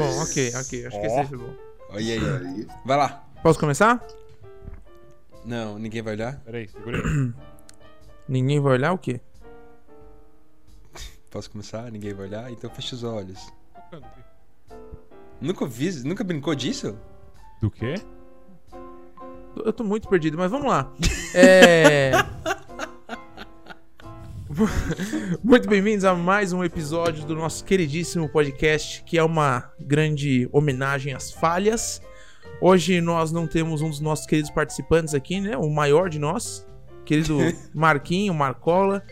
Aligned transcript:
Bom, 0.00 0.22
ok, 0.22 0.52
ok. 0.54 0.86
Acho 0.86 1.00
que 1.00 1.06
esse 1.06 1.24
foi 1.26 1.38
bom. 1.38 1.54
Olha 1.90 1.98
aí. 1.98 2.18
Aí. 2.18 2.66
Vai 2.84 2.96
lá. 2.96 3.24
Posso 3.42 3.58
começar? 3.58 4.02
Não, 5.44 5.78
ninguém 5.78 6.02
vai 6.02 6.14
olhar? 6.14 6.40
Peraí, 6.40 6.68
segura 6.68 6.98
aí. 6.98 7.32
Ninguém 8.28 8.60
vai 8.60 8.74
olhar 8.74 8.92
o 8.92 8.98
quê? 8.98 9.20
Posso 11.30 11.50
começar? 11.50 11.90
Ninguém 11.90 12.14
vai 12.14 12.26
olhar? 12.26 12.50
Então 12.52 12.70
fecha 12.70 12.94
os 12.94 13.02
olhos. 13.02 13.52
Nunca 15.40 15.66
vi, 15.66 15.90
nunca 16.04 16.22
brincou 16.22 16.54
disso? 16.54 16.96
Do 17.60 17.70
quê? 17.70 17.94
Eu 19.56 19.72
tô 19.72 19.82
muito 19.82 20.08
perdido, 20.08 20.38
mas 20.38 20.50
vamos 20.50 20.68
lá. 20.68 20.92
É. 21.34 22.12
Muito 25.42 25.68
bem-vindos 25.68 26.04
a 26.04 26.14
mais 26.14 26.52
um 26.52 26.62
episódio 26.62 27.24
do 27.24 27.34
nosso 27.34 27.64
queridíssimo 27.64 28.28
podcast, 28.28 29.02
que 29.04 29.16
é 29.16 29.22
uma 29.22 29.72
grande 29.80 30.48
homenagem 30.52 31.14
às 31.14 31.32
falhas. 31.32 32.02
Hoje 32.60 33.00
nós 33.00 33.32
não 33.32 33.46
temos 33.46 33.80
um 33.80 33.88
dos 33.88 34.00
nossos 34.00 34.26
queridos 34.26 34.50
participantes 34.50 35.14
aqui, 35.14 35.40
né? 35.40 35.56
O 35.56 35.70
maior 35.70 36.10
de 36.10 36.18
nós, 36.18 36.66
querido 37.06 37.38
Marquinho, 37.74 38.34
Marcola. 38.34 39.02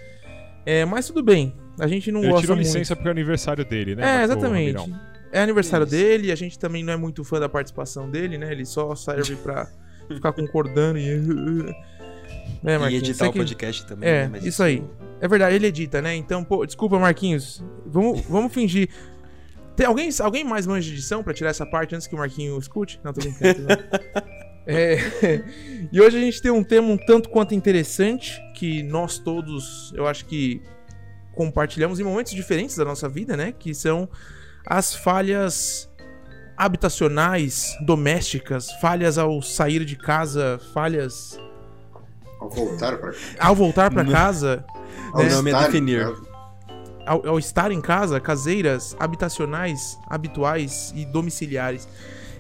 É, 0.67 0.85
mas 0.85 1.07
tudo 1.07 1.23
bem, 1.23 1.57
a 1.81 1.87
gente 1.87 2.13
não 2.13 2.21
Ele 2.21 2.29
gosta 2.29 2.43
tirou 2.43 2.57
muito. 2.57 2.67
licença 2.67 2.95
porque 2.95 3.09
é 3.09 3.11
aniversário 3.11 3.65
dele, 3.65 3.97
né? 3.97 4.21
É, 4.21 4.25
exatamente. 4.25 4.95
É 5.33 5.41
aniversário 5.41 5.85
Isso. 5.85 5.93
dele, 5.97 6.31
a 6.31 6.37
gente 6.37 6.59
também 6.59 6.85
não 6.85 6.93
é 6.93 6.97
muito 6.97 7.25
fã 7.25 7.41
da 7.41 7.49
participação 7.49 8.11
dele, 8.11 8.37
né? 8.37 8.53
Ele 8.53 8.67
só 8.67 8.95
serve 8.95 9.37
pra 9.37 9.67
ficar 10.09 10.33
concordando 10.33 10.99
e. 10.99 11.75
É, 12.65 12.75
e 12.75 12.79
Marquinhos, 12.79 13.03
editar 13.09 13.25
você 13.25 13.29
o 13.31 13.33
que- 13.33 13.39
podcast 13.39 13.87
também, 13.87 14.09
É, 14.09 14.23
né? 14.25 14.29
Mas 14.33 14.45
isso 14.45 14.63
aí. 14.63 14.83
É 15.21 15.27
verdade, 15.29 15.55
ele 15.57 15.67
edita, 15.67 16.01
né? 16.03 16.15
Então, 16.15 16.45
pô, 16.45 16.65
desculpa, 16.65 16.99
Marquinhos. 16.99 17.63
Vamos, 17.87 18.21
vamos 18.23 18.53
fingir. 18.53 18.89
Tem 19.77 19.87
alguém, 19.87 20.11
alguém 20.21 20.45
mais 20.45 20.67
manja 20.67 20.87
de 20.89 20.95
edição 20.95 21.23
pra 21.23 21.33
tirar 21.33 21.51
essa 21.51 21.65
parte 21.67 21.95
antes 21.95 22.07
que 22.07 22.15
o 22.15 22.19
Marquinho 22.19 22.59
escute? 22.59 23.01
Não, 23.05 23.13
tô 23.13 23.21
brincando. 23.21 23.63
não. 23.63 23.69
É, 24.71 24.99
e 25.91 25.99
hoje 25.99 26.19
a 26.19 26.21
gente 26.21 26.43
tem 26.43 26.51
um 26.51 26.63
tema 26.63 26.89
um 26.89 26.99
tanto 26.99 27.31
quanto 27.31 27.55
interessante 27.55 28.39
que 28.55 28.83
nós 28.83 29.19
todos, 29.19 29.91
eu 29.97 30.07
acho 30.07 30.27
que 30.27 30.61
compartilhamos 31.35 31.99
em 31.99 32.03
momentos 32.05 32.33
diferentes 32.33 32.77
da 32.77 32.85
nossa 32.85 33.09
vida, 33.09 33.35
né? 33.35 33.55
Que 33.59 33.73
são 33.73 34.07
as 34.67 34.95
falhas 34.95 35.89
habitacionais, 36.55 37.75
domésticas, 37.87 38.71
falhas 38.73 39.17
ao 39.17 39.41
sair 39.41 39.87
de 39.87 39.97
casa, 39.97 40.61
falhas 40.75 41.41
Ao 42.41 42.49
voltar 42.49 42.99
pra 42.99 43.13
cá. 43.13 43.19
ao 43.41 43.55
voltar 43.55 43.91
pra 43.91 44.05
Não. 44.05 44.13
casa, 44.13 44.65
O 45.15 45.19
né? 45.19 45.29
nome 45.31 45.51
é 45.51 45.59
definir. 45.61 46.05
casa. 46.05 46.23
ao, 47.07 47.29
ao 47.29 47.39
estar 47.39 47.71
em 47.73 47.81
casa, 47.81 48.21
caseiras, 48.21 48.97
habitacionais, 49.01 49.99
habituais 50.09 50.93
e 50.95 51.05
domiciliares. 51.05 51.89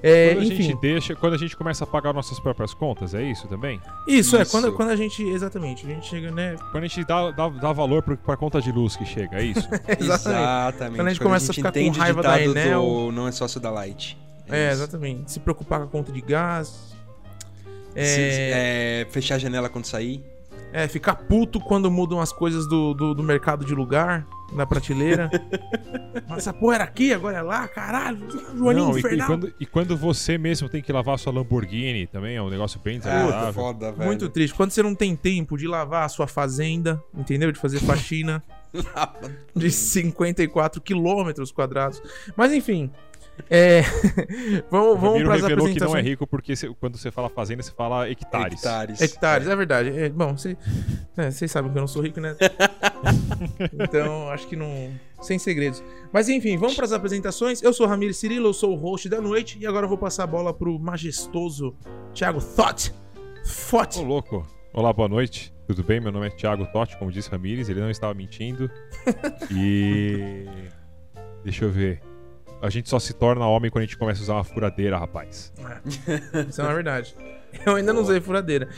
É, 0.01 0.29
Quando 0.35 0.43
a 0.43 0.45
enfim, 0.45 0.63
gente 0.63 0.81
deixa, 0.81 1.17
quando 1.17 1.35
a 1.35 1.37
gente 1.37 1.57
começa 1.57 1.83
a 1.83 1.87
pagar 1.87 2.13
nossas 2.13 2.39
próprias 2.39 2.73
contas, 2.73 3.15
é 3.15 3.23
isso 3.25 3.49
também? 3.49 3.81
isso, 4.07 4.37
é 4.37 4.43
Isso. 4.43 4.51
quando, 4.53 4.73
quando 4.73 4.91
a 4.91 4.95
gente, 4.97 5.21
exatamente, 5.25 5.85
a 5.85 5.89
gente 5.89 6.07
chega, 6.07 6.31
né? 6.31 6.55
Quando 6.71 6.85
a 6.85 6.87
gente 6.87 7.05
dá, 7.05 7.33
dá, 7.33 7.49
dá 7.49 7.73
valor 7.73 8.01
pro, 8.05 8.17
pra 8.17 8.37
conta 8.37 8.61
de 8.61 8.71
luz 8.71 8.95
que 8.95 9.05
chega, 9.05 9.39
é 9.41 9.43
isso? 9.47 9.69
Exatamente. 9.99 10.97
Quando 10.97 11.07
a 11.09 11.11
gente 11.11 11.21
começa 11.21 11.51
a 11.51 11.55
ficar 11.55 11.73
com 11.73 11.79
entende 11.81 11.99
o 11.99 12.03
raiva 12.03 12.23
da 12.23 12.41
Enel. 12.41 12.83
do 12.83 13.11
não 13.13 13.27
é 13.27 13.33
sócio 13.33 13.59
da 13.59 13.71
Light. 13.71 14.17
É, 14.49 14.69
isso. 14.73 14.83
exatamente. 14.83 15.33
Se 15.33 15.41
preocupar 15.41 15.81
com 15.81 15.85
a 15.87 15.89
conta 15.89 16.13
de 16.13 16.21
gás. 16.21 16.95
É, 17.95 18.05
Se- 18.05 18.21
é, 18.21 19.07
fechar 19.11 19.37
a 19.37 19.39
janela 19.39 19.69
quando 19.69 19.85
sair. 19.87 20.23
é, 20.73 20.87
ficar 20.87 21.15
puto 21.17 21.59
quando 21.61 21.91
mudam 21.91 22.21
as 22.21 22.33
coisas 22.33 22.69
do, 22.69 22.93
do, 22.95 23.15
do 23.15 23.23
mercado 23.23 23.65
de 23.65 23.75
lugar, 23.75 24.27
na 24.53 24.67
prateleira. 24.67 25.31
Mas 26.29 26.39
essa 26.39 26.53
porra 26.53 26.75
era 26.77 26.85
aqui, 26.85 27.13
agora 27.13 27.39
é 27.39 27.43
lá, 27.43 27.67
caralho. 27.67 28.19
Joaninho 28.57 28.87
Não, 28.89 28.93
e, 28.93 28.97
e 28.97 28.99
infernal. 28.99 29.27
quando, 29.27 29.55
e 29.61 29.67
quando 29.67 29.97
você 29.97 30.37
mesmo 30.39 30.69
tem 30.69 30.83
que 30.83 30.93
lavar 30.93 31.15
a 31.15 31.19
sua 31.19 31.33
Lamborghini 31.33 32.07
também, 32.07 32.37
é 32.37 32.43
um 32.43 32.51
negócio 32.51 32.79
bem 32.85 32.97
Ah, 32.97 33.01
desagradável. 33.01 33.53
foda, 33.55 33.93
velho. 33.93 34.05
Muito 34.07 34.29
triste. 34.29 34.55
Quando 34.55 34.71
você 34.71 34.83
não 34.83 34.95
tem 34.95 35.17
tempo 35.17 35.57
de 35.57 35.67
lavar 35.67 36.05
a 36.05 36.09
sua 36.09 36.27
fazenda, 36.27 37.03
entendeu? 37.15 37.51
De 37.51 37.59
fazer 37.59 37.81
faxina. 37.81 38.43
de 39.57 39.71
54 39.71 40.81
quilômetros 40.83 41.51
quadrados. 41.51 42.03
Mas 42.37 42.53
enfim. 42.53 42.91
É... 43.51 43.83
vamos 44.71 45.01
vamos 45.01 45.23
para 45.23 45.35
as 45.35 45.43
revelou 45.43 45.43
que 45.43 45.49
não 45.49 45.57
é 45.57 45.67
apresentações. 45.67 46.05
rico 46.05 46.27
porque 46.27 46.55
você- 46.57 46.69
quando 46.81 46.97
você 46.99 47.11
fala 47.11 47.29
fazenda, 47.29 47.63
você 47.63 47.71
fala 47.73 48.09
hectares. 48.11 48.55
Hectares. 48.59 49.01
Hectares, 49.01 49.49
é 49.49 49.57
verdade. 49.57 49.91
É, 49.99 50.09
bom, 50.09 50.37
cê- 50.37 50.57
é, 51.17 51.31
vocês 51.31 51.51
sabem 51.51 51.71
que 51.71 51.79
eu 51.79 51.81
não 51.81 51.89
sou 51.89 52.03
rico, 52.03 52.21
né? 52.21 52.37
então, 53.73 54.29
acho 54.31 54.47
que 54.49 54.57
não. 54.57 54.91
Sem 55.21 55.39
segredos. 55.39 55.83
Mas 56.13 56.29
enfim, 56.29 56.57
vamos 56.57 56.75
para 56.77 56.85
as 56.85 56.93
apresentações. 56.93 57.63
Eu 57.63 57.73
sou 57.73 57.87
o 57.87 57.89
Ramiro 57.89 58.15
Cirilo, 58.15 58.49
eu 58.49 58.55
sou 58.55 58.73
o 58.73 58.77
host 58.77 59.09
da 59.09 59.21
noite. 59.21 59.59
E 59.61 59.67
agora 59.67 59.85
eu 59.85 59.89
vou 59.89 59.99
passar 59.99 60.25
a 60.25 60.27
bola 60.27 60.53
pro 60.55 60.79
majestoso 60.79 61.75
Thiago 62.15 62.41
Thought. 62.41 62.91
Ô, 62.93 63.71
Thought. 63.71 63.99
louco. 64.03 64.47
Olá, 64.73 64.93
boa 64.93 65.09
noite. 65.09 65.53
Tudo 65.67 65.83
bem? 65.83 66.01
Meu 66.01 66.13
nome 66.13 66.27
é 66.29 66.31
Thiago 66.31 66.67
Totti, 66.73 66.97
como 66.99 67.11
disse 67.11 67.29
Ramires, 67.31 67.69
ele 67.69 67.81
não 67.81 67.91
estava 67.91 68.15
mentindo. 68.15 68.71
E. 69.51 70.47
Deixa 71.45 71.65
eu 71.65 71.71
ver. 71.71 72.01
A 72.61 72.69
gente 72.71 72.89
só 72.89 72.99
se 72.99 73.15
torna 73.15 73.47
homem 73.47 73.71
quando 73.71 73.83
a 73.83 73.87
gente 73.87 73.97
começa 73.97 74.21
a 74.21 74.25
usar 74.25 74.35
uma 74.35 74.45
furadeira, 74.45 74.99
rapaz. 74.99 75.53
Isso 76.49 76.61
é 76.61 76.65
uma 76.65 76.75
verdade. 76.75 77.17
Eu 77.65 77.77
ainda 77.77 77.93
não 77.93 78.03
usei 78.03 78.21
furadeira. 78.21 78.69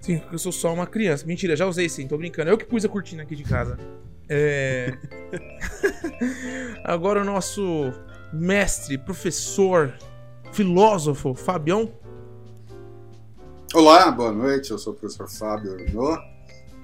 Sim, 0.00 0.18
porque 0.18 0.36
eu 0.36 0.38
sou 0.38 0.52
só 0.52 0.72
uma 0.72 0.86
criança. 0.86 1.26
Mentira, 1.26 1.56
já 1.56 1.66
usei 1.66 1.88
sim, 1.88 2.06
tô 2.06 2.16
brincando. 2.16 2.50
Eu 2.50 2.56
que 2.56 2.64
pus 2.64 2.84
a 2.84 2.88
cortina 2.88 3.24
aqui 3.24 3.34
de 3.34 3.42
casa. 3.42 3.76
É. 4.28 4.96
Agora 6.84 7.20
o 7.20 7.24
nosso 7.24 7.92
mestre, 8.32 8.96
professor, 8.96 9.92
filósofo, 10.52 11.34
Fabião. 11.34 11.92
Olá, 13.74 14.10
boa 14.10 14.32
noite. 14.32 14.70
Eu 14.70 14.78
sou 14.78 14.92
o 14.92 14.96
professor 14.96 15.28
Fábio 15.28 15.74
Arnaud 15.74 16.22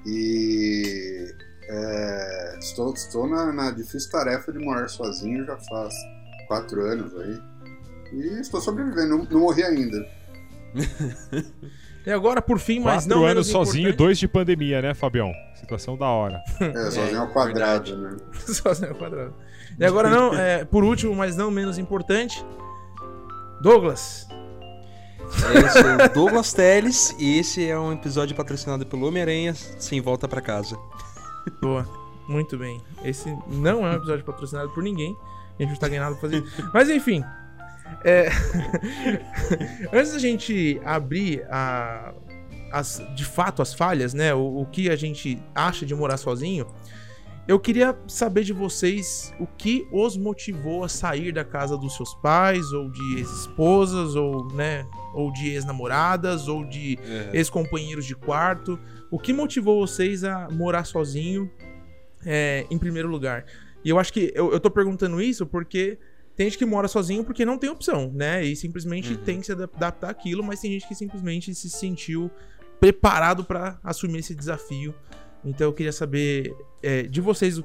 e 0.04 1.32
é, 1.68 2.56
estou, 2.60 2.92
estou 2.92 3.28
na, 3.28 3.52
na 3.52 3.70
difícil 3.70 4.10
tarefa 4.10 4.52
de 4.52 4.58
morar 4.58 4.88
sozinho 4.88 5.44
já 5.44 5.56
faz 5.56 5.94
quatro 6.48 6.82
anos 6.82 7.12
aí. 7.18 7.40
E 8.12 8.40
estou 8.40 8.60
sobrevivendo, 8.60 9.18
não, 9.18 9.24
não 9.24 9.40
morri 9.40 9.62
ainda. 9.64 10.06
E 12.06 12.10
agora, 12.10 12.42
por 12.42 12.58
fim, 12.58 12.80
mas 12.80 13.04
Quatro 13.04 13.08
não 13.08 13.24
anos 13.24 13.46
menos 13.46 13.48
sozinho, 13.48 13.84
importante- 13.88 13.96
dois 13.96 14.18
de 14.18 14.28
pandemia, 14.28 14.82
né, 14.82 14.92
Fabião? 14.92 15.32
Situação 15.54 15.96
da 15.96 16.06
hora. 16.06 16.38
É, 16.60 16.90
sozinho 16.90 17.20
ao 17.22 17.28
quadrado, 17.28 17.96
né? 17.96 18.16
Sozinho 18.44 18.90
ao 18.90 18.94
quadrado. 18.94 19.32
E 19.78 19.82
agora 19.86 20.10
não, 20.10 20.34
é, 20.34 20.66
por 20.66 20.84
último, 20.84 21.14
mas 21.14 21.34
não 21.34 21.50
menos 21.50 21.78
importante, 21.78 22.44
Douglas. 23.62 24.28
Eu 25.18 25.68
sou 25.70 26.06
o 26.06 26.08
Douglas 26.12 26.52
Teles 26.52 27.16
e 27.18 27.38
esse 27.38 27.66
é 27.66 27.78
um 27.78 27.94
episódio 27.94 28.36
patrocinado 28.36 28.84
pelo 28.84 29.08
Homem-Aranha 29.08 29.54
sem 29.54 29.98
volta 30.02 30.28
pra 30.28 30.42
casa. 30.42 30.76
Boa, 31.60 31.86
muito 32.28 32.56
bem. 32.58 32.80
Esse 33.04 33.36
não 33.48 33.86
é 33.86 33.90
um 33.90 33.94
episódio 33.94 34.24
patrocinado 34.24 34.70
por 34.70 34.82
ninguém. 34.82 35.16
A 35.58 35.62
gente 35.62 35.72
não 35.72 35.78
tá 35.78 35.88
ganhando 35.88 36.04
nada 36.04 36.16
pra 36.16 36.28
fazer. 36.28 36.44
Mas 36.72 36.88
enfim. 36.90 37.22
é, 38.04 38.28
Antes 39.92 40.12
da 40.12 40.18
gente 40.18 40.80
abrir 40.84 41.44
a... 41.50 42.12
as... 42.72 43.02
de 43.14 43.24
fato 43.24 43.62
as 43.62 43.72
falhas, 43.74 44.14
né? 44.14 44.34
O... 44.34 44.60
o 44.62 44.66
que 44.66 44.90
a 44.90 44.96
gente 44.96 45.40
acha 45.54 45.84
de 45.86 45.94
morar 45.94 46.16
sozinho. 46.16 46.66
Eu 47.46 47.60
queria 47.60 47.94
saber 48.08 48.42
de 48.42 48.54
vocês 48.54 49.34
o 49.38 49.46
que 49.46 49.86
os 49.92 50.16
motivou 50.16 50.82
a 50.82 50.88
sair 50.88 51.30
da 51.30 51.44
casa 51.44 51.76
dos 51.76 51.94
seus 51.94 52.14
pais, 52.14 52.72
ou 52.72 52.90
de 52.90 53.18
ex-esposas, 53.18 54.14
ou, 54.16 54.48
né, 54.54 54.86
ou 55.12 55.30
de 55.30 55.50
ex-namoradas, 55.50 56.48
ou 56.48 56.64
de 56.64 56.98
É. 57.04 57.30
ex-companheiros 57.34 58.06
de 58.06 58.14
quarto. 58.16 58.80
O 59.14 59.18
que 59.18 59.32
motivou 59.32 59.86
vocês 59.86 60.24
a 60.24 60.48
morar 60.50 60.82
sozinho 60.84 61.48
é, 62.26 62.66
em 62.68 62.76
primeiro 62.76 63.08
lugar? 63.08 63.44
E 63.84 63.88
eu 63.88 63.96
acho 63.98 64.12
que 64.12 64.32
eu, 64.34 64.50
eu 64.52 64.58
tô 64.58 64.68
perguntando 64.70 65.20
isso 65.22 65.46
porque 65.46 65.98
tem 66.34 66.46
gente 66.46 66.58
que 66.58 66.66
mora 66.66 66.88
sozinho 66.88 67.22
porque 67.22 67.44
não 67.44 67.56
tem 67.56 67.70
opção, 67.70 68.10
né? 68.12 68.44
E 68.44 68.56
simplesmente 68.56 69.12
Uhum. 69.12 69.18
tem 69.22 69.38
que 69.38 69.46
se 69.46 69.52
adap- 69.52 69.76
adaptar 69.76 70.10
àquilo, 70.10 70.42
mas 70.42 70.60
tem 70.60 70.72
gente 70.72 70.88
que 70.88 70.96
simplesmente 70.96 71.54
se 71.54 71.70
sentiu 71.70 72.28
preparado 72.80 73.44
pra 73.44 73.78
assumir 73.84 74.18
esse 74.18 74.34
desafio. 74.34 74.92
Então 75.44 75.68
eu 75.68 75.72
queria 75.72 75.92
saber 75.92 76.52
é, 76.82 77.02
de 77.02 77.20
vocês 77.20 77.56
o- 77.58 77.64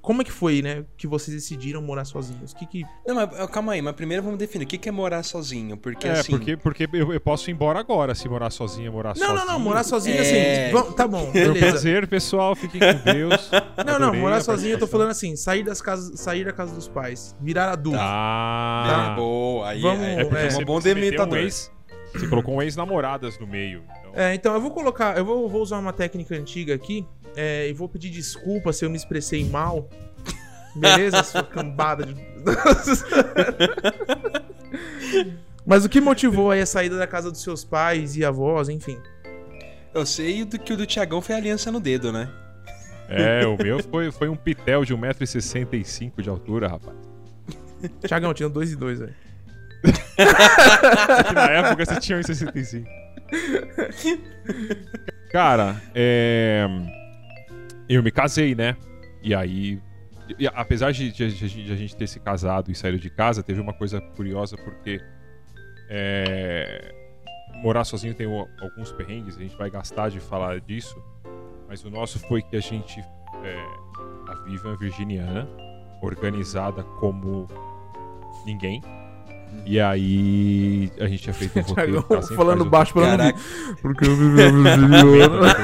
como 0.00 0.22
é 0.22 0.24
que 0.24 0.32
foi, 0.32 0.62
né? 0.62 0.84
Que 0.96 1.06
vocês 1.06 1.34
decidiram 1.36 1.80
morar 1.82 2.04
sozinhos. 2.04 2.52
Que 2.54 2.66
que 2.66 2.82
Não, 3.06 3.14
mas 3.14 3.28
calma 3.50 3.72
aí, 3.72 3.82
mas 3.82 3.94
primeiro 3.94 4.22
vamos 4.22 4.38
definir 4.38 4.64
o 4.64 4.66
que 4.68 4.78
que 4.78 4.88
é 4.88 4.92
morar 4.92 5.22
sozinho, 5.22 5.76
porque 5.76 6.06
é, 6.08 6.12
assim... 6.12 6.32
porque, 6.32 6.56
porque 6.56 6.88
eu, 6.92 7.12
eu 7.12 7.20
posso 7.20 7.50
ir 7.50 7.52
embora 7.52 7.78
agora, 7.80 8.14
se 8.14 8.28
morar 8.28 8.50
sozinho, 8.50 8.92
morar 8.92 9.14
não, 9.16 9.26
sozinho. 9.26 9.38
não, 9.46 9.46
não, 9.54 9.60
morar 9.60 9.82
sozinho 9.84 10.16
É. 10.16 10.20
assim. 10.66 10.72
vamos- 10.72 10.94
tá 10.94 11.06
bom, 11.08 11.30
beleza. 11.30 11.58
prazer, 11.58 12.06
pessoal. 12.08 12.54
Fiquem 12.56 12.80
com 12.80 13.12
Deus. 13.12 13.50
Não, 13.86 13.98
não, 13.98 14.14
morar 14.14 14.40
sozinho 14.42 14.72
eu 14.74 14.78
tô 14.78 14.86
falando 14.86 15.10
assim, 15.10 15.34
sair 15.36 15.62
das 15.62 15.80
casas, 15.80 16.18
sair 16.20 16.44
da 16.44 16.52
casa 16.52 16.74
dos 16.74 16.88
pais, 16.88 17.34
virar 17.40 17.70
adulto. 17.72 17.98
Ah, 18.00 19.12
Ah, 19.12 19.14
boa, 19.14 19.68
aí 19.68 19.80
Vamos- 19.80 20.02
é, 20.04 20.14
É 20.14 20.46
É. 20.46 20.52
é 20.54 20.56
um 20.58 20.64
bom 20.64 20.80
delimitador. 20.80 21.38
Um 21.38 21.42
ex, 21.42 21.70
você 22.12 22.26
colocou 22.26 22.54
um 22.54 22.62
ex-namoradas 22.62 23.38
no 23.38 23.46
meio. 23.46 23.82
Então, 24.00 24.12
É, 24.14 24.34
então 24.34 24.54
eu 24.54 24.60
vou 24.60 24.70
colocar, 24.70 25.16
eu 25.16 25.24
vou, 25.24 25.48
vou 25.48 25.62
usar 25.62 25.78
uma 25.78 25.92
técnica 25.92 26.34
antiga 26.34 26.74
aqui 26.74 27.06
é, 27.36 27.68
e 27.68 27.72
vou 27.72 27.88
pedir 27.88 28.10
desculpa 28.10 28.72
se 28.72 28.84
eu 28.84 28.90
me 28.90 28.96
expressei 28.96 29.44
mal, 29.44 29.88
Beleza, 30.78 31.22
sua 31.22 31.42
cambada 31.44 32.04
de. 32.06 32.14
Mas 35.66 35.84
o 35.84 35.88
que 35.88 36.00
motivou 36.00 36.50
aí 36.50 36.60
a 36.60 36.66
saída 36.66 36.96
da 36.96 37.06
casa 37.06 37.30
dos 37.30 37.42
seus 37.42 37.62
pais 37.64 38.16
e 38.16 38.24
avós, 38.24 38.68
enfim? 38.68 38.98
Eu 39.92 40.06
sei 40.06 40.44
do 40.44 40.58
que 40.58 40.72
o 40.72 40.76
do 40.76 40.86
Tiagão 40.86 41.20
foi 41.20 41.34
aliança 41.34 41.70
no 41.70 41.78
dedo, 41.80 42.10
né? 42.12 42.30
É, 43.08 43.44
o 43.46 43.56
meu 43.56 43.82
foi, 43.82 44.10
foi 44.10 44.28
um 44.28 44.36
pitel 44.36 44.84
de 44.84 44.94
1,65m 44.94 46.22
de 46.22 46.30
altura, 46.30 46.68
rapaz. 46.68 46.96
Tiagão, 48.06 48.32
tinha 48.32 48.48
dois 48.48 48.72
e 48.72 48.76
dois, 48.76 48.98
velho. 48.98 49.14
Na 51.34 51.50
época 51.50 51.84
você 51.84 52.00
tinha 52.00 52.18
1,65. 52.18 52.86
Cara, 55.30 55.80
é... 55.94 56.66
eu 57.88 58.02
me 58.02 58.10
casei, 58.10 58.54
né? 58.54 58.76
E 59.22 59.34
aí, 59.34 59.80
e 60.38 60.46
apesar 60.46 60.92
de, 60.92 61.10
de- 61.12 61.32
de- 61.34 61.64
de 61.64 61.72
a 61.72 61.76
gente 61.76 61.96
ter 61.96 62.06
se 62.06 62.18
casado 62.20 62.70
e 62.70 62.74
saído 62.74 62.98
de 62.98 63.10
casa, 63.10 63.42
teve 63.42 63.60
uma 63.60 63.72
coisa 63.72 64.00
curiosa 64.00 64.56
porque 64.56 65.00
é, 65.90 66.94
morar 67.62 67.84
sozinho 67.84 68.14
tem 68.14 68.26
alguns 68.60 68.92
perrengues, 68.92 69.36
a 69.36 69.40
gente 69.40 69.56
vai 69.56 69.70
gastar 69.70 70.08
de 70.10 70.20
falar 70.20 70.60
disso, 70.60 70.96
mas 71.68 71.84
o 71.84 71.90
nosso 71.90 72.18
foi 72.20 72.42
que 72.42 72.56
a 72.56 72.60
gente, 72.60 73.00
é, 73.42 73.64
a 74.30 74.34
Vivian 74.44 74.76
virginiana, 74.76 75.48
organizada 76.02 76.82
como 77.00 77.46
ninguém. 78.46 78.80
E 79.66 79.78
aí 79.78 80.90
a 80.98 81.06
gente 81.06 81.22
tinha 81.22 81.34
feito 81.34 81.58
um 81.58 81.62
roteiro. 81.62 82.04
Ela 82.08 82.22
sempre 82.22 82.36
falando 82.36 82.64
um- 82.64 82.68
baixo 82.70 82.92
pra 82.94 83.16
não. 83.16 83.32
Porque 83.82 84.06
eu 84.06 84.16
vivi 84.16 84.42
a 84.42 84.50
virginiana. 84.50 85.54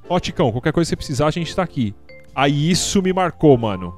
Ó, 0.08 0.20
Ticão, 0.20 0.52
qualquer 0.52 0.72
coisa 0.72 0.88
que 0.88 0.90
você 0.90 0.96
precisar, 0.96 1.26
a 1.28 1.30
gente 1.30 1.54
tá 1.56 1.62
aqui. 1.62 1.94
Aí 2.34 2.70
isso 2.70 3.00
me 3.00 3.12
marcou, 3.12 3.56
mano. 3.56 3.94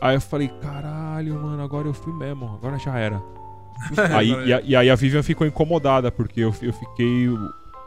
Aí 0.00 0.14
eu 0.16 0.20
falei, 0.20 0.48
caralho, 0.62 1.34
mano, 1.34 1.62
agora 1.62 1.86
eu 1.88 1.94
fui 1.94 2.12
mesmo, 2.14 2.46
agora 2.54 2.78
já 2.78 2.98
era. 2.98 3.22
aí, 4.16 4.30
e, 4.46 4.52
a- 4.52 4.60
e 4.62 4.76
aí 4.76 4.88
a 4.88 4.94
Vivian 4.94 5.22
ficou 5.22 5.46
incomodada, 5.46 6.10
porque 6.10 6.40
eu, 6.40 6.54
eu 6.62 6.72
fiquei. 6.72 7.26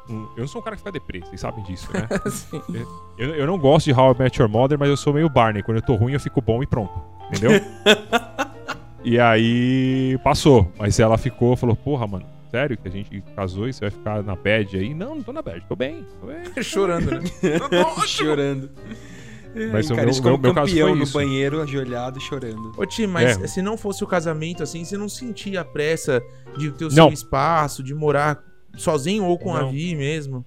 Um- 0.10 0.28
eu 0.36 0.42
não 0.42 0.48
sou 0.48 0.62
um 0.62 0.64
cara 0.64 0.76
que 0.76 0.82
fica 0.82 0.92
deprê, 0.92 1.20
vocês 1.22 1.40
sabem 1.42 1.64
disso, 1.64 1.88
né? 1.94 2.08
Sim. 2.32 2.62
Eu, 3.18 3.36
eu 3.36 3.48
não 3.48 3.58
gosto 3.58 3.86
de 3.86 3.94
How 3.94 4.14
I 4.14 4.20
Met 4.20 4.40
Your 4.42 4.50
Mother, 4.50 4.78
mas 4.80 4.90
eu 4.90 4.98
sou 4.98 5.14
meio 5.14 5.30
Barney. 5.30 5.62
Quando 5.64 5.78
eu 5.78 5.82
tô 5.82 5.96
ruim, 5.96 6.14
eu 6.14 6.20
fico 6.20 6.42
bom 6.42 6.62
e 6.64 6.68
pronto. 6.68 6.94
Entendeu? 7.30 7.52
e 9.04 9.20
aí 9.20 10.18
passou. 10.24 10.72
Mas 10.78 11.00
ela 11.00 11.18
ficou, 11.18 11.56
falou, 11.56 11.76
porra, 11.76 12.08
mano, 12.08 12.26
sério 12.52 12.78
que 12.78 12.88
a 12.88 12.92
gente 12.92 13.22
casou 13.36 13.68
e 13.68 13.74
você 13.74 13.82
vai 13.82 13.92
ficar 13.92 14.24
na 14.24 14.36
bad 14.36 14.78
aí? 14.78 14.94
Não, 14.94 15.16
não 15.16 15.24
tô 15.24 15.32
na 15.34 15.42
bad, 15.42 15.64
tô 15.68 15.76
bem. 15.76 16.06
Tô 16.20 16.28
bem. 16.28 16.44
Chorando, 16.64 17.12
né? 17.12 17.22
chorando. 18.06 18.70
Mas 19.72 19.90
Ai, 19.90 19.94
o 19.94 19.96
cara, 20.00 20.12
meu- 20.12 20.22
meu- 20.24 20.38
meu 20.38 20.54
caso 20.54 20.68
campeão 20.72 20.90
foi 20.90 20.98
no 20.98 21.04
isso. 21.04 21.14
banheiro, 21.14 21.62
ajoelhado, 21.62 22.20
chorando. 22.20 22.74
Ô, 22.78 22.86
Ti, 22.86 23.08
mas 23.08 23.42
É. 23.42 23.48
se 23.48 23.62
não 23.62 23.76
fosse 23.76 24.04
o 24.04 24.08
casamento, 24.08 24.62
assim, 24.62 24.86
você 24.86 24.96
não 24.98 25.10
sentia 25.10 25.62
a 25.62 25.66
pressa 25.66 26.22
de 26.58 26.70
ter 26.72 26.86
o 26.86 26.90
Não. 26.90 27.06
seu 27.08 27.14
espaço, 27.14 27.82
de 27.82 27.94
morar 27.96 28.40
sozinho 28.78 29.26
ou 29.26 29.38
com 29.38 29.54
a 29.56 29.62
Não. 29.62 29.72
Vi 29.72 29.96
mesmo? 29.96 30.46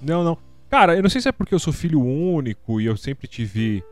Não, 0.00 0.22
não. 0.24 0.38
Cara, 0.70 0.96
eu 0.96 1.02
não 1.02 1.10
sei 1.10 1.20
se 1.20 1.28
é 1.28 1.32
porque 1.32 1.54
eu 1.54 1.58
sou 1.58 1.72
filho 1.72 2.00
único 2.02 2.80
e 2.80 2.86
eu 2.86 2.96
sempre 2.96 3.28
tive 3.28 3.82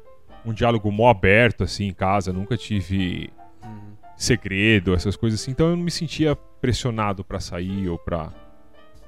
um 0.45 0.52
diálogo 0.52 0.90
mó 0.90 1.09
aberto, 1.09 1.64
assim, 1.64 1.85
em 1.87 1.93
casa. 1.95 2.33
Nunca 2.33 2.57
tive 2.57 3.31
Uhum. 3.62 3.93
segredo, 4.16 4.95
essas 4.95 5.16
coisas 5.16 5.40
assim. 5.40 5.50
Então 5.50 5.71
eu 5.71 5.76
não 5.76 5.83
me 5.85 5.90
sentia 5.90 6.35
pressionado 6.61 7.25
pra 7.25 7.40
sair 7.40 7.88
ou 7.88 7.99
pra 7.99 8.33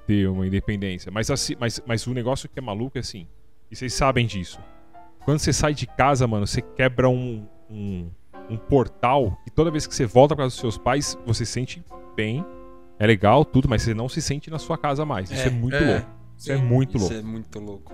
ter 0.07 0.29
uma 0.29 0.47
independência. 0.47 1.11
Mas, 1.11 1.31
assim, 1.31 1.55
mas, 1.59 1.83
mas 1.87 2.07
o 2.07 2.15
negócio 2.15 2.49
que 2.49 2.59
é 2.59 2.63
maluco 2.63 2.97
é 2.97 3.01
assim, 3.01 3.27
e 3.71 3.75
vocês 3.77 3.93
sabem 3.93 4.27
disso. 4.27 4.61
Quando 5.25 5.41
você 5.41 5.53
sai 5.53 5.75
de 5.75 5.87
casa, 5.87 6.27
mano, 6.27 6.47
você 6.47 6.63
quebra 6.63 7.09
um, 7.09 7.45
um, 7.69 8.09
um 8.49 8.57
portal 8.57 9.37
e 9.47 9.51
toda 9.51 9.71
vez 9.73 9.87
que 9.87 9.95
você 9.95 10.07
volta 10.07 10.37
pra 10.37 10.45
casa 10.45 10.55
dos 10.55 10.61
seus 10.61 10.79
pais, 10.79 11.19
você 11.27 11.45
se 11.45 11.51
sente 11.53 11.85
bem, 12.15 12.45
é 12.99 13.07
legal, 13.07 13.45
tudo, 13.45 13.69
mas 13.69 13.83
você 13.83 13.95
não 13.95 14.09
se 14.09 14.21
sente 14.23 14.51
na 14.51 14.59
sua 14.59 14.77
casa 14.79 15.05
mais. 15.05 15.31
Isso 15.31 15.43
é, 15.43 15.47
É, 15.47 15.51
muito 15.51 15.77
é. 15.77 15.81
louco. 15.95 16.11
Isso 16.39 16.53
é 16.53 16.57
muito 16.57 16.97
Isso 16.97 17.07
louco. 17.13 17.19
é 17.19 17.23
muito 17.31 17.59
louco. 17.61 17.93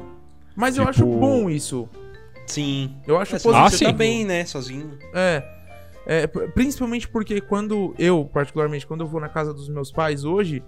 Mas 0.57 0.77
eu 0.77 0.85
Tipo- 0.85 0.91
acho 0.91 1.07
bom 1.07 1.49
isso. 1.49 1.89
Sim. 2.47 2.97
Eu 3.07 3.19
acho 3.19 3.33
Mas 3.33 3.43
positivo. 3.43 3.71
você 3.71 3.85
tá 3.87 3.93
bem, 3.93 4.25
né? 4.25 4.45
Sozinho. 4.45 4.99
É. 5.15 5.43
É, 6.05 6.27
pr- 6.27 6.51
principalmente 6.53 7.09
porque 7.09 7.41
quando 7.41 7.95
eu, 7.99 8.29
particularmente, 8.33 8.85
quando 8.87 9.03
eu 9.03 9.07
vou 9.07 9.21
na 9.21 9.29
casa 9.29 9.55
dos 9.55 9.69
meus 9.69 9.93
pais 9.93 10.25
hoje, 10.25 10.63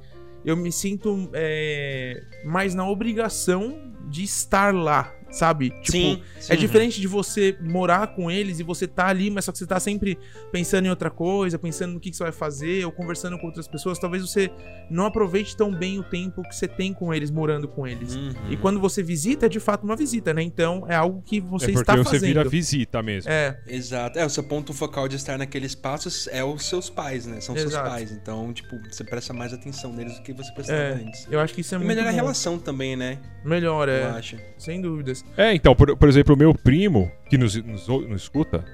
eu 0.44 0.56
me 0.56 0.70
sinto 0.70 1.28
é, 1.32 2.22
mais 2.44 2.74
na 2.74 2.88
obrigação 2.88 3.92
de 4.08 4.22
estar 4.22 4.72
lá, 4.72 5.12
sabe? 5.34 5.70
Tipo, 5.80 5.92
sim. 5.92 6.22
É 6.38 6.54
sim. 6.54 6.56
diferente 6.56 7.00
de 7.00 7.06
você 7.06 7.56
morar 7.60 8.14
com 8.14 8.30
eles 8.30 8.60
e 8.60 8.62
você 8.62 8.86
tá 8.86 9.08
ali, 9.08 9.30
mas 9.30 9.44
só 9.44 9.52
que 9.52 9.58
você 9.58 9.66
tá 9.66 9.80
sempre 9.80 10.18
pensando 10.52 10.86
em 10.86 10.90
outra 10.90 11.10
coisa, 11.10 11.58
pensando 11.58 11.94
no 11.94 12.00
que, 12.00 12.10
que 12.10 12.16
você 12.16 12.22
vai 12.22 12.32
fazer, 12.32 12.84
ou 12.84 12.92
conversando 12.92 13.38
com 13.38 13.46
outras 13.46 13.66
pessoas. 13.66 13.98
Talvez 13.98 14.22
você 14.22 14.50
não 14.90 15.06
aproveite 15.06 15.56
tão 15.56 15.72
bem 15.74 15.98
o 15.98 16.02
tempo 16.02 16.42
que 16.42 16.54
você 16.54 16.68
tem 16.68 16.92
com 16.92 17.12
eles, 17.12 17.30
morando 17.30 17.66
com 17.66 17.86
eles. 17.86 18.14
Uhum. 18.14 18.32
E 18.50 18.56
quando 18.56 18.80
você 18.80 19.02
visita, 19.02 19.46
é 19.46 19.48
de 19.48 19.60
fato 19.60 19.84
uma 19.84 19.96
visita, 19.96 20.32
né? 20.32 20.42
Então 20.42 20.84
é 20.88 20.94
algo 20.94 21.22
que 21.22 21.40
você 21.40 21.66
é 21.66 21.68
porque 21.72 21.80
está 21.80 21.96
você 21.96 22.04
fazendo. 22.04 22.28
vira 22.28 22.44
visita 22.48 23.02
mesmo. 23.02 23.30
É, 23.30 23.58
Exato. 23.66 24.18
É, 24.18 24.24
o 24.24 24.30
seu 24.30 24.44
ponto 24.44 24.72
focal 24.72 25.08
de 25.08 25.16
estar 25.16 25.36
naquele 25.38 25.66
espaço 25.66 26.08
é 26.30 26.44
os 26.44 26.64
seus 26.66 26.88
pais, 26.88 27.26
né? 27.26 27.40
São 27.40 27.54
seus 27.54 27.72
Exato. 27.72 27.88
pais. 27.88 28.12
Então, 28.12 28.52
tipo, 28.52 28.78
você 28.90 29.02
presta 29.02 29.32
mais 29.32 29.52
atenção 29.52 29.92
neles 29.92 30.16
do 30.16 30.22
que 30.22 30.32
você 30.32 30.52
prestava 30.52 30.78
é. 30.78 30.92
antes. 30.92 31.26
Eu 31.30 31.40
acho 31.40 31.54
que 31.54 31.60
isso 31.60 31.74
é 31.74 31.76
E 31.76 31.78
muito 31.78 31.88
melhora 31.88 32.08
a 32.08 32.12
bom. 32.12 32.16
relação 32.16 32.58
também, 32.58 32.96
né? 32.96 33.18
Melhor, 33.44 33.88
Eu 33.88 33.94
é. 33.94 34.04
acho. 34.10 34.36
Sem 34.58 34.80
dúvidas. 34.80 35.23
É, 35.36 35.54
então, 35.54 35.74
por, 35.74 35.96
por 35.96 36.08
exemplo, 36.08 36.34
o 36.34 36.38
meu 36.38 36.54
primo, 36.54 37.10
que 37.28 37.36
nos, 37.36 37.54
nos, 37.56 37.86
nos 37.88 38.22
escuta, 38.22 38.64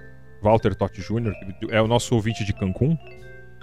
Walter 0.42 0.75
Totti 0.75 1.00
Jr., 1.00 1.33
que 1.59 1.75
é 1.75 1.80
o 1.80 1.87
nosso 1.87 2.14
ouvinte 2.14 2.45
de 2.45 2.52
Cancún, 2.52 2.97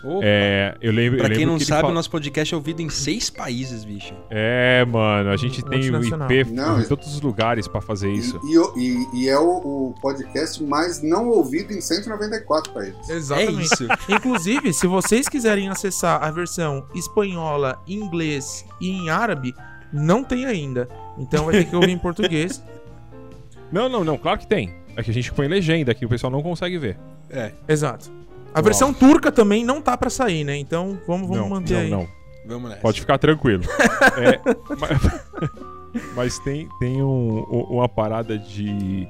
Opa. 0.03 0.19
É, 0.23 0.75
eu 0.79 0.91
lembro, 0.91 1.17
Pra 1.17 1.27
quem 1.27 1.39
lembro 1.39 1.53
não 1.53 1.57
que 1.57 1.65
sabe, 1.65 1.81
fala- 1.81 1.91
o 1.91 1.95
nosso 1.95 2.09
podcast 2.11 2.53
é 2.53 2.55
ouvido 2.57 2.83
em 2.83 2.89
seis 2.89 3.31
países, 3.31 3.83
bicho. 3.83 4.13
É, 4.29 4.85
mano, 4.85 5.31
a 5.31 5.35
gente 5.35 5.65
tem 5.65 5.79
o. 5.89 6.03
IP 6.31 6.51
Não, 6.53 6.79
em 6.79 6.85
todos 6.85 7.07
os 7.15 7.19
lugares 7.19 7.67
pra 7.67 7.81
fazer 7.81 8.11
isso. 8.11 8.39
E, 8.45 8.53
e 8.53 8.57
o- 8.59 8.73
e- 8.77 9.07
e 9.23 9.27
é 9.27 9.37
o, 9.39 9.57
o 9.89 9.95
podcast 9.99 10.63
mais 10.63 11.01
não 11.01 11.27
ouvido 11.29 11.73
em 11.73 11.81
194 11.81 12.71
países. 12.73 13.09
Exatamente. 13.09 13.57
É 13.57 13.61
isso. 13.63 13.87
Inclusive, 14.07 14.71
se 14.71 14.85
vocês 14.85 15.27
quiserem 15.27 15.67
acessar 15.67 16.23
a 16.23 16.29
versão 16.29 16.87
espanhola, 16.93 17.81
inglês 17.87 18.63
e 18.79 18.91
em 18.91 19.09
árabe, 19.09 19.51
não 19.91 20.23
tem 20.23 20.45
ainda. 20.45 20.87
Então 21.17 21.45
vai 21.45 21.55
ter 21.55 21.65
que 21.65 21.75
ouvir 21.75 21.89
em 21.89 21.97
português. 21.99 22.63
Não, 23.71 23.87
não, 23.89 24.03
não, 24.03 24.17
claro 24.17 24.39
que 24.39 24.47
tem. 24.47 24.73
É 24.95 25.03
que 25.03 25.11
a 25.11 25.13
gente 25.13 25.31
põe 25.33 25.47
legenda 25.47 25.93
que 25.93 26.05
o 26.05 26.09
pessoal 26.09 26.31
não 26.31 26.41
consegue 26.41 26.77
ver. 26.77 26.97
É, 27.29 27.51
Exato. 27.67 28.11
A 28.53 28.61
versão 28.61 28.91
turca 28.93 29.31
também 29.31 29.63
não 29.63 29.81
tá 29.81 29.95
pra 29.95 30.09
sair, 30.09 30.43
né? 30.43 30.57
Então 30.57 30.99
vamos, 31.05 31.27
vamos 31.27 31.37
não, 31.37 31.49
manter 31.49 31.73
não, 31.75 31.81
aí. 31.81 31.89
não. 31.89 32.07
vamos 32.47 32.69
nessa. 32.69 32.81
Pode 32.81 32.99
ficar 33.01 33.17
tranquilo. 33.19 33.63
É, 34.17 34.39
mas, 34.79 36.11
mas 36.15 36.39
tem, 36.39 36.67
tem 36.79 37.03
um- 37.03 37.45
um- 37.51 37.67
uma 37.75 37.87
parada 37.87 38.35
de, 38.37 39.07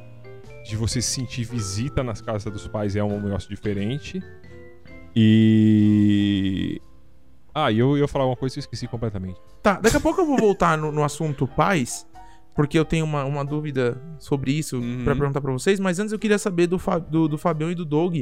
de 0.65 0.75
você 0.75 1.01
sentir 1.01 1.45
visita 1.45 2.03
nas 2.03 2.19
casas 2.19 2.51
dos 2.51 2.67
pais 2.67 2.95
é 2.97 3.03
um 3.03 3.21
negócio 3.21 3.49
diferente. 3.49 4.21
E. 5.15 6.81
Ah, 7.53 7.71
e 7.71 7.79
eu 7.79 7.91
eu 7.91 7.97
ia 7.99 8.07
falar 8.07 8.25
uma 8.25 8.35
coisa 8.35 8.53
que 8.53 8.59
eu 8.59 8.61
esqueci 8.61 8.87
completamente. 8.87 9.39
Tá, 9.63 9.79
daqui 9.79 9.97
a 9.97 9.99
pouco 9.99 10.21
eu 10.21 10.25
vou 10.25 10.37
voltar 10.37 10.77
no, 10.77 10.91
no 10.91 11.03
assunto 11.03 11.47
pais, 11.47 12.05
porque 12.57 12.77
eu 12.77 12.83
tenho 12.83 13.05
uma, 13.05 13.23
uma 13.23 13.45
dúvida 13.45 13.97
sobre 14.19 14.51
isso 14.51 14.77
Uhum. 14.77 15.03
pra 15.05 15.15
perguntar 15.15 15.39
pra 15.39 15.53
vocês, 15.53 15.79
mas 15.79 15.97
antes 15.99 16.11
eu 16.11 16.19
queria 16.19 16.37
saber 16.37 16.67
do, 16.67 16.77
Fa- 16.77 16.97
do, 16.99 17.29
do 17.29 17.37
Fabião 17.37 17.71
e 17.71 17.75
do 17.75 17.85
Doug 17.85 18.17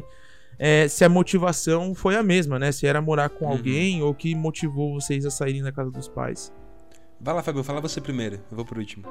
é, 0.59 0.87
se 0.87 1.03
a 1.03 1.09
motivação 1.09 1.95
foi 1.95 2.15
a 2.15 2.21
mesma, 2.23 2.59
né? 2.59 2.71
Se 2.71 2.85
era 2.85 3.01
morar 3.01 3.29
com 3.29 3.45
Uhum. 3.45 3.51
alguém 3.51 4.03
ou 4.03 4.13
que 4.13 4.35
motivou 4.35 4.93
vocês 4.99 5.25
a 5.25 5.31
saírem 5.31 5.63
da 5.63 5.71
casa 5.71 5.89
dos 5.89 6.07
pais. 6.07 6.53
Vai 7.19 7.33
lá, 7.33 7.41
Fabio, 7.41 7.63
fala 7.63 7.81
você 7.81 7.99
primeiro. 7.99 8.35
Eu 8.51 8.55
vou 8.57 8.65
por 8.65 8.77
último. 8.77 9.05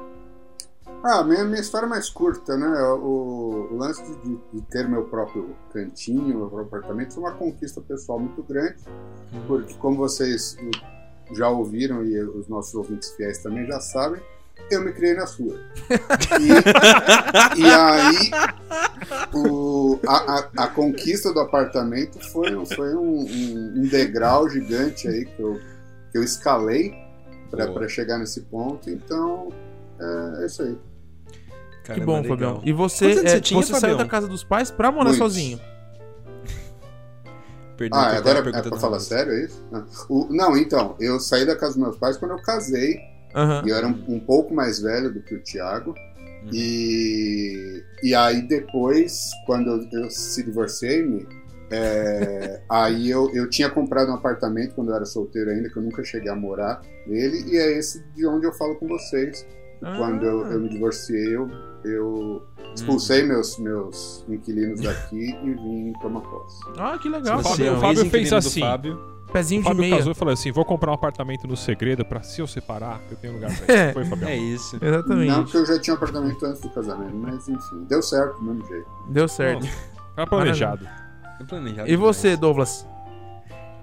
Ah, 1.03 1.23
minha, 1.23 1.43
minha 1.43 1.59
história 1.61 1.85
é 1.85 1.89
mais 1.89 2.09
curta, 2.09 2.55
né? 2.57 2.67
O, 2.93 3.67
o 3.71 3.77
lance 3.77 4.01
de, 4.03 4.15
de- 4.21 4.39
de 4.53 4.61
ter 4.69 4.87
meu 4.87 5.03
próprio 5.05 5.55
cantinho, 5.71 6.35
meu 6.37 6.47
próprio 6.49 6.61
apartamento, 6.67 7.13
foi 7.13 7.23
uma 7.23 7.31
conquista 7.33 7.79
pessoal 7.81 8.19
muito 8.19 8.41
grande, 8.43 8.75
porque 9.47 9.73
como 9.75 9.97
vocês 9.97 10.57
já 11.33 11.47
ouviram 11.49 12.03
e 12.03 12.19
os 12.23 12.47
nossos 12.47 12.73
ouvintes 12.75 13.11
fiéis 13.15 13.39
também 13.39 13.65
já 13.67 13.79
sabem, 13.79 14.21
eu 14.71 14.83
me 14.83 14.91
criei 14.91 15.13
na 15.13 15.27
sua. 15.27 15.55
E, 16.39 16.49
e 17.61 17.65
aí, 17.65 18.31
o- 19.33 19.99
a, 20.07 20.39
a- 20.39 20.49
a 20.57 20.67
conquista 20.67 21.33
do 21.33 21.39
apartamento 21.39 22.19
foi, 22.31 22.55
um- 22.55 22.65
foi 22.65 22.95
um, 22.95 23.19
um- 23.21 23.73
um 23.77 23.81
degrau 23.87 24.49
gigante 24.49 25.07
aí 25.07 25.25
que 25.25 25.39
eu, 25.41 25.59
que 26.11 26.17
eu 26.17 26.23
escalei 26.23 26.93
para 27.51 27.87
chegar 27.87 28.17
nesse 28.17 28.41
ponto. 28.41 28.89
Então, 28.89 29.51
é, 29.99 30.43
é 30.43 30.45
isso 30.45 30.61
aí. 30.63 30.77
Que 31.83 31.89
Caramba, 31.89 32.05
bom, 32.05 32.15
legal. 32.21 32.29
Fabião. 32.29 32.61
E 32.65 32.73
você, 32.73 33.05
é, 33.11 33.15
você 33.15 33.41
tinha, 33.41 33.61
você 33.61 33.71
saiu 33.73 33.81
Fabião? 33.81 33.97
da 33.97 34.05
casa 34.07 34.27
dos 34.27 34.43
pais 34.43 34.71
pra 34.71 34.91
morar 34.91 35.09
Muitos. 35.11 35.17
sozinho. 35.19 35.59
Perdão, 37.77 37.99
Ah, 37.99 38.15
agora 38.17 38.39
é 38.39 38.41
pergunta 38.41 38.69
pra 38.69 38.79
falar 38.79 38.99
sério, 38.99 39.33
é 39.33 39.43
isso? 39.45 39.63
Ah. 39.73 39.83
O- 40.09 40.27
não, 40.31 40.57
então, 40.57 40.95
eu 40.99 41.19
saí 41.19 41.45
da 41.45 41.55
casa 41.55 41.73
dos 41.73 41.81
meus 41.83 41.97
pais 41.97 42.17
quando 42.17 42.31
eu 42.31 42.41
casei, 42.41 42.99
Aham. 43.35 43.63
e 43.65 43.69
eu 43.69 43.75
era 43.75 43.87
um, 43.87 44.03
um 44.07 44.19
pouco 44.19 44.53
mais 44.53 44.79
velho 44.79 45.13
do 45.13 45.21
que 45.21 45.35
o 45.35 45.43
Thiago. 45.43 45.93
Uhum. 46.43 46.49
E, 46.53 47.83
e 48.03 48.13
aí 48.15 48.41
depois, 48.47 49.29
quando 49.45 49.69
eu, 49.69 50.03
eu 50.03 50.09
se 50.09 50.43
divorciei-me, 50.43 51.27
é, 51.71 52.61
aí 52.69 53.09
eu, 53.09 53.29
eu 53.33 53.49
tinha 53.49 53.69
comprado 53.69 54.11
um 54.11 54.15
apartamento 54.15 54.75
quando 54.75 54.89
eu 54.89 54.95
era 54.95 55.05
solteiro 55.05 55.49
ainda, 55.49 55.69
que 55.69 55.77
eu 55.77 55.83
nunca 55.83 56.03
cheguei 56.03 56.29
a 56.31 56.35
morar 56.35 56.81
nele, 57.07 57.43
e 57.51 57.57
é 57.57 57.77
esse 57.77 58.03
de 58.15 58.25
onde 58.27 58.45
eu 58.45 58.53
falo 58.53 58.75
com 58.75 58.87
vocês. 58.87 59.45
Ah. 59.81 59.95
Quando 59.97 60.23
eu, 60.25 60.45
eu 60.51 60.59
me 60.61 60.69
divorciei, 60.69 61.35
eu, 61.35 61.49
eu 61.83 62.41
expulsei 62.73 63.21
Uhum. 63.23 63.27
meus, 63.27 63.59
meus 63.59 64.25
inquilinos 64.29 64.81
daqui 64.81 65.35
e 65.43 65.53
vim 65.53 65.93
tomar 66.01 66.21
posse. 66.21 66.63
Ah, 66.77 66.97
que 66.97 67.09
legal, 67.09 67.39
O 67.39 67.43
Você 67.43 67.49
Fábio- 67.49 67.65
é 67.65 67.71
o 67.71 67.81
Fábio 67.81 68.29
do 68.29 68.35
assim. 68.37 68.59
Fábio. 68.61 69.14
Pezinho 69.35 69.61
O 69.67 69.73
de 69.73 69.81
meia. 69.81 69.97
casou 69.97 70.11
e 70.11 70.15
falou 70.15 70.33
assim: 70.33 70.51
vou 70.51 70.63
comprar 70.63 70.91
um 70.91 70.93
apartamento 70.93 71.45
no 71.47 71.57
segredo 71.57 72.05
pra 72.05 72.23
se 72.23 72.39
eu 72.41 72.47
separar, 72.47 73.01
eu 73.11 73.17
tenho 73.17 73.33
lugar 73.33 73.51
pra 73.55 73.65
É. 73.75 73.83
isso. 73.85 73.93
Foi, 73.93 74.05
Fabião. 74.05 74.29
É 74.29 74.37
isso. 74.37 74.77
Exatamente. 74.81 75.27
Não, 75.31 75.43
porque 75.43 75.57
eu 75.57 75.65
já 75.65 75.79
tinha 75.79 75.93
um 75.93 75.97
apartamento 75.97 76.45
antes 76.45 76.61
do 76.61 76.69
casamento, 76.69 77.15
mas 77.15 77.47
enfim, 77.49 77.83
deu 77.89 78.01
certo 78.01 78.37
do 78.39 78.43
mesmo 78.43 78.65
jeito. 78.67 78.87
Deu 79.09 79.27
certo. 79.27 79.67
Tá 80.15 80.25
planejado. 80.25 80.87
É 81.39 81.43
planejado 81.43 81.89
E 81.91 81.95
você. 81.97 82.37
Douglas? 82.37 82.87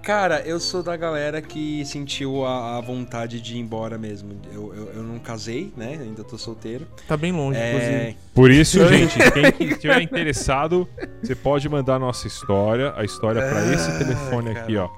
Cara, 0.01 0.41
eu 0.41 0.59
sou 0.59 0.83
da 0.83 0.97
galera 0.97 1.41
que 1.41 1.85
sentiu 1.85 2.43
a, 2.45 2.77
a 2.77 2.81
vontade 2.81 3.39
de 3.39 3.55
ir 3.55 3.59
embora 3.59 3.97
mesmo. 3.97 4.33
Eu, 4.51 4.73
eu, 4.75 4.85
eu 4.95 5.03
não 5.03 5.17
casei, 5.17 5.71
né? 5.77 5.97
Ainda 6.01 6.25
tô 6.25 6.37
solteiro. 6.37 6.85
Tá 7.07 7.15
bem 7.15 7.31
longe, 7.31 7.57
É, 7.57 7.69
inclusive. 7.69 8.17
Por 8.33 8.51
isso, 8.51 8.85
gente, 8.89 9.17
quem 9.53 9.67
estiver 9.69 10.01
interessado, 10.01 10.89
você 11.21 11.33
pode 11.35 11.69
mandar 11.69 11.95
a 11.95 11.99
nossa 11.99 12.27
história, 12.27 12.91
a 12.97 13.05
história 13.05 13.41
pra 13.47 13.73
esse 13.73 13.87
Ah, 13.95 13.97
telefone 13.99 14.53
cara. 14.53 14.59
aqui, 14.65 14.75
ó. 14.75 14.89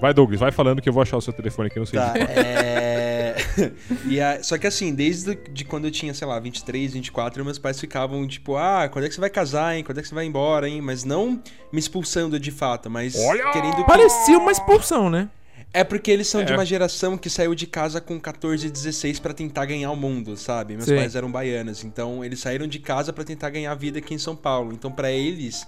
Vai, 0.00 0.12
Douglas, 0.12 0.40
vai 0.40 0.52
falando 0.52 0.82
que 0.82 0.88
eu 0.88 0.92
vou 0.92 1.02
achar 1.02 1.16
o 1.16 1.20
seu 1.22 1.32
telefone 1.32 1.68
aqui, 1.68 1.78
não 1.78 1.86
sei 1.86 1.98
Tá, 1.98 2.12
de 2.12 2.20
é... 2.20 3.36
e 4.06 4.20
a- 4.20 4.42
Só 4.42 4.58
que 4.58 4.66
assim, 4.66 4.94
desde 4.94 5.34
de 5.50 5.64
quando 5.64 5.86
eu 5.86 5.90
tinha, 5.90 6.12
sei 6.12 6.26
lá, 6.26 6.38
23, 6.38 6.92
24, 6.92 7.42
meus 7.44 7.58
pais 7.58 7.80
ficavam 7.80 8.26
tipo, 8.26 8.56
ah, 8.56 8.88
quando 8.92 9.06
é 9.06 9.08
que 9.08 9.14
você 9.14 9.20
vai 9.20 9.30
casar, 9.30 9.74
hein? 9.76 9.82
Quando 9.82 9.98
é 9.98 10.02
que 10.02 10.08
você 10.08 10.14
vai 10.14 10.26
embora, 10.26 10.68
hein? 10.68 10.80
Mas 10.82 11.02
não 11.02 11.40
me 11.72 11.78
expulsando 11.78 12.38
de 12.38 12.50
fato, 12.50 12.90
mas 12.90 13.16
Olha! 13.18 13.50
querendo 13.52 13.76
que... 13.76 13.84
Parecia 13.84 14.38
uma 14.38 14.52
expulsão, 14.52 15.08
né? 15.08 15.28
É 15.72 15.82
porque 15.82 16.10
eles 16.10 16.26
são 16.28 16.44
de 16.44 16.52
É. 16.52 16.56
uma 16.56 16.64
geração 16.64 17.16
que 17.18 17.28
saiu 17.28 17.54
de 17.54 17.66
casa 17.66 18.00
com 18.00 18.18
14 18.20 18.66
e 18.66 18.70
16 18.70 19.18
pra 19.18 19.32
tentar 19.34 19.64
ganhar 19.66 19.90
o 19.90 19.96
mundo, 19.96 20.36
sabe? 20.36 20.74
Meus 20.74 20.86
Sim. 20.86 20.96
pais 20.96 21.14
eram 21.16 21.30
baianos, 21.30 21.82
então 21.84 22.24
eles 22.24 22.38
saíram 22.40 22.66
de 22.66 22.78
casa 22.78 23.12
pra 23.12 23.24
tentar 23.24 23.50
ganhar 23.50 23.72
a 23.72 23.74
vida 23.74 23.98
aqui 23.98 24.14
em 24.14 24.18
São 24.18 24.36
Paulo. 24.36 24.72
Então 24.72 24.90
pra 24.92 25.10
eles, 25.10 25.66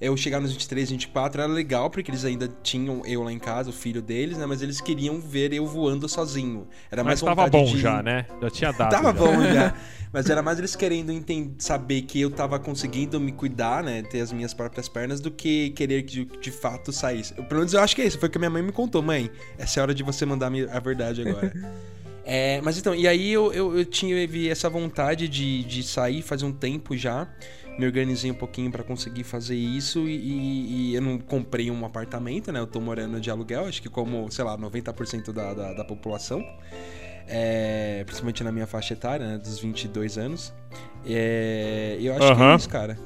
eu 0.00 0.16
chegar 0.16 0.40
nos 0.40 0.52
23, 0.52 0.90
24 0.90 1.42
era 1.42 1.50
legal 1.52 1.90
porque 1.90 2.10
eles 2.10 2.24
ainda 2.24 2.48
tinham 2.62 3.02
eu 3.04 3.22
lá 3.24 3.32
em 3.32 3.38
casa, 3.38 3.70
o 3.70 3.72
filho 3.72 4.00
deles, 4.00 4.38
né? 4.38 4.46
Mas 4.46 4.62
eles 4.62 4.80
queriam 4.80 5.20
ver 5.20 5.52
eu 5.52 5.66
voando 5.66 6.08
sozinho. 6.08 6.68
Era 6.90 7.02
mais 7.02 7.20
Mas 7.20 7.34
tava 7.36 7.48
bom 7.50 7.64
de- 7.64 7.78
já, 7.80 8.02
né? 8.02 8.26
Já 8.40 8.50
tinha 8.50 8.72
dado. 8.72 8.90
Tava 8.90 9.08
já. 9.08 9.12
bom 9.12 9.42
já. 9.42 9.74
Mas 10.10 10.30
era 10.30 10.40
mais 10.42 10.58
eles 10.58 10.74
querendo 10.74 11.12
enten- 11.12 11.54
saber 11.58 12.00
que 12.00 12.18
eu 12.18 12.30
tava 12.30 12.58
conseguindo 12.58 13.20
me 13.20 13.30
cuidar, 13.30 13.82
né? 13.84 14.00
Ter 14.02 14.22
as 14.22 14.32
minhas 14.32 14.54
próprias 14.54 14.88
pernas, 14.88 15.20
do 15.20 15.30
que 15.30 15.68
querer 15.70 16.02
que 16.04 16.24
de, 16.24 16.38
de 16.38 16.50
fato 16.50 16.90
saísse. 16.92 17.34
Eu, 17.36 17.44
pelo 17.44 17.60
menos 17.60 17.74
eu 17.74 17.80
acho 17.82 17.94
que 17.94 18.00
é 18.00 18.06
isso. 18.06 18.18
Foi 18.18 18.26
o 18.30 18.32
que 18.32 18.38
minha 18.38 18.48
mãe 18.48 18.62
me 18.62 18.72
contou. 18.72 19.02
Mãe, 19.02 19.30
essa 19.58 19.78
é 19.78 19.80
a 19.80 19.84
hora 19.84 19.94
de 19.94 20.02
você 20.02 20.24
mandar 20.24 20.50
a 20.72 20.80
verdade 20.80 21.20
agora. 21.28 21.52
É, 22.30 22.60
mas 22.60 22.76
então, 22.76 22.94
e 22.94 23.08
aí 23.08 23.32
eu, 23.32 23.50
eu, 23.54 23.78
eu 23.78 23.86
tive 23.86 24.50
essa 24.50 24.68
vontade 24.68 25.26
de, 25.28 25.64
de 25.64 25.82
sair 25.82 26.20
faz 26.20 26.42
um 26.42 26.52
tempo 26.52 26.94
já. 26.94 27.26
Me 27.78 27.86
organizei 27.86 28.30
um 28.30 28.34
pouquinho 28.34 28.70
pra 28.70 28.82
conseguir 28.82 29.22
fazer 29.22 29.54
isso 29.54 30.00
e, 30.08 30.90
e 30.90 30.94
eu 30.94 31.00
não 31.00 31.18
comprei 31.18 31.70
um 31.70 31.84
apartamento, 31.84 32.50
né? 32.50 32.58
Eu 32.58 32.66
tô 32.66 32.80
morando 32.80 33.20
de 33.20 33.30
aluguel, 33.30 33.66
acho 33.66 33.80
que 33.80 33.88
como, 33.88 34.30
sei 34.30 34.44
lá, 34.44 34.58
90% 34.58 35.32
da, 35.32 35.54
da, 35.54 35.72
da 35.74 35.84
população. 35.84 36.44
É, 37.28 38.02
principalmente 38.04 38.42
na 38.42 38.50
minha 38.50 38.66
faixa 38.66 38.94
etária, 38.94 39.26
né, 39.26 39.38
dos 39.38 39.58
22 39.60 40.16
anos. 40.18 40.52
É, 41.06 41.96
e 42.00 42.06
eu 42.06 42.14
acho 42.14 42.34
que 42.34 42.42
é 42.42 42.56
isso, 42.56 42.68
cara. 42.68 42.98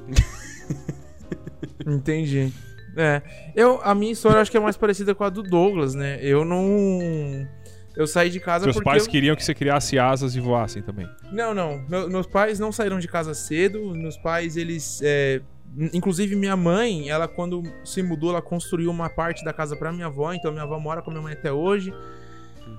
Entendi. 1.86 2.52
É. 2.96 3.22
Eu, 3.54 3.80
a 3.82 3.94
minha 3.94 4.12
história 4.12 4.40
acho 4.40 4.50
que 4.50 4.56
é 4.56 4.60
mais 4.60 4.76
parecida 4.76 5.14
com 5.14 5.24
a 5.24 5.30
do 5.30 5.42
Douglas, 5.42 5.94
né? 5.94 6.18
Eu 6.22 6.44
não. 6.44 7.46
Eu 7.96 8.06
saí 8.06 8.30
de 8.30 8.40
casa 8.40 8.64
Seus 8.64 8.76
porque. 8.76 8.88
pais 8.88 9.04
eu- 9.04 9.10
queriam 9.10 9.36
que 9.36 9.44
você 9.44 9.54
criasse 9.54 9.98
asas 9.98 10.34
e 10.34 10.40
voassem 10.40 10.82
também. 10.82 11.08
Não, 11.30 11.54
não. 11.54 11.84
Meu- 11.88 12.08
meus 12.08 12.26
pais 12.26 12.58
não 12.58 12.72
saíram 12.72 12.98
de 12.98 13.06
casa 13.08 13.34
cedo. 13.34 13.94
Meus 13.94 14.16
pais, 14.16 14.56
eles. 14.56 15.00
é, 15.02 15.40
in- 15.76 15.90
Inclusive, 15.94 16.34
minha 16.36 16.56
mãe, 16.56 17.08
ela, 17.10 17.28
quando 17.28 17.62
se 17.84 18.02
mudou, 18.02 18.30
ela 18.30 18.40
construiu 18.42 18.90
uma 18.90 19.08
parte 19.10 19.44
da 19.44 19.52
casa 19.52 19.76
pra 19.76 19.92
minha 19.92 20.06
avó. 20.06 20.32
Então, 20.32 20.50
minha 20.52 20.64
avó 20.64 20.78
mora 20.78 21.02
com 21.02 21.10
a 21.10 21.12
minha 21.12 21.22
mãe 21.22 21.32
até 21.34 21.52
hoje. 21.52 21.92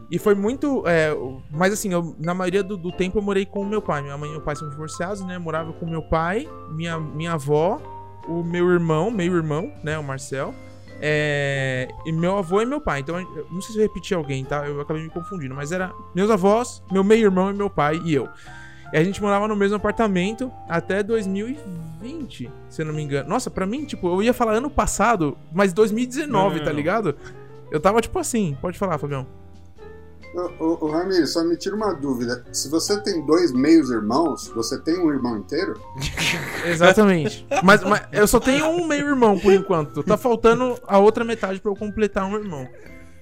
E 0.10 0.18
foi 0.18 0.34
muito. 0.36 0.84
é, 0.88 1.12
mas, 1.52 1.74
assim, 1.74 1.92
eu- 1.94 2.16
na 2.20 2.34
maioria 2.34 2.64
do, 2.64 2.76
do 2.78 2.92
tempo 2.92 3.18
eu 3.18 3.22
morei 3.22 3.46
com 3.46 3.62
o 3.62 3.66
meu 3.66 3.82
pai. 3.82 4.02
Minha 4.02 4.18
mãe 4.18 4.30
e 4.30 4.32
meu 4.34 4.42
pai 4.42 4.56
são 4.56 4.70
divorciados, 4.70 5.24
né? 5.26 5.38
Morava 5.38 5.74
com 5.74 5.86
meu 5.86 6.02
pai, 6.02 6.48
minha, 6.72 7.00
minha 7.00 7.34
avó, 7.34 7.80
o 8.28 8.44
meu 8.44 8.70
irmão, 8.72 9.12
meio 9.12 9.36
irmão, 9.36 9.72
né? 9.84 9.98
O 9.98 10.04
Marcel. 10.04 10.54
É, 11.06 11.90
e 12.06 12.14
meu 12.14 12.38
avô 12.38 12.62
e 12.62 12.66
meu 12.66 12.80
pai. 12.80 13.02
Então, 13.02 13.20
não 13.52 13.62
sei 13.62 13.74
se 13.74 13.78
eu 13.78 13.82
repeti 13.82 14.14
alguém, 14.14 14.46
tá? 14.46 14.66
Eu 14.66 14.80
acabei 14.80 15.04
me 15.04 15.10
confundindo. 15.10 15.54
Mas 15.54 15.74
era 15.74 15.92
meus 16.16 16.32
avós, 16.32 16.82
meu 16.90 17.04
meio-irmão 17.04 17.50
e 17.50 17.54
meu 17.54 17.70
pai 17.70 18.02
e 18.06 18.14
eu. 18.14 18.30
E 18.94 18.98
a 18.98 19.04
gente 19.04 19.22
morava 19.22 19.46
no 19.46 19.56
mesmo 19.56 19.76
apartamento 19.76 20.50
até 20.70 21.04
2020, 21.04 22.50
se 22.70 22.82
eu 22.82 22.86
não 22.86 22.94
me 22.94 23.04
engano. 23.04 23.28
Nossa, 23.28 23.52
pra 23.52 23.66
mim, 23.66 23.84
tipo, 23.84 24.08
eu 24.08 24.24
ia 24.24 24.34
falar 24.34 24.54
ano 24.54 24.70
passado, 24.70 25.38
mas 25.52 25.74
2019, 25.74 26.32
Não, 26.32 26.58
não, 26.58 26.64
tá 26.64 26.72
ligado? 26.72 27.18
Eu 27.70 27.82
tava 27.82 28.00
tipo 28.00 28.18
assim, 28.18 28.58
pode 28.62 28.78
falar, 28.78 28.98
Fabião. 28.98 29.28
Ô, 30.34 30.64
ô, 30.64 30.86
ô 30.86 30.92
Ramiro, 30.92 31.28
só 31.28 31.44
me 31.44 31.56
tira 31.56 31.76
uma 31.76 31.94
dúvida. 31.94 32.44
Se 32.52 32.68
você 32.70 33.00
tem 33.02 33.24
dois 33.26 33.52
meios 33.52 33.90
irmãos, 33.92 34.48
você 34.48 34.80
tem 34.80 34.98
um 35.00 35.12
irmão 35.12 35.38
inteiro? 35.38 35.80
Exatamente. 36.66 37.46
mas, 37.64 37.84
mas 37.84 38.08
eu 38.12 38.28
só 38.28 38.40
tenho 38.40 38.68
um 38.68 38.88
meio 38.88 39.08
irmão 39.10 39.40
por 39.40 39.54
enquanto. 39.54 40.02
Tá 40.04 40.18
faltando 40.18 40.80
a 40.88 40.98
outra 40.98 41.24
metade 41.24 41.60
pra 41.60 41.72
eu 41.72 41.76
completar 41.76 42.26
um 42.26 42.36
irmão. 42.36 42.68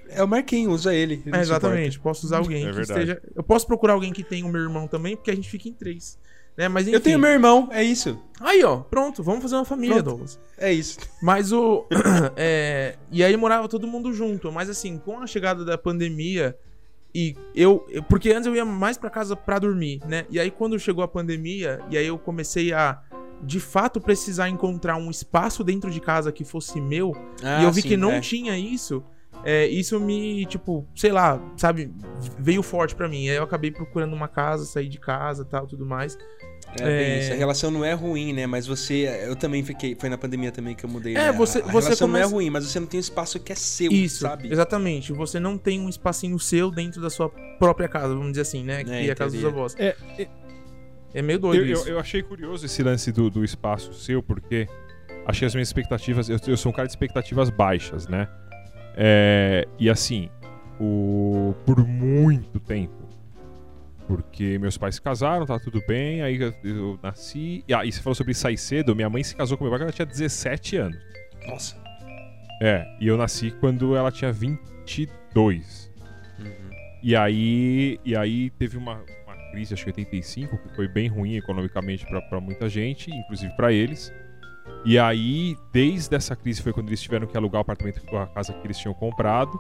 É 0.08 0.24
o 0.24 0.28
Marquinhos, 0.28 0.74
usa 0.82 0.94
ele. 0.94 1.22
ele 1.26 1.36
É, 1.36 1.40
exatamente. 1.40 2.00
Posso 2.00 2.26
usar 2.26 2.38
alguém 2.38 2.66
É 2.66 2.70
que 2.70 2.76
verdade. 2.76 3.00
esteja. 3.00 3.22
Eu 3.36 3.44
posso 3.44 3.66
procurar 3.68 3.94
alguém 3.94 4.12
que 4.12 4.24
tenha 4.24 4.46
o 4.46 4.50
meu 4.50 4.62
irmão 4.62 4.88
também, 4.88 5.16
porque 5.16 5.32
a 5.32 5.36
gente 5.36 5.50
fica 5.50 5.70
em 5.70 5.74
três. 5.74 6.18
Né? 6.58 6.68
Mas 6.68 6.84
enfim. 6.84 6.96
Eu 6.96 7.02
tenho 7.02 7.18
meu 7.20 7.30
irmão, 7.30 7.70
é 7.72 7.84
isso. 7.84 8.20
Aí, 8.40 8.64
ó, 8.64 8.78
pronto, 8.78 9.24
vamos 9.24 9.42
fazer 9.42 9.56
uma 9.56 9.64
família, 9.66 9.96
Pronto. 9.96 10.10
Douglas. 10.10 10.40
É 10.58 10.72
isso. 10.72 11.00
Mas 11.22 11.52
o. 11.52 11.88
é, 12.36 12.96
e 13.10 13.24
aí 13.24 13.36
morava 13.38 13.68
todo 13.70 13.88
mundo 13.88 14.14
junto. 14.14 14.52
Mas 14.52 14.70
assim, 14.70 14.98
com 14.98 15.20
a 15.20 15.28
chegada 15.28 15.64
da 15.66 15.78
pandemia. 15.78 16.56
E 17.14 17.36
eu. 17.56 17.86
Porque 18.08 18.32
antes 18.32 18.48
eu 18.48 18.56
ia 18.56 18.66
mais 18.66 18.98
pra 18.98 19.10
casa 19.10 19.36
pra 19.36 19.60
dormir, 19.60 20.00
né? 20.08 20.26
E 20.30 20.40
aí 20.40 20.50
quando 20.50 20.80
chegou 20.80 21.04
a 21.04 21.08
pandemia, 21.08 21.82
e 21.90 21.98
aí 21.98 22.08
eu 22.08 22.18
comecei 22.18 22.74
a. 22.74 23.02
De 23.44 23.60
fato, 23.60 24.00
precisar 24.00 24.50
encontrar 24.50 24.98
um 24.98 25.10
espaço 25.10 25.64
dentro 25.64 25.90
de 25.90 26.00
casa 26.00 26.32
que 26.32 26.44
fosse 26.44 26.80
meu. 26.80 27.12
e 27.60 27.64
eu 27.64 27.72
vi 27.72 27.82
que 27.82 27.98
não 27.98 28.12
é. 28.12 28.20
tinha 28.22 28.56
isso. 28.58 29.04
é, 29.44 29.66
isso 29.66 30.00
me, 30.00 30.46
tipo, 30.46 30.88
sei 30.96 31.12
lá, 31.12 31.42
sabe, 31.58 31.92
veio 32.38 32.62
forte 32.62 32.94
pra 32.96 33.08
mim. 33.08 33.30
Aí 33.30 33.36
eu 33.36 33.44
acabei 33.44 33.72
procurando 33.72 34.14
uma 34.14 34.28
casa, 34.28 34.66
sair 34.66 34.88
de 34.88 35.00
casa 35.00 35.44
tal, 35.44 35.66
tudo 35.66 35.86
mais. 35.86 36.18
É, 36.80 36.84
bem 36.86 36.94
É. 36.94 37.20
isso. 37.20 37.34
A 37.34 37.36
relação 37.36 37.70
não 37.72 37.84
é 37.84 37.94
ruim, 37.94 38.32
né? 38.34 38.48
Mas 38.48 38.66
você. 38.66 39.06
Eu 39.28 39.36
também 39.36 39.64
fiquei. 39.64 39.96
Foi 40.00 40.08
na 40.10 40.18
pandemia 40.18 40.52
também 40.52 40.74
que 40.74 40.86
eu 40.86 40.90
mudei. 40.90 41.16
É, 41.16 41.26
né? 41.26 41.32
você- 41.34 41.60
A, 41.60 41.62
a 41.66 41.66
você 41.72 41.86
relação 41.90 42.08
não 42.08 42.14
começa- 42.14 42.30
é 42.32 42.34
ruim, 42.34 42.50
mas 42.50 42.66
você 42.66 42.80
não 42.80 42.88
tem 42.88 42.98
um 42.98 43.02
espaço 43.02 43.40
que 43.40 43.52
é 43.52 43.56
seu, 43.56 43.92
Isso, 43.92 44.20
sabe? 44.22 44.52
exatamente. 44.52 45.12
Você 45.12 45.40
não 45.40 45.58
tem 45.58 45.80
um 45.82 45.90
espacinho 45.90 46.38
seu 46.40 46.72
dentro 46.72 47.02
da 47.02 47.10
sua 47.10 47.30
própria 47.60 47.88
casa, 47.90 48.10
vamos 48.10 48.30
dizer 48.32 48.42
assim, 48.42 48.64
né? 48.64 48.84
Que 48.84 48.92
É, 48.92 49.08
é 49.08 49.12
a 49.12 49.16
casa 49.16 49.36
dos 49.36 49.46
avós. 49.46 49.76
É, 49.78 49.96
é- 50.18 50.28
É 51.14 51.22
meio 51.22 51.40
doido 51.40 51.62
eu, 51.64 51.68
eu, 51.68 51.74
isso. 51.74 51.90
eu 51.90 52.00
achei 52.00 52.24
curioso 52.24 52.66
esse 52.66 52.82
lance 52.82 53.12
do, 53.12 53.30
do 53.30 53.44
espaço 53.44 53.94
seu, 53.94 54.24
porque 54.24 54.66
achei 55.26 55.46
as 55.46 55.54
minhas 55.54 55.68
expectativas. 55.68 56.30
Eu, 56.30 56.38
eu 56.48 56.56
sou 56.56 56.72
um 56.72 56.74
cara 56.76 56.88
de 56.88 56.94
expectativas 56.94 57.50
baixas, 57.50 58.08
né? 58.08 58.30
É, 58.96 59.68
e 59.78 59.90
assim, 59.90 60.30
o, 60.80 61.54
por 61.66 61.86
muito 61.86 62.60
tempo. 62.62 63.01
Porque 64.16 64.58
meus 64.60 64.78
pais 64.78 64.96
se 64.96 65.02
casaram, 65.02 65.46
tá 65.46 65.58
tudo 65.58 65.82
bem, 65.88 66.22
aí 66.22 66.40
eu, 66.42 66.54
eu 66.64 67.00
nasci. 67.02 67.64
E, 67.68 67.74
ah, 67.74 67.86
e 67.86 67.92
você 67.92 68.02
falou 68.02 68.14
sobre 68.16 68.34
sair 68.34 68.58
cedo, 68.58 68.94
minha 68.96 69.10
mãe 69.10 69.24
se 69.24 69.34
casou 69.36 69.58
com 69.58 69.64
meu 69.64 69.72
pai 69.72 69.80
quando 69.80 69.88
ela 69.88 69.94
tinha 69.94 70.06
17 70.06 70.76
anos. 70.78 70.98
Nossa. 71.48 71.78
É, 72.62 72.86
e 73.00 73.08
eu 73.08 73.16
nasci 73.18 73.52
quando 73.52 73.96
ela 73.96 74.12
tinha 74.12 74.32
22. 74.32 75.92
Uhum. 76.40 76.46
E 77.02 77.16
aí, 77.16 78.00
e 78.04 78.16
aí 78.16 78.50
teve 78.52 78.78
uma, 78.78 79.02
uma 79.26 79.36
crise, 79.52 79.74
acho 79.74 79.84
que 79.86 79.90
85, 79.92 80.58
que 80.58 80.76
foi 80.76 80.88
bem 80.88 81.08
ruim 81.08 81.36
economicamente 81.38 82.06
pra- 82.06 82.22
pra 82.22 82.40
muita 82.42 82.68
gente, 82.68 83.10
inclusive 83.10 83.56
pra 83.56 83.72
eles. 83.72 84.14
E 84.86 85.00
aí, 85.00 85.56
desde 85.72 86.16
essa 86.16 86.36
crise 86.36 86.62
foi 86.62 86.74
quando 86.74 86.90
eles 86.90 87.02
tiveram 87.02 87.26
que 87.28 87.36
alugar 87.38 87.60
o 87.60 87.62
apartamento, 87.62 88.02
a 88.18 88.28
casa 88.28 88.52
que 88.54 88.68
eles 88.68 88.78
tinham 88.78 88.94
comprado. 88.94 89.58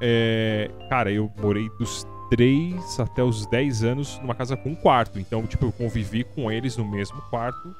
É, 0.00 0.70
cara, 0.88 1.10
eu 1.10 1.32
morei 1.40 1.68
dos 1.78 2.06
3 2.30 3.00
até 3.00 3.22
os 3.22 3.46
10 3.46 3.82
anos 3.84 4.18
numa 4.20 4.34
casa 4.34 4.56
com 4.56 4.70
um 4.70 4.74
quarto. 4.74 5.18
Então, 5.18 5.46
tipo, 5.46 5.66
eu 5.66 5.72
convivi 5.72 6.24
com 6.24 6.50
eles 6.50 6.76
no 6.76 6.84
mesmo 6.84 7.20
quarto, 7.30 7.74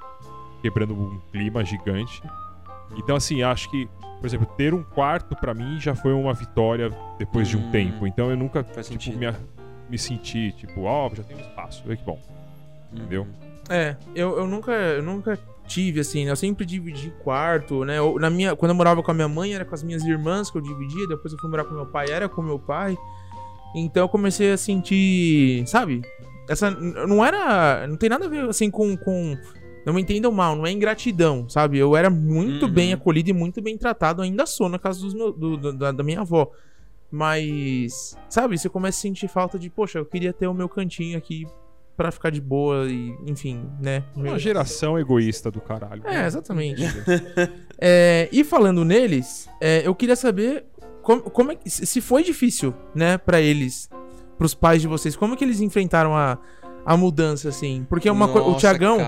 quebrando 0.62 0.95
um 0.95 1.21
clima 1.33 1.64
gigante. 1.64 2.23
Então, 2.97 3.17
assim, 3.17 3.43
acho 3.43 3.71
que, 3.71 3.88
por 4.21 4.26
exemplo, 4.26 4.47
ter 4.57 4.73
um 4.75 4.83
quarto 4.83 5.37
pra 5.37 5.52
mim 5.55 5.78
já 5.78 5.95
foi 5.95 6.12
uma 6.12 6.33
vitória 6.33 6.90
depois 7.19 7.49
de 7.49 7.57
um 7.57 7.69
Hum. 7.69 7.71
tempo. 7.71 8.07
Então, 8.07 8.31
eu 8.31 8.37
nunca 8.37 8.62
tipo, 8.62 9.19
me, 9.19 9.26
me 9.90 9.99
senti, 9.99 10.52
tipo, 10.52 10.83
ó, 10.85 11.11
já 11.14 11.23
tem 11.23 11.37
um 11.37 11.40
espaço, 11.40 11.83
olha 11.87 11.97
que 11.97 12.05
bom. 12.05 12.19
Entendeu? 12.93 13.26
É, 13.69 13.97
eu, 14.14 14.38
eu 14.38 14.47
nunca, 14.47 14.73
eu 14.73 15.02
nunca 15.02 15.38
tive, 15.67 16.00
assim, 16.00 16.25
né? 16.25 16.31
Eu 16.31 16.37
sempre 16.37 16.64
dividi 16.64 17.11
quarto, 17.23 17.85
né? 17.85 17.99
Eu- 17.99 18.19
na 18.19 18.31
minha, 18.31 18.57
quando 18.57 18.71
eu 18.71 18.75
morava 18.75 19.02
com 19.02 19.11
a 19.11 19.14
minha 19.14 19.28
mãe, 19.28 19.52
era 19.55 19.67
com 19.67 19.75
as 19.75 19.83
minhas 19.83 20.02
irmãs 20.05 20.50
que 20.50 20.57
eu 20.57 20.62
dividia. 20.62 21.07
Depois 21.07 21.31
eu 21.35 21.38
fui 21.38 21.50
morar 21.50 21.64
com 21.64 21.75
meu 21.75 21.85
pai, 21.85 22.07
era 22.11 22.26
com 22.31 22.40
meu 22.40 22.59
pai. 22.59 22.97
Então 23.75 24.05
eu 24.05 24.09
comecei 24.09 24.53
a 24.53 24.57
sentir, 24.57 25.67
sabe? 25.67 26.03
Essa 26.49 26.71
não 26.71 27.25
era, 27.25 27.87
não 27.87 27.97
tem 27.97 28.09
nada 28.09 28.25
a 28.25 28.29
ver 28.29 28.49
assim 28.49 28.71
com, 28.71 28.97
com 28.97 29.37
não 29.85 29.92
me 29.95 30.01
entendam 30.03 30.33
mal, 30.33 30.57
não 30.57 30.66
é 30.66 30.73
ingratidão, 30.73 31.49
sabe? 31.49 31.79
Eu 31.79 31.97
era 31.97 32.09
muito 32.11 32.66
Uhum. 32.66 32.73
bem 32.73 32.92
acolhido 32.92 33.31
e 33.31 33.33
muito 33.33 33.61
bem 33.62 33.77
tratado, 33.77 34.23
ainda 34.23 34.47
sou 34.47 34.69
na 34.69 34.79
casa 34.79 35.01
dos 35.01 35.14
meus, 35.14 35.35
do- 35.37 35.57
do- 35.57 35.73
da, 35.73 35.92
da 35.92 36.03
minha 36.03 36.21
avó. 36.21 36.51
Mas, 37.11 38.16
sabe, 38.29 38.59
você 38.59 38.69
começa 38.69 38.99
a 38.99 39.01
sentir 39.03 39.29
falta 39.29 39.59
de, 39.59 39.71
poxa, 39.71 39.99
eu 39.99 40.05
queria 40.05 40.33
ter 40.33 40.47
o 40.47 40.53
meu 40.55 40.69
cantinho 40.69 41.16
aqui 41.16 41.47
pra 41.97 42.11
ficar 42.12 42.31
de 42.31 42.40
boa 42.40 42.87
e, 42.87 43.14
enfim, 43.27 43.69
né? 43.81 44.05
Uma 44.14 44.38
geração 44.38 44.99
egoísta 44.99 45.51
do 45.51 45.61
caralho. 45.61 46.03
É, 46.07 46.27
exatamente. 46.27 46.83
É, 47.81 48.29
e 48.33 48.42
falando 48.42 48.85
neles, 48.85 49.49
é, 49.61 49.87
eu 49.87 49.95
queria 49.95 50.16
saber 50.16 50.64
como, 51.09 51.23
como 51.23 51.53
é 51.53 51.55
que, 51.55 51.71
se 51.71 52.01
foi 52.03 52.23
difícil, 52.23 52.75
né, 52.94 53.16
pra 53.16 53.40
eles, 53.40 53.88
pros 54.37 54.53
pais 54.53 54.83
de 54.83 54.87
vocês, 54.88 55.16
como 55.16 55.33
é 55.33 55.37
que 55.38 55.42
eles 55.42 55.59
enfrentaram 55.62 56.14
a, 56.14 56.37
a 56.85 56.97
mudança, 56.99 57.49
assim? 57.49 57.87
Porque 57.88 58.11
uma 58.11 58.29
co- 58.29 58.40
o 58.40 58.47
Nossa, 58.49 58.61
Tiagão, 58.61 58.99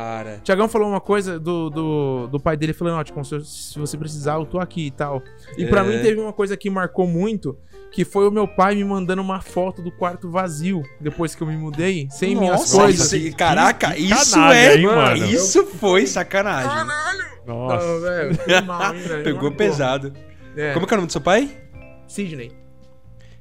Tiagão 0.42 0.66
falou 0.66 0.88
uma 0.88 1.00
coisa 1.00 1.38
do, 1.38 1.68
do, 1.68 2.26
do 2.28 2.40
pai 2.40 2.56
dele, 2.56 2.72
falando, 2.72 2.96
ó, 2.98 3.04
tipo, 3.04 3.22
se, 3.22 3.44
se 3.44 3.78
você 3.78 3.98
precisar, 3.98 4.36
eu 4.36 4.46
tô 4.46 4.58
aqui 4.58 4.86
e 4.86 4.90
tal. 4.90 5.22
E 5.58 5.66
pra 5.66 5.82
É. 5.82 5.84
mim 5.84 6.02
teve 6.02 6.18
uma 6.18 6.32
coisa 6.32 6.56
que 6.56 6.70
marcou 6.70 7.06
muito, 7.06 7.58
que 7.92 8.02
foi 8.02 8.26
o 8.26 8.30
meu 8.30 8.48
pai 8.48 8.74
me 8.76 8.84
mandando 8.84 9.20
uma 9.20 9.42
foto 9.42 9.82
do 9.82 9.92
quarto 9.92 10.30
vazio, 10.30 10.82
depois 10.98 11.34
que 11.34 11.42
eu 11.42 11.46
me 11.46 11.56
mudei, 11.58 12.08
sem 12.10 12.34
minhas 12.34 12.60
Nossa, 12.60 12.76
coisas. 12.78 13.12
isso- 13.12 13.36
caraca, 13.36 13.92
que 13.92 14.00
isso 14.00 14.30
canalha, 14.34 14.54
é. 14.56 14.76
hein, 14.78 14.86
mano? 14.86 15.26
Isso 15.26 15.66
foi 15.66 16.06
sacanagem. 16.06 16.70
Nossa. 17.46 17.86
Não, 17.86 18.00
velho, 18.00 18.38
que 18.38 18.60
mal, 18.62 18.94
hein? 18.94 19.02
Pegou 19.22 19.32
Marcou. 19.42 19.50
pesado. 19.52 20.12
É. 20.56 20.72
Como 20.72 20.86
que 20.86 20.94
é 20.94 20.96
o 20.96 20.98
nome 20.98 21.06
do 21.08 21.12
seu 21.12 21.20
pai? 21.20 21.48
Sidney. 22.10 22.52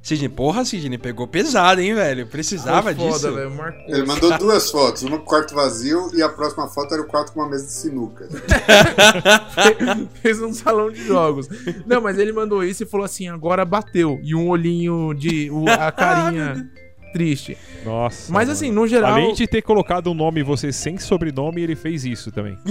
Sidney, 0.02 0.30
porra, 0.30 0.64
Sidney, 0.64 0.96
pegou 0.96 1.26
pesado, 1.26 1.80
hein, 1.82 1.92
velho? 1.92 2.26
Precisava 2.26 2.94
foda, 2.94 3.12
disso. 3.12 3.34
velho, 3.34 3.50
marcou. 3.50 3.82
Ele 3.94 4.06
mandou 4.06 4.38
duas 4.38 4.70
fotos, 4.70 5.02
uma 5.02 5.18
com 5.18 5.24
o 5.24 5.26
quarto 5.26 5.54
vazio 5.54 6.10
e 6.14 6.22
a 6.22 6.28
próxima 6.28 6.66
foto 6.68 6.94
era 6.94 7.02
o 7.02 7.06
quarto 7.06 7.32
com 7.32 7.40
uma 7.40 7.48
mesa 7.50 7.66
de 7.66 7.72
sinuca. 7.72 8.26
Fez 10.22 10.40
um 10.40 10.54
salão 10.54 10.90
de 10.90 11.04
jogos. 11.04 11.48
Não, 11.86 12.00
mas 12.00 12.16
ele 12.18 12.32
mandou 12.32 12.64
isso 12.64 12.82
e 12.82 12.86
falou 12.86 13.04
assim: 13.04 13.28
agora 13.28 13.64
bateu. 13.64 14.18
E 14.22 14.34
um 14.34 14.48
olhinho 14.48 15.12
de. 15.12 15.50
o- 15.50 15.68
a 15.68 15.92
carinha 15.92 16.66
triste. 17.12 17.58
Nossa. 17.84 18.32
Mas 18.32 18.48
mano. 18.48 18.52
assim, 18.52 18.70
no 18.72 18.86
geral. 18.86 19.12
Além 19.12 19.34
de 19.34 19.46
ter 19.46 19.60
colocado 19.60 20.10
um 20.10 20.14
nome 20.14 20.40
em 20.40 20.44
você 20.44 20.72
sem 20.72 20.96
sobrenome, 20.96 21.60
ele 21.60 21.76
fez 21.76 22.04
isso 22.06 22.30
também. 22.32 22.56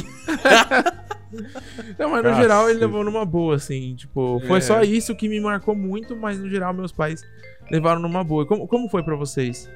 Não, 1.97 2.09
mas 2.09 2.23
no 2.23 2.33
geral 2.35 2.69
ele 2.69 2.79
levou 2.79 3.03
numa 3.03 3.25
boa, 3.25 3.55
assim. 3.55 3.95
Tipo, 3.95 4.41
foi 4.47 4.57
É. 4.57 4.61
só 4.61 4.81
isso 4.81 5.15
que 5.15 5.27
me 5.29 5.39
marcou 5.39 5.75
muito, 5.75 6.15
mas 6.15 6.37
no 6.39 6.49
geral 6.49 6.73
meus 6.73 6.91
pais 6.91 7.23
levaram 7.71 7.99
numa 8.01 8.23
boa. 8.23 8.45
Como, 8.45 8.67
como 8.67 8.89
foi 8.89 9.03
pra 9.03 9.15
vocês? 9.15 9.69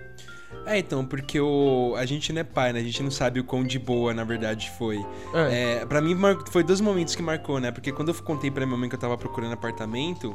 É, 0.65 0.77
então, 0.77 1.03
porque 1.05 1.39
o... 1.41 1.93
a 1.97 2.05
gente 2.05 2.31
não 2.31 2.39
é 2.39 2.43
pai, 2.43 2.71
né? 2.71 2.79
A 2.79 2.83
gente 2.83 3.01
não 3.03 3.11
sabe 3.11 3.39
o 3.39 3.43
quão 3.43 3.63
de 3.65 3.77
boa, 3.77 4.13
na 4.13 4.23
verdade, 4.23 4.71
foi. 4.77 4.97
É. 5.33 5.79
É, 5.81 5.85
pra 5.85 5.99
mim, 5.99 6.15
mar- 6.15 6.37
foi 6.51 6.63
dois 6.63 6.79
momentos 6.79 7.15
que 7.15 7.21
marcou, 7.23 7.59
né? 7.59 7.69
Porque 7.71 7.91
quando 7.91 8.09
eu 8.09 8.15
contei 8.23 8.49
pra 8.49 8.65
minha 8.65 8.77
mãe 8.77 8.87
que 8.87 8.95
eu 8.95 8.99
tava 8.99 9.17
procurando 9.17 9.51
apartamento, 9.53 10.33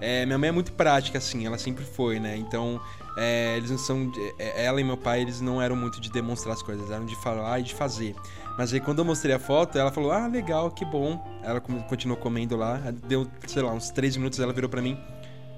é, 0.00 0.26
minha 0.26 0.36
mãe 0.36 0.48
é 0.48 0.52
muito 0.52 0.72
prática, 0.72 1.16
assim, 1.18 1.46
ela 1.46 1.56
sempre 1.56 1.84
foi, 1.84 2.18
né? 2.20 2.36
Então, 2.36 2.78
é, 3.16 3.56
eles 3.56 3.70
não 3.70 3.78
são. 3.78 4.12
é, 4.38 4.64
Ela 4.66 4.80
e 4.80 4.84
meu 4.84 4.96
pai, 4.98 5.22
eles 5.22 5.40
não 5.40 5.62
eram 5.62 5.76
muito 5.76 5.98
de 6.00 6.10
demonstrar 6.10 6.52
as 6.54 6.62
coisas, 6.62 6.90
eram 6.90 7.06
de 7.06 7.16
falar 7.16 7.60
e 7.60 7.62
de 7.62 7.74
fazer. 7.74 8.14
Mas 8.58 8.72
aí 8.72 8.80
quando 8.80 8.98
eu 8.98 9.04
mostrei 9.04 9.34
a 9.34 9.38
foto, 9.38 9.78
ela 9.78 9.90
falou: 9.90 10.12
Ah, 10.12 10.26
legal, 10.26 10.70
que 10.70 10.84
bom. 10.84 11.22
Ela 11.42 11.60
continuou 11.60 12.18
comendo 12.18 12.56
lá, 12.56 12.80
deu, 13.06 13.26
sei 13.46 13.62
lá, 13.62 13.72
uns 13.72 13.90
três 13.90 14.16
minutos, 14.16 14.38
ela 14.38 14.52
virou 14.52 14.68
pra 14.68 14.82
mim. 14.82 14.98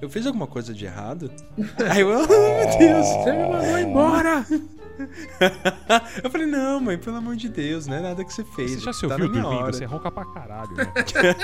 Eu 0.01 0.11
fiz 0.11 0.27
alguma 0.27 0.49
coisa 0.49 0.75
de 0.75 0.85
errado? 0.85 1.31
Aí 1.91 2.01
eu, 2.01 2.09
oh, 2.09 2.27
meu 2.27 2.79
Deus. 2.79 3.07
Você 3.07 3.33
me 3.33 3.49
mandou 3.49 3.79
embora! 3.79 4.45
eu 6.23 6.31
falei, 6.31 6.47
não, 6.47 6.81
mãe, 6.81 6.99
pelo 6.99 7.17
amor 7.17 7.37
de 7.37 7.49
Deus, 7.49 7.87
não 7.87 7.97
é 7.97 8.01
nada 8.01 8.25
que 8.25 8.33
você 8.33 8.45
fez. 8.45 8.73
Você 8.73 8.81
já 8.81 8.93
se 8.93 9.07
tá 9.07 9.15
ouviu 9.15 9.31
minha 9.31 9.43
dormindo? 9.43 9.63
hora. 9.63 9.73
Você 9.73 9.85
ronca 9.85 10.11
pra 10.11 10.25
caralho, 10.27 10.71
né? 10.75 10.93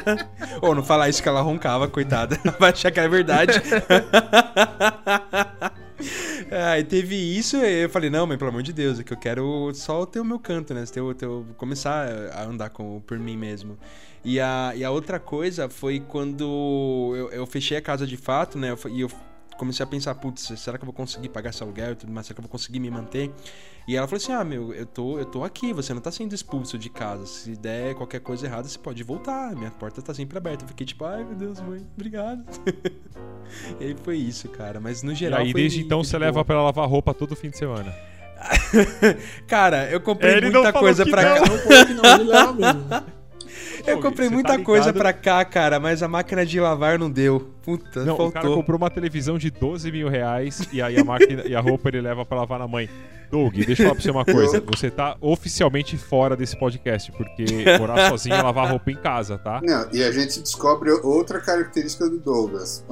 Ô, 0.60 0.74
não 0.74 0.82
falar 0.82 1.08
isso 1.08 1.22
que 1.22 1.28
ela 1.28 1.40
roncava, 1.40 1.88
coitada. 1.88 2.38
Vai 2.58 2.70
achar 2.72 2.90
que 2.90 3.00
é 3.00 3.08
verdade. 3.08 3.62
Aí 6.66 6.84
teve 6.84 7.14
isso, 7.14 7.56
e 7.56 7.84
eu 7.84 7.90
falei, 7.90 8.10
não, 8.10 8.26
mãe, 8.26 8.38
pelo 8.38 8.50
amor 8.50 8.62
de 8.62 8.72
Deus, 8.72 8.98
é 9.00 9.04
que 9.04 9.12
eu 9.12 9.16
quero 9.16 9.72
só 9.74 10.04
ter 10.06 10.20
o 10.20 10.24
meu 10.24 10.38
canto, 10.38 10.74
né? 10.74 10.84
Ter, 10.84 11.02
ter, 11.14 11.28
começar 11.56 12.08
a 12.32 12.44
andar 12.44 12.70
com, 12.70 13.00
por 13.00 13.18
mim 13.18 13.36
mesmo. 13.36 13.78
E 14.24 14.40
a, 14.40 14.72
e 14.74 14.84
a 14.84 14.90
outra 14.90 15.18
coisa 15.18 15.68
foi 15.68 16.00
quando 16.00 17.14
eu, 17.16 17.30
eu 17.30 17.46
fechei 17.46 17.76
a 17.76 17.82
casa 17.82 18.06
de 18.06 18.16
fato, 18.16 18.58
né? 18.58 18.74
E 18.90 19.00
eu 19.00 19.10
comecei 19.58 19.84
a 19.84 19.86
pensar, 19.86 20.14
putz, 20.14 20.52
será 20.56 20.78
que 20.78 20.82
eu 20.84 20.86
vou 20.86 20.94
conseguir 20.94 21.28
pagar 21.28 21.50
esse 21.50 21.62
aluguel 21.62 21.92
e 21.92 21.96
tudo 21.96 22.12
mais? 22.12 22.26
Será 22.26 22.34
que 22.36 22.40
eu 22.40 22.44
vou 22.44 22.50
conseguir 22.50 22.80
me 22.80 22.90
manter? 22.90 23.30
E 23.86 23.96
ela 23.96 24.06
falou 24.06 24.18
assim: 24.22 24.32
ah, 24.32 24.44
meu, 24.44 24.72
eu 24.72 24.86
tô, 24.86 25.18
eu 25.18 25.24
tô 25.24 25.44
aqui, 25.44 25.72
você 25.72 25.92
não 25.92 26.00
tá 26.00 26.10
sendo 26.10 26.34
expulso 26.34 26.78
de 26.78 26.88
casa. 26.88 27.26
Se 27.26 27.56
der 27.56 27.94
qualquer 27.94 28.20
coisa 28.20 28.46
errada, 28.46 28.68
você 28.68 28.78
pode 28.78 29.02
voltar. 29.02 29.54
Minha 29.56 29.70
porta 29.70 30.00
tá 30.00 30.14
sempre 30.14 30.38
aberta. 30.38 30.64
Eu 30.64 30.68
fiquei 30.68 30.86
tipo, 30.86 31.04
ai 31.04 31.24
meu 31.24 31.34
Deus, 31.34 31.60
mãe, 31.60 31.84
obrigado. 31.94 32.44
e 33.80 33.84
aí 33.84 33.96
foi 34.02 34.16
isso, 34.16 34.48
cara. 34.48 34.78
Mas 34.80 35.02
no 35.02 35.12
E 35.12 35.14
geral. 35.16 35.40
aí 35.40 35.52
foi- 35.52 35.60
desde 35.62 35.80
então 35.82 36.02
você 36.04 36.16
de 36.16 36.18
leva 36.18 36.32
boa. 36.34 36.44
pra 36.44 36.54
ela 36.54 36.64
lavar 36.64 36.88
roupa 36.88 37.12
todo 37.12 37.34
fim 37.36 37.50
de 37.50 37.58
semana. 37.58 37.94
Cara, 39.48 39.90
eu 39.90 40.00
comprei 40.00 40.34
Ele 40.36 40.50
muita 40.50 40.72
coisa 40.72 41.04
pra 41.04 41.40
cá. 41.40 41.44
Eu 43.86 44.00
comprei 44.00 44.28
muita 44.28 44.56
tá 44.58 44.62
coisa 44.62 44.92
pra 44.92 45.12
cá, 45.12 45.44
cara, 45.44 45.80
mas 45.80 46.02
a 46.02 46.08
máquina 46.08 46.44
de 46.44 46.60
lavar 46.60 46.98
não 46.98 47.10
deu. 47.10 47.54
Puta, 47.68 48.02
Não, 48.02 48.14
o 48.14 48.16
cara 48.32 48.32
faltou. 48.46 48.54
comprou 48.56 48.78
uma 48.78 48.88
televisão 48.88 49.36
de 49.36 49.50
12 49.50 49.92
mil 49.92 50.08
reais 50.08 50.66
e 50.72 50.80
aí 50.80 50.98
a 50.98 51.04
máquina 51.04 51.42
e 51.46 51.54
a 51.54 51.60
roupa 51.60 51.90
ele 51.90 52.00
leva 52.00 52.24
pra 52.24 52.38
lavar 52.38 52.58
na 52.58 52.66
mãe. 52.66 52.88
Doug, 53.30 53.54
deixa 53.56 53.82
eu 53.82 53.88
falar 53.88 53.94
pra 53.94 54.02
você 54.02 54.10
uma 54.10 54.24
coisa. 54.24 54.58
Você 54.74 54.90
tá 54.90 55.14
oficialmente 55.20 55.98
fora 55.98 56.34
desse 56.34 56.58
podcast, 56.58 57.12
porque 57.12 57.44
morar 57.78 58.08
sozinho 58.08 58.34
é 58.34 58.40
lavar 58.40 58.70
roupa 58.70 58.90
em 58.90 58.96
casa, 58.96 59.36
tá? 59.36 59.60
Não, 59.62 59.86
e 59.92 60.02
a 60.02 60.10
gente 60.10 60.40
descobre 60.40 60.90
outra 60.90 61.38
característica 61.38 62.08
do 62.08 62.18
Douglas. 62.18 62.82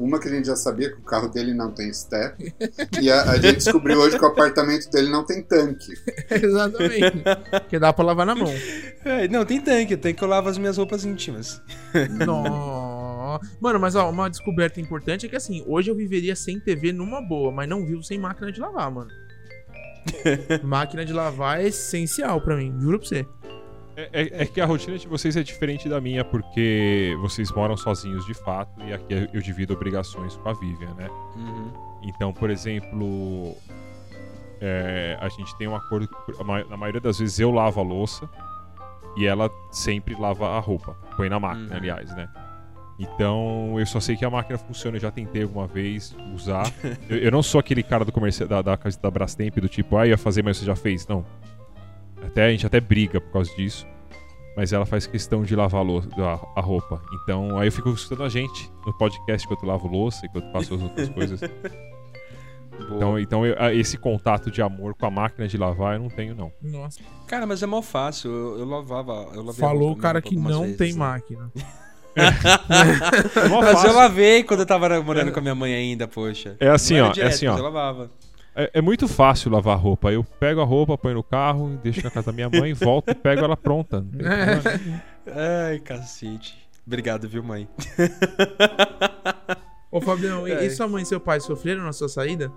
Uma 0.00 0.18
que 0.18 0.26
a 0.26 0.30
gente 0.30 0.46
já 0.46 0.56
sabia 0.56 0.90
que 0.90 0.98
o 0.98 1.02
carro 1.02 1.28
dele 1.28 1.52
não 1.52 1.70
tem 1.70 1.92
step. 1.92 2.54
e 2.98 3.10
a, 3.10 3.30
a 3.32 3.36
gente 3.36 3.56
descobriu 3.56 3.98
hoje 3.98 4.16
que 4.18 4.24
o 4.24 4.28
apartamento 4.28 4.88
dele 4.90 5.10
não 5.10 5.22
tem 5.22 5.42
tanque. 5.42 5.92
Exatamente. 6.32 7.22
Que 7.68 7.78
dá 7.78 7.92
pra 7.92 8.06
lavar 8.06 8.24
na 8.24 8.34
mão. 8.34 8.54
É, 9.04 9.28
não, 9.28 9.44
tem 9.44 9.60
tanque, 9.60 9.98
tem 9.98 10.14
que 10.14 10.24
eu 10.24 10.28
lavo 10.28 10.48
as 10.48 10.56
minhas 10.56 10.78
roupas 10.78 11.04
íntimas. 11.04 11.60
Mano, 13.60 13.78
mas 13.80 13.94
ó, 13.94 14.08
uma 14.10 14.28
descoberta 14.30 14.80
importante 14.80 15.26
é 15.26 15.28
que 15.28 15.36
assim, 15.36 15.64
hoje 15.66 15.90
eu 15.90 15.94
viveria 15.94 16.34
sem 16.36 16.58
TV 16.60 16.92
numa 16.92 17.20
boa, 17.20 17.50
mas 17.52 17.68
não 17.68 17.84
vivo 17.84 18.02
sem 18.02 18.18
máquina 18.18 18.50
de 18.52 18.60
lavar, 18.60 18.90
mano. 18.90 19.10
máquina 20.62 21.04
de 21.04 21.12
lavar 21.12 21.60
é 21.60 21.68
essencial 21.68 22.40
pra 22.40 22.56
mim, 22.56 22.74
juro 22.80 22.98
pra 22.98 23.08
você. 23.08 23.26
É, 23.96 24.08
é- 24.12 24.42
é 24.42 24.46
que 24.46 24.60
a 24.60 24.66
rotina 24.66 24.98
de 24.98 25.06
vocês 25.06 25.36
é 25.36 25.42
diferente 25.42 25.88
da 25.88 26.00
minha, 26.00 26.24
porque 26.24 27.16
vocês 27.20 27.50
moram 27.52 27.76
sozinhos 27.76 28.26
de 28.26 28.34
fato 28.34 28.82
e 28.82 28.92
aqui 28.92 29.28
eu 29.32 29.40
divido 29.40 29.72
obrigações 29.72 30.36
com 30.36 30.48
a 30.48 30.52
Vivian, 30.52 30.92
né? 30.94 31.08
Uhum. 31.36 31.72
Então, 32.02 32.32
por 32.32 32.50
exemplo, 32.50 33.56
é, 34.60 35.16
a 35.20 35.28
gente 35.28 35.56
tem 35.56 35.68
um 35.68 35.76
acordo. 35.76 36.08
que, 36.08 36.44
Na 36.68 36.76
maioria 36.76 37.00
das 37.00 37.18
vezes 37.20 37.38
eu 37.38 37.50
lavo 37.52 37.80
a 37.80 37.84
louça 37.84 38.28
e 39.16 39.26
ela 39.26 39.48
sempre 39.70 40.14
lava 40.20 40.48
a 40.48 40.58
roupa. 40.58 40.96
Põe 41.16 41.28
na 41.28 41.38
máquina, 41.38 41.70
Uhum. 41.70 41.76
aliás, 41.76 42.14
né? 42.16 42.28
Então, 42.98 43.74
eu 43.78 43.86
só 43.86 43.98
sei 43.98 44.16
que 44.16 44.24
a 44.24 44.30
máquina 44.30 44.56
funciona. 44.58 44.96
Eu 44.96 45.00
já 45.00 45.10
tentei 45.10 45.42
alguma 45.42 45.66
vez 45.66 46.14
usar. 46.34 46.72
eu, 47.08 47.18
eu 47.18 47.30
não 47.30 47.42
sou 47.42 47.58
aquele 47.58 47.82
cara 47.82 48.04
do 48.04 48.12
comercial 48.12 48.48
da, 48.48 48.62
da, 48.62 48.76
da 48.76 49.10
Brastemp 49.10 49.56
do 49.58 49.68
tipo, 49.68 49.96
ah, 49.96 50.06
ia 50.06 50.16
fazer, 50.16 50.42
mas 50.44 50.58
você 50.58 50.64
já 50.64 50.76
fez. 50.76 51.06
Não. 51.06 51.24
Até, 52.24 52.46
a 52.46 52.50
gente 52.50 52.66
até 52.66 52.80
briga 52.80 53.20
por 53.20 53.32
causa 53.32 53.54
disso. 53.56 53.86
Mas 54.56 54.72
ela 54.72 54.86
faz 54.86 55.04
questão 55.08 55.42
de 55.42 55.56
lavar 55.56 55.80
a, 55.80 55.84
lou- 55.84 56.04
a- 56.18 56.60
a 56.60 56.60
roupa. 56.60 57.02
Então, 57.22 57.58
aí 57.58 57.66
eu 57.66 57.72
fico 57.72 57.90
escutando 57.90 58.22
a 58.22 58.28
gente 58.28 58.70
no 58.86 58.96
podcast 58.96 59.44
enquanto 59.44 59.64
eu 59.64 59.68
lavo 59.68 59.88
louça, 59.88 60.24
enquanto 60.26 60.44
eu 60.46 60.52
faço 60.52 60.74
as 60.74 60.82
outras 60.82 61.08
coisas. 61.10 61.40
Boa. 61.40 62.94
Então, 62.96 63.18
então 63.18 63.46
eu- 63.46 63.56
esse 63.78 63.98
contato 63.98 64.52
de 64.52 64.62
amor 64.62 64.94
com 64.94 65.06
a 65.06 65.10
máquina 65.10 65.48
de 65.48 65.58
lavar 65.58 65.94
eu 65.96 66.00
não 66.02 66.08
tenho, 66.08 66.36
não. 66.36 66.52
Nossa. 66.62 67.00
Cara, 67.26 67.44
mas 67.46 67.60
é 67.64 67.66
mal 67.66 67.82
fácil. 67.82 68.30
Eu, 68.30 68.58
eu 68.60 68.64
lavava. 68.64 69.28
Eu 69.34 69.52
Falou 69.54 69.90
o 69.90 69.96
cara 69.96 70.22
que 70.22 70.36
não 70.36 70.62
vezes, 70.62 70.76
tem 70.78 70.92
né? 70.92 70.98
máquina. 71.00 71.50
É 72.16 73.48
Mas 73.48 73.84
eu 73.84 73.92
lavei 73.92 74.42
quando 74.42 74.60
eu 74.60 74.66
tava 74.66 75.00
morando 75.02 75.32
com 75.32 75.38
a 75.38 75.42
minha 75.42 75.54
mãe 75.54 75.74
ainda, 75.74 76.06
poxa. 76.06 76.56
É 76.60 76.68
assim, 76.68 77.00
ó, 77.00 77.08
é 77.08 77.12
direto, 77.12 77.34
assim, 77.34 77.46
mas 77.46 77.56
ó. 77.56 77.58
Eu 77.58 77.64
lavava. 77.64 78.10
É, 78.56 78.70
é 78.74 78.80
muito 78.80 79.08
fácil 79.08 79.50
lavar 79.50 79.76
roupa. 79.76 80.12
Eu 80.12 80.22
pego 80.22 80.60
a 80.60 80.64
roupa, 80.64 80.96
ponho 80.96 81.16
no 81.16 81.22
carro, 81.24 81.78
deixo 81.82 82.02
na 82.04 82.10
casa 82.10 82.26
da 82.26 82.32
minha 82.32 82.48
mãe, 82.48 82.72
volto 82.72 83.10
e 83.10 83.14
pego 83.14 83.44
ela 83.44 83.56
pronta. 83.56 84.04
Ai, 85.26 85.78
cacete. 85.80 86.56
Obrigado, 86.86 87.28
viu, 87.28 87.42
mãe? 87.42 87.66
Ô, 89.90 90.00
Fabião, 90.00 90.46
e, 90.46 90.52
É. 90.54 90.66
e 90.66 90.70
sua 90.70 90.86
mãe 90.86 91.02
e 91.02 91.06
seu 91.06 91.18
pai 91.18 91.40
sofreram 91.40 91.82
na 91.82 91.92
sua 91.92 92.08
saída? 92.08 92.52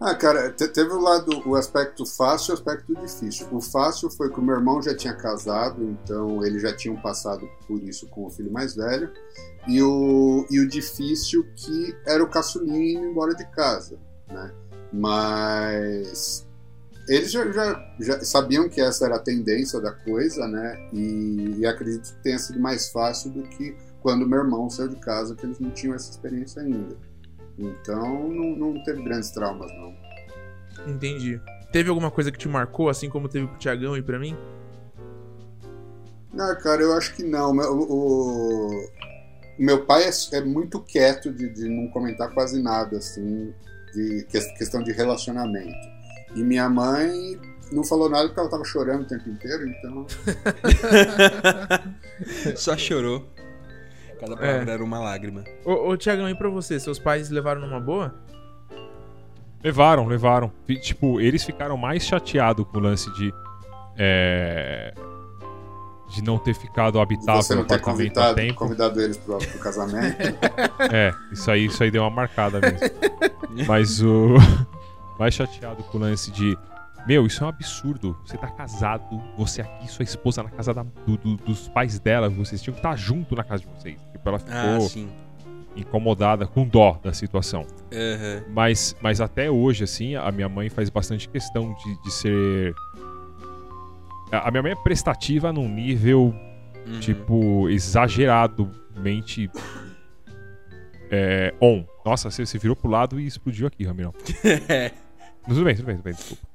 Ah, 0.00 0.14
cara, 0.14 0.52
te- 0.52 0.68
teve 0.68 0.92
o 0.92 1.00
lado, 1.00 1.42
o 1.48 1.56
aspecto 1.56 2.06
fácil 2.06 2.50
e 2.50 2.52
o 2.52 2.54
aspecto 2.54 2.94
difícil. 2.94 3.48
O 3.50 3.60
fácil 3.60 4.08
foi 4.08 4.30
que 4.30 4.38
o 4.38 4.42
meu 4.42 4.54
irmão 4.54 4.80
já 4.80 4.94
tinha 4.96 5.12
casado, 5.12 5.82
então 5.82 6.44
eles 6.44 6.62
já 6.62 6.72
tinham 6.74 6.94
passado 6.96 7.48
por 7.66 7.82
isso 7.82 8.06
com 8.08 8.24
o 8.26 8.30
filho 8.30 8.50
mais 8.52 8.76
velho. 8.76 9.10
E 9.66 9.82
o, 9.82 10.46
e 10.50 10.60
o 10.60 10.68
difícil 10.68 11.44
que 11.56 11.96
era 12.06 12.22
o 12.22 12.30
caçulinho 12.30 13.00
indo 13.00 13.06
embora 13.10 13.34
de 13.34 13.44
casa, 13.50 13.98
né? 14.28 14.52
Mas 14.92 16.46
eles 17.08 17.32
já, 17.32 17.50
já, 17.50 17.94
já 17.98 18.20
sabiam 18.24 18.68
que 18.68 18.80
essa 18.80 19.04
era 19.06 19.16
a 19.16 19.20
tendência 19.20 19.80
da 19.80 19.90
coisa, 19.90 20.46
né? 20.46 20.78
E, 20.92 21.56
e 21.58 21.66
acredito 21.66 22.14
que 22.14 22.22
tenha 22.22 22.38
sido 22.38 22.60
mais 22.60 22.88
fácil 22.90 23.30
do 23.32 23.42
que 23.42 23.76
quando 24.00 24.28
meu 24.28 24.38
irmão 24.38 24.70
saiu 24.70 24.88
de 24.90 24.96
casa, 24.96 25.34
que 25.34 25.44
eles 25.44 25.58
não 25.58 25.70
tinham 25.70 25.94
essa 25.94 26.08
experiência 26.10 26.62
ainda. 26.62 26.96
Então 27.58 28.28
não, 28.28 28.56
não 28.56 28.84
teve 28.84 29.02
grandes 29.02 29.30
traumas, 29.30 29.70
não. 29.72 29.94
Entendi. 30.86 31.40
Teve 31.72 31.88
alguma 31.90 32.10
coisa 32.10 32.30
que 32.30 32.38
te 32.38 32.48
marcou, 32.48 32.88
assim 32.88 33.10
como 33.10 33.28
teve 33.28 33.46
pro 33.48 33.58
Tiagão 33.58 33.96
e 33.96 34.02
pra 34.02 34.18
mim? 34.18 34.36
Ah, 36.38 36.54
cara, 36.54 36.82
eu 36.82 36.92
acho 36.94 37.14
que 37.16 37.24
não. 37.24 37.50
O, 37.52 38.72
o- 38.72 38.88
meu 39.58 39.84
pai 39.84 40.04
é, 40.04 40.10
é 40.36 40.40
muito 40.40 40.78
quieto 40.80 41.32
de, 41.32 41.48
de 41.52 41.68
não 41.68 41.88
comentar 41.88 42.30
quase 42.32 42.62
nada, 42.62 42.98
assim, 42.98 43.52
de 43.92 44.24
que- 44.30 44.52
questão 44.54 44.82
de 44.82 44.92
relacionamento. 44.92 45.74
E 46.36 46.42
minha 46.44 46.68
mãe 46.68 47.38
não 47.72 47.82
falou 47.82 48.08
nada 48.08 48.28
porque 48.28 48.38
ela 48.38 48.48
tava 48.50 48.64
chorando 48.64 49.02
o 49.02 49.06
tempo 49.06 49.28
inteiro, 49.28 49.66
então. 49.68 50.06
Só 52.56 52.76
chorou. 52.76 53.26
Cada 54.18 54.36
palavra 54.36 54.72
era 54.72 54.84
uma 54.84 54.98
lágrima. 54.98 55.44
Ô, 55.64 55.90
ô 55.90 55.96
Tiagão, 55.96 56.28
e 56.28 56.34
pra 56.34 56.48
você? 56.48 56.78
Seus 56.80 56.98
pais 56.98 57.30
levaram 57.30 57.60
numa 57.60 57.80
boa? 57.80 58.14
Levaram, 59.62 60.06
levaram. 60.06 60.52
Tipo, 60.80 61.20
eles 61.20 61.44
ficaram 61.44 61.76
mais 61.76 62.04
chateados 62.04 62.66
com 62.66 62.78
o 62.78 62.80
lance 62.80 63.12
de. 63.14 63.32
é, 63.96 64.92
de 66.10 66.22
não 66.22 66.38
ter 66.38 66.54
ficado 66.54 67.00
habitável 67.00 67.42
você 67.42 67.54
no 67.54 67.60
não 67.60 67.66
ter 67.68 67.80
convidado, 67.80 68.34
tempo. 68.34 68.54
convidado 68.54 69.00
eles 69.00 69.16
pro, 69.16 69.38
pro 69.38 69.58
casamento. 69.58 70.16
É, 70.90 71.12
isso 71.30 71.50
aí, 71.50 71.66
isso 71.66 71.82
aí 71.82 71.90
deu 71.90 72.02
uma 72.02 72.10
marcada 72.10 72.60
mesmo. 72.60 72.78
Mas 73.66 74.00
o. 74.02 74.34
Mais 75.18 75.34
chateado 75.34 75.82
com 75.84 75.98
o 75.98 76.00
lance 76.00 76.30
de. 76.30 76.56
Meu, 77.08 77.24
isso 77.26 77.42
é 77.42 77.46
um 77.46 77.48
absurdo. 77.48 78.14
Você 78.24 78.36
tá 78.36 78.48
casado, 78.48 79.18
você 79.36 79.62
aqui, 79.62 79.88
sua 79.90 80.02
esposa 80.02 80.42
na 80.42 80.50
casa 80.50 80.74
da- 80.74 80.82
do- 80.82 81.16
do- 81.16 81.36
dos 81.38 81.66
pais 81.68 81.98
dela, 81.98 82.28
vocês 82.28 82.60
tinham 82.62 82.74
que 82.74 82.80
estar 82.80 82.94
junto 82.96 83.34
na 83.34 83.42
casa 83.42 83.62
de 83.62 83.68
vocês. 83.68 83.98
Tipo, 84.12 84.28
ela 84.28 84.38
ficou 84.38 84.54
Ah, 84.54 84.78
incomodada, 85.74 86.46
com 86.46 86.66
dó 86.68 87.00
da 87.02 87.12
situação. 87.14 87.64
Aham. 87.92 88.44
Mas, 88.50 88.94
mas 89.00 89.20
até 89.22 89.50
hoje, 89.50 89.84
assim, 89.84 90.16
a 90.16 90.30
minha 90.30 90.48
mãe 90.50 90.68
faz 90.68 90.90
bastante 90.90 91.28
questão 91.28 91.74
de, 91.82 92.02
de 92.02 92.10
ser. 92.12 92.74
A 94.30 94.50
minha 94.50 94.62
mãe 94.62 94.72
é 94.72 94.76
prestativa 94.76 95.50
num 95.52 95.68
nível 95.68 96.34
Uhum. 96.86 97.00
tipo, 97.00 97.68
exageradamente 97.70 99.50
é, 101.10 101.54
on. 101.60 101.84
Nossa, 102.04 102.30
você, 102.30 102.44
você 102.44 102.58
virou 102.58 102.74
pro 102.76 102.90
lado 102.90 103.18
e 103.20 103.26
explodiu 103.26 103.66
aqui, 103.66 103.84
Ramirão. 103.84 104.12
Tudo 105.46 105.64
bem, 105.64 105.74
tudo 105.74 105.86
bem, 105.86 105.96
tudo 105.96 106.04
bem, 106.04 106.12
desculpa. 106.12 106.47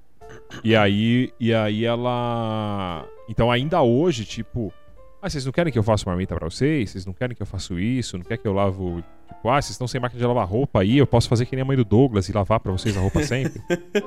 E 0.64 0.76
aí, 0.76 1.32
e 1.40 1.54
aí 1.54 1.86
ela. 1.86 3.08
Então, 3.30 3.50
ainda 3.50 3.82
hoje, 3.82 4.26
tipo. 4.26 4.74
Ah, 5.22 5.30
vocês 5.30 5.46
não 5.46 5.54
querem 5.54 5.72
que 5.72 5.80
eu 5.80 5.84
faça 5.84 6.04
marmita 6.06 6.36
pra 6.36 6.50
vocês? 6.50 6.92
Vocês 6.92 7.06
não 7.06 7.14
querem 7.14 7.34
que 7.34 7.42
eu 7.42 7.46
faça 7.46 7.74
isso? 7.76 8.18
Não 8.18 8.26
quer 8.26 8.38
que 8.38 8.46
eu 8.46 8.52
lavo. 8.52 9.02
Tipo, 9.28 9.50
ah, 9.50 9.62
vocês 9.62 9.72
estão 9.72 9.88
sem 9.88 10.02
máquina 10.02 10.20
de 10.20 10.28
lavar 10.28 10.46
roupa 10.46 10.82
aí? 10.82 10.98
Eu 10.98 11.08
posso 11.08 11.30
fazer 11.30 11.46
que 11.46 11.56
nem 11.56 11.64
a 11.64 11.66
mãe 11.66 11.78
do 11.78 11.86
Douglas 11.86 12.28
e 12.28 12.34
lavar 12.34 12.60
pra 12.60 12.74
vocês 12.74 12.98
a 12.98 13.00
roupa 13.00 13.24
sempre? 13.24 13.62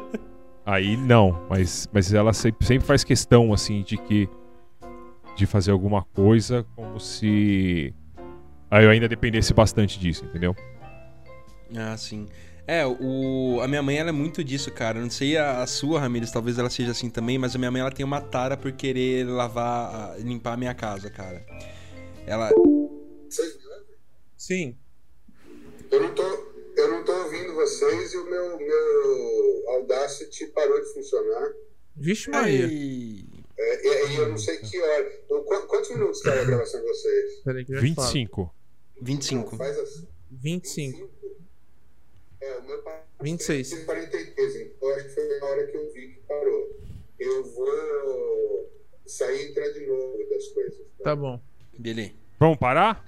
aí 0.65 0.95
não, 0.97 1.47
mas, 1.49 1.89
mas 1.91 2.13
ela 2.13 2.35
sempre, 2.35 2.67
sempre 2.67 2.87
faz 2.87 3.03
questão, 3.03 3.53
assim, 3.53 3.83
de 3.83 3.97
que. 3.97 4.29
De 5.35 5.47
fazer 5.47 5.71
alguma 5.71 6.03
coisa 6.03 6.67
como 6.75 7.01
se. 7.01 7.95
Aí 8.71 8.85
eu 8.85 8.91
ainda 8.91 9.09
dependesse 9.09 9.55
bastante 9.55 9.99
disso, 9.99 10.25
entendeu? 10.27 10.55
Ah, 11.75 11.97
sim. 11.97 12.27
É, 12.69 12.85
o, 12.85 13.61
a 13.63 13.69
minha 13.69 13.83
mãe 13.83 13.97
ela 13.97 14.09
é 14.09 14.13
muito 14.13 14.43
disso, 14.43 14.73
cara. 14.73 15.01
Não 15.01 15.11
sei 15.11 15.37
a, 15.37 15.63
a 15.63 15.67
sua, 15.67 16.01
Ramires, 16.01 16.33
talvez 16.33 16.59
ela 16.59 16.69
seja 16.69 16.91
assim 16.91 17.09
também, 17.09 17.39
mas 17.39 17.55
a 17.55 17.59
minha 17.59 17.71
mãe 17.71 17.81
ela 17.81 17.93
tem 17.93 18.05
uma 18.05 18.21
tara 18.21 18.57
por 18.57 18.73
querer 18.73 19.25
lavar, 19.27 19.95
a- 20.15 20.19
limpar 20.19 20.55
a 20.55 20.57
minha 20.57 20.75
casa, 20.75 21.09
cara. 21.09 21.45
Ela. 22.27 22.51
Sim. 24.37 24.77
Eu 25.91 26.01
não 26.03 26.15
tô, 26.15 26.23
eu 26.77 26.91
não 26.91 27.05
tô 27.05 27.13
ouvindo 27.13 27.55
vocês 27.55 28.13
e 28.13 28.17
o 28.17 28.25
meu, 28.29 28.59
meu 28.59 29.65
Audacity 29.77 30.47
parou 30.49 30.81
de 30.81 30.93
funcionar. 30.93 31.53
Vixe 31.97 32.29
Maria. 32.31 32.67
Ei, 32.67 33.25
É, 33.59 33.87
e 33.87 33.91
aí 34.09 34.17
eu 34.17 34.29
não 34.29 34.37
sei 34.37 34.57
que 34.59 34.79
hora. 34.81 35.13
Então, 35.25 35.43
qu- 35.45 35.67
Quantos 35.69 35.91
minutos 35.91 36.19
está 36.19 36.33
a 36.33 36.45
gravação 36.45 36.81
de 36.81 36.87
vocês? 36.89 37.35
Peraí 37.45 37.65
que 37.65 37.73
eu 37.73 37.77
já 37.77 37.87
te 37.87 37.95
falo. 37.95 38.07
25. 38.09 38.55
25. 39.01 39.57
Faz 39.57 39.79
assim. 39.79 40.07
25. 40.31 41.09
É, 42.47 42.59
o 42.59 42.67
meu 42.67 42.79
pai 42.83 43.01
26. 43.23 43.71
tem 43.71 43.85
43, 43.85 44.57
então 44.57 44.89
acho 44.95 45.05
que 45.05 45.11
foi 45.11 45.39
na 45.41 45.47
hora 45.47 45.67
que 45.67 45.77
eu 45.77 45.93
vi 45.93 46.09
que 46.09 46.21
parou. 46.29 46.77
Eu 47.19 47.45
vou 47.55 48.71
sair 49.07 49.47
e 49.47 49.51
entrar 49.51 49.69
de 49.71 49.87
novo 49.87 50.19
das 50.31 50.49
coisas. 50.49 50.79
Tá? 50.99 51.05
Tá 51.05 51.17
bom. 51.17 51.41
Beleza. 51.79 52.13
Vamos 52.39 52.59
parar? 52.59 53.05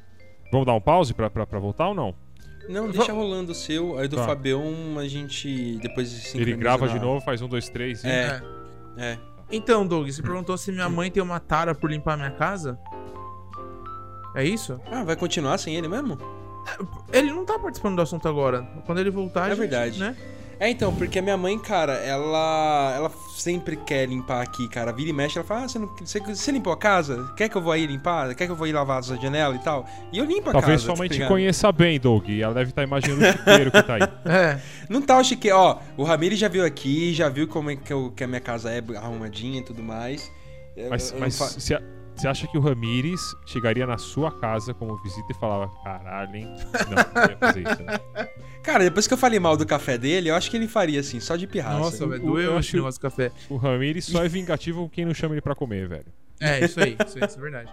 Vamos 0.50 0.66
dar 0.66 0.74
um 0.74 0.80
pause 0.80 1.12
pra, 1.12 1.28
pra, 1.28 1.46
pra 1.46 1.58
voltar 1.58 1.88
ou 1.88 1.94
não? 1.94 2.14
Não, 2.68 2.90
deixa 2.90 3.12
rolando 3.12 3.52
o 3.52 3.54
seu. 3.54 3.98
Aí 3.98 4.08
do 4.08 4.16
Tá. 4.16 4.24
Fabião 4.26 4.98
a 4.98 5.06
gente 5.08 5.78
depois 5.78 6.08
se 6.08 6.36
Ele 6.38 6.54
grava 6.56 6.86
na- 6.86 6.92
de 6.92 6.98
novo, 6.98 7.22
faz 7.24 7.40
um, 7.42 7.48
dois, 7.48 7.68
três 7.68 8.02
e. 8.04 8.08
É. 8.08 8.42
É. 8.98 9.12
É. 9.12 9.18
Então, 9.50 9.86
Doug, 9.86 10.06
você 10.08 10.20
perguntou 10.22 10.56
se 10.58 10.70
minha 10.72 10.88
mãe 10.88 11.10
tem 11.10 11.22
uma 11.22 11.40
tara 11.40 11.74
por 11.74 11.90
limpar 11.90 12.16
minha 12.16 12.30
casa? 12.30 12.78
É 14.34 14.44
isso? 14.44 14.78
Ah, 14.90 15.04
vai 15.04 15.16
continuar 15.16 15.56
sem 15.58 15.74
ele 15.76 15.88
mesmo? 15.88 16.18
Ele 17.12 17.30
não 17.32 17.44
tá 17.44 17.58
participando 17.58 17.96
do 17.96 18.02
assunto 18.02 18.28
agora. 18.28 18.62
Quando 18.86 18.98
ele 18.98 19.10
voltar, 19.10 19.42
a 19.44 19.46
É 19.46 19.50
gente, 19.50 19.58
verdade. 19.58 19.98
né? 20.00 20.16
É, 20.60 20.68
então, 20.68 20.92
porque 20.92 21.20
a 21.20 21.22
minha 21.22 21.36
mãe, 21.36 21.56
cara, 21.56 21.92
ela 21.92 22.92
ela 22.96 23.12
sempre 23.36 23.76
quer 23.76 24.08
limpar 24.08 24.42
aqui, 24.42 24.66
cara. 24.68 24.92
Vira 24.92 25.10
e 25.10 25.12
mexe, 25.12 25.38
ela 25.38 25.46
fala, 25.46 25.62
ah, 25.64 25.68
você, 25.68 25.78
não, 25.78 25.86
você, 25.96 26.18
você 26.18 26.50
limpou 26.50 26.72
a 26.72 26.76
casa? 26.76 27.32
Quer 27.36 27.48
que 27.48 27.56
eu 27.56 27.62
vou 27.62 27.70
aí 27.70 27.86
limpar? 27.86 28.34
Quer 28.34 28.46
que 28.46 28.50
eu 28.50 28.56
vou 28.56 28.66
ir 28.66 28.72
lavar 28.72 28.98
essa 28.98 29.16
janela 29.16 29.54
e 29.54 29.60
tal? 29.60 29.86
E 30.12 30.18
eu 30.18 30.24
limpo 30.24 30.48
a 30.50 30.52
Talvez 30.54 30.72
casa, 30.80 30.84
sua 30.86 30.94
tá 30.94 30.98
mãe 30.98 31.08
te 31.08 31.12
ligado? 31.12 31.28
conheça 31.28 31.70
bem, 31.70 32.00
Doug. 32.00 32.28
E 32.28 32.42
ela 32.42 32.52
deve 32.54 32.70
estar 32.70 32.82
imaginando 32.82 33.22
o 33.24 33.32
chiqueiro 33.32 33.70
que 33.70 33.82
tá 33.84 33.94
aí. 33.94 34.00
É. 34.26 34.60
Não 34.88 35.00
tá 35.00 35.16
o 35.18 35.22
chique, 35.22 35.48
ó, 35.52 35.76
o 35.96 36.02
Ramires 36.02 36.40
já 36.40 36.48
viu 36.48 36.64
aqui, 36.64 37.14
já 37.14 37.28
viu 37.28 37.46
como 37.46 37.70
é 37.70 37.76
que, 37.76 37.92
eu- 37.92 38.10
que 38.16 38.24
a 38.24 38.26
minha 38.26 38.40
casa 38.40 38.68
é 38.72 38.82
arrumadinha 38.96 39.60
e 39.60 39.64
tudo 39.64 39.80
mais. 39.80 40.28
Mas, 40.90 41.12
eu 41.12 41.20
mas 41.20 41.38
fa- 41.38 41.44
você 41.46 41.80
você 42.18 42.28
acha 42.28 42.46
que 42.48 42.58
o 42.58 42.60
Ramires 42.60 43.20
chegaria 43.46 43.86
na 43.86 43.96
sua 43.98 44.30
casa 44.32 44.74
como 44.74 44.96
visita 45.02 45.26
e 45.30 45.34
falava: 45.34 45.70
caralho, 45.84 46.34
hein? 46.36 46.46
Não, 46.46 47.22
não 47.22 47.30
ia 47.30 47.36
fazer 47.38 47.60
isso, 47.62 47.82
né? 47.82 47.98
Cara, 48.62 48.84
depois 48.84 49.06
que 49.06 49.14
eu 49.14 49.18
falei 49.18 49.38
mal 49.38 49.56
do 49.56 49.64
café 49.64 49.96
dele, 49.96 50.28
eu 50.28 50.34
acho 50.34 50.50
que 50.50 50.56
ele 50.56 50.68
faria 50.68 51.00
assim, 51.00 51.20
só 51.20 51.36
de 51.36 51.46
pirraça. 51.46 51.78
Nossa, 51.78 52.04
o- 52.04 52.08
velho, 52.08 52.22
o- 52.22 52.26
doeu 52.26 52.52
eu 52.52 52.58
esse 52.60 52.74
negócio 52.76 53.00
do 53.00 53.02
café. 53.02 53.30
O 53.48 53.56
Ramires 53.56 54.04
só 54.04 54.22
é 54.24 54.28
vingativo 54.28 54.82
com 54.82 54.88
quem 54.90 55.04
não 55.06 55.14
chama 55.14 55.34
ele 55.34 55.40
pra 55.40 55.54
comer, 55.54 55.88
velho. 55.88 56.06
É, 56.40 56.64
isso 56.64 56.78
aí, 56.80 56.96
isso 57.06 57.18
aí, 57.18 57.24
isso 57.26 57.38
é 57.38 57.40
verdade. 57.40 57.72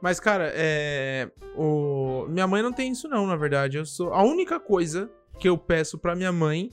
Mas, 0.00 0.18
cara, 0.18 0.50
é. 0.54 1.30
O... 1.56 2.26
Minha 2.28 2.46
mãe 2.48 2.60
não 2.62 2.72
tem 2.72 2.90
isso, 2.90 3.08
não, 3.08 3.24
na 3.26 3.36
verdade. 3.36 3.76
Eu 3.76 3.86
sou. 3.86 4.12
A 4.12 4.22
única 4.24 4.58
coisa 4.58 5.08
que 5.38 5.48
eu 5.48 5.56
peço 5.56 5.96
pra 5.96 6.16
minha 6.16 6.32
mãe, 6.32 6.72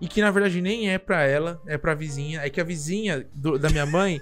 e 0.00 0.08
que 0.08 0.20
na 0.22 0.30
verdade 0.30 0.60
nem 0.62 0.88
é 0.90 0.98
pra 0.98 1.22
ela, 1.24 1.60
é 1.66 1.76
pra 1.76 1.94
vizinha, 1.94 2.40
é 2.40 2.48
que 2.48 2.60
a 2.60 2.64
vizinha 2.64 3.26
do- 3.34 3.58
da 3.58 3.68
minha 3.68 3.84
mãe 3.86 4.20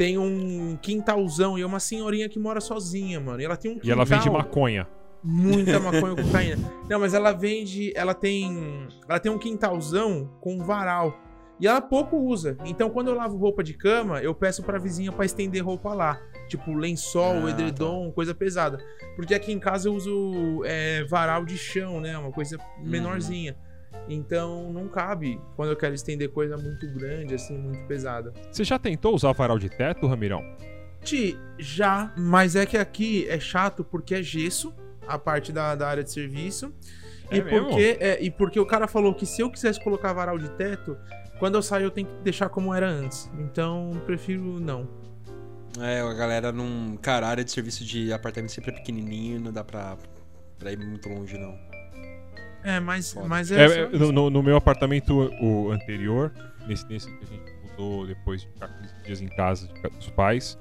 tem 0.00 0.16
um 0.16 0.78
quintalzão 0.80 1.58
e 1.58 1.60
é 1.60 1.66
uma 1.66 1.78
senhorinha 1.78 2.26
que 2.26 2.38
mora 2.38 2.58
sozinha, 2.58 3.20
mano. 3.20 3.38
E 3.38 3.44
ela 3.44 3.54
tem 3.54 3.70
um 3.70 3.74
E 3.74 3.80
quintal. 3.80 3.92
ela 3.92 4.04
vende 4.06 4.30
maconha. 4.30 4.88
Muita 5.22 5.76
maconha 5.78 6.16
com 6.16 6.22
cocaína. 6.22 6.72
Não, 6.88 6.98
mas 6.98 7.12
ela 7.12 7.32
vende. 7.32 7.92
Ela 7.94 8.14
tem. 8.14 8.88
Ela 9.06 9.20
tem 9.20 9.30
um 9.30 9.36
quintalzão 9.38 10.30
com 10.40 10.64
varal. 10.64 11.14
E 11.60 11.66
ela 11.68 11.82
pouco 11.82 12.16
usa. 12.16 12.56
Então, 12.64 12.88
quando 12.88 13.08
eu 13.08 13.14
lavo 13.14 13.36
roupa 13.36 13.62
de 13.62 13.74
cama, 13.74 14.22
eu 14.22 14.34
peço 14.34 14.62
pra 14.62 14.78
vizinha 14.78 15.12
pra 15.12 15.26
estender 15.26 15.62
roupa 15.62 15.92
lá. 15.92 16.18
Tipo, 16.48 16.72
lençol, 16.72 17.46
Ah, 17.46 17.50
edredom, 17.50 18.10
coisa 18.10 18.34
pesada. 18.34 18.78
Porque 19.16 19.34
aqui 19.34 19.52
em 19.52 19.58
casa 19.58 19.90
eu 19.90 19.94
uso 19.94 20.62
é, 20.64 21.04
varal 21.04 21.44
de 21.44 21.58
chão, 21.58 22.00
né? 22.00 22.16
Uma 22.16 22.32
coisa 22.32 22.56
menorzinha. 22.82 23.54
Então, 24.08 24.72
não 24.72 24.88
cabe 24.88 25.40
quando 25.56 25.70
eu 25.70 25.76
quero 25.76 25.94
estender 25.94 26.30
coisa 26.30 26.56
muito 26.56 26.86
grande, 26.94 27.34
assim, 27.34 27.56
muito 27.56 27.86
pesada. 27.86 28.32
Você 28.50 28.64
já 28.64 28.78
tentou 28.78 29.14
usar 29.14 29.32
varal 29.32 29.58
de 29.58 29.68
teto, 29.68 30.06
Ramirão? 30.06 30.42
Ti, 31.02 31.38
já, 31.58 32.12
mas 32.16 32.56
é 32.56 32.66
que 32.66 32.76
aqui 32.76 33.26
é 33.28 33.38
chato 33.38 33.84
porque 33.84 34.14
é 34.14 34.22
gesso, 34.22 34.74
a 35.06 35.18
parte 35.18 35.52
da, 35.52 35.74
da 35.74 35.88
área 35.88 36.04
de 36.04 36.10
serviço. 36.10 36.72
É 37.30 37.36
e, 37.36 37.42
mesmo? 37.42 37.68
porque, 37.68 37.96
é, 38.00 38.22
e 38.22 38.30
porque 38.30 38.60
o 38.60 38.66
cara 38.66 38.88
falou 38.88 39.14
que 39.14 39.24
se 39.24 39.40
eu 39.40 39.50
quisesse 39.50 39.82
colocar 39.82 40.12
varal 40.12 40.38
de 40.38 40.50
teto, 40.50 40.96
quando 41.38 41.54
eu 41.54 41.62
sair 41.62 41.84
eu 41.84 41.90
tenho 41.90 42.06
que 42.06 42.22
deixar 42.22 42.48
como 42.48 42.74
era 42.74 42.88
antes. 42.88 43.30
Então, 43.38 43.92
prefiro 44.04 44.60
não. 44.60 44.88
É, 45.78 46.00
a 46.00 46.12
galera 46.12 46.50
não. 46.50 46.98
Cara, 47.00 47.26
a 47.26 47.30
área 47.30 47.44
de 47.44 47.50
serviço 47.50 47.84
de 47.84 48.12
apartamento 48.12 48.50
sempre 48.50 48.72
é 48.72 48.74
pequenininho, 48.74 49.40
não 49.40 49.52
dá 49.52 49.62
pra, 49.62 49.96
pra 50.58 50.72
ir 50.72 50.78
muito 50.78 51.08
longe, 51.08 51.38
não. 51.38 51.69
É, 52.62 52.78
mas, 52.80 53.12
Foda. 53.12 53.26
mas 53.28 53.50
é, 53.50 53.64
É, 53.66 53.78
é, 53.84 53.88
no, 53.88 54.28
no- 54.30 54.42
meu 54.42 54.56
apartamento 54.56 55.14
o 55.40 55.70
anterior, 55.70 56.30
nesse, 56.66 56.86
nesse 56.88 57.06
que 57.10 57.24
a 57.24 57.26
gente 57.26 57.52
mudou 57.70 58.06
depois 58.06 58.42
de 58.42 58.48
ficar 58.48 58.68
15 58.68 58.94
dias 59.06 59.20
em 59.22 59.28
casa 59.28 59.66
dos 59.96 60.10
pais, 60.10 60.58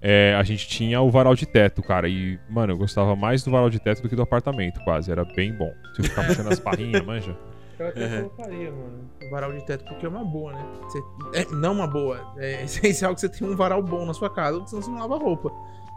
é, 0.00 0.34
a 0.38 0.42
gente 0.42 0.66
tinha 0.68 1.00
o 1.00 1.10
varal 1.10 1.34
de 1.34 1.46
teto, 1.46 1.82
cara. 1.82 2.08
E, 2.08 2.38
mano, 2.48 2.72
eu 2.72 2.76
gostava 2.78 3.14
mais 3.16 3.42
do 3.42 3.50
varal 3.50 3.70
de 3.70 3.78
teto 3.80 4.02
do 4.02 4.08
que 4.08 4.16
do 4.16 4.22
apartamento, 4.22 4.80
quase. 4.84 5.10
Era 5.10 5.24
bem 5.24 5.52
bom. 5.52 5.72
Se 5.94 6.00
eu 6.00 6.04
ficar 6.04 6.24
puxando 6.24 6.48
as 6.52 6.58
barrinhas, 6.60 7.04
manja. 7.04 7.36
Eu 7.78 7.88
até 7.88 8.04
Uhum. 8.06 8.28
colocaria, 8.28 8.70
mano, 8.70 9.10
o 9.26 9.30
varal 9.30 9.52
de 9.52 9.66
teto, 9.66 9.84
porque 9.84 10.06
é 10.06 10.08
uma 10.08 10.24
boa, 10.24 10.52
né? 10.52 10.64
Você- 10.82 11.02
é, 11.34 11.44
não 11.54 11.72
uma 11.72 11.86
boa. 11.86 12.20
É 12.36 12.62
essencial 12.64 13.14
que 13.14 13.20
você 13.20 13.28
tenha 13.28 13.50
um 13.50 13.56
varal 13.56 13.82
bom 13.82 14.04
na 14.06 14.14
sua 14.14 14.30
casa, 14.30 14.56
porque 14.58 14.70
senão 14.70 14.82
você 14.82 14.90
não 14.90 14.98
lava 15.00 15.16
roupa. 15.18 15.50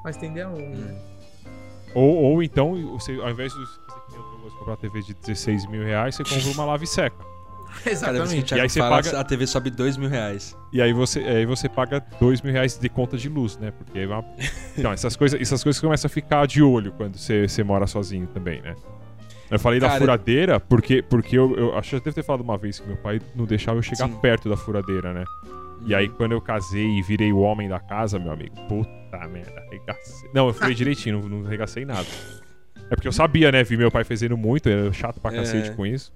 Mas 0.04 0.18
tem 0.18 0.40
a 0.42 0.50
um, 0.50 0.70
né? 0.70 0.96
Ou, 1.94 2.16
ou 2.16 2.44
então, 2.44 2.76
você, 2.98 3.14
ao 3.22 3.30
invés 3.32 3.54
de 3.54 3.60
Douglas, 4.46 4.54
comprar 4.54 4.72
uma 4.72 4.78
TV 4.78 5.02
de 5.02 5.14
16 5.14 5.66
mil 5.68 5.84
reais, 5.84 6.16
você 6.16 6.24
compra 6.24 6.50
uma 6.52 6.66
lave 6.66 6.86
seca. 6.88 7.16
Exatamente. 7.86 8.54
E 8.56 8.60
aí 8.62 8.70
você 8.70 8.80
fala, 8.80 9.02
paga- 9.02 9.20
a 9.20 9.24
TV 9.24 9.46
sobe 9.48 9.70
2 9.70 9.98
mil 9.98 10.08
reais. 10.10 10.56
E 10.72 10.82
aí 10.82 10.94
você, 10.94 11.20
aí 11.20 11.46
você 11.46 11.68
paga 11.68 12.00
2 12.20 12.42
mil 12.42 12.54
reais 12.54 12.78
de 12.78 12.88
conta 12.90 13.18
de 13.18 13.28
luz, 13.28 13.58
né? 13.58 13.72
Porque 13.72 14.00
é 14.00 14.08
uma... 14.08 14.24
Então, 14.78 14.92
essas 14.92 15.16
coisas, 15.16 15.40
essas 15.42 15.64
coisas 15.64 15.82
começam 15.82 16.08
a 16.08 16.10
ficar 16.10 16.46
de 16.48 16.62
olho 16.62 16.92
quando 16.94 17.18
você, 17.18 17.48
você 17.48 17.64
mora 17.64 17.86
sozinho 17.88 18.28
também, 18.28 18.62
né? 18.62 18.76
Eu 19.50 19.60
falei 19.60 19.80
da 19.80 19.88
Cara- 19.88 20.00
furadeira 20.00 20.60
porque, 20.60 21.02
porque 21.04 21.38
eu, 21.38 21.56
eu 21.56 21.78
acho 21.78 21.90
que 21.92 21.96
eu 21.96 22.00
deve 22.00 22.16
ter 22.16 22.24
falado 22.24 22.42
uma 22.42 22.58
vez 22.58 22.80
que 22.80 22.88
meu 22.88 22.98
pai 22.98 23.22
não 23.36 23.46
deixava 23.46 23.78
eu 23.78 23.84
chegar 23.84 24.08
Sim. 24.08 24.16
perto 24.20 24.50
da 24.50 24.58
furadeira, 24.58 25.14
né? 25.14 25.24
E 25.86 25.94
aí, 25.94 26.10
quando 26.10 26.32
eu 26.32 26.42
casei 26.42 26.98
e 26.98 27.02
virei 27.04 27.32
o 27.32 27.40
homem 27.40 27.70
da 27.70 27.80
casa, 27.80 28.18
meu 28.18 28.32
amigo, 28.32 28.56
puta 28.68 29.28
merda, 29.28 29.54
arregacei. 29.68 30.30
Não, 30.34 30.48
eu 30.48 30.54
falei 30.54 30.74
direitinho, 30.76 31.20
não, 31.22 31.30
não 31.42 31.46
arregacei 31.46 31.86
nada. 31.86 32.08
É 32.90 32.96
porque 32.96 33.08
eu 33.08 33.12
sabia, 33.12 33.52
né? 33.52 33.64
Vi 33.64 33.78
meu 33.78 33.92
pai 33.92 34.04
fazendo 34.04 34.38
muito, 34.38 34.70
era 34.70 34.92
chato 34.94 35.20
pra 35.20 35.34
É. 35.34 35.38
cacete 35.38 35.72
com 35.72 35.86
isso. 35.86 36.14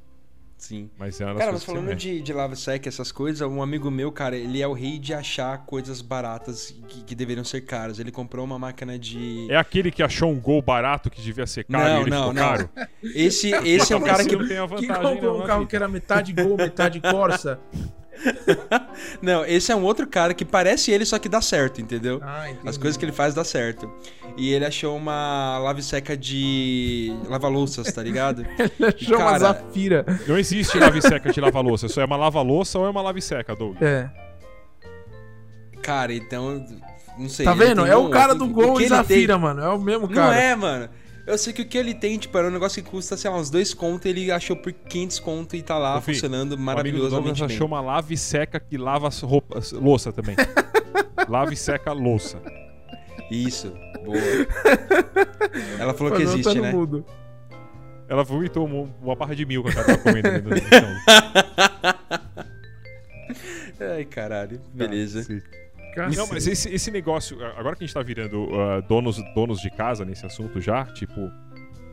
Sim. 0.60 0.90
Mas 1.00 1.22
era 1.22 1.30
das 1.32 1.40
Cara, 1.40 1.52
coisas 1.52 1.68
mas 1.68 1.76
que 1.78 1.82
falando 1.82 1.98
de, 1.98 2.22
de 2.22 2.34
lava 2.34 2.54
seca, 2.54 2.90
essas 2.90 3.14
coisas, 3.14 3.48
um 3.48 3.62
amigo 3.64 3.90
meu, 3.90 4.12
cara, 4.12 4.36
ele 4.36 4.62
é 4.62 4.68
o 4.68 4.74
rei 4.74 5.00
de 5.00 5.14
achar 5.14 5.58
coisas 5.60 6.02
baratas 6.02 6.76
que, 6.90 7.02
que 7.06 7.16
deveriam 7.16 7.46
ser 7.46 7.62
caras. 7.62 7.98
Ele 7.98 8.12
comprou 8.12 8.44
uma 8.44 8.60
máquina 8.60 9.00
de. 9.00 9.48
É 9.50 9.56
aquele 9.56 9.90
que 9.90 10.04
achou 10.04 10.30
um 10.30 10.38
gol 10.40 10.62
barato 10.62 11.10
que 11.10 11.22
devia 11.22 11.48
ser 11.48 11.64
caro 11.64 11.84
Não, 11.90 11.98
e 12.00 12.02
ele 12.02 12.10
não, 12.10 12.18
ficou 12.18 12.34
não. 12.34 12.42
caro? 12.42 12.70
Esse, 13.02 13.52
esse 13.66 13.94
é 13.94 13.96
um 13.96 14.02
cara 14.02 14.26
que. 14.26 14.36
não 14.36 14.46
tem 14.46 14.58
a 14.58 14.68
Que 14.68 14.86
vantagem, 14.86 15.14
comprou 15.16 15.38
não, 15.38 15.44
um 15.46 15.48
carro 15.48 15.62
né, 15.62 15.68
que 15.70 15.76
era 15.78 15.88
metade 15.88 16.34
gol, 16.34 16.58
metade 16.58 17.00
Corsa. 17.00 17.58
Não, 19.22 19.46
esse 19.46 19.72
é 19.72 19.76
um 19.76 19.84
outro 19.84 20.06
cara 20.08 20.34
que 20.34 20.44
parece 20.46 20.92
ele, 20.92 21.06
só 21.06 21.18
que 21.20 21.30
dá 21.30 21.42
certo, 21.42 21.80
entendeu? 21.82 22.20
Ah. 22.24 22.48
As 22.66 22.78
coisas 22.78 22.98
que 22.98 23.06
ele 23.06 23.12
faz 23.12 23.34
dá 23.34 23.44
certo. 23.44 23.92
E 24.38 24.54
ele 24.54 24.66
achou 24.66 24.96
uma 24.96 25.58
lave 25.60 25.82
seca 25.82 26.16
de 26.16 27.14
lava-louças, 27.28 27.92
tá 27.92 28.02
ligado? 28.02 28.46
Ele 28.58 28.72
achou 28.88 29.18
uma 29.18 29.26
Cara- 29.32 29.40
Zafira. 29.40 30.06
Não 30.28 30.38
existe 30.38 30.78
lave 30.78 31.02
seca 31.02 31.32
de 31.32 31.42
lava-louça. 31.42 31.88
Só 31.90 32.02
é 32.02 32.06
uma 32.06 32.16
lava-louça 32.16 32.80
ou 32.80 32.86
é 32.86 32.90
uma 32.90 33.02
lave 33.02 33.22
seca, 33.22 33.54
Doug. 33.56 33.76
É. 33.82 34.10
Cara, 35.82 36.14
então. 36.14 36.64
Não 37.18 37.28
sei. 37.28 37.46
Tá 37.46 37.54
vendo? 37.54 37.86
É 37.86 37.98
um- 37.98 38.08
o 38.08 38.10
cara 38.10 38.34
do 38.36 38.48
gol 38.48 38.76
que 38.76 38.84
e 38.84 38.86
ele 38.86 38.96
Zafira, 38.96 39.34
tem- 39.34 39.42
mano. 39.42 39.62
É 39.62 39.70
o 39.70 39.80
mesmo 39.80 40.08
Não 40.08 40.14
cara. 40.14 40.36
é, 40.36 40.56
mano. 40.56 40.90
Eu 41.30 41.38
sei 41.38 41.54
que 41.54 41.62
o 41.62 41.66
que 41.66 41.78
ele 41.78 41.94
tem, 41.94 42.18
tipo, 42.18 42.36
era 42.36 42.48
um 42.48 42.52
negócio 42.52 42.82
que 42.84 42.90
custa, 42.90 43.16
sei 43.16 43.30
lá, 43.30 43.38
uns 43.38 43.52
dois 43.52 43.72
conto, 43.72 44.08
ele 44.08 44.32
achou 44.32 44.56
por 44.56 44.74
500 44.74 45.20
conto 45.20 45.56
e 45.56 45.62
tá 45.62 45.78
lá 45.78 46.00
Ô, 46.00 46.02
funcionando 46.02 46.54
O 46.54 46.56
amigo 46.56 46.58
do 46.58 46.64
maravilhosamente 46.66 47.46
bem. 47.46 47.56
achou 47.56 47.68
uma 47.68 47.80
lave 47.80 48.18
seca 48.18 48.60
que 48.60 48.76
lava 48.80 49.08
as 49.08 49.22
roupas, 49.22 49.72
louça 49.72 50.12
também. 50.12 50.36
lave 51.30 51.56
seca 51.56 51.94
louça. 51.94 52.42
Isso, 53.30 53.72
boa. 54.04 54.18
Ela 55.78 55.94
falou 55.94 56.14
que 56.14 56.24
Mas 56.24 56.30
tá 56.30 56.34
existe, 56.40 56.56
no 56.56 56.64
né? 56.64 56.72
mudo. 56.72 57.06
Ela 58.08 58.24
vomitou 58.24 58.66
uma, 58.66 58.90
uma 59.00 59.16
barra 59.16 59.36
de 59.36 59.46
milka 59.46 59.70
que 59.70 59.78
ela 59.78 59.86
tava 59.86 60.00
comendo 60.00 60.28
chão. 60.68 60.90
Ai, 63.96 64.04
caralho. 64.06 64.60
Beleza. 64.74 65.22
Sim. 65.22 65.44
Cacete. 65.96 66.18
Não, 66.18 66.28
mas 66.28 66.48
esse, 66.48 66.70
esse 66.70 66.92
negócio, 66.92 67.38
agora 67.58 67.76
que 67.76 67.84
a 67.84 67.88
gente 67.88 67.94
tá 67.94 68.02
virando 68.04 68.48
ah, 68.60 68.82
donos, 68.82 69.18
donos 69.34 69.60
de 69.60 69.70
casa 69.70 70.06
nesse 70.06 70.26
assunto 70.26 70.60
já, 70.62 70.86
tipo, 70.86 71.32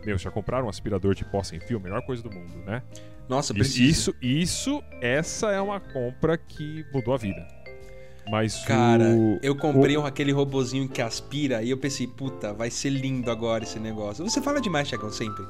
meu, 0.05 0.17
já 0.19 0.31
compraram 0.31 0.67
um 0.67 0.69
aspirador 0.71 1.15
de 1.15 1.25
pó 1.25 1.43
sem 1.43 1.59
fio? 1.61 1.81
Melhor 1.81 2.03
coisa 2.03 2.23
do 2.23 2.31
mundo, 2.31 2.57
né? 2.65 2.83
Nossa, 3.29 3.53
Isso, 3.53 3.59
preciso. 3.59 3.91
isso, 3.91 4.15
isso, 4.23 4.83
essa 5.03 5.51
é 5.51 5.61
uma 5.61 5.81
compra 5.81 6.39
que 6.39 6.85
mudou 6.95 7.13
a 7.13 7.17
vida. 7.17 7.45
Mas 8.29 8.65
Cara, 8.65 9.05
o... 9.05 9.39
eu 9.41 9.55
comprei 9.57 9.97
o- 9.97 10.05
aquele 10.05 10.33
robozinho 10.33 10.89
que 10.89 11.01
aspira 11.01 11.63
e 11.63 11.71
eu 11.71 11.79
pensei, 11.79 12.09
puta, 12.09 12.53
vai 12.53 12.71
ser 12.71 12.91
lindo 12.91 13.31
agora 13.31 13.63
esse 13.63 13.79
negócio. 13.79 14.29
Você 14.29 14.43
fala 14.43 14.61
demais, 14.61 14.89
Chagão, 14.89 15.11
sempre. 15.13 15.45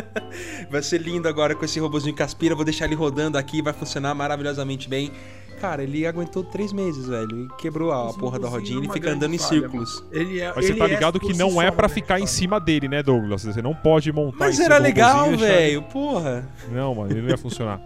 vai 0.70 0.82
ser 0.82 1.00
lindo 1.00 1.28
agora 1.28 1.54
com 1.54 1.64
esse 1.64 1.78
robozinho 1.78 2.14
que 2.14 2.22
aspira, 2.22 2.54
vou 2.54 2.64
deixar 2.64 2.86
ele 2.86 2.94
rodando 2.94 3.36
aqui, 3.36 3.60
vai 3.62 3.72
funcionar 3.74 4.14
maravilhosamente 4.14 4.88
bem. 4.88 5.12
Cara, 5.60 5.82
ele 5.82 6.06
aguentou 6.06 6.44
três 6.44 6.72
meses, 6.72 7.06
velho. 7.08 7.44
E 7.44 7.48
quebrou 7.56 7.90
a 7.92 8.12
porra 8.12 8.38
da 8.38 8.48
rodinha 8.48 8.84
e 8.84 8.92
fica 8.92 9.10
andando 9.10 9.34
em 9.34 9.38
falha, 9.38 9.48
círculos. 9.60 10.04
Ele 10.12 10.40
é, 10.40 10.52
Mas 10.54 10.64
você 10.66 10.72
ele 10.72 10.78
tá 10.78 10.84
é 10.84 10.88
ligado 10.88 11.18
por 11.18 11.30
que 11.30 11.36
não 11.38 11.60
é 11.62 11.70
pra 11.70 11.86
grande 11.88 11.94
ficar 11.94 12.20
em 12.20 12.26
cima 12.26 12.60
dele, 12.60 12.88
né, 12.88 13.02
Douglas? 13.02 13.44
Você 13.44 13.62
não 13.62 13.74
pode 13.74 14.12
montar 14.12 14.38
Mas 14.38 14.54
em 14.58 14.62
cima 14.62 14.74
era 14.74 14.78
legal, 14.82 15.34
velho. 15.36 15.82
Porra. 15.82 16.46
Não, 16.70 16.94
mano, 16.94 17.10
ele 17.10 17.22
não 17.22 17.30
ia 17.30 17.38
funcionar. 17.38 17.80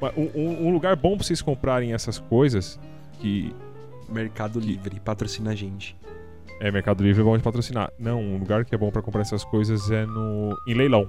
Mas 0.00 0.12
um, 0.16 0.66
um- 0.68 0.72
lugar 0.72 0.96
bom 0.96 1.14
pra 1.16 1.24
vocês 1.26 1.42
comprarem 1.42 1.92
essas 1.92 2.18
coisas, 2.18 2.80
que 3.20 3.54
Mercado 4.08 4.58
Livre, 4.58 4.98
patrocina 4.98 5.50
a 5.50 5.54
gente. 5.54 5.94
é 6.58 6.70
Mercado 6.70 7.02
Livre 7.04 7.20
é 7.20 7.24
bom 7.24 7.36
de 7.36 7.42
patrocinar. 7.42 7.92
Não, 7.98 8.18
um 8.20 8.38
lugar 8.38 8.64
que 8.64 8.74
é 8.74 8.78
bom 8.78 8.90
pra 8.90 9.02
comprar 9.02 9.20
essas 9.20 9.44
coisas 9.44 9.90
é 9.90 10.06
no 10.06 10.56
em 10.66 10.72
leilão. 10.74 11.06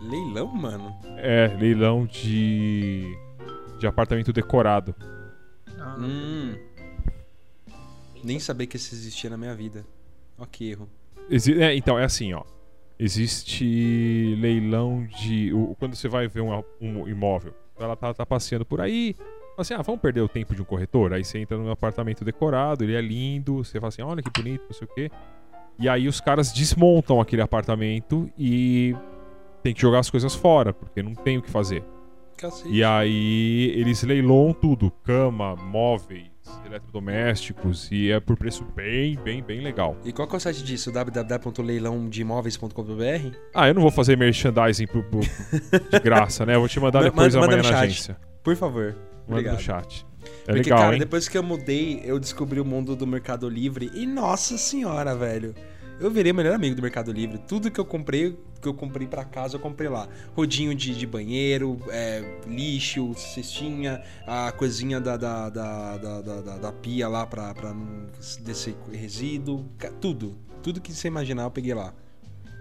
Leilão, 0.00 0.46
mano? 0.46 0.94
É, 1.16 1.56
leilão 1.58 2.06
de 2.06 3.16
de 3.78 3.86
apartamento 3.86 4.32
decorado. 4.32 4.94
Ah, 5.78 5.96
Hum. 5.98 6.54
Nem 8.24 8.38
sabia 8.40 8.66
que 8.66 8.76
isso 8.76 8.94
existia 8.94 9.30
na 9.30 9.36
minha 9.36 9.54
vida. 9.54 9.84
Ó 10.38 10.44
que 10.46 10.70
erro. 10.70 10.88
Exi- 11.30 11.60
é, 11.62 11.74
então, 11.76 11.98
é 11.98 12.04
assim, 12.04 12.32
ó. 12.32 12.42
Existe 12.98 14.34
leilão 14.40 15.04
de. 15.06 15.52
o- 15.52 15.76
quando 15.78 15.94
você 15.94 16.08
vai 16.08 16.26
ver 16.26 16.40
um, 16.40 16.62
um 16.80 17.06
imóvel, 17.08 17.52
ela 17.78 17.94
tá, 17.94 18.12
tá 18.14 18.24
passeando 18.26 18.64
por 18.64 18.80
aí. 18.80 19.14
Fala 19.14 19.60
assim, 19.62 19.74
ah, 19.74 19.82
vamos 19.82 20.00
perder 20.00 20.20
o 20.22 20.28
tempo 20.28 20.54
de 20.54 20.62
um 20.62 20.64
corretor? 20.64 21.12
Aí 21.12 21.24
você 21.24 21.38
entra 21.38 21.56
num 21.56 21.70
apartamento 21.70 22.24
decorado, 22.24 22.84
ele 22.84 22.94
é 22.94 23.00
lindo, 23.00 23.64
você 23.64 23.78
fala 23.78 23.88
assim, 23.88 24.02
olha 24.02 24.22
que 24.22 24.30
bonito, 24.30 24.64
não 24.64 24.72
sei 24.72 24.86
o 24.86 24.94
quê. 24.94 25.10
E 25.78 25.88
aí 25.88 26.08
os 26.08 26.20
caras 26.20 26.52
desmontam 26.52 27.20
aquele 27.20 27.42
apartamento 27.42 28.30
e 28.38 28.94
tem 29.62 29.72
que 29.74 29.80
jogar 29.80 30.00
as 30.00 30.10
coisas 30.10 30.34
fora, 30.34 30.72
porque 30.72 31.02
não 31.02 31.14
tem 31.14 31.38
o 31.38 31.42
que 31.42 31.50
fazer. 31.50 31.82
Cacete. 32.36 32.68
E 32.70 32.82
aí 32.84 33.72
eles 33.76 34.02
leiloam 34.02 34.52
tudo: 34.52 34.90
cama, 35.04 35.56
móveis, 35.56 36.26
eletrodomésticos, 36.64 37.88
e 37.90 38.10
é 38.10 38.20
por 38.20 38.36
preço 38.36 38.64
bem, 38.74 39.16
bem, 39.22 39.42
bem 39.42 39.60
legal. 39.60 39.96
E 40.04 40.12
qual 40.12 40.26
que 40.28 40.34
é 40.34 40.38
o 40.38 40.40
site 40.40 40.62
disso? 40.62 40.90
www.leilãodeimóveis.com.br? 40.92 43.36
Ah, 43.54 43.68
eu 43.68 43.74
não 43.74 43.82
vou 43.82 43.90
fazer 43.90 44.16
merchandising 44.16 44.86
pro, 44.86 45.02
pro- 45.04 45.20
de 45.20 46.00
graça, 46.02 46.44
né? 46.46 46.54
Eu 46.54 46.60
vou 46.60 46.68
te 46.68 46.78
mandar 46.80 47.00
Ma- 47.02 47.08
depois 47.08 47.34
manda 47.34 47.46
amanhã 47.54 47.62
no 47.62 47.70
na 47.70 47.80
agência. 47.80 48.16
Por 48.42 48.56
favor. 48.56 48.94
Manda 49.28 49.40
Obrigado. 49.40 49.54
no 49.54 49.60
chat. 49.60 50.06
É 50.42 50.52
Porque, 50.52 50.70
legal, 50.70 50.78
cara, 50.78 50.92
hein? 50.94 51.00
depois 51.00 51.28
que 51.28 51.36
eu 51.36 51.42
mudei, 51.42 52.00
eu 52.04 52.18
descobri 52.20 52.60
o 52.60 52.64
mundo 52.64 52.94
do 52.94 53.06
Mercado 53.06 53.48
Livre 53.48 53.90
e, 53.94 54.06
nossa 54.06 54.56
senhora, 54.56 55.14
velho. 55.14 55.54
Eu 55.98 56.10
virei 56.10 56.30
o 56.30 56.34
melhor 56.34 56.52
amigo 56.54 56.74
do 56.76 56.82
Mercado 56.82 57.10
Livre. 57.10 57.38
Tudo 57.38 57.70
que 57.70 57.80
eu 57.80 57.84
comprei, 57.84 58.38
que 58.60 58.68
eu 58.68 58.74
comprei 58.74 59.06
pra 59.06 59.24
casa, 59.24 59.56
eu 59.56 59.60
comprei 59.60 59.88
lá. 59.88 60.06
Rodinho 60.34 60.74
de, 60.74 60.94
de 60.94 61.06
banheiro, 61.06 61.78
é, 61.88 62.22
lixo, 62.46 63.14
cestinha, 63.14 64.02
a 64.26 64.52
coisinha 64.52 65.00
da, 65.00 65.16
da, 65.16 65.48
da, 65.48 65.96
da, 65.96 66.20
da- 66.42 66.58
da- 66.58 66.72
pia 66.72 67.08
lá 67.08 67.26
pra, 67.26 67.54
pra 67.54 67.72
não 67.72 68.06
descer 68.44 68.74
resíduo. 68.92 69.64
Tudo. 70.00 70.36
Tudo 70.62 70.80
que 70.82 70.92
você 70.92 71.08
imaginar, 71.08 71.44
eu 71.44 71.50
peguei 71.50 71.72
lá. 71.72 71.94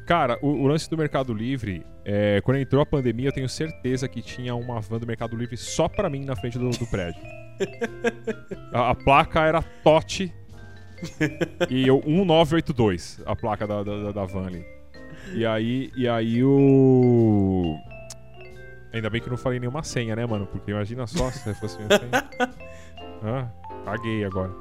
Cara, 0.08 0.38
o, 0.42 0.48
o 0.50 0.68
lance 0.68 0.90
do 0.90 0.96
Mercado 0.98 1.34
Livre, 1.34 1.84
é, 2.06 2.40
quando 2.42 2.58
entrou 2.58 2.82
a 2.82 2.86
pandemia, 2.86 3.28
eu 3.30 3.34
tenho 3.34 3.50
certeza 3.50 4.08
que 4.08 4.22
tinha 4.22 4.56
uma 4.56 4.80
van 4.80 5.00
do 5.00 5.08
Mercado 5.08 5.36
Livre 5.36 5.58
só 5.58 5.90
pra 5.90 6.10
mim 6.10 6.24
na 6.24 6.36
frente 6.38 6.58
do, 6.58 6.70
do 6.70 6.86
prédio. 6.88 7.22
a, 8.72 8.92
a 8.92 8.96
placa 8.96 9.42
era 9.42 9.62
TOT 9.62 10.32
e 11.70 11.88
eu 11.88 12.02
1982, 12.06 13.22
a 13.26 13.36
placa 13.36 13.66
da, 13.68 13.84
da, 13.84 14.12
da- 14.12 14.26
van 14.26 14.46
ali. 14.48 14.66
E 15.34 15.46
aí, 15.46 15.92
e 15.96 16.08
aí 16.08 16.44
o. 16.44 17.76
Ainda 18.94 19.10
bem 19.10 19.20
que 19.22 19.28
eu 19.28 19.32
não 19.32 19.38
falei 19.38 19.60
nenhuma 19.60 19.84
senha, 19.84 20.16
né, 20.16 20.26
mano? 20.26 20.46
Porque 20.46 20.72
imagina 20.72 21.06
só 21.08 21.30
se 21.32 21.54
fosse 21.56 21.78
minha 21.78 21.90
senha. 22.00 22.50
Ah, 23.28 23.48
caguei 23.86 24.24
agora. 24.24 24.52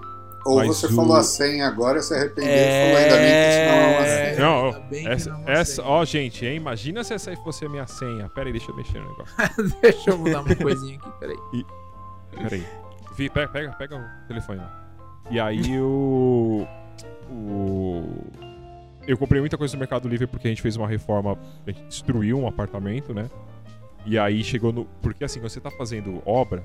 Ou 0.47 0.57
Mas 0.59 0.69
você 0.69 0.87
o- 0.87 0.95
falou 0.95 1.17
a 1.17 1.23
senha 1.23 1.67
agora, 1.67 2.01
se 2.01 2.15
arrependeu 2.15 2.51
É. 2.51 2.57
e 2.57 2.95
falou 2.95 3.03
ainda 3.03 3.17
bem 3.17 3.31
que 3.35 3.51
isso 3.51 3.65
não 3.67 3.75
é 3.75 3.97
uma 3.99 4.07
senha. 4.07 4.39
Não, 4.39 4.65
ainda 4.67 4.81
bem 4.89 5.03
que 5.03 5.09
essa, 5.11 5.31
não 5.31 5.37
é 5.37 5.41
uma 5.43 5.51
essa 5.51 5.73
senha. 5.75 5.89
ó, 5.89 6.05
gente, 6.05 6.47
hein? 6.47 6.57
Imagina 6.57 7.05
se 7.05 7.13
essa 7.15 7.31
aí 7.31 7.37
fosse 7.37 7.67
a 7.67 7.69
minha 7.69 7.87
senha. 7.87 8.29
Pera 8.31 8.47
aí, 8.49 8.53
deixa 8.53 8.71
eu 8.71 8.77
mexer 8.77 9.01
no 9.01 9.09
negócio. 9.11 9.35
Deixa 9.83 10.11
eu 10.11 10.19
mudar 10.19 10.41
uma 10.41 10.55
coisinha 10.57 10.97
aqui, 10.99 11.11
peraí. 11.21 11.37
Pera 12.31 12.55
aí. 12.55 12.67
Vi, 13.17 13.29
pega, 13.29 13.49
pega, 13.49 13.73
pega 13.73 13.97
o 13.97 14.29
telefone 14.29 14.59
lá. 14.61 14.84
E 15.31 15.41
aí 15.41 15.79
o. 15.81 16.67
O. 17.31 18.03
Eu 19.07 19.19
comprei 19.19 19.41
muita 19.41 19.59
coisa 19.59 19.75
no 19.75 19.81
Mercado 19.81 20.09
Livre 20.09 20.27
porque 20.27 20.49
a 20.49 20.51
gente 20.51 20.63
fez 20.63 20.77
uma 20.77 20.89
reforma, 20.89 21.39
a 21.67 21.71
gente 21.71 21.85
destruiu 21.85 22.39
um 22.39 22.47
apartamento, 22.47 23.13
né? 23.13 23.29
E 24.07 24.19
aí 24.19 24.43
chegou 24.43 24.73
no. 24.73 24.85
Porque 25.03 25.25
assim, 25.25 25.41
quando 25.41 25.51
você 25.51 25.61
tá 25.61 25.71
fazendo 25.71 26.23
obra, 26.25 26.65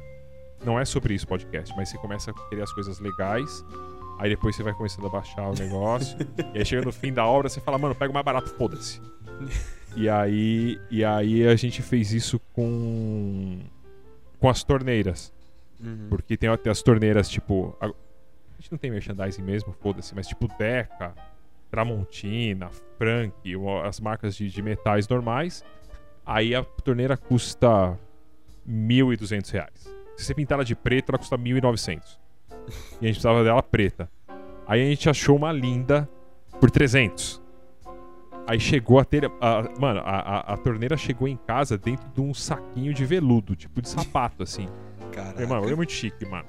não 0.64 0.80
é 0.80 0.86
sobre 0.86 1.14
isso 1.14 1.28
podcast, 1.28 1.76
mas 1.76 1.90
você 1.90 1.98
começa 1.98 2.32
a 2.32 2.34
querer 2.50 2.64
as 2.64 2.72
coisas 2.74 3.00
legais, 3.00 3.64
aí 4.20 4.30
depois 4.30 4.56
você 4.56 4.64
vai 4.64 4.74
começando 4.74 5.08
a 5.08 5.10
baixar 5.10 5.50
o 5.50 5.54
negócio, 5.54 6.18
e 6.54 6.60
aí 6.60 6.66
chega 6.66 6.84
no 6.84 6.92
fim 6.92 7.14
da 7.14 7.26
obra, 7.26 7.50
você 7.50 7.62
fala, 7.62 7.78
mano, 7.78 7.96
pega 7.96 8.12
o 8.12 8.14
mais 8.14 8.26
barato, 8.26 8.50
foda-se. 8.56 9.02
E 9.96 10.08
aí, 10.08 10.80
e 10.90 11.04
aí 11.04 11.48
a 11.48 11.56
gente 11.56 11.82
fez 11.82 12.14
isso 12.14 12.40
com. 12.54 13.60
com 14.40 14.50
as 14.50 14.64
torneiras. 14.64 15.32
Uhum. 15.80 16.08
Porque 16.10 16.38
tem 16.38 16.50
até 16.50 16.70
as 16.70 16.82
torneiras, 16.82 17.30
tipo. 17.30 17.76
A, 17.82 17.92
a 18.60 18.62
gente 18.62 18.72
não 18.74 18.78
tem 18.78 18.92
merchandising 18.92 19.42
mesmo, 19.42 19.72
foda-se, 19.72 20.14
mas 20.14 20.28
tipo 20.28 20.46
Deca, 20.58 21.16
Tramontina, 21.72 22.70
Frank, 22.98 23.34
as 23.86 24.00
marcas 24.02 24.36
de, 24.36 24.50
de 24.50 24.62
metais 24.62 25.08
normais. 25.08 25.64
Aí 26.26 26.54
a 26.54 26.62
torneira 26.64 27.16
custa 27.16 27.98
1.200 28.70 29.50
reais. 29.52 29.96
Se 30.18 30.26
você 30.26 30.34
pintar 30.34 30.58
ela 30.58 30.66
de 30.66 30.76
preto, 30.76 31.10
ela 31.10 31.18
custa 31.18 31.38
R$ 31.38 31.42
1.900. 31.44 32.18
E 33.02 33.06
a 33.06 33.08
gente 33.08 33.14
precisava 33.14 33.44
dela 33.44 33.64
preta. 33.64 34.12
Aí 34.68 34.82
a 34.82 34.90
gente 34.90 35.10
achou 35.10 35.38
uma 35.38 35.52
linda 35.54 36.08
por 36.60 36.70
300. 36.70 37.42
Aí 38.46 38.60
chegou 38.60 39.00
a 39.00 39.06
ter. 39.06 39.26
a- 39.40 39.70
mano, 39.80 40.02
a, 40.02 40.20
a, 40.20 40.54
a 40.54 40.58
torneira 40.58 40.98
chegou 40.98 41.28
em 41.28 41.38
casa 41.38 41.78
dentro 41.78 42.10
de 42.10 42.20
um 42.20 42.34
saquinho 42.34 42.94
de 42.94 43.06
veludo, 43.06 43.56
tipo 43.56 43.82
de 43.82 43.88
sapato, 43.88 44.44
assim. 44.44 44.68
Caraca. 45.14 45.34
Falei, 45.34 45.48
mano, 45.48 45.70
é 45.70 45.76
muito 45.76 45.94
chique, 45.94 46.26
mano. 46.26 46.48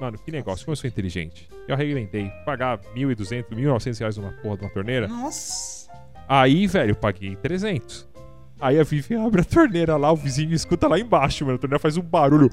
Mano, 0.00 0.18
que 0.18 0.32
negócio, 0.32 0.64
como 0.64 0.72
eu 0.72 0.76
sou 0.76 0.88
inteligente. 0.88 1.46
Eu 1.68 1.74
arrebentei. 1.74 2.30
Pagar 2.46 2.78
1.200, 2.78 3.50
1.900 3.50 3.98
reais 3.98 4.16
numa 4.16 4.32
porra 4.32 4.56
de 4.56 4.64
uma 4.64 4.70
torneira. 4.70 5.06
Nossa. 5.06 5.90
Aí, 6.26 6.66
velho, 6.66 6.92
eu 6.92 6.96
paguei 6.96 7.36
300. 7.36 8.08
Aí 8.60 8.78
a 8.78 8.82
Vivi 8.84 9.14
abre 9.16 9.40
a 9.40 9.44
torneira 9.44 9.96
lá, 9.96 10.12
o 10.12 10.16
vizinho 10.16 10.52
escuta 10.52 10.86
lá 10.86 10.98
embaixo, 10.98 11.44
mano. 11.46 11.56
A 11.56 11.58
torneira 11.58 11.78
faz 11.78 11.96
um 11.96 12.02
barulho. 12.02 12.50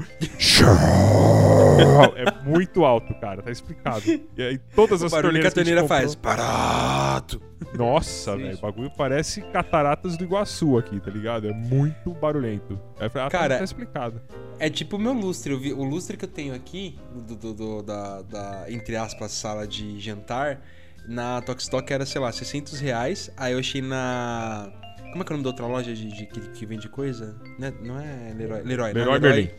é 2.15 2.43
muito 2.50 2.86
alto, 2.86 3.13
cara, 3.15 3.41
tá 3.41 3.52
explicado. 3.52 4.02
E 4.38 4.41
aí 4.41 4.58
todas 4.76 5.02
O 5.02 5.06
as 5.06 5.12
barulho 5.12 5.39
que 5.41 5.48
a 5.48 5.52
torneiras 5.52 5.54
torneira 5.54 5.82
gente 5.82 5.89
faz. 5.89 6.15
Barato. 6.15 7.39
comprou- 7.39 7.78
Nossa, 7.78 8.32
Sim. 8.36 8.43
velho, 8.43 8.58
o 8.58 8.62
bagulho 8.62 8.91
parece 8.98 9.41
cataratas 9.41 10.15
do 10.17 10.24
Iguaçu 10.24 10.78
aqui, 10.78 11.00
tá 11.00 11.12
ligado? 11.12 11.48
É 11.50 11.54
muito 11.54 12.12
barulhento. 12.13 12.80
Aí 13.00 13.08
eu 13.08 13.10
falei, 13.12 13.28
ah, 13.28 13.30
tá- 13.32 13.38
Cara, 13.39 13.58
tá 13.58 13.63
explicado. 13.63 14.22
É 14.60 14.70
tipo 14.70 14.96
o 14.96 15.00
meu 15.00 15.13
lustre. 15.13 15.54
O 15.54 15.84
lustre 15.84 16.15
que 16.17 16.26
eu 16.26 16.30
tenho 16.30 16.54
aqui, 16.56 16.98
do, 17.13 17.36
do- 17.36 17.54
do- 17.54 17.82
da, 17.84 18.22
da, 18.22 18.65
entre 18.70 18.96
aspas, 18.96 19.32
sala 19.32 19.67
de 19.67 20.00
jantar, 20.00 20.62
na 21.08 21.41
Tokstok 21.41 21.91
era, 21.93 22.06
sei 22.06 22.20
lá, 22.22 22.32
600 22.32 22.80
reais. 22.80 23.30
Aí 23.38 23.54
eu 23.54 23.60
achei 23.60 23.82
na. 23.82 24.70
Como 25.17 25.23
é 25.23 25.25
que 25.25 25.34
é 25.34 25.36
o 25.36 25.38
nome 25.38 25.43
da 25.43 25.49
outra 25.49 25.65
loja 25.65 25.93
de, 25.95 26.08
de- 26.12 26.25
que, 26.27 26.39
que 26.51 26.65
vende 26.67 26.88
coisa? 26.88 27.36
Né? 27.58 27.73
Não 27.82 27.99
é 27.99 28.34
Leroy. 28.38 28.62
Leroy, 28.62 28.93
não 28.93 29.01
é 29.01 29.06
Leroy 29.06 29.19
Merlin. 29.19 29.49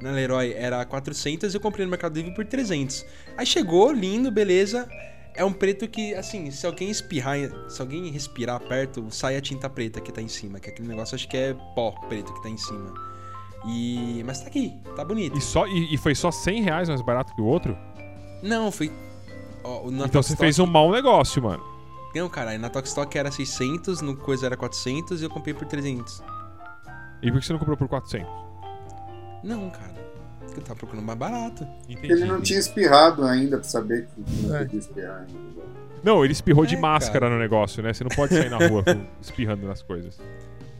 Na 0.00 0.10
Leroy 0.12 0.52
era 0.54 0.82
400 0.82 1.52
e 1.52 1.56
eu 1.56 1.60
comprei 1.60 1.84
no 1.84 1.90
Mercado 1.90 2.16
Livre 2.16 2.34
por 2.34 2.44
300. 2.46 3.04
Aí 3.36 3.44
chegou, 3.44 3.92
lindo, 3.92 4.30
beleza. 4.30 4.88
É 5.34 5.44
um 5.44 5.52
preto 5.52 5.86
que, 5.86 6.14
assim, 6.14 6.50
se 6.50 6.64
alguém 6.64 6.90
espirrar, 6.90 7.36
se 7.68 7.82
alguém 7.82 8.10
respirar 8.10 8.58
perto, 8.60 9.06
sai 9.10 9.36
a 9.36 9.42
tinta 9.42 9.68
preta 9.68 10.00
que 10.00 10.10
tá 10.10 10.22
em 10.22 10.28
cima. 10.28 10.58
Que 10.58 10.70
aquele 10.70 10.88
negócio 10.88 11.14
acho 11.14 11.28
que 11.28 11.36
é 11.36 11.54
pó 11.74 11.90
preto 12.08 12.32
que 12.32 12.42
tá 12.42 12.48
em 12.48 12.56
cima. 12.56 12.94
E. 13.66 14.22
Mas 14.24 14.40
tá 14.40 14.46
aqui, 14.46 14.72
tá 14.96 15.04
bonito. 15.04 15.36
E, 15.36 15.40
só, 15.42 15.66
e, 15.66 15.94
e 15.94 15.98
foi 15.98 16.14
só 16.14 16.30
100 16.30 16.62
reais 16.62 16.88
mais 16.88 17.02
barato 17.02 17.34
que 17.34 17.42
o 17.42 17.44
outro? 17.46 17.76
Não, 18.42 18.72
foi. 18.72 18.90
ó, 19.62 19.82
então 20.06 20.22
você 20.22 20.34
fez 20.34 20.58
um 20.58 20.66
mau 20.66 20.90
negócio, 20.90 21.42
mano. 21.42 21.73
Não, 22.14 22.28
cara, 22.28 22.56
na 22.58 22.68
Tokstok 22.70 23.16
era 23.18 23.30
600, 23.30 24.00
no 24.00 24.16
coisa 24.16 24.46
era 24.46 24.56
400 24.56 25.20
e 25.20 25.24
eu 25.24 25.30
comprei 25.30 25.52
por 25.54 25.66
300. 25.66 26.22
E 27.22 27.30
por 27.30 27.40
que 27.40 27.46
você 27.46 27.52
não 27.52 27.58
comprou 27.58 27.76
por 27.76 27.88
400? 27.88 28.28
Não, 29.42 29.68
cara. 29.70 29.92
Porque 30.40 30.60
eu 30.60 30.64
tava 30.64 30.78
procurando 30.78 31.04
mais 31.04 31.18
barato. 31.18 31.66
Entendi. 31.88 32.12
Ele 32.12 32.24
não 32.26 32.40
tinha 32.40 32.58
espirrado 32.58 33.24
ainda 33.24 33.58
pra 33.58 33.68
saber 33.68 34.06
que 34.06 34.46
não 34.46 34.54
É. 34.56 34.58
podia 34.60 34.78
espirrar 34.78 35.20
ainda. 35.20 35.64
Não, 36.02 36.22
ele 36.22 36.32
espirrou 36.32 36.66
de 36.66 36.76
É, 36.76 36.78
máscara 36.78 37.20
cara. 37.20 37.32
no 37.34 37.38
negócio, 37.40 37.82
né? 37.82 37.92
Você 37.92 38.04
não 38.04 38.10
pode 38.14 38.34
sair 38.34 38.50
na 38.50 38.58
rua 38.58 38.84
espirrando 39.20 39.66
nas 39.66 39.82
coisas. 39.82 40.18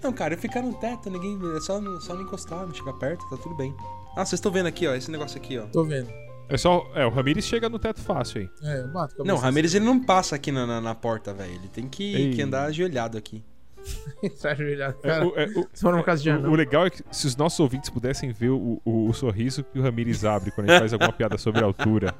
Não, 0.02 0.12
cara, 0.12 0.34
eu 0.34 0.38
ficar 0.38 0.60
no 0.62 0.74
teto, 0.74 1.08
ninguém. 1.10 1.38
É 1.56 1.60
só, 1.60 1.80
só 2.00 2.14
não 2.14 2.22
encostar, 2.22 2.66
não 2.66 2.74
chegar 2.74 2.92
perto, 2.94 3.26
tá 3.30 3.36
tudo 3.38 3.56
bem. 3.56 3.74
Ah, 4.16 4.24
vocês 4.24 4.34
estão 4.34 4.52
vendo 4.52 4.66
aqui, 4.66 4.86
ó, 4.86 4.94
esse 4.94 5.10
negócio 5.10 5.38
aqui, 5.38 5.58
ó. 5.58 5.62
Tô 5.66 5.82
vendo. 5.82 6.08
É 6.48 6.56
só. 6.56 6.90
É, 6.94 7.06
o 7.06 7.10
Ramirez 7.10 7.44
chega 7.46 7.68
no 7.68 7.78
teto 7.78 8.00
fácil 8.00 8.42
aí. 8.42 8.50
É, 8.70 8.80
eu 8.80 8.88
bato 8.88 9.20
a 9.22 9.24
Não, 9.24 9.34
o 9.36 9.38
Ramirez 9.38 9.74
ele 9.74 9.84
não 9.84 9.98
passa 9.98 10.36
aqui 10.36 10.52
na, 10.52 10.66
na, 10.66 10.80
na 10.80 10.94
porta, 10.94 11.32
velho. 11.32 11.54
Ele 11.54 11.68
tem 11.68 11.88
que, 11.88 12.34
que 12.34 12.42
andar 12.42 12.64
ajoelhado 12.66 13.16
aqui. 13.18 13.42
Tá 14.40 14.52
ajoelhado, 14.52 14.96
É, 15.02 15.22
o, 15.22 15.38
é, 15.38 15.46
o- 15.46 15.68
casa 16.04 16.22
de 16.22 16.30
legal 16.54 16.86
é 16.86 16.90
que 16.90 17.02
se 17.10 17.26
os 17.26 17.36
nossos 17.36 17.60
ouvintes 17.60 17.90
pudessem 17.90 18.32
ver 18.32 18.48
o, 18.50 18.80
o- 18.84 19.08
o 19.08 19.12
sorriso 19.12 19.62
que 19.62 19.78
o 19.78 19.82
Ramires 19.82 20.24
abre 20.24 20.50
quando 20.50 20.70
gente 20.70 20.78
faz 20.78 20.92
alguma 20.94 21.12
piada 21.16 21.36
sobre 21.36 21.60
a 21.62 21.64
altura. 21.66 22.14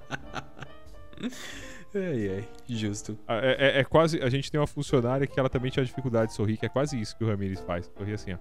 Ai, 1.94 2.28
ai, 2.38 2.48
justo. 2.68 3.16
É, 3.28 3.78
é- 3.78 3.80
é 3.80 3.84
quase. 3.84 4.20
A 4.20 4.28
gente 4.28 4.50
tem 4.50 4.60
uma 4.60 4.66
funcionária 4.66 5.26
que 5.26 5.38
ela 5.38 5.48
também 5.48 5.70
tinha 5.70 5.84
dificuldade 5.84 6.30
de 6.32 6.34
sorrir, 6.36 6.56
que 6.56 6.66
é 6.66 6.68
quase 6.68 7.00
isso 7.00 7.16
que 7.16 7.24
o 7.24 7.28
Ramires 7.28 7.60
faz. 7.60 7.90
Sorri 7.96 8.12
assim, 8.12 8.32
ó. 8.34 8.36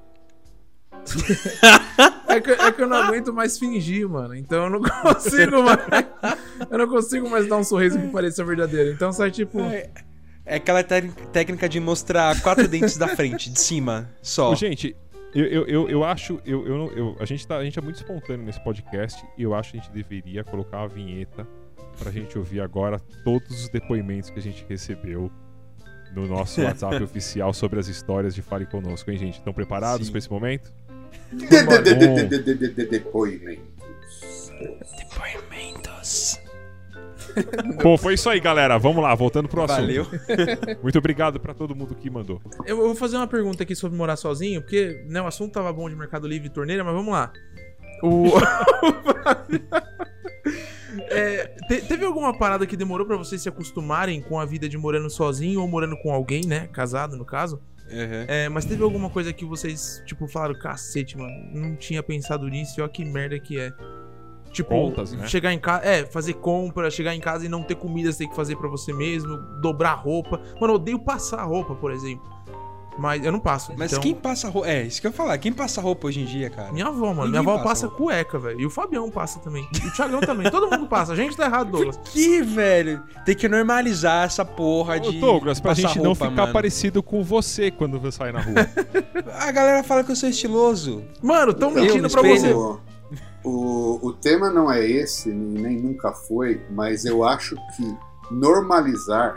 É 2.27 2.41
que, 2.41 2.49
é 2.49 2.71
que 2.71 2.81
eu 2.81 2.87
não 2.87 2.97
aguento 2.97 3.31
mais 3.31 3.59
fingir, 3.59 4.09
mano. 4.09 4.33
Então 4.35 4.63
eu 4.63 4.69
não 4.71 4.81
consigo 4.81 5.61
mais. 5.61 5.79
Eu 6.71 6.77
não 6.79 6.87
consigo 6.87 7.29
mais 7.29 7.47
dar 7.47 7.57
um 7.57 7.63
sorriso 7.63 7.99
que 7.99 8.07
pareça 8.07 8.43
verdadeiro. 8.43 8.91
Então 8.91 9.11
sai 9.11 9.29
tipo. 9.29 9.59
É, 9.59 9.91
é 10.43 10.55
aquela 10.55 10.83
técnica 10.83 11.69
de 11.69 11.79
mostrar 11.79 12.41
quatro 12.41 12.67
dentes 12.67 12.97
da 12.97 13.07
frente, 13.07 13.51
de 13.51 13.59
cima, 13.59 14.09
só. 14.21 14.55
Gente, 14.55 14.95
eu, 15.35 15.45
eu, 15.45 15.67
eu, 15.67 15.89
eu 15.89 16.03
acho. 16.03 16.39
Eu, 16.43 16.65
eu, 16.65 16.97
eu- 16.97 17.15
a, 17.19 17.25
gente 17.25 17.45
tá, 17.45 17.57
a 17.57 17.63
gente 17.63 17.77
é 17.77 17.81
muito 17.83 17.97
espontâneo 17.97 18.43
nesse 18.43 18.63
podcast 18.63 19.23
e 19.37 19.43
eu 19.43 19.53
acho 19.53 19.71
que 19.71 19.77
a 19.77 19.81
gente 19.81 19.91
deveria 19.91 20.43
colocar 20.43 20.79
uma 20.79 20.87
vinheta 20.87 21.47
pra 21.99 22.09
gente 22.11 22.35
ouvir 22.35 22.61
agora 22.61 22.99
todos 23.23 23.61
os 23.61 23.69
depoimentos 23.69 24.31
que 24.31 24.39
a 24.39 24.41
gente 24.41 24.65
recebeu 24.67 25.31
no 26.15 26.27
nosso 26.27 26.61
WhatsApp 26.65 27.01
oficial 27.03 27.53
sobre 27.53 27.79
as 27.79 27.87
histórias 27.87 28.33
de 28.33 28.41
Fale 28.41 28.65
Conosco, 28.65 29.09
hein, 29.11 29.17
gente? 29.17 29.37
Estão 29.37 29.53
preparados 29.53 30.09
pra 30.09 30.17
esse 30.17 30.31
momento? 30.31 30.73
De- 31.31 31.47
de- 31.47 31.65
de- 31.65 31.95
de- 31.95 32.27
de- 32.27 32.43
de- 32.43 32.55
de- 32.55 32.67
de- 32.73 32.85
Depoimentos. 32.85 34.51
Depoimentos. 34.97 36.39
Bom, 37.81 37.97
foi 37.97 38.13
isso 38.13 38.29
aí, 38.29 38.39
galera. 38.39 38.77
Vamos 38.77 39.01
lá, 39.01 39.15
voltando 39.15 39.47
pro 39.49 39.63
assunto. 39.63 39.79
Valeu. 39.81 40.05
Muito 40.83 40.97
obrigado 40.99 41.39
pra 41.39 41.53
todo 41.53 41.75
mundo 41.75 41.95
que 41.95 42.09
mandou. 42.09 42.39
Eu 42.65 42.77
vou 42.77 42.95
fazer 42.95 43.17
uma 43.17 43.25
pergunta 43.27 43.63
aqui 43.63 43.75
sobre 43.75 43.97
morar 43.97 44.15
sozinho, 44.15 44.61
porque 44.61 45.03
né, 45.09 45.19
o 45.21 45.25
assunto 45.25 45.51
tava 45.53 45.73
bom 45.73 45.89
de 45.89 45.95
Mercado 45.95 46.27
Livre 46.27 46.47
e 46.47 46.51
torneira, 46.51 46.83
mas 46.83 46.93
vamos 46.93 47.11
lá. 47.13 47.31
O. 48.03 48.25
É, 51.09 51.47
te- 51.67 51.81
teve 51.81 52.05
alguma 52.05 52.37
parada 52.37 52.67
que 52.67 52.77
demorou 52.77 53.05
pra 53.05 53.17
vocês 53.17 53.41
se 53.41 53.49
acostumarem 53.49 54.21
com 54.21 54.39
a 54.39 54.45
vida 54.45 54.69
de 54.69 54.77
morando 54.77 55.09
sozinho 55.09 55.61
ou 55.61 55.67
morando 55.67 55.97
com 55.97 56.13
alguém, 56.13 56.41
né? 56.45 56.67
Casado, 56.71 57.15
no 57.17 57.25
caso. 57.25 57.59
Uhum. 57.89 58.25
É, 58.27 58.49
mas 58.49 58.65
teve 58.65 58.83
alguma 58.83 59.09
coisa 59.09 59.31
que 59.33 59.45
vocês, 59.45 60.01
tipo, 60.05 60.27
falaram, 60.27 60.57
cacete, 60.57 61.17
mano, 61.17 61.33
não 61.53 61.75
tinha 61.75 62.01
pensado 62.01 62.47
nisso, 62.47 62.79
e 62.79 62.81
olha 62.81 62.89
que 62.89 63.03
merda 63.05 63.39
que 63.39 63.59
é. 63.59 63.73
Tipo, 64.51 64.69
Contas, 64.69 65.13
né? 65.13 65.27
chegar 65.27 65.51
em 65.51 65.59
casa, 65.59 65.83
é, 65.83 66.05
fazer 66.05 66.33
compra, 66.33 66.89
chegar 66.91 67.15
em 67.15 67.19
casa 67.19 67.45
e 67.45 67.49
não 67.49 67.63
ter 67.63 67.75
comida, 67.75 68.11
você 68.11 68.19
tem 68.19 68.29
que 68.29 68.35
fazer 68.35 68.55
pra 68.55 68.69
você 68.69 68.93
mesmo, 68.93 69.35
dobrar 69.61 69.95
roupa. 69.95 70.39
Mano, 70.61 70.73
eu 70.73 70.75
odeio 70.75 70.99
passar 70.99 71.43
roupa, 71.43 71.73
por 71.73 71.91
exemplo. 71.91 72.23
Mas 72.97 73.23
eu 73.23 73.31
não 73.31 73.39
passo. 73.39 73.73
Mas 73.77 73.91
então... 73.91 74.01
quem 74.01 74.15
passa 74.15 74.49
roupa. 74.49 74.67
É, 74.67 74.83
isso 74.83 75.01
que 75.01 75.07
eu 75.07 75.11
ia 75.11 75.17
falar. 75.17 75.37
Quem 75.37 75.51
passa 75.51 75.81
roupa 75.81 76.07
hoje 76.07 76.21
em 76.21 76.25
dia, 76.25 76.49
cara? 76.49 76.71
Minha 76.71 76.87
avó, 76.87 77.07
mano. 77.07 77.25
Ninguém 77.25 77.41
Minha 77.41 77.53
avó 77.53 77.63
passa 77.63 77.73
passa, 77.73 77.87
cueca, 77.87 78.39
velho. 78.39 78.61
E 78.61 78.65
o 78.65 78.69
Fabião 78.69 79.09
passa 79.09 79.39
também. 79.39 79.67
E 79.83 79.87
o 79.87 79.91
Thiagão 79.91 80.21
também. 80.21 80.49
Todo 80.49 80.69
mundo 80.69 80.87
passa. 80.87 81.13
A 81.13 81.15
gente 81.15 81.35
tá 81.35 81.45
errado, 81.45 81.71
Douglas. 81.71 81.99
Que, 82.05 82.41
velho? 82.41 83.01
Tem 83.25 83.35
que 83.35 83.47
normalizar 83.49 84.25
essa 84.25 84.45
porra 84.45 84.95
Ô, 84.95 84.99
de. 84.99 85.19
Douglas, 85.19 85.59
pra 85.59 85.71
passar 85.71 85.87
gente 85.87 85.97
não 85.97 86.07
roupa, 86.07 86.29
ficar 86.29 86.41
mano. 86.43 86.53
parecido 86.53 87.01
com 87.01 87.23
você 87.23 87.71
quando 87.71 87.99
você 87.99 88.17
sair 88.17 88.33
na 88.33 88.41
rua. 88.41 88.69
A 89.39 89.51
galera 89.51 89.83
fala 89.83 90.03
que 90.03 90.11
eu 90.11 90.15
sou 90.15 90.29
estiloso. 90.29 91.03
Mano, 91.21 91.53
tão 91.53 91.71
mentindo 91.71 92.09
pra 92.09 92.21
você. 92.21 92.53
o, 93.43 93.99
o 94.01 94.13
tema 94.13 94.49
não 94.49 94.71
é 94.71 94.85
esse, 94.85 95.29
nem 95.29 95.77
nunca 95.77 96.11
foi, 96.11 96.61
mas 96.69 97.05
eu 97.05 97.23
acho 97.23 97.55
que 97.75 97.97
normalizar 98.31 99.35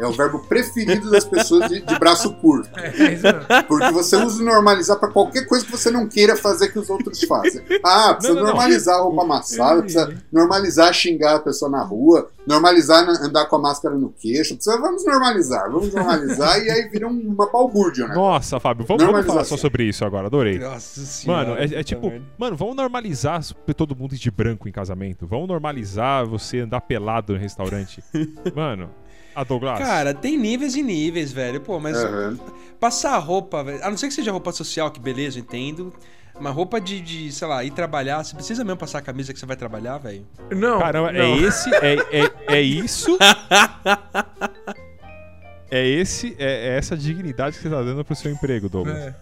é 0.00 0.06
o 0.06 0.12
verbo 0.12 0.38
preferido 0.40 1.10
das 1.10 1.24
pessoas 1.24 1.68
de, 1.68 1.80
de 1.80 1.98
braço 1.98 2.32
curto. 2.34 2.68
É, 2.82 3.12
isso 3.14 3.22
mesmo. 3.22 3.40
Porque 3.68 3.90
você 3.92 4.16
usa 4.16 4.42
normalizar 4.42 4.98
pra 4.98 5.08
qualquer 5.08 5.46
coisa 5.46 5.64
que 5.64 5.70
você 5.70 5.90
não 5.90 6.08
queira 6.08 6.36
fazer 6.36 6.68
que 6.72 6.78
os 6.78 6.88
outros 6.90 7.22
façam. 7.24 7.62
Ah, 7.84 8.14
precisa 8.14 8.34
Não, 8.34 8.40
não, 8.42 8.48
não. 8.48 8.56
normalizar 8.56 8.96
a 8.98 9.02
roupa 9.02 9.22
amassada, 9.22 9.82
precisa 9.82 10.14
normalizar 10.32 10.92
xingar 10.92 11.36
a 11.36 11.38
pessoa 11.40 11.70
na 11.70 11.82
rua, 11.82 12.28
normalizar 12.46 13.06
andar 13.08 13.46
com 13.46 13.56
a 13.56 13.58
máscara 13.60 13.94
no 13.94 14.10
queixo. 14.10 14.54
Precisa, 14.56 14.78
vamos 14.78 15.04
normalizar, 15.04 15.70
vamos 15.70 15.92
normalizar 15.94 16.58
e 16.62 16.70
aí 16.70 16.88
vira 16.88 17.06
um- 17.06 17.20
uma 17.34 17.50
balbúrdia, 17.50 18.06
né? 18.08 18.14
Nossa, 18.14 18.58
Fábio, 18.58 18.84
vamos, 18.86 19.02
vamos 19.04 19.26
falar 19.26 19.44
só 19.44 19.56
sobre 19.56 19.84
isso 19.84 20.04
agora, 20.04 20.26
adorei. 20.26 20.58
Nossa 20.58 21.00
senhora. 21.00 21.48
Mano, 21.50 21.60
é, 21.60 21.64
é 21.80 21.82
tipo, 21.84 22.08
velho. 22.10 22.24
mano, 22.38 22.56
vamos 22.56 22.74
normalizar 22.76 23.40
todo 23.76 23.94
mundo 23.96 24.14
ir 24.14 24.18
de 24.18 24.30
branco 24.30 24.68
em 24.68 24.72
casamento. 24.72 25.26
Vamos 25.26 25.48
normalizar 25.48 26.26
você 26.26 26.60
andar 26.60 26.80
pelado 26.82 27.32
no 27.32 27.38
restaurante. 27.38 28.02
Mano, 28.54 28.90
a 29.34 29.44
Douglas. 29.44 29.78
Cara, 29.78 30.12
tem 30.14 30.36
níveis 30.38 30.74
e 30.76 30.82
níveis, 30.82 31.32
velho. 31.32 31.60
Pô, 31.60 31.78
mas 31.80 31.96
Aham. 31.96 32.38
passar 32.80 33.16
roupa, 33.18 33.62
velho. 33.64 33.84
A 33.84 33.90
não 33.90 33.96
ser 33.96 34.08
que 34.08 34.14
seja 34.14 34.30
roupa 34.32 34.52
social, 34.52 34.90
que 34.90 35.00
beleza, 35.00 35.38
eu 35.38 35.42
entendo. 35.42 35.92
Mas 36.40 36.54
roupa 36.54 36.80
de, 36.80 37.00
de, 37.00 37.30
sei 37.30 37.46
lá, 37.46 37.62
ir 37.62 37.70
trabalhar. 37.72 38.24
Você 38.24 38.34
precisa 38.34 38.64
mesmo 38.64 38.78
passar 38.78 38.98
a 38.98 39.02
camisa 39.02 39.32
que 39.32 39.38
você 39.38 39.44
vai 39.46 39.56
trabalhar, 39.56 39.98
velho? 39.98 40.26
Não. 40.50 40.78
Caramba, 40.78 41.12
não. 41.12 41.20
é 41.20 41.36
esse, 41.38 41.68
é, 41.74 41.94
é, 42.10 42.30
é 42.56 42.60
isso. 42.62 43.16
É 45.74 45.88
esse, 45.88 46.36
é, 46.38 46.68
é 46.74 46.76
essa 46.76 46.94
dignidade 46.94 47.56
que 47.56 47.62
você 47.62 47.70
tá 47.70 47.82
dando 47.82 48.04
pro 48.04 48.14
seu 48.14 48.30
emprego, 48.30 48.68
Douglas. 48.68 48.94
É. 48.94 49.14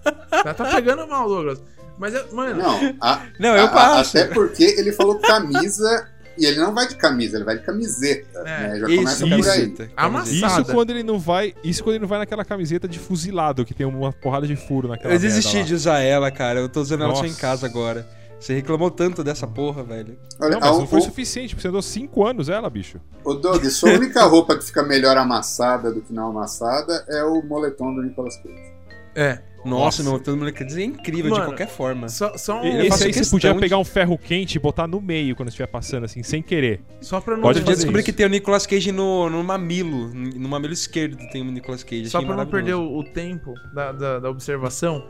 Tá, 0.43 0.53
tá 0.53 0.65
pegando 0.65 1.07
mal, 1.07 1.29
Douglas. 1.29 1.63
Mas, 1.97 2.13
é- 2.13 2.25
mano, 2.33 2.61
Não, 2.61 2.97
a- 3.01 3.23
Não, 3.39 3.57
eu 3.57 3.67
a- 3.67 3.69
passo. 3.69 4.19
Até 4.19 4.35
porque 4.35 4.65
ele 4.65 4.91
falou 4.91 5.21
camisa 5.21 6.09
e 6.41 6.47
ele 6.47 6.59
não 6.59 6.75
vai 6.75 6.89
de 6.89 6.97
camisa, 6.97 7.37
ele 7.37 7.45
vai 7.45 7.59
de 7.59 7.65
camiseta. 7.65 8.39
É, 8.41 8.43
né? 8.45 8.79
Já 8.81 8.87
Isso, 8.89 8.97
começa 8.97 9.13
isso. 9.13 9.21
por 9.21 9.33
aí. 9.51 9.89
camiseta. 9.97 10.47
Isso 10.61 10.65
quando 10.73 10.91
ele 10.91 11.03
não 11.03 11.19
vai. 11.19 11.55
Isso 11.63 11.83
quando 11.85 11.95
ele 11.97 12.03
não 12.03 12.09
vai 12.09 12.19
naquela 12.19 12.45
camiseta 12.45 12.89
de 12.89 12.99
fuzilado, 12.99 13.65
que 13.65 13.75
tem 13.75 13.87
uma 13.87 14.13
porrada 14.13 14.47
de 14.47 14.57
furo 14.57 14.89
naquela 14.89 15.13
Eu 15.15 15.19
desisti 15.19 15.55
merda 15.57 15.69
de 15.69 15.75
usar 15.75 15.99
ela, 16.01 16.31
cara. 16.31 16.61
Eu 16.61 16.69
tô 16.69 16.81
usando 16.81 17.05
ela 17.05 17.15
só 17.15 17.25
em 17.25 17.29
Nossa. 17.29 17.41
casa 17.41 17.67
agora. 17.67 18.09
Você 18.41 18.55
reclamou 18.55 18.91
tanto 18.91 19.23
dessa 19.23 19.47
porra, 19.47 19.83
velho. 19.83 20.17
Olha, 20.41 20.53
Não, 20.53 20.61
mas 20.61 20.79
não 20.79 20.87
foi 20.87 21.01
o- 21.01 21.03
suficiente, 21.03 21.55
você 21.55 21.69
andou 21.69 21.83
5 21.83 22.27
anos 22.27 22.49
ela, 22.49 22.71
bicho. 22.71 22.99
Ô, 23.23 23.35
Doug, 23.35 23.63
sua 23.67 23.91
única 23.93 24.25
roupa 24.25 24.57
que 24.57 24.65
fica 24.65 24.83
melhor 24.83 25.15
amassada 25.19 25.93
do 25.93 26.01
que 26.01 26.11
não 26.11 26.31
amassada 26.31 27.05
é 27.11 27.23
o 27.23 27.43
moletom 27.43 27.95
do 27.95 28.03
Nicolas 28.03 28.35
Cage. 28.39 28.73
é. 29.15 29.43
Nossa, 29.65 30.03
Nossa. 30.03 30.03
meu, 30.03 30.19
todo 30.19 30.37
mundo 30.39 30.53
quer 30.53 30.65
dizer 30.65 30.83
é 30.83 30.85
incrível 30.87 31.31
Mano, 31.31 31.43
de 31.43 31.49
qualquer 31.51 31.69
forma. 31.69 32.09
Só, 32.09 32.37
só, 32.39 32.61
um, 32.61 32.65
Eu 32.65 32.85
Esse 32.87 33.05
aí 33.05 33.13
você 33.13 33.31
podia 33.31 33.53
de- 33.53 33.61
pegar 33.61 33.77
um 33.79 33.85
ferro 33.85 34.17
quente 34.17 34.57
e 34.57 34.59
botar 34.59 34.87
no 34.87 35.01
meio 35.01 35.37
quando 35.37 35.49
estiver 35.49 35.67
passando, 35.67 36.05
assim, 36.05 36.23
sem 36.23 36.41
querer. 36.43 36.81
só 37.01 37.21
pra 37.21 37.35
não 37.35 37.43
Pode 37.43 37.59
Outro 37.59 37.65
dia 37.65 37.73
fazer 37.75 37.85
descobri 37.85 38.01
isso. 38.01 38.07
que 38.07 38.13
tem 38.13 38.25
o 38.27 38.29
Nicolas 38.31 38.67
Cage 38.67 38.91
no, 38.91 39.29
no 39.29 39.45
mamilo. 39.45 40.09
No 40.15 40.49
mamilo 40.49 40.73
esquerdo 40.73 41.19
tem 41.31 41.43
o 41.43 41.45
Nicolas 41.51 41.83
Cage. 41.85 42.09
Só 42.09 42.19
Achei 42.19 42.27
pra 42.27 42.37
não 42.37 42.47
perder 42.47 42.75
o, 42.75 42.99
o 42.99 43.05
tempo 43.05 43.53
da, 43.75 43.93
da, 43.93 44.19
da 44.21 44.31
observação. 44.31 45.05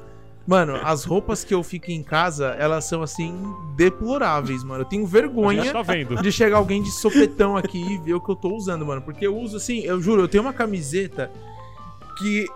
Mano, 0.46 0.74
as 0.82 1.04
roupas 1.04 1.44
que 1.44 1.54
eu 1.54 1.62
fico 1.62 1.92
em 1.92 2.02
casa, 2.02 2.56
elas 2.58 2.84
são 2.86 3.02
assim, 3.02 3.32
deploráveis, 3.76 4.64
mano. 4.64 4.80
Eu 4.82 4.84
tenho 4.86 5.06
vergonha 5.06 5.70
tá 5.72 5.82
vendo. 5.82 6.20
de 6.20 6.32
chegar 6.32 6.56
alguém 6.56 6.82
de 6.82 6.90
sopetão 6.90 7.56
aqui 7.56 7.78
e 7.78 7.98
ver 7.98 8.14
o 8.14 8.20
que 8.20 8.30
eu 8.32 8.34
tô 8.36 8.52
usando, 8.56 8.84
mano. 8.84 9.00
Porque 9.02 9.24
eu 9.26 9.36
uso 9.36 9.58
assim, 9.58 9.80
eu 9.84 10.00
juro, 10.00 10.22
eu 10.22 10.28
tenho 10.28 10.42
uma 10.42 10.52
camiseta 10.52 11.30
que. 12.18 12.46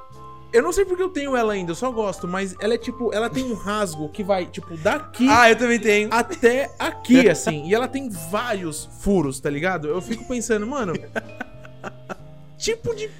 Eu 0.55 0.63
não 0.63 0.73
sei 0.73 0.85
porque 0.85 1.03
eu 1.03 1.09
tenho 1.09 1.37
ela 1.37 1.53
ainda, 1.53 1.73
eu 1.73 1.75
só 1.75 1.91
gosto, 1.91 2.29
mas 2.29 2.55
ela 2.61 2.75
é 2.75 2.79
tipo, 2.79 3.13
ela 3.13 3.29
tem 3.29 3.45
um 3.45 3.55
rasgo 3.55 4.09
que 4.09 4.23
vai, 4.23 4.47
tipo, 4.47 4.77
daqui 4.77 5.27
Ah, 5.29 5.51
eu 5.51 5.57
também 5.57 5.81
tenho. 5.81 6.09
até 6.13 6.71
aqui, 6.79 7.29
assim. 7.29 7.67
e 7.67 7.75
ela 7.75 7.89
tem 7.89 8.09
vários 8.09 8.89
furos, 9.01 9.41
tá 9.41 9.51
ligado? 9.51 9.89
Eu 9.89 10.01
fico 10.01 10.25
pensando, 10.29 10.67
mano. 10.67 10.93
tipo 12.57 12.95
de, 12.95 13.11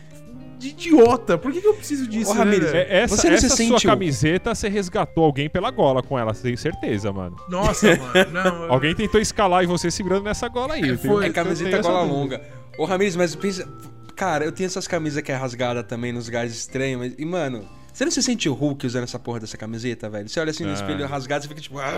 de 0.59 0.69
idiota. 0.69 1.37
Por 1.37 1.53
que, 1.53 1.61
que 1.61 1.67
eu 1.67 1.75
preciso 1.75 2.07
disso, 2.07 2.31
Ô, 2.31 2.35
né, 2.35 2.41
Ramires, 2.45 2.71
velho? 2.73 2.91
É, 2.91 3.01
essa 3.03 3.17
Você 3.17 3.31
não 3.31 3.39
se 3.39 3.47
essa 3.47 3.57
sua 3.57 3.67
sentiu- 3.67 3.91
camiseta, 3.91 4.55
você 4.55 4.69
resgatou 4.69 5.25
alguém 5.25 5.49
pela 5.51 5.71
gola 5.71 6.03
com 6.03 6.19
ela, 6.19 6.33
tenho 6.33 6.57
certeza, 6.57 7.13
mano. 7.13 7.37
Nossa, 7.49 7.97
mano. 7.97 8.31
Não, 8.33 8.65
eu- 8.65 8.73
Alguém 8.73 8.95
tentou 8.95 9.21
escalar 9.21 9.63
e 9.63 9.67
você 9.67 9.91
segurando 9.91 10.25
nessa 10.25 10.49
gola 10.49 10.75
aí. 10.75 10.83
tenho- 10.83 10.99
Foi, 10.99 11.17
É 11.17 11.21
tenho 11.31 11.35
camiseta 11.35 11.77
essa 11.79 11.89
gola 11.91 12.07
dúvida. 12.07 12.37
longa. 12.37 12.43
Ô, 12.79 12.85
Ramires, 12.85 13.17
mas 13.17 13.35
pensa. 13.35 13.69
Cara, 14.17 14.45
eu 14.45 14.53
tenho 14.53 14.67
essas 14.67 14.87
camisas 14.87 15.23
que 15.23 15.33
é 15.33 15.35
rasgada 15.35 15.83
também 15.83 16.13
nos 16.13 16.27
lugares 16.27 16.53
estranhos. 16.55 16.99
Mas... 17.01 17.15
E, 17.19 17.25
mano, 17.25 17.69
você 17.93 18.05
não 18.05 18.13
se 18.13 18.23
sente 18.23 18.49
o 18.49 18.55
Hulk 18.55 18.87
usando 18.87 19.05
essa 19.05 19.19
porra 19.19 19.41
dessa 19.41 19.57
camiseta, 19.57 20.09
velho? 20.09 20.29
Você 20.29 20.39
olha 20.41 20.51
assim 20.51 20.65
no 20.65 20.71
Ah. 20.71 20.75
espelho 20.75 21.07
rasgado, 21.07 21.43
você 21.43 21.49
fica 21.49 21.61
tipo. 21.61 21.79
"Ah". 21.79 21.93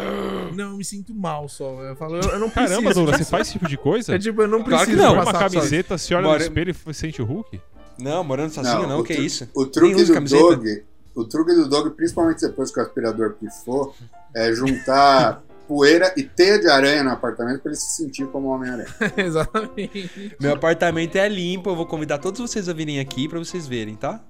Não, 0.55 0.71
eu 0.71 0.77
me 0.77 0.85
sinto 0.85 1.15
mal 1.15 1.49
só. 1.49 1.83
Eu 1.83 1.97
falo, 1.97 2.17
eu, 2.17 2.23
eu 2.31 2.39
não 2.39 2.51
preciso. 2.51 2.75
Caramba, 2.75 2.95
Douglas, 2.95 3.19
você 3.19 3.25
faz 3.25 3.47
esse 3.49 3.53
tipo 3.59 3.69
de 3.69 3.77
coisa? 3.77 4.15
É 4.15 4.19
tipo, 4.19 4.41
eu 4.43 4.49
não 4.49 4.63
Claro 4.63 4.85
que 4.87 4.93
preciso 4.93 5.03
não. 5.03 5.17
Passar 5.25 5.31
uma 5.31 5.39
camiseta, 5.51 5.99
se 5.99 6.15
olha 6.15 6.25
Bora. 6.27 6.39
no 6.39 6.45
espelho 6.45 6.75
e 6.87 6.95
sente 6.95 7.23
o 7.23 7.25
Hulk? 7.25 7.61
Não, 7.99 8.23
morando 8.25 8.51
sozinho 8.53 8.87
não, 8.87 9.01
o 9.01 9.05
que 9.05 9.15
tru- 9.15 9.25
isso? 9.25 9.49
O 9.55 9.65
truque 9.67 10.05
do 10.05 10.13
camiseta. 10.13 10.43
Doug, 10.43 10.67
o 11.15 11.25
truque 11.25 11.55
do 11.55 11.67
Doug, 11.69 11.95
principalmente 11.95 12.41
depois 12.43 12.71
que 12.71 12.79
o 12.79 12.83
aspirador 12.83 13.35
pifou, 13.41 13.95
é 14.35 14.53
juntar 14.53 15.43
poeira 15.67 16.13
e 16.17 16.23
teia 16.23 16.59
de 16.59 16.69
aranha 16.69 17.03
no 17.03 17.11
apartamento 17.11 17.61
pra 17.61 17.71
ele 17.71 17.79
se 17.79 17.97
sentir 17.97 18.27
como 18.27 18.49
Homem-Aranha. 18.49 18.89
Exatamente. 19.17 20.37
Meu 20.41 20.55
apartamento 20.55 21.17
é 21.17 21.29
limpo, 21.29 21.71
eu 21.71 21.77
vou 21.77 21.87
convidar 21.87 22.19
todos 22.19 22.41
vocês 22.41 22.69
a 22.69 22.73
virem 22.73 23.01
aqui 23.01 23.29
pra 23.29 23.39
vocês 23.39 23.67
verem, 23.67 23.95
tá? 23.95 24.23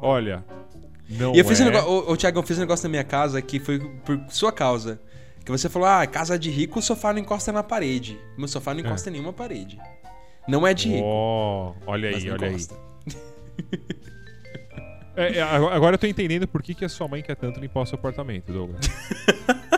Olha, 0.00 0.44
não 1.08 1.34
E 1.34 1.38
eu 1.38 1.44
fiz 1.44 1.60
um 1.60 1.64
é... 1.64 1.66
negócio, 1.66 1.90
ô, 1.90 2.12
ô, 2.12 2.16
Thiago, 2.16 2.38
eu 2.38 2.42
fiz 2.42 2.56
um 2.56 2.60
negócio 2.60 2.84
na 2.84 2.90
minha 2.90 3.04
casa 3.04 3.40
que 3.42 3.60
foi 3.60 3.78
por 4.04 4.18
sua 4.28 4.52
causa. 4.52 5.00
Que 5.44 5.50
você 5.50 5.68
falou, 5.68 5.86
ah, 5.86 6.06
casa 6.06 6.38
de 6.38 6.50
rico, 6.50 6.78
o 6.78 6.82
sofá 6.82 7.12
não 7.12 7.20
encosta 7.20 7.52
na 7.52 7.62
parede. 7.62 8.18
Meu 8.38 8.48
sofá 8.48 8.72
não 8.72 8.80
encosta 8.80 9.10
em 9.10 9.12
nenhuma 9.12 9.32
parede. 9.32 9.78
Não 10.48 10.66
é 10.66 10.72
de 10.72 10.88
rico. 10.88 11.04
Ó, 11.04 11.74
olha 11.86 12.08
aí, 12.08 12.30
olha 12.30 12.46
aí. 12.46 12.54
encosta. 12.54 12.74
É, 15.16 15.38
é, 15.38 15.42
agora 15.42 15.76
agora 15.76 15.94
eu 15.94 15.98
tô 15.98 16.06
entendendo 16.06 16.46
por 16.48 16.62
que, 16.62 16.74
que 16.74 16.84
a 16.84 16.88
sua 16.88 17.06
mãe 17.06 17.22
quer 17.22 17.36
tanto 17.36 17.60
limpar 17.60 17.82
o 17.82 17.86
seu 17.86 17.96
apartamento, 17.96 18.52
Douglas. 18.52 18.80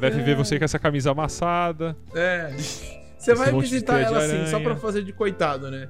Deve 0.00 0.22
ver 0.22 0.36
você 0.36 0.58
com 0.58 0.64
essa 0.64 0.78
camisa 0.78 1.10
amassada. 1.10 1.96
É. 2.14 2.54
Você 3.18 3.34
vai 3.34 3.52
visitar 3.52 4.00
ela 4.00 4.18
assim, 4.18 4.46
só 4.48 4.58
pra 4.60 4.76
fazer 4.76 5.02
de 5.02 5.12
coitado, 5.12 5.70
né? 5.70 5.88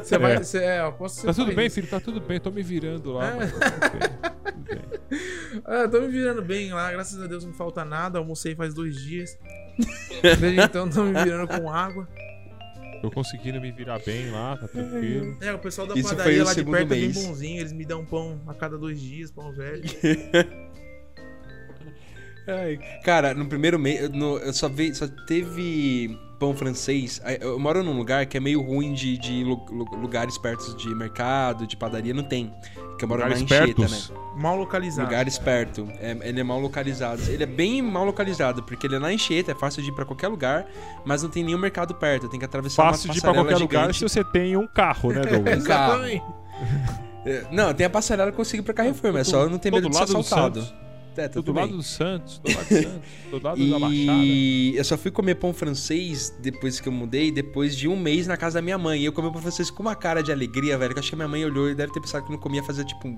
Você 0.00 0.18
vai. 0.18 0.34
É. 0.34 0.38
Você, 0.38 0.58
é, 0.58 0.80
eu 0.80 0.92
posso 0.92 1.26
Tá 1.26 1.34
tudo 1.34 1.52
bem, 1.52 1.66
isso. 1.66 1.74
filho? 1.74 1.88
Tá 1.88 1.98
tudo 1.98 2.20
bem, 2.20 2.38
tô 2.38 2.50
me 2.50 2.62
virando 2.62 3.12
lá. 3.12 3.26
É. 3.26 3.34
mano. 3.34 3.52
Tá 3.58 3.70
tudo 3.70 3.90
bem, 3.90 4.52
tudo 4.52 4.64
bem. 4.64 5.04
Ah, 5.64 5.86
tô 5.88 6.00
me 6.00 6.08
virando 6.08 6.42
bem 6.42 6.72
lá, 6.72 6.90
graças 6.90 7.20
a 7.22 7.26
Deus 7.28 7.44
não 7.44 7.52
falta 7.52 7.84
nada. 7.84 8.18
Almocei 8.18 8.54
faz 8.56 8.74
dois 8.74 8.96
dias. 9.00 9.38
Desde 10.40 10.60
então 10.60 10.88
tô 10.88 11.04
me 11.04 11.12
virando 11.22 11.46
com 11.48 11.70
água. 11.70 12.08
Tô 13.00 13.10
conseguindo 13.10 13.60
me 13.60 13.70
virar 13.70 14.00
bem 14.00 14.30
lá, 14.30 14.56
tá 14.56 14.66
tranquilo. 14.66 15.36
É, 15.40 15.52
o 15.52 15.58
pessoal 15.58 15.86
da 15.86 15.94
Isso 15.94 16.08
foi 16.08 16.16
padaria 16.16 16.42
o 16.42 16.44
lá 16.44 16.50
de 16.50 16.54
segundo 16.54 16.74
perto 16.74 16.92
é 16.92 16.96
mês. 16.96 17.14
bem 17.16 17.26
bonzinho. 17.26 17.60
Eles 17.60 17.72
me 17.72 17.84
dão 17.84 18.04
pão 18.04 18.40
a 18.46 18.54
cada 18.54 18.76
dois 18.78 19.00
dias, 19.00 19.30
pão 19.30 19.52
velho. 19.52 19.82
Ai, 22.46 22.78
Cara, 23.02 23.32
no 23.34 23.46
primeiro 23.46 23.78
mês, 23.78 24.02
eu, 24.02 24.08
no- 24.10 24.36
eu 24.38 24.52
só, 24.52 24.68
vi, 24.68 24.94
só 24.94 25.06
teve 25.26 26.18
pão 26.38 26.54
francês. 26.54 27.22
Eu 27.40 27.58
moro 27.58 27.82
num 27.82 27.96
lugar 27.96 28.26
que 28.26 28.36
é 28.36 28.40
meio 28.40 28.60
ruim 28.60 28.92
de, 28.92 29.16
de 29.16 29.42
lu- 29.44 29.64
lu- 29.70 29.96
lugares 29.96 30.36
perto 30.36 30.76
de 30.76 30.94
mercado, 30.94 31.66
de 31.66 31.76
padaria, 31.76 32.12
não 32.12 32.24
tem. 32.24 32.52
Que 32.98 33.04
eu 33.04 33.08
moro 33.08 33.22
Lugares 33.22 33.42
na 33.48 33.56
Anchieta, 33.56 33.88
né? 33.88 33.98
Mal 34.36 34.56
localizado. 34.56 35.06
Lugares 35.08 35.38
perto. 35.38 35.88
É, 36.00 36.16
ele 36.22 36.40
é 36.40 36.44
mal 36.44 36.60
localizado. 36.60 37.20
Ele 37.28 37.42
é 37.42 37.46
bem 37.46 37.80
mal 37.82 38.04
localizado, 38.04 38.62
porque 38.62 38.86
ele 38.86 38.96
é 38.96 38.98
na 38.98 39.08
Anchieta, 39.08 39.52
é 39.52 39.54
fácil 39.54 39.82
de 39.82 39.88
ir 39.88 39.92
pra 39.94 40.04
qualquer 40.04 40.28
lugar, 40.28 40.66
mas 41.04 41.22
não 41.22 41.30
tem 41.30 41.42
nenhum 41.42 41.58
mercado 41.58 41.94
perto. 41.94 42.28
Tem 42.28 42.38
que 42.38 42.44
atravessar 42.44 42.84
Fácil 42.84 43.08
uma 43.08 43.12
de 43.14 43.18
ir 43.18 43.22
pra 43.22 43.30
passarela 43.30 43.48
qualquer 43.48 43.62
lugar 43.62 43.80
gigante. 43.92 43.98
se 43.98 44.04
você 44.08 44.22
tem 44.24 44.56
um 44.56 44.66
carro, 44.66 45.12
né, 45.12 45.22
Douglas? 45.22 45.58
Um 45.64 45.66
carro. 45.66 46.02
É, 47.26 47.44
Não, 47.50 47.72
tem 47.74 47.86
a 47.86 47.90
passarela 47.90 48.30
que 48.30 48.34
eu 48.34 48.38
consigo 48.38 48.62
ir 48.62 48.64
pra 48.64 48.74
Carrefour, 48.74 49.12
mas 49.12 49.26
só 49.28 49.48
não 49.48 49.58
tem 49.58 49.72
medo 49.72 49.88
de 49.88 49.96
ser 49.96 50.02
assaltado. 50.04 50.64
É, 51.16 51.28
tudo 51.28 51.52
do 51.52 51.52
lado 51.52 51.68
bem. 51.68 51.76
do 51.76 51.82
Santos, 51.82 52.38
do 52.38 52.48
lado 52.50 52.68
do 52.68 52.74
Santos, 52.74 53.00
do 53.30 53.42
lado 53.42 53.70
da 53.70 53.78
Baixada. 53.78 54.24
E 54.24 54.76
eu 54.76 54.84
só 54.84 54.96
fui 54.96 55.10
comer 55.10 55.36
pão 55.36 55.52
francês 55.52 56.34
depois 56.40 56.80
que 56.80 56.88
eu 56.88 56.92
mudei, 56.92 57.30
depois 57.30 57.76
de 57.76 57.86
um 57.88 57.96
mês 57.96 58.26
na 58.26 58.36
casa 58.36 58.58
da 58.58 58.62
minha 58.62 58.78
mãe. 58.78 59.02
E 59.02 59.04
eu 59.04 59.12
comi 59.12 59.30
pão 59.32 59.40
francês 59.40 59.70
com 59.70 59.82
uma 59.82 59.94
cara 59.94 60.22
de 60.22 60.32
alegria, 60.32 60.76
velho. 60.76 60.92
Que 60.92 60.98
eu 60.98 61.00
acho 61.00 61.10
que 61.10 61.14
a 61.14 61.18
minha 61.18 61.28
mãe 61.28 61.44
olhou 61.44 61.70
e 61.70 61.74
deve 61.74 61.92
ter 61.92 62.00
pensado 62.00 62.24
que 62.24 62.30
eu 62.30 62.34
não 62.34 62.40
comia 62.40 62.62
fazia 62.62 62.84
tipo 62.84 63.06
um, 63.06 63.16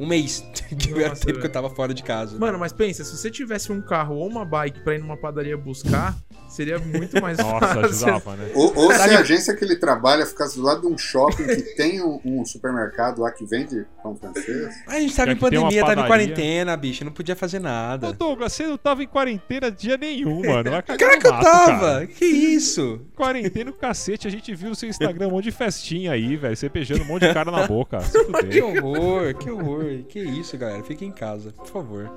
um 0.00 0.06
mês. 0.06 0.44
que 0.78 0.90
era 0.92 1.10
Nossa, 1.10 1.20
tempo 1.20 1.24
que 1.26 1.32
velho. 1.34 1.44
eu 1.46 1.52
tava 1.52 1.70
fora 1.70 1.94
de 1.94 2.02
casa. 2.02 2.38
Mano, 2.38 2.58
mas 2.58 2.72
pensa, 2.72 3.04
se 3.04 3.16
você 3.16 3.30
tivesse 3.30 3.70
um 3.70 3.80
carro 3.80 4.16
ou 4.16 4.28
uma 4.28 4.44
bike 4.44 4.80
pra 4.80 4.94
ir 4.94 5.00
numa 5.00 5.16
padaria 5.16 5.56
buscar, 5.56 6.16
seria 6.58 6.78
muito 6.80 7.20
mais 7.22 7.38
Nossa, 7.38 7.66
fácil. 7.66 7.84
ajudava, 7.84 8.36
né? 8.36 8.50
Ou, 8.52 8.76
ou 8.76 8.92
se 8.92 9.00
a 9.00 9.20
agência 9.20 9.54
que 9.54 9.64
ele 9.64 9.76
trabalha 9.76 10.26
ficasse 10.26 10.56
do 10.56 10.62
lado 10.62 10.80
de 10.80 10.86
um 10.88 10.98
shopping 10.98 11.46
que 11.46 11.62
tem 11.76 12.02
um, 12.02 12.20
um 12.24 12.44
supermercado 12.44 13.20
lá 13.20 13.30
que 13.30 13.44
vende 13.44 13.86
pão 14.02 14.16
francês. 14.16 14.74
a 14.88 14.98
gente 14.98 15.14
tava 15.14 15.28
Já 15.28 15.32
em 15.34 15.36
pandemia, 15.36 15.84
tava 15.84 16.00
em 16.00 16.06
quarentena, 16.06 16.76
bicho. 16.76 17.04
Não 17.04 17.12
podia 17.12 17.36
fazer 17.36 17.58
Ô, 17.58 17.62
nada. 17.62 18.12
Douglas, 18.12 18.52
você 18.52 18.66
não 18.66 18.76
tava 18.76 19.04
em 19.04 19.06
quarentena 19.06 19.70
dia 19.70 19.96
nenhum, 19.96 20.42
mano. 20.46 20.70
Vai 20.72 20.82
Cara 20.82 21.18
que 21.18 21.26
eu 21.26 21.32
mato, 21.32 21.44
tava! 21.44 21.80
cara. 21.80 22.06
Que 22.08 22.24
isso? 22.24 23.00
Quarentena 23.14 23.70
o 23.70 23.74
cacete, 23.74 24.26
a 24.26 24.30
gente 24.30 24.52
viu 24.52 24.70
no 24.70 24.74
seu 24.74 24.88
Instagram 24.88 25.28
um 25.28 25.32
monte 25.32 25.44
de 25.44 25.52
festinha 25.52 26.12
aí, 26.12 26.36
velho. 26.36 26.56
Você 26.56 26.68
beijando 26.68 27.02
um 27.02 27.06
monte 27.06 27.26
de 27.26 27.32
cara 27.32 27.52
na 27.52 27.66
boca. 27.66 27.98
Que 28.50 28.62
horror, 28.62 29.34
que 29.34 29.50
horror. 29.50 29.84
Que 30.08 30.20
isso, 30.20 30.56
galera. 30.56 30.82
Fique 30.82 31.04
em 31.04 31.12
casa, 31.12 31.52
por 31.52 31.66
favor. 31.66 32.10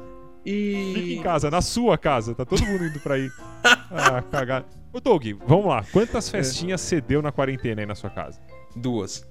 E. 0.46 0.94
Fica 0.96 1.14
em 1.14 1.22
casa, 1.22 1.52
na 1.52 1.62
sua 1.62 1.98
casa. 1.98 2.34
Tá 2.34 2.46
todo 2.46 2.66
mundo 2.66 2.86
indo 2.86 3.00
pra 3.00 3.16
aí. 3.16 3.30
Ah, 3.94 4.22
cagar. 4.22 4.66
Ô, 4.94 5.00
Doug, 5.02 5.24
vamos 5.46 5.68
lá. 5.68 5.86
Quantas 5.92 6.30
festinhas 6.30 6.80
você 6.80 7.02
deu 7.02 7.22
na 7.22 7.32
quarentena 7.32 7.82
aí 7.82 7.86
na 7.86 7.94
sua 7.94 8.10
casa? 8.10 8.40
Duas. 8.76 9.28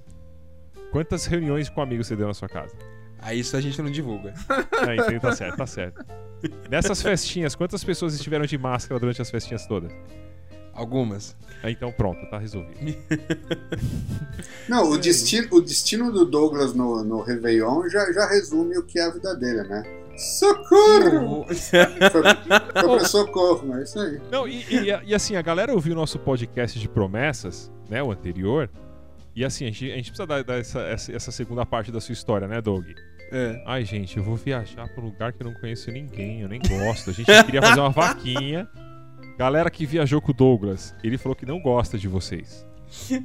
Quantas 0.91 1.25
reuniões 1.25 1.67
com 1.67 1.81
amigos 1.81 2.07
você 2.07 2.15
deu 2.15 2.27
na 2.27 2.33
sua 2.33 2.47
casa? 2.47 2.75
Aí 3.19 3.39
isso 3.39 3.57
a 3.57 3.61
gente 3.61 3.81
não 3.81 3.89
divulga. 3.89 4.33
Ah, 4.47 4.95
entendi, 4.95 5.19
tá 5.19 5.35
certo, 5.35 5.57
tá 5.57 5.67
certo. 5.67 6.05
Nessas 6.69 7.01
festinhas, 7.01 7.55
quantas 7.55 7.83
pessoas 7.83 8.13
estiveram 8.13 8.45
de 8.45 8.57
máscara 8.57 8.99
durante 8.99 9.21
as 9.21 9.29
festinhas 9.29 9.65
todas? 9.65 9.91
Algumas. 10.73 11.35
Ah, 11.61 11.69
então 11.69 11.91
pronto, 11.91 12.19
tá 12.29 12.37
resolvido. 12.37 12.79
Não, 14.67 14.89
o 14.89 14.97
destino, 14.97 15.47
o 15.51 15.61
destino 15.61 16.11
do 16.11 16.25
Douglas 16.25 16.73
no, 16.73 17.03
no 17.03 17.21
Réveillon 17.21 17.87
já, 17.89 18.11
já 18.11 18.27
resume 18.27 18.77
o 18.77 18.83
que 18.83 18.97
é 18.97 19.03
a 19.03 19.09
vida 19.11 19.35
dele, 19.35 19.63
né? 19.63 19.83
Socorro! 20.21 21.45
Foi, 21.45 21.55
foi 22.11 22.21
pra 22.73 22.99
socorro, 23.05 23.75
é 23.77 23.83
isso 23.83 23.99
aí. 23.99 24.21
Não, 24.31 24.47
e, 24.47 24.61
e- 24.69 24.99
e 25.07 25.15
assim, 25.15 25.35
a 25.35 25.41
galera 25.41 25.73
ouviu 25.73 25.93
o 25.93 25.95
nosso 25.95 26.19
podcast 26.19 26.79
de 26.79 26.87
promessas, 26.87 27.71
né, 27.89 28.01
o 28.03 28.11
anterior. 28.11 28.69
E 29.35 29.43
assim, 29.45 29.65
a 29.65 29.67
gente, 29.67 29.91
a 29.91 29.95
gente 29.95 30.11
precisa 30.11 30.27
dar, 30.27 30.43
dar 30.43 30.59
essa, 30.59 30.81
essa, 30.81 31.11
essa 31.15 31.31
segunda 31.31 31.65
parte 31.65 31.91
da 31.91 31.99
sua 32.01 32.13
história, 32.13 32.47
né, 32.47 32.61
Doug? 32.61 32.85
É. 33.31 33.63
Ai, 33.65 33.85
gente, 33.85 34.17
eu 34.17 34.23
vou 34.23 34.35
viajar 34.35 34.87
pra 34.89 35.01
um 35.01 35.05
lugar 35.05 35.31
que 35.33 35.41
eu 35.41 35.47
não 35.49 35.53
conheço 35.59 35.89
ninguém, 35.89 36.41
eu 36.41 36.49
nem 36.49 36.59
gosto. 36.59 37.09
A 37.09 37.13
gente 37.13 37.25
queria 37.45 37.61
fazer 37.61 37.79
uma 37.79 37.89
vaquinha. 37.89 38.67
Galera 39.37 39.71
que 39.71 39.85
viajou 39.85 40.21
com 40.21 40.31
o 40.31 40.35
Douglas, 40.35 40.93
ele 41.03 41.17
falou 41.17 41.35
que 41.35 41.45
não 41.45 41.59
gosta 41.61 41.97
de 41.97 42.07
vocês. 42.09 42.67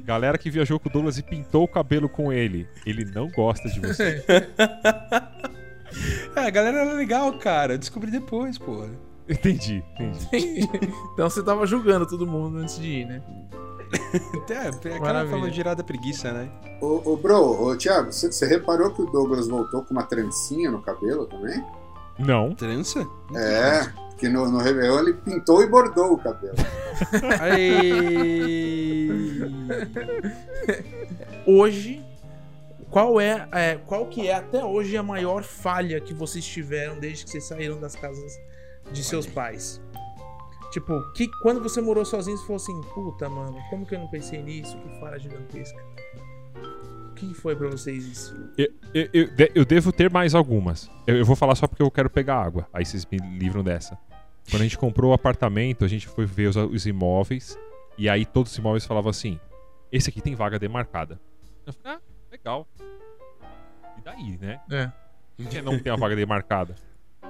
Galera 0.05 0.37
que 0.37 0.49
viajou 0.49 0.79
com 0.79 0.87
o 0.87 0.91
Douglas 0.91 1.17
e 1.17 1.23
pintou 1.23 1.65
o 1.65 1.67
cabelo 1.67 2.07
com 2.07 2.31
ele, 2.31 2.65
ele 2.85 3.03
não 3.03 3.27
gosta 3.27 3.67
de 3.69 3.81
vocês. 3.81 4.23
É, 6.37 6.45
a 6.45 6.49
galera 6.51 6.81
era 6.81 6.93
legal, 6.93 7.33
cara. 7.39 7.73
Eu 7.73 7.77
descobri 7.79 8.11
depois, 8.11 8.59
porra. 8.59 8.89
Entendi, 9.27 9.83
entendi. 9.99 10.69
então 11.13 11.27
você 11.29 11.41
tava 11.43 11.65
julgando 11.65 12.05
todo 12.05 12.27
mundo 12.27 12.59
antes 12.59 12.79
de 12.79 12.87
ir, 12.87 13.05
né? 13.05 13.21
É, 14.49 14.67
aquela 14.95 15.25
falou 15.27 15.49
girada 15.49 15.83
preguiça, 15.83 16.31
né? 16.31 16.49
Ô, 16.79 17.01
ô 17.13 17.17
bro, 17.17 17.63
ô, 17.63 17.75
Thiago, 17.75 18.11
você, 18.11 18.31
você 18.31 18.45
reparou 18.45 18.91
que 18.91 19.01
o 19.01 19.05
Douglas 19.05 19.47
voltou 19.47 19.83
com 19.83 19.93
uma 19.93 20.03
trancinha 20.03 20.69
no 20.69 20.81
cabelo 20.81 21.25
também? 21.25 21.63
Não. 22.19 22.53
Trança? 22.53 23.07
É, 23.35 23.89
que 24.17 24.29
no, 24.29 24.49
no 24.49 24.59
Réveillon 24.59 24.99
ele 24.99 25.13
pintou 25.13 25.63
e 25.63 25.67
bordou 25.67 26.13
o 26.13 26.17
cabelo. 26.17 26.55
Aí. 27.41 29.09
Hoje, 31.45 32.05
qual 32.97 33.21
é, 33.21 33.47
é, 33.51 33.75
qual 33.85 34.07
que 34.07 34.27
é 34.27 34.33
até 34.33 34.65
hoje 34.65 34.97
a 34.97 35.03
maior 35.03 35.43
falha 35.43 36.01
que 36.01 36.15
vocês 36.15 36.43
tiveram 36.43 36.99
desde 36.99 37.25
que 37.25 37.29
vocês 37.29 37.43
saíram 37.43 37.79
das 37.79 37.95
casas 37.95 38.33
de 38.91 39.03
seus 39.03 39.27
pais? 39.27 39.79
Tipo, 40.71 40.99
que 41.13 41.27
quando 41.43 41.61
você 41.61 41.79
morou 41.79 42.03
sozinho, 42.03 42.35
você 42.35 42.41
falou 42.47 42.55
assim, 42.55 42.81
puta, 42.95 43.29
mano, 43.29 43.55
como 43.69 43.85
que 43.85 43.93
eu 43.93 43.99
não 43.99 44.07
pensei 44.07 44.41
nisso? 44.41 44.75
Que 44.79 44.99
falha 44.99 45.19
gigantesca. 45.19 45.77
O 47.11 47.13
que 47.13 47.35
foi 47.35 47.55
pra 47.55 47.67
vocês 47.69 48.03
isso? 48.03 48.35
Eu, 48.57 48.67
eu- 48.95 49.09
eu 49.13 49.27
eu 49.53 49.65
devo 49.65 49.91
ter 49.91 50.09
mais 50.09 50.33
algumas. 50.33 50.89
Eu, 51.05 51.17
eu 51.17 51.25
vou 51.25 51.35
falar 51.35 51.53
só 51.53 51.67
porque 51.67 51.83
eu 51.83 51.91
quero 51.91 52.09
pegar 52.09 52.41
água. 52.41 52.67
Aí 52.73 52.83
vocês 52.83 53.05
me 53.05 53.19
livram 53.37 53.63
dessa. 53.63 53.95
Quando 54.49 54.61
a 54.61 54.65
gente 54.65 54.77
comprou 54.77 55.11
o 55.11 55.13
apartamento, 55.13 55.85
a 55.85 55.87
gente 55.87 56.07
foi 56.07 56.25
ver 56.25 56.47
os, 56.47 56.55
os 56.55 56.87
imóveis. 56.87 57.57
E 57.95 58.09
aí 58.09 58.25
todos 58.25 58.51
os 58.53 58.57
imóveis 58.57 58.85
falavam 58.87 59.11
assim: 59.11 59.39
esse 59.91 60.09
aqui 60.09 60.19
tem 60.19 60.33
vaga 60.33 60.57
demarcada. 60.57 61.19
Eu 61.65 61.73
falei, 61.73 61.97
ah, 61.97 62.06
legal. 62.31 62.67
E 63.97 64.01
daí, 64.03 64.37
né? 64.37 64.59
É. 64.71 64.91
Por 65.35 65.47
que 65.47 65.61
não 65.61 65.79
tem 65.79 65.91
a 65.91 65.95
vaga 65.95 66.15
demarcada? 66.15 66.75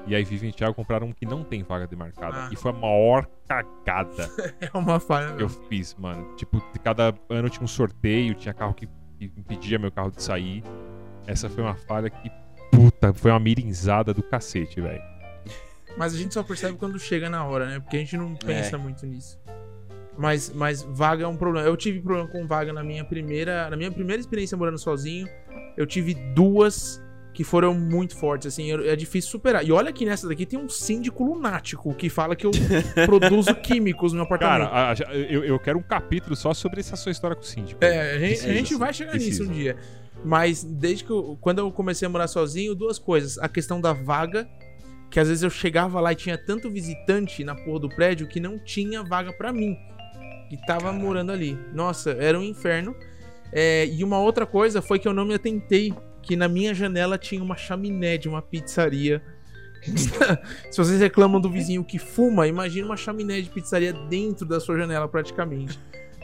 E 0.05 0.15
aí 0.15 0.23
Vivi 0.23 0.47
e 0.49 0.53
Thiago 0.53 0.73
compraram 0.73 1.07
um 1.07 1.11
que 1.11 1.25
não 1.25 1.43
tem 1.43 1.63
vaga 1.63 1.85
demarcada. 1.87 2.45
Ah. 2.45 2.49
E 2.51 2.55
foi 2.55 2.71
a 2.71 2.73
maior 2.73 3.27
cagada 3.47 4.29
É 4.61 4.69
uma 4.77 4.99
falha. 4.99 5.35
que 5.35 5.43
eu 5.43 5.49
fiz, 5.49 5.95
mano. 5.95 6.35
Tipo, 6.35 6.61
cada 6.83 7.13
ano 7.29 7.49
tinha 7.49 7.63
um 7.63 7.67
sorteio, 7.67 8.33
tinha 8.35 8.53
carro 8.53 8.73
que, 8.73 8.87
que 9.17 9.25
impedia 9.37 9.77
meu 9.77 9.91
carro 9.91 10.11
de 10.11 10.21
sair. 10.23 10.63
Essa 11.25 11.49
foi 11.49 11.63
uma 11.63 11.75
falha 11.75 12.09
que, 12.09 12.31
puta, 12.71 13.13
foi 13.13 13.31
uma 13.31 13.39
mirinzada 13.39 14.13
do 14.13 14.23
cacete, 14.23 14.79
velho. 14.79 15.01
Mas 15.97 16.13
a 16.13 16.17
gente 16.17 16.33
só 16.33 16.43
percebe 16.43 16.77
quando 16.77 16.97
chega 16.99 17.29
na 17.29 17.43
hora, 17.43 17.65
né? 17.65 17.79
Porque 17.79 17.97
a 17.97 17.99
gente 17.99 18.15
não 18.15 18.33
pensa 18.35 18.75
É. 18.75 18.79
muito 18.79 19.05
nisso. 19.05 19.37
Mas, 20.17 20.51
mas 20.53 20.81
vaga 20.83 21.23
é 21.23 21.27
um 21.27 21.37
problema. 21.37 21.67
Eu 21.67 21.77
tive 21.77 21.99
problema 22.01 22.27
com 22.29 22.47
vaga 22.47 22.73
na 22.73 22.83
minha 22.83 23.05
primeira, 23.05 23.69
na 23.69 23.77
minha 23.77 23.91
primeira 23.91 24.19
experiência 24.19 24.57
morando 24.57 24.77
sozinho. 24.79 25.27
Eu 25.77 25.85
tive 25.85 26.15
duas 26.33 27.01
que 27.33 27.43
foram 27.43 27.75
muito 27.75 28.15
fortes, 28.17 28.47
assim, 28.47 28.71
é 28.71 28.95
difícil 28.95 29.29
superar. 29.29 29.63
E 29.63 29.71
olha 29.71 29.93
que 29.93 30.03
nessa 30.03 30.27
daqui 30.27 30.43
tem 30.43 30.57
um 30.57 30.67
síndico 30.67 31.23
lunático 31.23 31.93
que 31.93 32.09
fala 32.09 32.35
que 32.35 32.47
eu 32.47 32.51
produzo 33.05 33.53
químicos 33.53 34.11
no 34.11 34.17
meu 34.17 34.25
apartamento. 34.25 34.69
Cara, 34.71 34.75
a- 34.75 34.91
a- 34.93 35.15
eu, 35.15 35.43
eu 35.43 35.59
quero 35.59 35.77
um 35.77 35.83
capítulo 35.83 36.35
só 36.35 36.51
sobre 36.51 36.79
essa 36.79 36.95
sua 36.95 37.11
história 37.11 37.35
com 37.35 37.43
o 37.43 37.45
síndico. 37.45 37.83
É, 37.85 38.13
a 38.15 38.17
gente, 38.17 38.39
a 38.39 38.47
gente 38.47 38.57
Precisa, 38.57 38.79
vai 38.79 38.91
chegar 38.93 39.11
precisa. 39.11 39.43
nisso 39.43 39.51
um 39.51 39.53
dia. 39.55 39.77
Mas 40.25 40.63
desde 40.63 41.03
que 41.03 41.11
eu, 41.11 41.37
quando 41.39 41.59
eu 41.59 41.71
comecei 41.71 42.07
a 42.07 42.09
morar 42.09 42.27
sozinho, 42.27 42.73
duas 42.73 42.97
coisas. 42.97 43.37
A 43.37 43.47
questão 43.47 43.79
da 43.79 43.93
vaga, 43.93 44.49
que 45.11 45.19
às 45.19 45.27
vezes 45.27 45.43
eu 45.43 45.49
chegava 45.51 45.99
lá 45.99 46.11
e 46.13 46.15
tinha 46.15 46.39
tanto 46.43 46.71
visitante 46.71 47.43
na 47.43 47.53
porra 47.53 47.81
do 47.81 47.89
prédio 47.89 48.27
que 48.27 48.39
não 48.39 48.57
tinha 48.57 49.03
vaga 49.03 49.31
pra 49.31 49.53
mim. 49.53 49.77
Que 50.49 50.57
tava 50.65 50.85
Caralho. 50.85 50.99
morando 51.03 51.31
ali. 51.31 51.57
Nossa, 51.73 52.11
era 52.11 52.37
um 52.39 52.43
inferno. 52.43 52.95
É, 53.51 53.85
e 53.87 54.03
uma 54.03 54.19
outra 54.19 54.45
coisa 54.45 54.81
foi 54.81 54.99
que 54.99 55.07
eu 55.07 55.13
não 55.13 55.25
me 55.25 55.33
atentei 55.33 55.93
que 56.21 56.35
na 56.35 56.47
minha 56.47 56.73
janela 56.73 57.17
tinha 57.17 57.41
uma 57.41 57.55
chaminé 57.55 58.17
de 58.17 58.27
uma 58.27 58.41
pizzaria. 58.41 59.21
Se 60.71 60.77
vocês 60.77 60.99
reclamam 60.99 61.39
do 61.39 61.49
vizinho 61.49 61.83
que 61.83 61.97
fuma, 61.99 62.47
imagina 62.47 62.85
uma 62.87 62.97
chaminé 62.97 63.39
de 63.41 63.49
pizzaria 63.49 63.93
dentro 63.93 64.45
da 64.45 64.59
sua 64.59 64.77
janela 64.77 65.07
praticamente. 65.07 65.79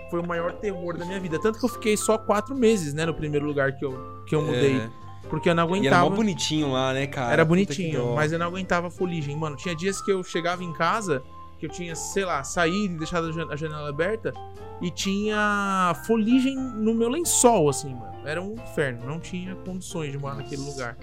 foi 0.10 0.20
o 0.20 0.28
maior 0.28 0.54
terror 0.54 0.98
da 0.98 1.06
minha 1.06 1.20
vida. 1.20 1.40
Tanto 1.40 1.60
que 1.60 1.66
eu 1.66 1.70
fiquei 1.70 1.96
só 1.98 2.18
quatro 2.18 2.56
meses, 2.56 2.94
né, 2.94 3.06
no 3.06 3.14
primeiro 3.14 3.46
lugar 3.46 3.76
que 3.78 3.86
eu, 3.86 4.24
que 4.28 4.36
eu 4.36 4.42
mudei. 4.42 4.78
É. 4.78 4.90
Porque 5.30 5.50
eu 5.50 5.56
não 5.56 5.64
E 5.64 5.66
era 5.66 5.98
aguentava. 5.98 6.10
mó 6.10 6.16
bonitinho 6.18 6.72
lá, 6.72 6.94
né, 6.94 7.08
cara? 7.08 7.32
Era 7.32 7.46
bonitinho, 7.46 8.14
mas 8.14 8.32
eu 8.34 8.38
não 8.38 8.48
aguentava 8.48 8.88
a 8.88 8.92
fuligem. 8.92 9.36
Mano, 9.38 9.56
tinha 9.56 9.74
dias 9.76 10.02
que 10.02 10.12
eu 10.12 10.22
chegava 10.24 10.64
em 10.64 10.74
casa, 10.74 11.24
que 11.64 11.68
eu 11.68 11.70
tinha, 11.72 11.96
sei 11.96 12.26
lá, 12.26 12.44
saído 12.44 12.96
e 12.96 12.98
deixado 12.98 13.28
a 13.28 13.32
jan- 13.32 13.48
a 13.50 13.56
janela 13.56 13.88
aberta, 13.88 14.34
e 14.82 14.92
tinha 14.92 15.94
fuligem 16.06 16.58
no 16.58 16.94
meu 16.94 17.08
lençol, 17.08 17.70
assim, 17.70 17.94
mano. 17.96 18.28
Era 18.28 18.42
um 18.42 18.54
inferno, 18.56 19.06
não 19.06 19.18
tinha 19.18 19.56
condições 19.56 20.12
de 20.12 20.18
morar 20.18 20.36
naquele 20.36 20.62
lugar. 20.62 20.98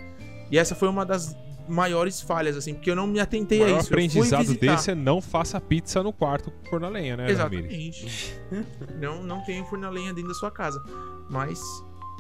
E 0.50 0.58
essa 0.58 0.74
foi 0.74 0.88
uma 0.88 1.06
das 1.06 1.34
maiores 1.66 2.20
falhas, 2.20 2.56
assim, 2.58 2.74
porque 2.74 2.90
eu 2.90 2.96
não 2.96 3.06
me 3.06 3.20
atentei 3.20 3.61
O 3.61 3.64
a 3.64 3.70
isso. 3.78 3.88
Fui 3.88 3.94
aprendizado 4.04 4.54
desse 4.54 4.90
é 4.90 4.94
não 4.94 5.22
faça 5.22 5.58
pizza 5.61 6.02
no 6.02 6.12
quarto 6.12 6.50
com 6.50 6.68
forno 6.68 6.86
a 6.86 6.90
lenha, 6.90 7.16
né? 7.16 7.30
Exatamente. 7.30 8.34
não, 9.00 9.22
não 9.22 9.40
tem 9.44 9.64
forno 9.64 9.86
a 9.86 9.90
lenha 9.90 10.12
dentro 10.12 10.28
da 10.28 10.34
sua 10.34 10.50
casa. 10.50 10.82
Mas, 11.30 11.58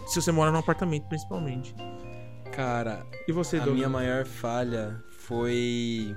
se 0.06 0.20
você 0.22 0.32
mora 0.32 0.50
num 0.50 0.58
apartamento, 0.60 1.06
principalmente. 1.08 1.74
Cara, 2.52 3.04
E 3.28 3.32
você, 3.32 3.56
a 3.56 3.58
Douglas? 3.58 3.76
minha 3.76 3.88
maior 3.88 4.24
falha 4.24 5.02
foi. 5.10 6.14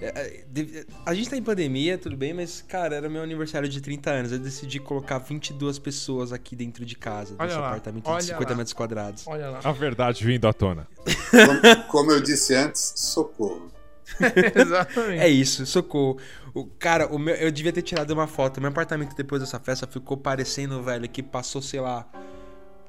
É, 0.00 0.44
é, 0.56 0.86
A 1.04 1.14
gente 1.14 1.28
tá 1.28 1.36
em 1.36 1.42
pandemia, 1.42 1.98
tudo 1.98 2.16
bem, 2.16 2.32
mas, 2.32 2.62
cara, 2.66 2.96
era 2.96 3.08
meu 3.08 3.22
aniversário 3.22 3.68
de 3.68 3.80
30 3.80 4.10
anos. 4.10 4.32
Eu 4.32 4.38
decidi 4.38 4.80
colocar 4.80 5.18
22 5.18 5.78
pessoas 5.78 6.32
aqui 6.32 6.56
dentro 6.56 6.84
de 6.84 6.96
casa, 6.96 7.34
Olha 7.38 7.48
desse 7.48 7.60
lá, 7.60 7.68
apartamento 7.68 8.06
olha 8.08 8.18
de 8.18 8.24
50 8.26 8.50
lá. 8.50 8.56
metros 8.56 8.72
quadrados. 8.72 9.26
Olha 9.26 9.50
lá. 9.50 9.60
A 9.62 9.72
verdade 9.72 10.24
vindo 10.24 10.48
à 10.48 10.52
tona. 10.52 10.86
Como, 11.30 11.84
como 11.88 12.12
eu 12.12 12.20
disse 12.20 12.54
antes, 12.54 12.92
socorro. 12.96 13.70
Exatamente. 14.54 15.20
É 15.22 15.28
isso, 15.28 15.64
socorro. 15.66 16.18
O, 16.52 16.66
cara, 16.66 17.06
o 17.06 17.18
meu, 17.18 17.34
eu 17.36 17.50
devia 17.52 17.72
ter 17.72 17.82
tirado 17.82 18.10
uma 18.10 18.26
foto. 18.26 18.60
Meu 18.60 18.70
apartamento 18.70 19.14
depois 19.14 19.40
dessa 19.40 19.60
festa 19.60 19.86
ficou 19.86 20.16
parecendo, 20.16 20.82
velho, 20.82 21.08
que 21.08 21.22
passou, 21.22 21.62
sei 21.62 21.80
lá. 21.80 22.06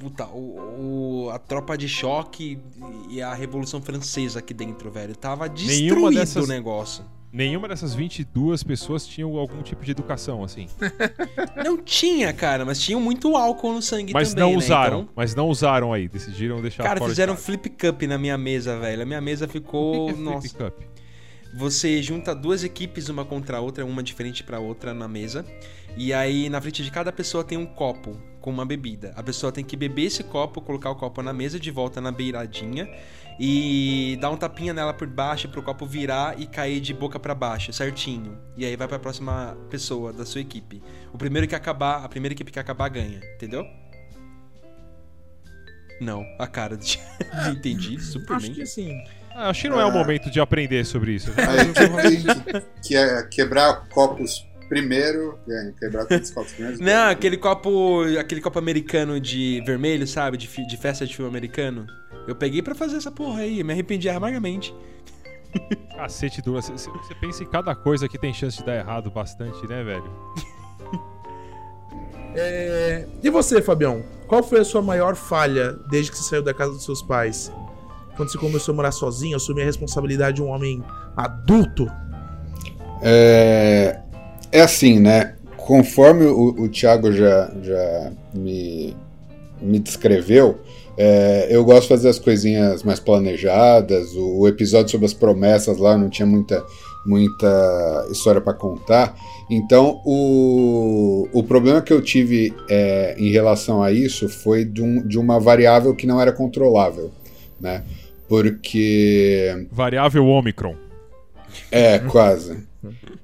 Puta, 0.02 0.26
o, 0.26 1.26
o- 1.26 1.30
a 1.30 1.38
tropa 1.38 1.78
de 1.78 1.88
choque 1.88 2.58
e 3.08 3.22
a 3.22 3.36
Revolução 3.36 3.80
Francesa 3.80 4.39
aqui 4.39 4.52
dentro, 4.52 4.89
velho. 4.89 5.16
Tava 5.16 5.47
destruído 5.47 6.10
dessas- 6.10 6.43
o 6.43 6.47
negócio. 6.47 7.06
Nenhuma 7.32 7.68
dessas 7.68 7.93
22 7.93 8.62
pessoas 8.64 9.06
tinha 9.08 9.26
algum 9.26 9.62
tipo 9.62 9.86
de 9.86 9.91
educação, 9.91 10.43
assim. 10.43 10.68
Não 11.64 11.78
tinha, 11.78 12.34
cara, 12.34 12.66
mas 12.66 12.80
tinham 12.80 12.99
muito 12.99 13.38
álcool 13.38 13.74
no 13.74 13.82
sangue 13.82 14.12
Mas 14.12 14.30
também, 14.34 14.43
não 14.43 14.52
né? 14.52 14.58
usaram. 14.58 14.99
Então, 15.04 15.14
Mas 15.16 15.34
não 15.36 15.47
usaram 15.47 15.93
aí. 15.93 16.10
Decidiram 16.10 16.62
deixar 16.62 16.84
cara, 16.84 16.99
de 16.99 17.06
fizeram 17.08 17.34
casa. 17.36 17.45
flip 17.45 17.70
cup 17.70 18.02
na 18.02 18.18
minha 18.18 18.38
mesa, 18.38 18.78
velho. 18.80 19.04
A 19.04 19.06
minha 19.06 19.22
mesa 19.22 19.47
ficou. 19.47 20.08
que 20.08 20.14
que 20.16 20.20
é 20.20 20.24
nossa. 20.24 20.41
Flip 20.49 20.56
Cup? 20.58 20.84
Você 21.58 22.02
junta 22.04 22.34
duas 22.36 22.64
equipes 22.66 23.08
uma 23.08 23.24
contra 23.24 23.58
a 23.58 23.62
outra, 23.62 23.86
uma 23.86 24.02
diferente 24.04 24.43
pra 24.43 24.60
outra 24.60 24.93
na 24.93 25.08
mesa. 25.08 25.45
E 25.95 26.14
aí 26.14 26.49
na 26.49 26.60
frente 26.60 26.84
de 26.84 26.89
cada 26.91 27.12
pessoa 27.14 27.43
tem 27.45 27.58
um 27.58 27.66
copo 27.66 28.18
com 28.41 28.49
uma 28.49 28.65
bebida. 28.65 29.13
A 29.15 29.23
pessoa 29.23 29.51
tem 29.51 29.63
que 29.63 29.77
beber 29.77 30.05
esse 30.07 30.23
copo, 30.23 30.59
colocar 30.61 30.89
o 30.89 30.95
copo 30.95 31.21
na 31.21 31.31
mesa 31.31 31.59
de 31.59 31.69
volta 31.71 32.01
na 32.01 32.11
beiradinha 32.11 32.89
e 33.39 34.17
dar 34.19 34.29
um 34.31 34.37
tapinha 34.37 34.73
nela 34.73 34.93
por 34.93 35.07
baixo 35.07 35.47
pro 35.47 35.63
copo 35.63 35.85
virar 35.85 36.39
e 36.39 36.45
cair 36.47 36.79
de 36.81 36.93
boca 36.93 37.19
pra 37.19 37.33
baixo, 37.33 37.71
certinho. 37.71 38.37
E 38.57 38.65
aí 38.65 38.75
vai 38.75 38.87
pra 38.87 38.99
próxima 38.99 39.55
pessoa 39.69 40.11
da 40.11 40.25
sua 40.25 40.41
equipe. 40.41 40.81
O 41.13 41.17
primeiro 41.17 41.47
que 41.47 41.55
acabar, 41.55 42.03
a 42.03 42.09
primeira 42.09 42.33
equipe 42.33 42.51
que 42.51 42.59
acabar 42.59 42.89
ganha, 42.89 43.21
entendeu? 43.35 43.65
Não, 45.99 46.25
a 46.39 46.47
cara 46.47 46.75
de 46.75 46.99
entendi, 47.51 47.99
super 48.01 48.35
Acho 48.37 48.47
bem. 48.47 48.55
que 48.55 48.61
assim. 48.63 48.97
Ah, 49.33 49.49
acho 49.49 49.61
que 49.61 49.69
não 49.69 49.79
é 49.79 49.85
o 49.85 49.89
Ah. 49.89 49.91
momento 49.91 50.29
de 50.31 50.39
aprender 50.39 50.83
sobre 50.85 51.13
isso. 51.13 51.31
Aí 51.37 51.71
tem 51.73 52.23
que, 52.23 52.87
que 52.89 52.95
é 52.95 53.23
quebrar 53.27 53.87
copos 53.89 54.45
primeiro, 54.72 55.38
é, 55.49 55.74
quebrar 55.78 56.05
todos 56.05 56.30
os 56.30 56.34
copos 56.34 56.53
primeiro. 56.53 56.80
Não, 56.82 57.09
aquele 57.09 57.36
copo, 57.36 58.03
aquele 58.17 58.39
copo 58.39 58.57
americano 58.57 59.19
de 59.19 59.61
vermelho, 59.65 60.07
sabe? 60.07 60.38
De, 60.38 60.47
fi- 60.47 60.65
de 60.65 60.78
festa 60.78 61.05
de 61.05 61.13
filme 61.13 61.30
americano. 61.30 61.86
Eu 62.26 62.36
peguei 62.36 62.61
pra 62.61 62.74
fazer 62.74 62.95
essa 62.95 63.11
porra 63.11 63.41
aí, 63.41 63.61
me 63.65 63.74
arrependi 63.74 64.07
amargamente. 64.07 64.74
Cacete 65.97 66.41
dura. 66.41 66.61
Você 66.61 66.72
você 66.72 67.13
pensa 67.19 67.43
em 67.43 67.47
cada 67.47 67.76
coisa 67.76 68.07
que 68.07 68.17
tem 68.17 68.34
chance 68.34 68.57
de 68.59 68.63
dar 68.65 68.78
errado 68.78 69.11
bastante, 69.11 69.67
né, 69.67 69.84
velho? 69.84 70.09
É, 72.34 73.05
E 73.22 73.30
você, 73.30 73.61
Fabião? 73.61 74.01
Qual 74.26 74.41
foi 74.41 74.61
a 74.61 74.63
sua 74.63 74.82
maior 74.82 75.15
falha 75.17 75.74
desde 75.89 76.11
que 76.11 76.17
você 76.17 76.30
saiu 76.30 76.41
da 76.41 76.53
casa 76.53 76.72
dos 76.72 76.86
seus 76.86 77.01
pais? 77.01 77.51
Quando 78.15 78.32
você 78.32 78.38
começou 78.38 78.72
a 78.72 78.76
morar 78.78 78.91
sozinho, 78.93 79.36
assumir 79.36 79.63
a 79.63 79.65
responsabilidade 79.65 80.38
de 80.38 80.41
um 80.41 80.47
homem 80.47 80.82
adulto? 81.17 81.88
É, 83.01 83.99
é 84.52 84.62
assim, 84.62 84.99
né? 84.99 85.36
Conforme 85.58 86.26
o, 86.26 86.49
o 86.64 86.70
Thiago 86.70 87.12
já, 87.12 87.52
já 87.62 88.12
me, 88.34 88.95
me 89.62 89.80
descreveu, 89.80 90.60
é, 90.97 91.47
eu 91.49 91.64
gosto 91.64 91.84
de 91.84 91.88
fazer 91.89 92.10
as 92.10 92.20
coisinhas 92.20 92.84
mais 92.84 92.99
planejadas. 92.99 94.14
O, 94.16 94.39
o 94.41 94.47
episódio 94.47 94.91
sobre 94.91 95.06
as 95.06 95.14
promessas 95.14 95.78
lá 95.78 95.97
não 95.97 96.10
tinha 96.10 96.26
muita, 96.26 96.64
muita 97.06 98.08
história 98.12 98.41
para 98.41 98.54
contar. 98.54 99.16
Então, 99.49 100.02
o, 100.06 101.28
o 101.32 101.43
problema 101.43 101.82
que 101.82 101.93
eu 101.93 102.02
tive 102.02 102.54
é, 102.70 103.16
em 103.18 103.30
relação 103.32 103.84
a 103.84 103.91
isso 103.91 104.28
foi 104.30 104.66
de, 104.66 104.82
um- 104.82 105.06
de 105.08 105.18
uma 105.20 105.39
variável 105.39 105.95
que 105.95 106.08
não 106.08 106.20
era 106.20 106.32
controlável, 106.32 107.12
né? 107.60 107.84
Porque 108.28 109.68
Variável 109.72 110.26
Omicron. 110.26 110.76
é, 111.72 111.99
quase. 111.99 112.58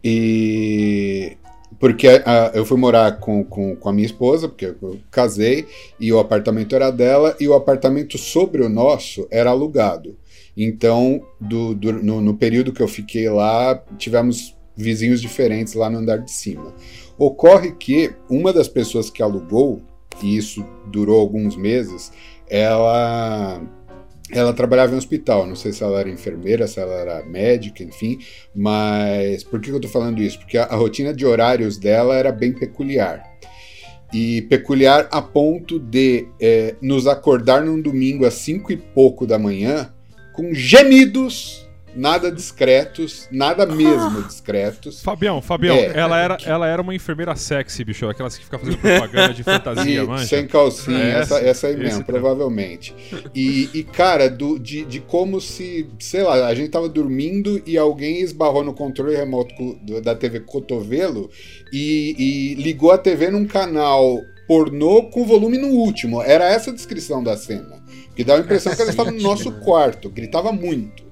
E. 0.03 1.37
Porque 1.79 2.07
ah, 2.25 2.51
eu 2.55 2.65
fui 2.65 2.77
morar 2.77 3.19
com, 3.19 3.43
com, 3.43 3.75
com 3.75 3.89
a 3.89 3.93
minha 3.93 4.05
esposa, 4.05 4.47
porque 4.47 4.65
eu 4.81 4.97
casei, 5.11 5.67
e 5.99 6.11
o 6.11 6.17
apartamento 6.17 6.75
era 6.75 6.89
dela, 6.89 7.35
e 7.39 7.47
o 7.47 7.53
apartamento 7.53 8.17
sobre 8.17 8.63
o 8.63 8.69
nosso 8.69 9.27
era 9.29 9.51
alugado. 9.51 10.17
Então, 10.55 11.21
do, 11.39 11.75
do- 11.75 12.01
no, 12.01 12.19
no 12.19 12.33
período 12.33 12.73
que 12.73 12.81
eu 12.81 12.87
fiquei 12.87 13.29
lá, 13.29 13.75
tivemos 13.97 14.55
vizinhos 14.75 15.21
diferentes 15.21 15.75
lá 15.75 15.87
no 15.89 15.99
andar 15.99 16.17
de 16.17 16.31
cima. 16.31 16.73
Ocorre 17.17 17.73
que 17.73 18.11
uma 18.27 18.51
das 18.51 18.67
pessoas 18.67 19.11
que 19.11 19.21
alugou, 19.21 19.81
e 20.23 20.35
isso 20.35 20.65
durou 20.87 21.19
alguns 21.19 21.55
meses, 21.55 22.11
ela 22.49 23.61
ela 24.31 24.53
trabalhava 24.53 24.93
em 24.93 24.97
hospital, 24.97 25.45
não 25.45 25.55
sei 25.55 25.71
se 25.71 25.83
ela 25.83 25.99
era 25.99 26.09
enfermeira, 26.09 26.67
se 26.67 26.79
ela 26.79 26.93
era 26.93 27.25
médica, 27.25 27.83
enfim, 27.83 28.19
mas 28.53 29.43
por 29.43 29.59
que 29.59 29.69
eu 29.69 29.79
tô 29.79 29.87
falando 29.87 30.21
isso? 30.21 30.39
Porque 30.39 30.57
a, 30.57 30.63
a 30.63 30.75
rotina 30.75 31.13
de 31.13 31.25
horários 31.25 31.77
dela 31.77 32.15
era 32.15 32.31
bem 32.31 32.51
peculiar. 32.51 33.23
E 34.13 34.41
peculiar 34.43 35.07
a 35.11 35.21
ponto 35.21 35.79
de 35.79 36.27
é, 36.39 36.75
nos 36.81 37.07
acordar 37.07 37.63
num 37.63 37.81
domingo 37.81 38.25
às 38.25 38.35
cinco 38.35 38.71
e 38.71 38.77
pouco 38.77 39.27
da 39.27 39.37
manhã 39.37 39.93
com 40.33 40.53
gemidos, 40.53 41.66
nada 41.97 42.31
discretos, 42.31 43.27
nada 43.31 43.65
mesmo 43.65 44.21
discretos. 44.23 45.01
Fabião, 45.01 45.41
Fabião, 45.41 45.75
É. 45.75 45.91
ela, 45.97 46.19
era, 46.19 46.37
ela 46.45 46.67
era 46.67 46.81
uma 46.81 46.93
enfermeira 46.93 47.35
sexy, 47.35 47.83
bicho. 47.83 48.07
Aquelas 48.07 48.37
que 48.37 48.43
ficam 48.45 48.59
fazendo 48.59 48.77
propaganda 48.77 49.33
de 49.33 49.43
fantasia, 49.43 50.05
manja. 50.05 50.25
sem 50.25 50.47
calcinha, 50.47 50.97
É, 50.97 51.19
essa, 51.19 51.39
essa 51.39 51.67
aí 51.67 51.73
esse 51.73 51.83
mesmo, 51.83 52.03
provavelmente. 52.05 52.95
E, 53.33 53.69
e, 53.73 53.83
cara, 53.83 54.29
do- 54.29 54.59
de, 54.59 54.85
de 54.85 54.99
como 54.99 55.41
se, 55.41 55.89
sei 55.99 56.23
lá, 56.23 56.47
a 56.47 56.53
gente 56.55 56.69
tava 56.69 56.87
dormindo 56.87 57.61
e 57.65 57.77
alguém 57.77 58.21
esbarrou 58.21 58.63
no 58.63 58.73
controle 58.73 59.15
remoto 59.15 59.53
da 60.03 60.13
TV 60.15 60.41
Cotovelo 60.41 61.29
e, 61.73 62.15
e 62.57 62.61
ligou 62.61 62.91
a 62.91 62.97
TV 62.97 63.29
num 63.31 63.45
canal 63.45 64.19
pornô 64.47 65.03
com 65.09 65.25
volume 65.25 65.57
no 65.57 65.67
último. 65.69 66.21
Era 66.21 66.45
essa 66.45 66.69
a 66.69 66.73
descrição 66.73 67.23
da 67.23 67.35
cena. 67.35 67.77
Que 68.15 68.23
dava 68.23 68.41
a 68.41 68.43
impressão 68.43 68.75
que 68.75 68.81
ela 68.81 68.89
estava 68.91 69.11
no 69.11 69.21
nosso 69.21 69.51
quarto, 69.59 70.09
gritava 70.09 70.51
muito. 70.51 71.06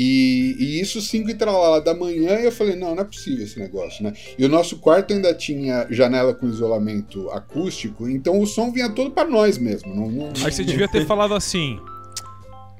E, 0.00 0.54
e 0.60 0.80
isso 0.80 1.00
5 1.02 1.28
e 1.28 1.34
tralala 1.34 1.80
da 1.80 1.92
manhã, 1.92 2.38
e 2.38 2.44
eu 2.44 2.52
falei, 2.52 2.76
não, 2.76 2.94
não 2.94 3.02
é 3.02 3.04
possível 3.04 3.44
esse 3.44 3.58
negócio, 3.58 4.04
né? 4.04 4.12
E 4.38 4.44
o 4.44 4.48
nosso 4.48 4.78
quarto 4.78 5.12
ainda 5.12 5.34
tinha 5.34 5.88
janela 5.90 6.32
com 6.32 6.46
isolamento 6.46 7.28
acústico, 7.30 8.08
então 8.08 8.38
o 8.40 8.46
som 8.46 8.70
vinha 8.70 8.88
todo 8.88 9.10
para 9.10 9.28
nós 9.28 9.58
mesmo. 9.58 9.92
Não, 9.92 10.08
não- 10.08 10.28
Aí 10.44 10.52
você 10.52 10.62
devia 10.62 10.86
ter 10.86 11.04
falado 11.06 11.34
assim. 11.34 11.80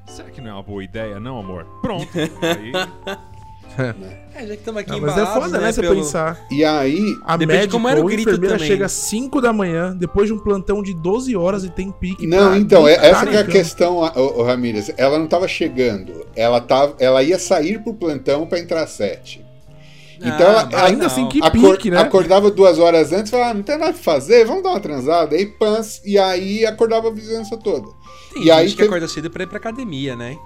Será 0.06 0.30
que 0.30 0.40
não 0.40 0.50
é 0.50 0.52
uma 0.52 0.62
boa 0.62 0.82
ideia, 0.84 1.18
não, 1.18 1.40
amor? 1.40 1.66
Pronto. 1.82 2.06
Aí, 2.16 2.72
É, 4.39 4.43
já 4.43 4.47
que 4.49 4.61
estamos 4.61 4.81
aqui 4.83 4.91
Não, 4.93 5.01
mas 5.01 5.18
é 5.18 5.26
foda, 5.26 5.59
né? 5.59 5.72
Você 5.72 5.81
pelo- 5.81 5.97
pensar. 5.97 6.39
E 6.49 6.64
aí, 6.64 7.01
A 7.24 7.37
Depende 7.37 7.59
médica 7.59 7.72
como 7.72 7.89
era 7.89 7.99
o 7.99 8.03
ou 8.05 8.09
grito 8.09 8.29
enfermeira 8.29 8.55
também. 8.55 8.68
chega 8.68 8.87
às 8.87 8.93
5 8.93 9.41
da 9.41 9.53
manhã, 9.53 9.97
depois 9.99 10.29
de 10.29 10.33
um 10.33 10.39
plantão 10.39 10.81
de 10.81 10.95
12 10.95 11.35
horas 11.35 11.64
e 11.64 11.70
tem 11.70 11.91
pique. 11.91 12.24
Não, 12.24 12.55
então, 12.57 12.87
é- 12.87 12.95
essa 12.95 13.26
que 13.26 13.35
é 13.35 13.41
a 13.41 13.45
questão, 13.45 13.97
ô, 13.97 14.41
ô, 14.41 14.45
Ramírez. 14.45 14.93
Ela 14.97 15.18
não 15.18 15.24
estava 15.24 15.49
chegando, 15.49 16.24
ela, 16.37 16.61
tava, 16.61 16.95
ela 17.01 17.20
ia 17.20 17.37
sair 17.37 17.83
pro 17.83 17.93
plantão 17.95 18.47
para 18.47 18.61
entrar 18.61 18.85
às 18.85 18.91
sete. 18.91 19.45
Então, 20.20 20.47
ela- 20.51 20.68
mas 20.70 20.83
Ainda 20.85 20.99
não. 20.99 21.07
assim, 21.07 21.29
que 21.29 21.41
Acor- 21.43 21.76
pique, 21.76 21.91
né? 21.91 21.99
Acordava 22.01 22.49
duas 22.49 22.79
horas 22.79 23.12
antes, 23.12 23.31
falava, 23.33 23.51
ah, 23.51 23.55
não 23.55 23.62
tem 23.64 23.76
nada 23.76 23.93
pra 23.93 24.01
fazer, 24.03 24.45
vamos 24.45 24.62
dar 24.62 24.70
uma 24.70 24.81
transada. 24.81 25.35
Aí, 25.35 25.47
pans, 25.47 26.01
e 26.05 26.16
aí 26.16 26.64
acordava 26.64 27.09
a 27.09 27.11
vizinhança 27.11 27.57
toda. 27.57 27.89
Tem 28.35 28.45
E 28.45 28.51
aí 28.53 28.68
gente 28.68 28.76
que 28.76 28.83
teve- 28.83 28.89
acorda 28.89 29.09
cedo 29.09 29.31
pra 29.31 29.43
ir 29.43 29.47
pra 29.49 29.59
academia, 29.59 30.14
né? 30.14 30.37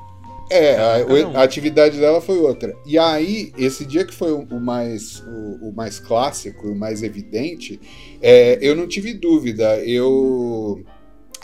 É, 0.51 0.77
a, 0.77 1.41
a 1.41 1.43
atividade 1.43 1.99
dela 1.99 2.21
foi 2.21 2.39
outra. 2.39 2.77
E 2.85 2.99
aí, 2.99 3.53
esse 3.57 3.85
dia 3.85 4.05
que 4.05 4.15
foi 4.15 4.33
o, 4.33 4.41
o 4.51 4.61
mais, 4.61 5.21
o, 5.21 5.69
o 5.69 5.73
mais 5.75 5.99
clássico, 5.99 6.69
o 6.69 6.77
mais 6.77 7.03
evidente, 7.03 7.81
é, 8.21 8.59
eu 8.61 8.75
não 8.77 8.87
tive 8.87 9.15
dúvida. 9.15 9.79
Eu 9.79 10.85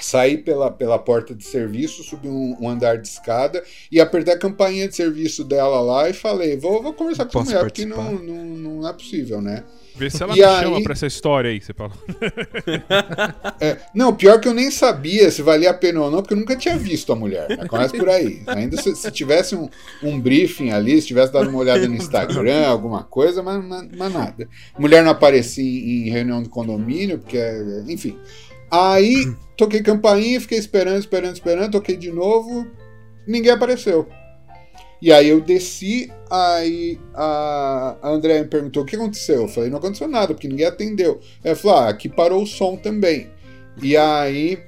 saí 0.00 0.38
pela, 0.38 0.70
pela 0.70 0.98
porta 0.98 1.34
de 1.34 1.44
serviço, 1.44 2.02
subi 2.02 2.28
um, 2.28 2.56
um 2.60 2.68
andar 2.68 2.98
de 2.98 3.08
escada 3.08 3.62
e 3.90 4.00
apertei 4.00 4.34
a 4.34 4.38
campainha 4.38 4.88
de 4.88 4.94
serviço 4.94 5.44
dela 5.44 5.80
lá 5.80 6.08
e 6.08 6.12
falei: 6.12 6.56
vou, 6.56 6.82
vou 6.82 6.92
conversar 6.92 7.24
com 7.24 7.30
essa 7.30 7.38
Posso 7.38 7.50
mulher, 7.50 7.64
porque 7.64 7.84
não, 7.84 8.12
não, 8.14 8.44
não 8.44 8.88
é 8.88 8.92
possível, 8.92 9.40
né? 9.40 9.64
Vê 9.98 10.08
se 10.10 10.22
ela 10.22 10.32
E 10.32 10.36
me 10.36 10.44
aí- 10.44 10.62
chama 10.62 10.82
pra 10.82 10.92
essa 10.92 11.06
história 11.06 11.50
aí, 11.50 11.60
você 11.60 11.74
fala. 11.74 11.92
É, 13.60 13.76
não, 13.94 14.14
pior 14.14 14.40
que 14.40 14.46
eu 14.48 14.54
nem 14.54 14.70
sabia 14.70 15.30
se 15.30 15.42
valia 15.42 15.70
a 15.70 15.74
pena 15.74 16.00
ou 16.00 16.10
não, 16.10 16.20
porque 16.22 16.34
eu 16.34 16.38
nunca 16.38 16.54
tinha 16.56 16.76
visto 16.76 17.12
a 17.12 17.16
mulher. 17.16 17.48
né? 17.48 17.66
Começa 17.66 17.96
por 17.96 18.08
aí. 18.08 18.42
Ainda 18.46 18.80
se, 18.80 18.94
se 18.94 19.10
tivesse 19.10 19.56
um, 19.56 19.68
um 20.02 20.20
briefing 20.20 20.70
ali, 20.70 21.00
se 21.00 21.08
tivesse 21.08 21.32
dado 21.32 21.48
uma 21.50 21.58
olhada 21.58 21.86
no 21.88 21.94
Instagram, 21.94 22.66
alguma 22.66 23.02
coisa, 23.02 23.42
mas, 23.42 23.64
mas- 23.64 23.88
mas 23.96 24.12
nada. 24.12 24.48
Mulher 24.78 25.02
não 25.02 25.10
aparecia 25.10 25.64
em, 25.64 26.06
em 26.06 26.10
reunião 26.10 26.42
do 26.42 26.48
condomínio, 26.48 27.18
porque, 27.18 27.38
enfim. 27.88 28.16
Aí 28.70 29.26
toquei 29.56 29.82
campainha, 29.82 30.40
fiquei 30.40 30.58
esperando, 30.58 30.98
esperando, 30.98 31.34
esperando, 31.34 31.72
toquei 31.72 31.96
de 31.96 32.12
novo, 32.12 32.66
ninguém 33.26 33.50
apareceu. 33.50 34.08
E 35.00 35.12
aí 35.12 35.28
eu 35.28 35.40
desci, 35.40 36.10
aí 36.28 36.98
a 37.14 37.96
a 38.02 38.08
Andrea 38.10 38.42
me 38.42 38.48
perguntou 38.48 38.82
o 38.82 38.86
que 38.86 38.96
aconteceu. 38.96 39.42
Eu 39.42 39.48
falei, 39.48 39.70
não 39.70 39.78
aconteceu 39.78 40.08
nada, 40.08 40.34
porque 40.34 40.48
ninguém 40.48 40.66
atendeu. 40.66 41.20
Ela 41.42 41.54
falou, 41.54 41.78
ah, 41.78 41.88
aqui 41.88 42.08
parou 42.08 42.42
o 42.42 42.46
som 42.46 42.76
também. 42.76 43.28
E 43.82 43.96
aí. 43.96 44.58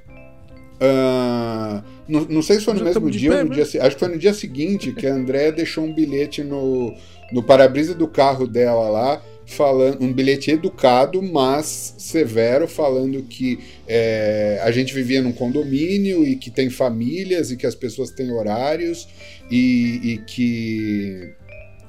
ah, 0.80 1.82
não, 2.08 2.24
não 2.28 2.42
sei 2.42 2.58
se 2.58 2.64
foi 2.64 2.74
no 2.74 2.80
Já 2.80 2.86
mesmo 2.86 3.10
dia 3.10 3.30
pé, 3.30 3.38
ou 3.38 3.44
no 3.44 3.50
né? 3.50 3.62
dia 3.64 3.82
Acho 3.82 3.96
que 3.96 4.00
foi 4.00 4.08
no 4.08 4.18
dia 4.18 4.34
seguinte 4.34 4.92
que 4.92 5.06
a 5.06 5.14
Andrea 5.14 5.52
deixou 5.52 5.84
um 5.84 5.92
bilhete 5.94 6.42
no, 6.42 6.92
no 7.32 7.42
para-brisa 7.42 7.94
do 7.94 8.08
carro 8.08 8.46
dela 8.46 8.88
lá, 8.88 9.22
falando. 9.50 10.02
Um 10.02 10.12
bilhete 10.12 10.50
educado, 10.50 11.22
mas 11.22 11.94
severo, 11.98 12.66
falando 12.66 13.22
que 13.22 13.58
é, 13.86 14.60
a 14.62 14.70
gente 14.70 14.94
vivia 14.94 15.20
num 15.20 15.32
condomínio 15.32 16.26
e 16.26 16.36
que 16.36 16.50
tem 16.50 16.70
famílias 16.70 17.50
e 17.50 17.56
que 17.56 17.66
as 17.66 17.74
pessoas 17.74 18.10
têm 18.10 18.32
horários 18.32 19.08
e, 19.50 20.00
e 20.02 20.18
que. 20.18 21.34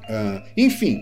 ah, 0.09 0.43
enfim, 0.57 0.99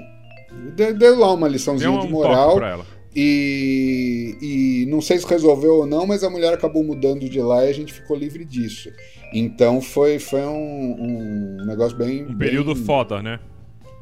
deu, 0.76 1.18
lá 1.18 1.34
uma 1.34 1.48
liçãozinha 1.48 1.92
um 1.92 2.00
de 2.00 2.08
moral. 2.08 2.86
E, 3.16 4.38
e 4.40 4.86
não 4.88 5.02
sei 5.02 5.18
se 5.18 5.26
resolveu 5.26 5.78
ou 5.78 5.86
não, 5.88 6.06
mas 6.06 6.24
a 6.24 6.30
mulher 6.30 6.54
acabou 6.54 6.84
mudando 6.84 7.28
de 7.28 7.42
lá 7.42 7.66
e 7.66 7.70
a 7.70 7.74
gente 7.74 7.92
ficou 7.92 8.16
livre 8.16 8.46
disso. 8.46 8.92
Então 9.34 9.82
foi, 9.82 10.20
foi 10.20 10.42
um, 10.42 11.58
um 11.60 11.66
negócio 11.66 11.98
bem. 11.98 12.24
Um 12.24 12.38
período 12.38 12.76
bem... 12.76 12.84
foda, 12.84 13.22
né? 13.22 13.40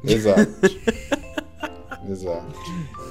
Exato. 0.04 0.46
Exato. 2.08 2.46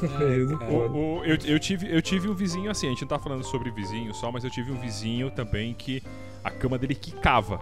O- 0.69 1.19
o- 1.19 1.25
eu, 1.25 1.37
eu 1.45 1.59
tive, 1.59 1.89
eu 1.93 2.01
tive 2.01 2.27
um 2.29 2.33
vizinho 2.33 2.69
assim, 2.69 2.87
a 2.87 2.89
gente 2.89 3.01
não 3.01 3.07
tá 3.09 3.19
falando 3.19 3.43
sobre 3.43 3.71
vizinho 3.71 4.13
só, 4.13 4.31
mas 4.31 4.43
eu 4.43 4.49
tive 4.49 4.71
um 4.71 4.79
vizinho 4.79 5.29
também 5.31 5.73
que 5.73 6.01
a 6.43 6.51
cama 6.51 6.77
dele 6.77 6.95
quicava. 6.95 7.59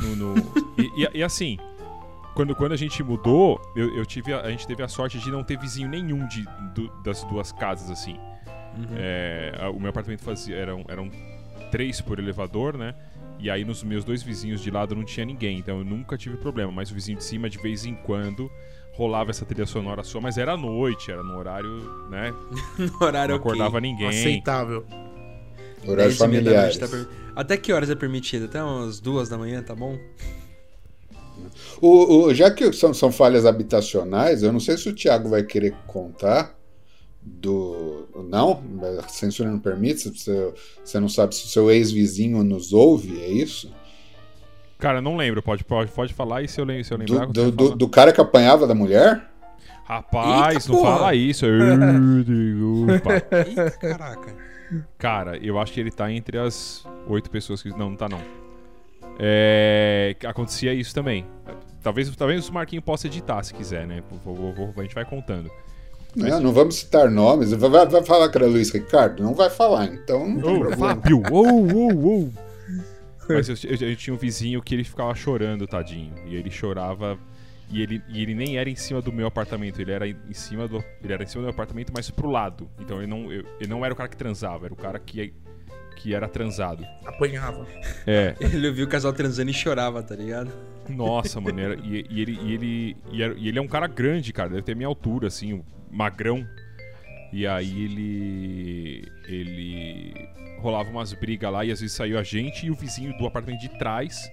No, 0.00 0.16
no- 0.16 0.34
e, 0.78 1.02
e- 1.04 1.18
e 1.18 1.22
assim, 1.22 1.58
quando, 2.34 2.54
quando 2.54 2.72
a 2.72 2.76
gente 2.76 3.02
mudou, 3.02 3.60
eu, 3.76 3.94
eu 3.96 4.04
tive 4.06 4.32
a, 4.32 4.40
a 4.40 4.50
gente 4.50 4.66
teve 4.66 4.82
a 4.82 4.88
sorte 4.88 5.18
de 5.18 5.30
não 5.30 5.42
ter 5.44 5.58
vizinho 5.58 5.88
nenhum 5.88 6.26
de, 6.26 6.44
do- 6.74 6.88
das 7.02 7.22
duas 7.24 7.52
casas, 7.52 7.90
assim. 7.90 8.18
É, 8.96 9.54
a- 9.60 9.70
o 9.70 9.78
meu 9.78 9.90
apartamento 9.90 10.22
fazia. 10.22 10.56
Eram, 10.56 10.84
eram 10.88 11.10
três 11.70 12.00
por 12.00 12.18
elevador, 12.18 12.76
né? 12.76 12.94
E 13.38 13.50
aí 13.50 13.64
nos 13.64 13.82
meus 13.82 14.04
dois 14.04 14.22
vizinhos 14.22 14.60
de 14.62 14.70
lado 14.70 14.94
não 14.94 15.04
tinha 15.04 15.26
ninguém, 15.26 15.58
então 15.58 15.78
eu 15.78 15.84
nunca 15.84 16.16
tive 16.16 16.36
problema. 16.36 16.70
Mas 16.70 16.90
o 16.90 16.94
vizinho 16.94 17.18
de 17.18 17.24
cima, 17.24 17.50
de 17.50 17.58
vez 17.58 17.84
em 17.84 17.94
quando, 17.94 18.50
rolava 18.92 19.30
essa 19.30 19.44
trilha 19.44 19.66
sonora 19.66 20.02
sua, 20.04 20.20
mas 20.20 20.36
era 20.38 20.52
à 20.52 20.56
noite, 20.56 21.10
era 21.10 21.22
no 21.22 21.36
horário, 21.38 21.70
né? 22.10 22.32
No 22.78 23.06
horário 23.06 23.34
Não 23.34 23.40
acordava 23.40 23.78
ok. 23.78 23.80
ninguém. 23.90 24.08
Aceitável. 24.08 24.84
Horários 25.86 26.18
10 26.18 26.30
meia 26.30 26.42
da 26.42 26.50
noite 26.52 26.78
familiares. 26.78 26.78
tá 26.78 26.88
per- 26.88 27.08
Até 27.34 27.56
que 27.56 27.72
horas 27.72 27.90
é 27.90 27.94
permitido? 27.94 28.44
Até 28.44 28.62
umas 28.62 29.00
duas 29.00 29.28
da 29.28 29.36
manhã, 29.38 29.62
tá 29.62 29.74
bom? 29.74 29.98
O, 31.80 32.24
o- 32.26 32.34
já 32.34 32.50
que 32.50 32.72
são, 32.72 32.92
são 32.94 33.10
falhas 33.10 33.44
habitacionais, 33.46 34.42
eu 34.42 34.52
não 34.52 34.60
sei 34.60 34.76
se 34.76 34.88
o 34.88 34.94
Thiago 34.94 35.28
vai 35.28 35.42
querer 35.42 35.74
contar 35.86 36.56
do. 37.20 38.06
Não? 38.28 38.62
A 39.04 39.08
censura 39.08 39.50
não 39.50 39.58
permite? 39.58 40.08
Você, 40.10 40.52
você 40.84 41.00
não 41.00 41.08
sabe 41.08 41.34
se 41.34 41.44
o 41.46 41.48
seu 41.48 41.70
ex-vizinho 41.70 42.44
nos 42.44 42.72
ouve, 42.72 43.20
é 43.20 43.28
isso? 43.28 43.72
Cara, 44.82 45.00
não 45.00 45.16
lembro, 45.16 45.40
pode, 45.40 45.62
pode, 45.62 45.92
pode 45.92 46.12
falar 46.12 46.42
e 46.42 46.48
se 46.48 46.60
eu, 46.60 46.64
lem- 46.64 46.82
se 46.82 46.92
eu 46.92 46.98
Do, 46.98 47.04
lembrar. 47.12 47.26
do, 47.28 47.52
do, 47.52 47.64
fala. 47.66 47.76
do 47.76 47.88
cara 47.88 48.12
que 48.12 48.20
apanhava 48.20 48.66
da 48.66 48.74
mulher? 48.74 49.22
Rapaz, 49.84 50.56
Eita, 50.56 50.72
não 50.72 50.78
porra! 50.82 50.96
fala 50.98 51.14
isso. 51.14 51.46
Eita, 53.30 53.70
caraca. 53.78 54.34
Cara, 54.98 55.36
eu 55.38 55.56
acho 55.60 55.72
que 55.72 55.78
ele 55.78 55.92
tá 55.92 56.10
entre 56.10 56.36
as 56.36 56.84
oito 57.06 57.30
pessoas 57.30 57.62
que. 57.62 57.68
Não, 57.70 57.90
não 57.90 57.96
tá 57.96 58.08
não. 58.08 58.20
É. 59.20 60.16
Acontecia 60.26 60.74
isso 60.74 60.92
também. 60.92 61.24
Talvez, 61.80 62.10
talvez 62.16 62.48
o 62.48 62.52
Marquinho 62.52 62.82
possa 62.82 63.06
editar 63.06 63.40
se 63.44 63.54
quiser, 63.54 63.86
né? 63.86 64.02
Vou- 64.24 64.34
vou- 64.34 64.52
vou- 64.52 64.74
a 64.76 64.82
gente 64.82 64.94
vai 64.96 65.04
contando. 65.04 65.48
Não, 66.16 66.40
não 66.40 66.52
vamos 66.52 66.74
citar 66.76 67.08
nomes. 67.10 67.52
Vai, 67.52 67.70
vai- 67.86 68.04
falar 68.04 68.28
que 68.30 68.36
era 68.36 68.46
Luiz 68.46 68.70
Ricardo? 68.70 69.22
Não 69.22 69.32
vai 69.34 69.48
falar, 69.48 69.86
então 69.86 70.28
não 70.28 70.40
tem 70.40 70.56
Ô, 70.56 70.60
problema. 70.60 70.88
Fábio! 70.88 71.22
Uou, 71.30 71.72
uou, 71.72 71.92
uou! 71.94 72.32
Mas 73.34 73.48
eu, 73.64 73.70
eu- 73.70 73.88
eu 73.90 73.96
tinha 73.96 74.14
um 74.14 74.16
vizinho 74.18 74.62
que 74.62 74.74
ele 74.74 74.84
ficava 74.84 75.14
chorando, 75.14 75.66
tadinho. 75.66 76.14
E 76.26 76.34
ele 76.36 76.50
chorava. 76.50 77.18
E 77.70 77.80
ele, 77.82 78.02
e 78.08 78.20
ele 78.22 78.34
nem 78.34 78.58
era 78.58 78.68
em 78.68 78.76
cima 78.76 79.00
do 79.00 79.10
meu 79.10 79.26
apartamento, 79.26 79.80
ele 79.80 79.92
era 79.92 80.06
em 80.06 80.16
cima 80.34 80.68
do. 80.68 80.84
Ele 81.02 81.12
era 81.12 81.22
em 81.22 81.26
cima 81.26 81.40
do 81.42 81.44
meu 81.46 81.52
apartamento, 81.54 81.90
mas 81.94 82.10
pro 82.10 82.28
lado. 82.30 82.68
Então 82.78 82.98
ele 82.98 83.06
não, 83.06 83.32
eu- 83.32 83.46
ele 83.58 83.68
não 83.70 83.82
era 83.84 83.94
o 83.94 83.96
cara 83.96 84.08
que 84.10 84.16
transava, 84.16 84.66
era 84.66 84.74
o 84.74 84.76
cara 84.76 84.98
que, 84.98 85.32
que 85.96 86.14
era 86.14 86.28
transado. 86.28 86.84
Apanhava. 87.06 87.66
É. 88.06 88.34
Ele 88.40 88.68
ouviu 88.68 88.84
o 88.84 88.88
casal 88.88 89.12
transando 89.12 89.50
e 89.50 89.54
chorava, 89.54 90.02
tá 90.02 90.14
ligado? 90.14 90.52
Nossa, 90.88 91.40
mano, 91.40 91.58
era- 91.60 91.76
e, 91.76 92.04
e 92.10 92.20
ele, 92.20 92.38
e, 92.42 92.52
ele, 92.54 92.96
e, 93.12 93.22
era- 93.22 93.34
e 93.38 93.48
ele 93.48 93.58
é 93.58 93.62
um 93.62 93.68
cara 93.68 93.86
grande, 93.86 94.32
cara, 94.32 94.50
deve 94.50 94.62
ter 94.62 94.74
minha 94.76 94.88
altura, 94.88 95.28
assim, 95.28 95.54
um 95.54 95.62
magrão. 95.90 96.46
E 97.32 97.46
aí 97.46 97.84
ele. 97.84 99.12
Ele. 99.26 100.14
Rolava 100.60 100.88
umas 100.90 101.12
brigas 101.12 101.52
lá 101.52 101.64
e 101.64 101.72
às 101.72 101.80
vezes 101.80 101.96
saiu 101.96 102.18
a 102.18 102.22
gente 102.22 102.66
e 102.66 102.70
o 102.70 102.74
vizinho 102.74 103.16
do 103.18 103.26
apartamento 103.26 103.60
de 103.60 103.68
trás 103.78 104.30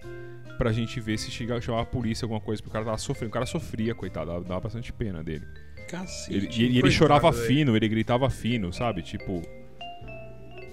pra 0.59 0.71
gente 0.71 0.99
ver 0.99 1.17
se 1.17 1.31
chegava, 1.31 1.59
chamava 1.61 1.83
a 1.83 1.87
polícia, 1.87 2.25
alguma 2.25 2.39
coisa, 2.41 2.61
porque 2.61 2.69
o 2.69 2.73
cara 2.73 2.85
tava 2.85 2.97
sofrendo. 2.97 3.29
O 3.29 3.33
cara 3.33 3.45
sofria, 3.45 3.95
coitado, 3.95 4.27
dava, 4.31 4.43
dava 4.43 4.59
bastante 4.61 4.91
pena 4.93 5.23
dele. 5.23 5.45
Cacete. 5.89 6.35
Ele, 6.37 6.47
e, 6.47 6.59
e 6.59 6.63
ele 6.65 6.71
coitado, 6.81 6.91
chorava 6.93 7.31
velho. 7.31 7.47
fino, 7.47 7.75
ele 7.75 7.87
gritava 7.87 8.29
fino, 8.29 8.71
sabe? 8.71 9.01
Tipo. 9.01 9.41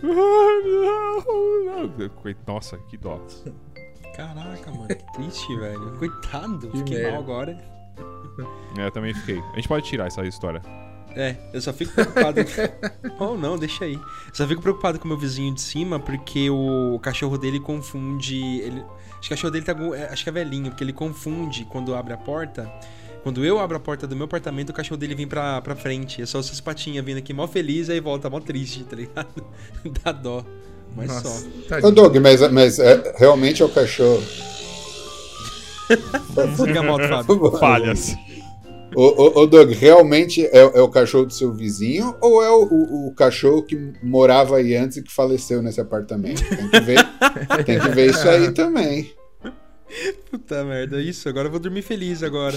Nossa, 2.46 2.76
que 2.90 2.96
dó. 2.96 3.20
Caraca, 4.14 4.70
mano, 4.70 4.88
que 4.88 5.12
triste, 5.14 5.52
velho. 5.56 5.98
Coitado, 5.98 6.68
Que 6.70 6.78
fiquei 6.78 6.96
merda. 6.98 7.12
mal 7.12 7.20
agora. 7.22 7.58
É, 8.78 8.86
eu 8.86 8.90
também 8.90 9.14
fiquei. 9.14 9.38
A 9.38 9.56
gente 9.56 9.68
pode 9.68 9.86
tirar 9.86 10.06
essa 10.06 10.22
história. 10.26 10.60
É, 11.16 11.34
eu 11.50 11.62
só 11.62 11.72
fico 11.72 11.94
preocupado. 11.94 12.40
oh, 13.18 13.34
não, 13.40 13.56
deixa 13.56 13.86
aí. 13.86 13.94
Eu 13.94 14.34
só 14.34 14.46
fico 14.46 14.60
preocupado 14.60 14.98
com 14.98 15.06
o 15.06 15.08
meu 15.08 15.16
vizinho 15.16 15.54
de 15.54 15.62
cima 15.62 15.98
porque 15.98 16.50
o 16.50 17.00
cachorro 17.02 17.38
dele 17.38 17.58
confunde. 17.58 18.36
Ele... 18.60 18.84
Acho 19.18 19.20
que 19.20 19.26
o 19.26 19.30
cachorro 19.30 19.50
dele 19.50 19.64
tá. 19.64 19.74
é, 19.96 20.12
Acho 20.12 20.22
que 20.22 20.28
é 20.28 20.32
velhinho, 20.32 20.70
porque 20.70 20.84
ele 20.84 20.92
confunde 20.92 21.64
quando 21.64 21.94
abre 21.94 22.12
a 22.12 22.18
porta. 22.18 22.70
Quando 23.22 23.44
eu 23.44 23.58
abro 23.58 23.78
a 23.78 23.80
porta 23.80 24.06
do 24.06 24.14
meu 24.14 24.26
apartamento, 24.26 24.70
o 24.70 24.72
cachorro 24.74 24.98
dele 24.98 25.14
vem 25.14 25.26
pra, 25.26 25.60
pra 25.62 25.74
frente. 25.74 26.20
É 26.20 26.26
só 26.26 26.38
essas 26.38 26.60
patinhas 26.60 27.04
vindo 27.04 27.16
aqui 27.16 27.32
mó 27.32 27.48
feliz, 27.48 27.88
aí 27.88 27.98
volta 27.98 28.28
mó 28.28 28.38
triste, 28.38 28.84
tá 28.84 28.94
ligado? 28.94 29.42
Dá 30.04 30.12
dó. 30.12 30.44
Mas 30.94 31.08
Nossa, 31.08 31.28
só. 31.28 31.46
Ô, 31.46 31.62
tadinho. 31.68 31.92
Doug, 31.92 32.16
mas, 32.18 32.52
mas 32.52 32.78
é, 32.78 33.14
realmente 33.16 33.62
é 33.62 33.64
o 33.64 33.70
cachorro. 33.70 34.22
Desliga 36.34 36.80
a 36.80 36.82
moto, 36.82 37.08
Fábio. 37.08 37.58
Falhas. 37.58 38.14
Ô, 38.96 39.02
ô, 39.02 39.40
ô, 39.42 39.46
Doug, 39.46 39.72
realmente 39.72 40.42
é, 40.46 40.58
é 40.58 40.80
o 40.80 40.88
cachorro 40.88 41.26
do 41.26 41.32
seu 41.34 41.52
vizinho 41.52 42.16
ou 42.20 42.42
é 42.42 42.48
o, 42.50 42.62
o- 42.64 43.08
o 43.08 43.14
cachorro 43.14 43.62
que 43.62 43.92
morava 44.02 44.56
aí 44.56 44.74
antes 44.74 44.96
e 44.96 45.02
que 45.02 45.12
faleceu 45.12 45.62
nesse 45.62 45.78
apartamento? 45.80 46.42
Tem 46.48 46.70
que 46.70 46.80
ver, 46.80 46.98
tem 47.66 47.78
que 47.78 47.88
ver 47.90 48.10
isso 48.10 48.26
aí 48.26 48.50
também. 48.52 49.12
Puta 50.30 50.64
merda, 50.64 51.00
isso. 51.00 51.28
Agora 51.28 51.46
eu 51.48 51.50
vou 51.50 51.60
dormir 51.60 51.82
feliz 51.82 52.22
agora. 52.22 52.56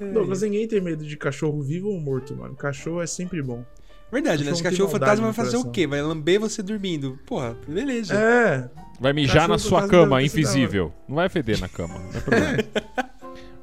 Douglas, 0.00 0.42
ninguém 0.42 0.66
tem 0.66 0.80
medo 0.80 1.04
de 1.04 1.16
cachorro 1.16 1.62
vivo 1.62 1.88
ou 1.88 2.00
morto, 2.00 2.34
mano. 2.34 2.54
Cachorro 2.56 3.02
é 3.02 3.06
sempre 3.06 3.40
bom. 3.42 3.64
Verdade, 4.10 4.44
né? 4.44 4.50
Esse 4.50 4.62
Cachorro 4.62 4.88
cachorro 4.88 4.90
tem 4.90 5.00
fantasma 5.00 5.32
vai 5.32 5.44
fazer 5.44 5.56
o 5.58 5.70
quê? 5.70 5.86
Vai 5.86 6.02
lamber 6.02 6.40
você 6.40 6.62
dormindo. 6.62 7.18
Porra, 7.26 7.56
beleza. 7.68 8.14
É. 8.14 8.68
Vai 9.00 9.12
mijar 9.12 9.34
Cachorro 9.48 9.52
na 9.52 9.58
sua 9.58 9.88
cama, 9.88 10.22
invisível. 10.22 10.92
Não 11.08 11.16
vai 11.16 11.28
feder 11.28 11.60
na 11.60 11.68
cama, 11.68 11.98
não 11.98 12.10
é 12.18 12.20
problema. 12.20 12.56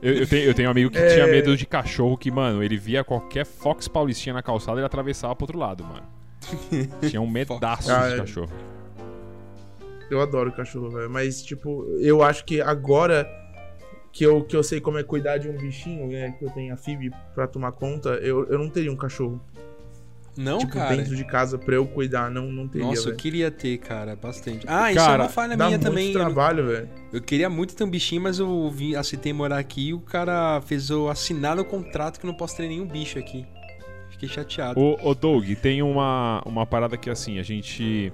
Eu, 0.01 0.13
eu 0.13 0.27
tenho, 0.27 0.45
eu 0.45 0.53
tenho 0.53 0.67
um 0.69 0.71
amigo 0.71 0.89
que 0.91 0.97
É. 0.97 1.07
tinha 1.13 1.27
medo 1.27 1.57
de 1.57 1.65
cachorro 1.65 2.17
que, 2.17 2.31
mano, 2.31 2.63
ele 2.63 2.77
via 2.77 3.03
qualquer 3.03 3.45
Fox 3.45 3.87
Paulistinha 3.87 4.33
na 4.33 4.41
calçada 4.41 4.77
e 4.77 4.79
ele 4.79 4.85
atravessava 4.85 5.35
pro 5.35 5.43
outro 5.43 5.57
lado, 5.59 5.83
mano. 5.83 6.03
Tinha 7.09 7.21
um 7.21 7.29
medaço 7.29 7.91
Ah, 7.91 8.09
de 8.09 8.15
cachorro. 8.17 8.49
Eu 10.09 10.21
adoro 10.21 10.51
cachorro, 10.53 10.89
velho. 10.89 11.09
Mas, 11.09 11.43
tipo, 11.43 11.85
eu 11.99 12.23
acho 12.23 12.45
que 12.45 12.61
agora 12.61 13.27
que 14.11 14.23
eu, 14.25 14.43
que 14.43 14.55
eu 14.55 14.63
sei 14.63 14.79
como 14.81 14.97
é 14.97 15.03
cuidar 15.03 15.37
de 15.37 15.49
um 15.49 15.57
bichinho, 15.57 16.07
né? 16.07 16.31
Que 16.39 16.45
eu 16.45 16.49
tenho 16.49 16.73
a 16.73 16.77
Phoebe 16.77 17.11
pra 17.35 17.45
tomar 17.45 17.73
conta, 17.73 18.09
eu, 18.21 18.45
eu 18.47 18.57
não 18.57 18.69
teria 18.69 18.91
um 18.91 18.95
cachorro. 18.95 19.39
Não, 20.39 20.59
tipo, 20.59 20.71
cara. 20.73 20.95
dentro 20.95 21.15
de 21.15 21.23
casa 21.25 21.57
pra 21.57 21.75
eu 21.75 21.85
cuidar, 21.85 22.31
não, 22.31 22.51
não 22.51 22.67
teria. 22.67 22.87
Nossa, 22.87 23.01
eu 23.01 23.05
velho. 23.05 23.17
queria 23.17 23.51
ter, 23.51 23.77
cara, 23.77 24.15
bastante. 24.15 24.65
Ah, 24.67 24.89
isso 24.91 24.99
é 25.01 25.05
Cara, 25.05 25.23
uma 25.23 25.29
falha 25.29 25.57
Dá 25.57 25.65
minha 25.65 25.77
muito 25.77 25.89
também. 25.89 26.07
Eu, 26.07 26.13
trabalho, 26.13 26.65
velho. 26.67 26.89
eu 27.11 27.21
queria 27.21 27.49
muito 27.49 27.75
ter 27.75 27.83
um 27.83 27.89
bichinho, 27.89 28.21
mas 28.21 28.39
eu 28.39 28.69
vim, 28.71 28.95
aceitei 28.95 29.33
morar 29.33 29.57
aqui 29.57 29.89
e 29.89 29.93
o 29.93 29.99
cara 29.99 30.61
fez 30.61 30.89
eu 30.89 31.09
assinar 31.09 31.55
no 31.57 31.65
contrato 31.65 32.19
que 32.19 32.25
eu 32.25 32.29
não 32.29 32.35
posso 32.37 32.55
ter 32.55 32.67
nenhum 32.67 32.87
bicho 32.87 33.19
aqui. 33.19 33.45
Fiquei 34.09 34.29
chateado. 34.29 34.79
Ô, 34.79 34.97
ô 35.01 35.13
Doug, 35.13 35.45
tem 35.61 35.81
uma, 35.81 36.41
uma 36.45 36.65
parada 36.65 36.95
que 36.97 37.09
assim, 37.09 37.37
a 37.39 37.43
gente. 37.43 38.11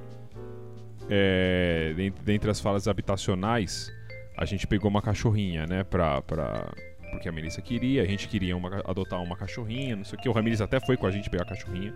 É, 1.10 1.94
dent- 1.96 2.16
dentre 2.24 2.50
as 2.50 2.60
falas 2.60 2.88
habitacionais, 2.88 3.92
a 4.38 4.46
gente 4.46 4.66
pegou 4.68 4.90
uma 4.90 5.02
cachorrinha, 5.02 5.66
né? 5.68 5.84
Pra, 5.84 6.22
pra, 6.22 6.74
porque 7.16 7.28
a 7.30 7.32
Melissa 7.32 7.62
queria, 7.62 8.02
a 8.04 8.06
gente 8.06 8.28
queria 8.28 8.56
uma- 8.56 8.82
adotar 8.86 9.22
uma 9.22 9.36
cachorrinha, 9.36 9.96
não 9.96 10.04
sei 10.06 10.18
o 10.18 10.22
que. 10.22 10.30
O 10.30 10.32
Ramirez 10.32 10.62
até 10.62 10.80
foi 10.80 10.96
com 10.98 11.06
a 11.08 11.12
gente 11.12 11.30
pegar 11.30 11.44
a 11.44 11.48
cachorrinha. 11.48 11.94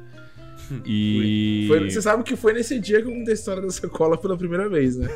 E. 0.86 1.66
Foi- 1.68 1.90
você 1.90 2.02
sabe 2.02 2.24
que 2.24 2.36
foi 2.36 2.52
nesse 2.54 2.80
dia 2.80 3.02
que 3.02 3.08
eu 3.08 3.14
contei 3.14 3.32
a 3.32 3.36
história 3.36 3.62
da 3.62 3.70
sacola 3.70 4.18
pela 4.18 4.38
primeira 4.38 4.68
vez, 4.68 4.98
né? 4.98 5.08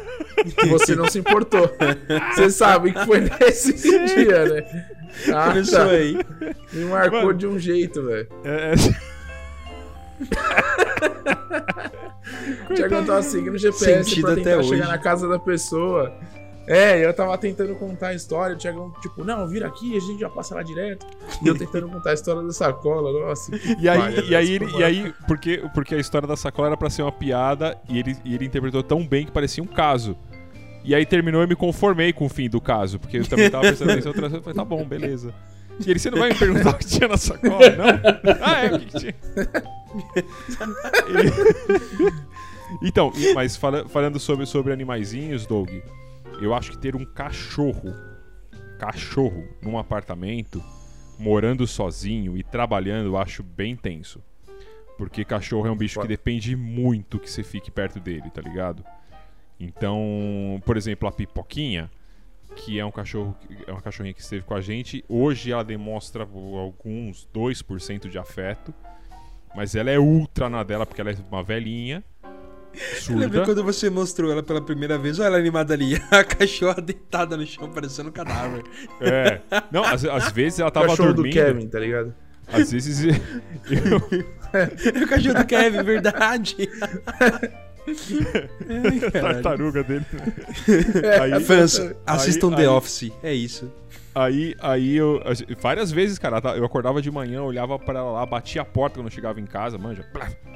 Você 0.69 0.95
não 0.95 1.07
se 1.09 1.19
importou. 1.19 1.69
Você 2.33 2.49
sabe 2.49 2.91
que 2.93 3.05
foi 3.05 3.19
nesse 3.21 3.73
dia, 3.73 4.45
né? 4.45 4.87
Ah, 5.33 5.49
Começou 5.49 5.79
tá. 5.79 5.89
aí. 5.91 6.17
Me 6.71 6.85
marcou 6.85 7.21
Mano. 7.23 7.33
de 7.37 7.45
um 7.45 7.59
jeito, 7.59 8.01
velho. 8.03 8.27
É, 8.43 8.73
é- 8.73 8.75
Tinha 12.75 12.87
que 12.87 12.93
eu 12.93 13.05
tava 13.05 13.21
seguindo 13.21 13.53
o 13.53 13.57
GPS 13.57 14.03
Sentido 14.05 14.21
pra 14.25 14.35
tentar 14.35 14.53
até 14.53 14.63
chegar 14.63 14.75
hoje. 14.83 14.91
na 14.91 14.97
casa 14.97 15.27
da 15.27 15.37
pessoa. 15.39 16.11
É, 16.65 17.05
eu 17.05 17.13
tava 17.13 17.37
tentando 17.37 17.75
contar 17.75 18.07
a 18.09 18.13
história, 18.13 18.55
o 18.55 18.57
Thiagão, 18.57 18.93
tipo, 19.01 19.23
não, 19.25 19.45
vira 19.47 19.67
aqui, 19.67 19.97
a 19.97 19.99
gente 19.99 20.19
já 20.21 20.29
passa 20.29 20.55
lá 20.55 20.63
direto. 20.63 21.05
E 21.43 21.47
eu 21.47 21.57
tentando 21.57 21.89
contar 21.89 22.11
a 22.11 22.13
história 22.13 22.41
da 22.41 22.53
sacola, 22.53 23.11
nossa. 23.27 23.51
E 23.79 23.89
aí, 23.89 23.99
palha, 23.99 24.21
e 24.23 24.35
aí, 24.35 24.51
ele- 24.53 24.67
foi 24.69 24.79
e 24.79 24.83
aí 24.83 25.13
porque, 25.27 25.63
porque 25.73 25.95
a 25.95 25.99
história 25.99 26.25
da 26.27 26.37
sacola 26.37 26.69
era 26.69 26.77
pra 26.77 26.89
ser 26.89 27.01
uma 27.01 27.11
piada 27.11 27.77
e 27.89 27.99
ele, 27.99 28.15
e 28.23 28.33
ele 28.33 28.45
interpretou 28.45 28.81
tão 28.81 29.05
bem 29.05 29.25
que 29.25 29.31
parecia 29.31 29.61
um 29.61 29.67
caso. 29.67 30.15
E 30.85 30.95
aí 30.95 31.05
terminou 31.05 31.43
e 31.43 31.47
me 31.47 31.55
conformei 31.55 32.13
com 32.13 32.25
o 32.25 32.29
fim 32.29 32.49
do 32.49 32.61
caso, 32.61 32.97
porque 32.99 33.17
eu 33.17 33.25
também 33.27 33.49
tava 33.49 33.63
prestando 33.67 33.91
atenção. 33.91 34.13
Eu 34.13 34.41
falei, 34.41 34.53
tá 34.55 34.63
bom, 34.65 34.85
beleza. 34.85 35.33
E 35.85 35.89
ele, 35.89 35.97
você 35.99 36.11
não 36.11 36.19
vai 36.19 36.29
me 36.29 36.35
perguntar 36.35 36.69
o 36.69 36.73
que 36.77 36.85
tinha 36.85 37.07
na 37.09 37.17
sacola, 37.17 37.69
não? 37.71 37.85
Ah, 38.41 38.65
é, 38.65 38.73
o 38.75 38.79
que, 38.79 38.85
que 38.85 38.99
tinha? 38.99 39.15
E- 42.81 42.87
então, 42.87 43.11
mas 43.35 43.55
fala- 43.55 43.85
falando 43.87 44.19
sobre, 44.19 44.45
sobre 44.45 44.73
animaizinhos, 44.73 45.45
Doug, 45.45 45.69
eu 46.41 46.53
acho 46.53 46.71
que 46.71 46.77
ter 46.77 46.95
um 46.95 47.05
cachorro, 47.05 47.93
cachorro, 48.79 49.47
num 49.61 49.77
apartamento, 49.77 50.63
morando 51.17 51.65
sozinho 51.65 52.37
e 52.37 52.43
trabalhando, 52.43 53.07
eu 53.07 53.17
acho 53.17 53.43
bem 53.43 53.75
tenso. 53.75 54.21
Porque 54.97 55.25
cachorro 55.25 55.67
é 55.67 55.71
um 55.71 55.75
bicho 55.75 55.99
que 55.99 56.07
depende 56.07 56.55
muito 56.55 57.19
que 57.19 57.29
você 57.29 57.43
fique 57.43 57.71
perto 57.71 57.99
dele, 57.99 58.29
tá 58.29 58.41
ligado? 58.41 58.83
Então, 59.59 60.61
por 60.65 60.77
exemplo, 60.77 61.07
a 61.07 61.11
Pipoquinha, 61.11 61.89
que 62.55 62.79
é 62.79 62.85
um 62.85 62.91
cachorro, 62.91 63.35
é 63.65 63.71
uma 63.71 63.81
cachorrinha 63.81 64.13
que 64.13 64.21
esteve 64.21 64.43
com 64.43 64.53
a 64.53 64.61
gente, 64.61 65.03
hoje 65.07 65.51
ela 65.51 65.63
demonstra 65.63 66.23
alguns 66.23 67.27
2% 67.33 68.09
de 68.09 68.17
afeto, 68.17 68.73
mas 69.55 69.75
ela 69.75 69.89
é 69.89 69.97
ultra 69.97 70.49
na 70.49 70.63
dela 70.63 70.85
porque 70.85 71.01
ela 71.01 71.11
é 71.11 71.17
uma 71.31 71.43
velhinha, 71.43 72.03
Eu 73.09 73.15
lembro 73.17 73.37
surda. 73.37 73.45
quando 73.45 73.63
você 73.63 73.89
mostrou 73.89 74.31
ela 74.31 74.41
pela 74.43 74.61
primeira 74.61 74.97
vez, 74.97 75.19
olha 75.19 75.27
ela 75.27 75.37
animada 75.37 75.73
ali, 75.73 75.95
a 76.11 76.23
cachorra 76.23 76.81
deitada 76.81 77.37
no 77.37 77.45
chão, 77.45 77.69
parecendo 77.69 78.09
um 78.09 78.11
cadáver. 78.11 78.63
É. 78.99 79.39
Não, 79.71 79.83
às, 79.83 80.03
às 80.05 80.31
vezes 80.31 80.59
ela 80.59 80.69
O 80.69 80.71
tava 80.71 80.87
cachorro 80.87 81.13
dormindo. 81.13 81.33
do 81.33 81.39
Kevin, 81.39 81.67
tá 81.67 81.79
ligado? 81.79 82.13
Às 82.51 82.71
vezes 82.71 83.03
eu, 83.05 83.13
É 84.53 85.03
o 85.03 85.07
cachorro 85.07 85.35
do 85.35 85.45
Kevin, 85.45 85.81
verdade. 85.83 86.55
Ai, 87.83 89.11
tartaruga 89.11 89.83
dele. 89.83 90.05
É, 91.03 91.19
Aí- 91.19 91.43
Fãs, 91.43 91.79
assistam 92.05 92.49
aí- 92.49 92.55
The 92.55 92.61
aí- 92.61 92.67
Office. 92.67 93.11
É 93.21 93.33
isso. 93.33 93.71
Aí, 94.15 94.55
aí 94.59 94.95
eu. 94.95 95.21
Várias 95.59 95.91
vezes, 95.91 96.19
cara, 96.19 96.39
tá, 96.39 96.55
eu 96.55 96.63
acordava 96.63 97.01
de 97.01 97.09
manhã, 97.09 97.41
olhava 97.41 97.79
pra 97.79 97.99
ela 97.99 98.11
lá, 98.11 98.25
batia 98.25 98.61
a 98.61 98.65
porta 98.65 98.97
quando 98.99 99.07
eu 99.07 99.11
chegava 99.11 99.39
em 99.39 99.45
casa, 99.45 99.77
manja. 99.77 100.05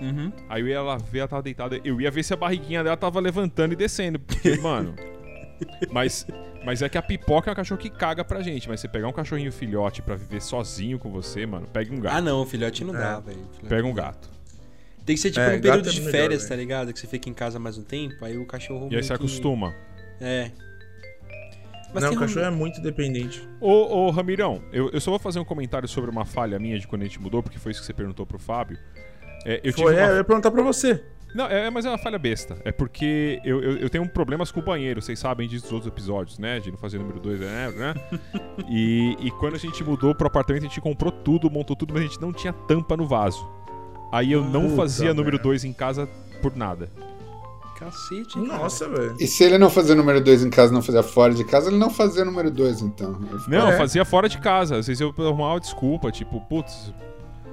Uhum. 0.02 0.32
Aí 0.48 0.62
eu 0.62 0.68
ia 0.68 0.82
lá 0.82 0.98
ver, 0.98 1.20
ela 1.20 1.28
tava 1.28 1.42
deitada. 1.42 1.80
Eu 1.84 2.00
ia 2.00 2.12
ver 2.12 2.24
se 2.24 2.34
a 2.34 2.38
barriguinha 2.38 2.84
dela 2.84 2.96
tava 2.98 3.20
levantando 3.20 3.74
e 3.74 3.76
descendo. 3.76 4.20
Porque, 4.20 4.56
mano. 4.62 4.94
Mas, 5.92 6.28
mas 6.64 6.84
é 6.84 6.90
que 6.90 7.00
a 7.00 7.02
pipoca 7.02 7.50
é 7.50 7.52
um 7.52 7.56
cachorro 7.56 7.80
que 7.82 7.90
caga 7.90 8.24
pra 8.24 8.42
gente. 8.42 8.70
Mas 8.70 8.80
você 8.80 8.88
pegar 8.88 9.08
um 9.08 9.12
cachorrinho 9.14 9.52
filhote 9.52 10.04
pra 10.04 10.16
viver 10.16 10.40
sozinho 10.42 11.00
com 11.00 11.10
você, 11.12 11.46
mano, 11.48 11.66
pega 11.68 11.92
um 11.94 12.00
gato. 12.00 12.16
Ah, 12.16 12.22
não, 12.22 12.46
filhote 12.46 12.84
não 12.84 12.94
dá, 12.94 13.22
É. 13.26 13.30
velho. 13.32 13.44
Pega 13.68 13.88
um 13.88 13.94
gato. 13.94 14.30
Tem 15.04 15.16
que 15.16 15.22
ser 15.22 15.30
tipo 15.32 15.40
É, 15.40 15.56
um 15.56 15.62
período 15.62 15.88
é 15.88 15.92
de 15.92 16.00
melhor, 16.02 16.12
férias, 16.12 16.46
tá 16.48 16.56
ligado? 16.56 16.94
Que 16.94 17.00
você 17.00 17.08
fica 17.08 17.30
em 17.30 17.34
casa 17.34 17.58
mais 17.58 17.78
um 17.78 17.82
tempo, 17.84 18.24
aí 18.24 18.38
o 18.38 18.46
cachorro. 18.46 18.90
E 18.92 18.96
aí 18.98 19.02
você 19.02 19.08
que- 19.08 19.14
acostuma. 19.14 19.74
É. 20.20 20.52
Mas 21.94 22.04
não, 22.04 22.14
o 22.14 22.18
cachorro 22.18 22.46
um- 22.46 22.48
é 22.48 22.52
muito 22.52 22.82
dependente. 22.82 23.48
Ô, 23.62 24.08
ô 24.08 24.12
Ramirão, 24.12 24.62
eu, 24.72 24.90
eu 24.90 25.00
só 25.00 25.12
vou 25.12 25.20
fazer 25.20 25.40
um 25.40 25.46
comentário 25.46 25.88
sobre 25.88 26.10
uma 26.10 26.26
falha 26.26 26.60
minha 26.60 26.78
de 26.78 26.88
quando 26.88 27.02
a 27.04 27.06
gente 27.06 27.20
mudou, 27.22 27.42
porque 27.42 27.58
foi 27.58 27.72
isso 27.72 27.82
que 27.82 27.86
você 27.88 27.94
perguntou 27.94 28.26
pro 28.26 28.38
Fábio. 28.38 28.78
É, 29.46 29.62
eu 29.64 29.74
Foi, 29.74 29.86
tive 29.94 29.96
é, 30.02 30.04
uma 30.06 30.12
eu 30.12 30.18
ia 30.18 30.24
perguntar 30.24 30.52
pra 30.52 30.62
você. 30.62 31.04
Não, 31.34 31.46
é, 31.46 31.70
mas 31.70 31.86
é 31.86 31.90
uma 31.90 31.98
falha 31.98 32.18
besta. 32.18 32.58
É 32.64 32.72
porque 32.72 33.40
eu, 33.44 33.62
eu, 33.62 33.78
eu 33.78 33.90
tenho 33.90 34.08
problemas 34.10 34.52
com 34.52 34.60
o 34.60 34.64
banheiro, 34.64 35.02
vocês 35.02 35.20
sabem 35.20 35.48
disso 35.48 35.66
dos 35.66 35.74
outros 35.74 35.92
episódios, 35.92 36.40
né? 36.40 36.60
De 36.60 36.72
não 36.72 36.78
fazer 36.78 36.98
número 36.98 37.20
2, 37.20 37.40
né? 37.40 37.72
né? 37.72 37.94
e, 38.70 39.16
e 39.20 39.32
quando 39.32 39.56
a 39.56 39.60
gente 39.60 39.84
mudou 39.84 40.16
pro 40.16 40.28
apartamento, 40.28 40.64
a 40.64 40.68
gente 40.68 40.82
comprou 40.82 41.12
tudo, 41.12 41.50
montou 41.52 41.76
tudo, 41.76 41.94
mas 41.94 42.04
a 42.04 42.08
gente 42.08 42.20
não 42.20 42.34
tinha 42.34 42.54
tampa 42.54 42.98
no 42.98 43.06
vaso. 43.08 43.48
Aí 44.12 44.32
eu 44.32 44.44
não 44.44 44.64
Puta 44.64 44.76
fazia 44.78 45.14
número 45.14 45.36
merda. 45.36 45.44
2 45.44 45.64
em 45.66 45.74
casa 45.74 46.08
por 46.42 46.56
nada. 46.56 46.90
Cacete. 47.78 48.40
Nossa, 48.40 48.88
velho. 48.90 49.16
E 49.20 49.28
se 49.28 49.44
ele 49.44 49.58
não 49.58 49.70
fazia 49.70 49.94
número 49.96 50.20
2 50.20 50.44
em 50.44 50.50
casa 50.50 50.74
não 50.74 50.82
fazia 50.82 51.04
fora 51.04 51.34
de 51.34 51.44
casa, 51.44 51.70
ele 51.70 51.78
não 51.78 51.90
fazia 51.90 52.26
número 52.26 52.50
2, 52.50 52.82
então. 52.82 53.20
Não, 53.48 53.70
É. 53.70 53.74
eu 53.74 53.78
fazia 53.78 54.04
fora 54.04 54.28
de 54.28 54.40
casa. 54.40 54.78
Às 54.78 54.88
vezes 54.88 55.00
eu 55.02 55.14
arrumava 55.18 55.54
uma 55.54 55.60
desculpa, 55.60 56.12
tipo, 56.12 56.42
putz, 56.42 56.92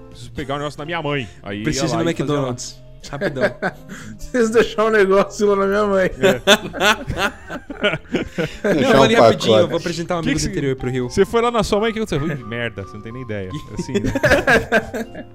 preciso 0.08 0.32
pegar 0.32 0.54
um 0.54 0.58
negócio 0.58 0.78
da 0.78 0.84
minha 0.86 1.02
mãe. 1.02 1.28
Aí 1.42 1.62
Preciso 1.62 1.94
ir 1.94 1.98
no. 1.98 2.02
McDonald's. 2.08 2.82
Rapidão. 3.10 3.42
Vocês 4.16 4.48
deixaram 4.48 4.88
um 4.88 4.92
negócio 4.92 5.46
lá 5.46 5.56
na 5.56 5.66
minha 5.66 5.86
mãe. 5.86 6.10
Deixar 8.62 8.92
não, 8.94 9.00
um 9.00 9.02
ali 9.02 9.14
rapidinho, 9.14 9.58
eu 9.58 9.68
vou 9.68 9.76
apresentar 9.76 10.18
um 10.18 10.22
Que 10.22 10.28
amigo 10.30 10.40
que 10.40 10.46
do 10.46 10.50
você- 10.50 10.50
interior 10.58 10.76
pro 10.76 10.88
Rio. 10.90 11.10
Você 11.10 11.26
foi 11.26 11.42
lá 11.42 11.50
na 11.50 11.62
sua 11.62 11.80
mãe, 11.80 11.90
o 11.90 11.92
que 11.92 11.98
aconteceu? 12.00 12.22
Ui, 12.22 12.34
merda, 12.44 12.82
você 12.82 12.94
não 12.94 13.02
tem 13.02 13.12
nem 13.12 13.20
ideia. 13.22 13.50
Assim, 13.78 13.92
né? 13.92 15.26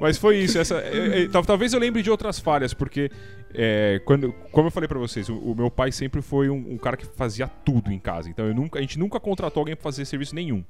Mas 0.00 0.16
foi 0.18 0.38
isso. 0.38 0.58
Essa, 0.58 0.76
é, 0.78 1.24
é, 1.24 1.28
tal- 1.28 1.44
talvez 1.44 1.72
eu 1.72 1.80
lembre 1.80 2.02
de 2.02 2.10
outras 2.10 2.38
falhas, 2.38 2.72
porque, 2.74 3.10
é, 3.54 4.00
quando, 4.04 4.32
como 4.52 4.68
eu 4.68 4.70
falei 4.70 4.88
pra 4.88 4.98
vocês, 4.98 5.28
o, 5.28 5.36
o 5.36 5.54
meu 5.54 5.70
pai 5.70 5.90
sempre 5.92 6.20
foi 6.22 6.48
um, 6.50 6.72
um 6.72 6.78
cara 6.78 6.96
que 6.96 7.06
fazia 7.06 7.46
tudo 7.48 7.90
em 7.92 7.98
casa. 7.98 8.28
Então 8.28 8.46
eu 8.46 8.54
nunca, 8.54 8.78
a 8.78 8.82
gente 8.82 8.98
nunca 8.98 9.18
contratou 9.18 9.60
alguém 9.60 9.74
pra 9.76 9.82
fazer 9.82 10.04
serviço 10.04 10.34
nenhum. 10.34 10.64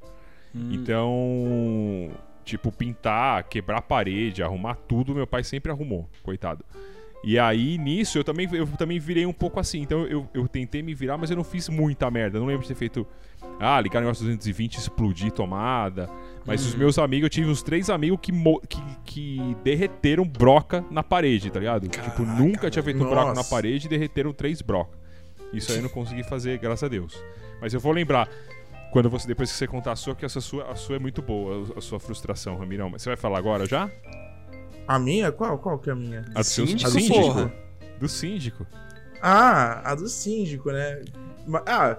Hum. 0.54 0.70
Então, 0.72 2.10
tipo, 2.44 2.72
pintar, 2.72 3.44
quebrar 3.44 3.78
a 3.78 3.82
parede, 3.82 4.42
arrumar 4.42 4.74
tudo, 4.74 5.14
meu 5.14 5.26
pai 5.26 5.44
sempre 5.44 5.70
arrumou, 5.70 6.08
coitado. 6.22 6.64
E 7.24 7.36
aí, 7.38 7.76
nisso, 7.78 8.16
eu 8.16 8.22
também, 8.22 8.48
eu 8.52 8.66
também 8.78 8.98
virei 9.00 9.26
um 9.26 9.32
pouco 9.32 9.58
assim. 9.58 9.80
Então, 9.80 10.06
eu, 10.06 10.28
eu 10.32 10.46
tentei 10.46 10.82
me 10.82 10.94
virar, 10.94 11.18
mas 11.18 11.30
eu 11.30 11.36
não 11.36 11.42
fiz 11.42 11.68
muita 11.68 12.08
merda. 12.10 12.36
Eu 12.36 12.40
não 12.40 12.46
lembro 12.46 12.62
de 12.62 12.68
ter 12.68 12.76
feito. 12.76 13.04
Ah, 13.58 13.80
ligar 13.80 13.98
o 13.98 14.02
negócio 14.02 14.24
220, 14.24 14.76
explodir 14.76 15.32
tomada. 15.32 16.08
Mas 16.48 16.64
os 16.66 16.74
meus 16.74 16.98
amigos, 16.98 17.24
eu 17.26 17.30
tive 17.30 17.50
uns 17.50 17.62
três 17.62 17.90
amigos 17.90 18.18
que, 18.22 18.32
mo- 18.32 18.60
que, 18.66 18.82
que 19.04 19.56
derreteram 19.62 20.24
broca 20.26 20.84
na 20.90 21.02
parede, 21.02 21.50
tá 21.50 21.60
ligado? 21.60 21.86
tipo, 21.86 22.22
nunca 22.24 22.70
tinha 22.70 22.82
feito 22.82 22.96
um 23.04 23.06
buraco 23.06 23.34
na 23.34 23.44
parede 23.44 23.86
e 23.86 23.90
derreteram 23.90 24.32
três 24.32 24.62
brocas. 24.62 24.98
Isso 25.52 25.70
aí 25.70 25.78
eu 25.78 25.82
não 25.82 25.90
consegui 25.90 26.22
fazer, 26.24 26.58
graças 26.58 26.82
a 26.84 26.88
Deus. 26.88 27.22
Mas 27.60 27.72
eu 27.74 27.80
vou 27.80 27.92
lembrar. 27.92 28.28
Quando 28.92 29.10
você, 29.10 29.26
depois 29.28 29.50
que 29.52 29.56
você 29.58 29.66
contar 29.66 29.92
a 29.92 29.96
sua, 29.96 30.14
que 30.14 30.24
essa 30.24 30.40
sua, 30.40 30.70
a 30.70 30.74
sua 30.74 30.96
é 30.96 30.98
muito 30.98 31.20
boa, 31.20 31.66
a 31.76 31.80
sua 31.82 32.00
frustração, 32.00 32.56
Ramirão. 32.56 32.88
Mas 32.88 33.02
você 33.02 33.10
vai 33.10 33.16
falar 33.18 33.36
agora 33.38 33.66
já? 33.66 33.90
A 34.86 34.98
minha? 34.98 35.30
Qual? 35.30 35.58
Qual 35.58 35.78
que 35.78 35.90
é 35.90 35.92
a 35.92 35.96
minha? 35.96 36.24
A 36.34 36.38
do 36.40 36.44
seu 36.44 36.66
Síndico, 36.66 36.90
síndico? 36.90 37.14
porra. 37.20 37.52
Do 38.00 38.08
síndico. 38.08 38.66
Ah, 39.20 39.82
a 39.90 39.94
do 39.94 40.08
síndico, 40.08 40.70
né? 40.72 41.02
Ah, 41.66 41.98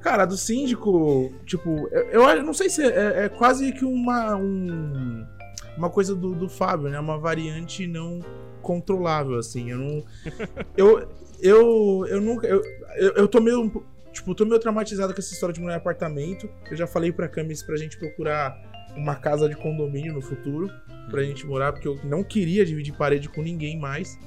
cara, 0.00 0.22
a 0.22 0.26
do 0.26 0.36
síndico, 0.36 1.32
tipo, 1.44 1.88
eu, 1.92 2.22
eu 2.22 2.42
não 2.42 2.54
sei 2.54 2.68
se 2.70 2.82
é, 2.82 3.24
é 3.24 3.28
quase 3.28 3.72
que 3.72 3.84
uma 3.84 4.36
um- 4.36 5.26
uma 5.76 5.90
coisa 5.90 6.14
do, 6.14 6.34
do 6.34 6.48
Fábio, 6.48 6.88
né? 6.88 6.98
Uma 6.98 7.18
variante 7.18 7.86
não 7.86 8.20
controlável, 8.62 9.36
assim. 9.38 9.70
Eu 9.70 9.78
não. 9.78 10.04
Eu, 10.76 11.08
eu, 11.40 12.06
eu 12.08 12.20
nunca. 12.20 12.46
Eu, 12.46 12.62
eu, 12.96 13.12
eu 13.14 13.28
tô 13.28 13.40
meio. 13.40 13.84
Tipo, 14.12 14.34
tô 14.34 14.44
meio 14.44 14.58
traumatizado 14.58 15.12
com 15.14 15.20
essa 15.20 15.32
história 15.32 15.52
de 15.52 15.60
morar 15.60 15.74
em 15.74 15.76
apartamento. 15.76 16.48
Eu 16.70 16.76
já 16.76 16.86
falei 16.86 17.12
pra 17.12 17.28
Camis 17.28 17.62
pra 17.62 17.76
gente 17.76 17.96
procurar 17.98 18.56
uma 18.96 19.14
casa 19.14 19.48
de 19.48 19.54
condomínio 19.54 20.12
no 20.12 20.20
futuro 20.20 20.68
pra 21.10 21.22
gente 21.22 21.46
morar, 21.46 21.72
porque 21.72 21.86
eu 21.86 21.98
não 22.04 22.24
queria 22.24 22.64
dividir 22.66 22.92
parede 22.96 23.28
com 23.28 23.42
ninguém 23.42 23.78
mais. 23.78 24.18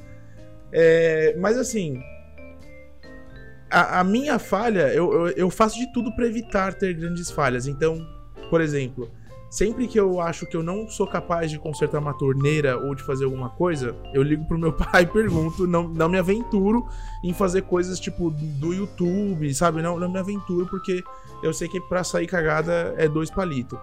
É, 0.72 1.36
mas 1.38 1.58
assim, 1.58 2.02
a, 3.72 4.00
a 4.00 4.04
minha 4.04 4.38
falha, 4.38 4.94
eu, 4.94 5.12
eu, 5.14 5.28
eu 5.30 5.50
faço 5.50 5.78
de 5.78 5.92
tudo 5.92 6.14
pra 6.16 6.28
evitar 6.28 6.74
ter 6.74 6.94
grandes 6.94 7.32
falhas. 7.32 7.68
Então, 7.68 8.06
por 8.50 8.60
exemplo, 8.62 9.10
sempre 9.50 9.88
que 9.88 10.00
eu 10.00 10.20
acho 10.22 10.46
que 10.46 10.56
eu 10.56 10.62
não 10.62 10.88
sou 10.88 11.08
capaz 11.08 11.50
de 11.50 11.58
consertar 11.58 12.00
uma 12.00 12.14
torneira 12.14 12.78
ou 12.78 12.94
de 12.94 13.04
fazer 13.04 13.26
alguma 13.26 13.50
coisa, 13.50 13.96
eu 14.14 14.22
ligo 14.22 14.46
pro 14.46 14.58
meu 14.58 14.72
pai 14.76 15.04
e 15.04 15.06
pergunto, 15.08 15.66
não, 15.66 15.88
não 15.88 16.10
me 16.10 16.18
aventuro 16.18 16.86
em 17.24 17.34
fazer 17.34 17.64
coisas 17.64 18.00
tipo 18.00 18.30
do 18.30 18.74
YouTube, 18.74 19.54
sabe? 19.54 19.82
Não, 19.82 20.00
não 20.00 20.12
me 20.12 20.20
aventuro 20.20 20.68
porque 20.68 21.04
eu 21.42 21.54
sei 21.54 21.68
que 21.68 21.80
pra 21.82 22.04
sair 22.04 22.28
cagada 22.28 22.94
é 22.98 23.08
dois 23.08 23.32
palitos. 23.32 23.80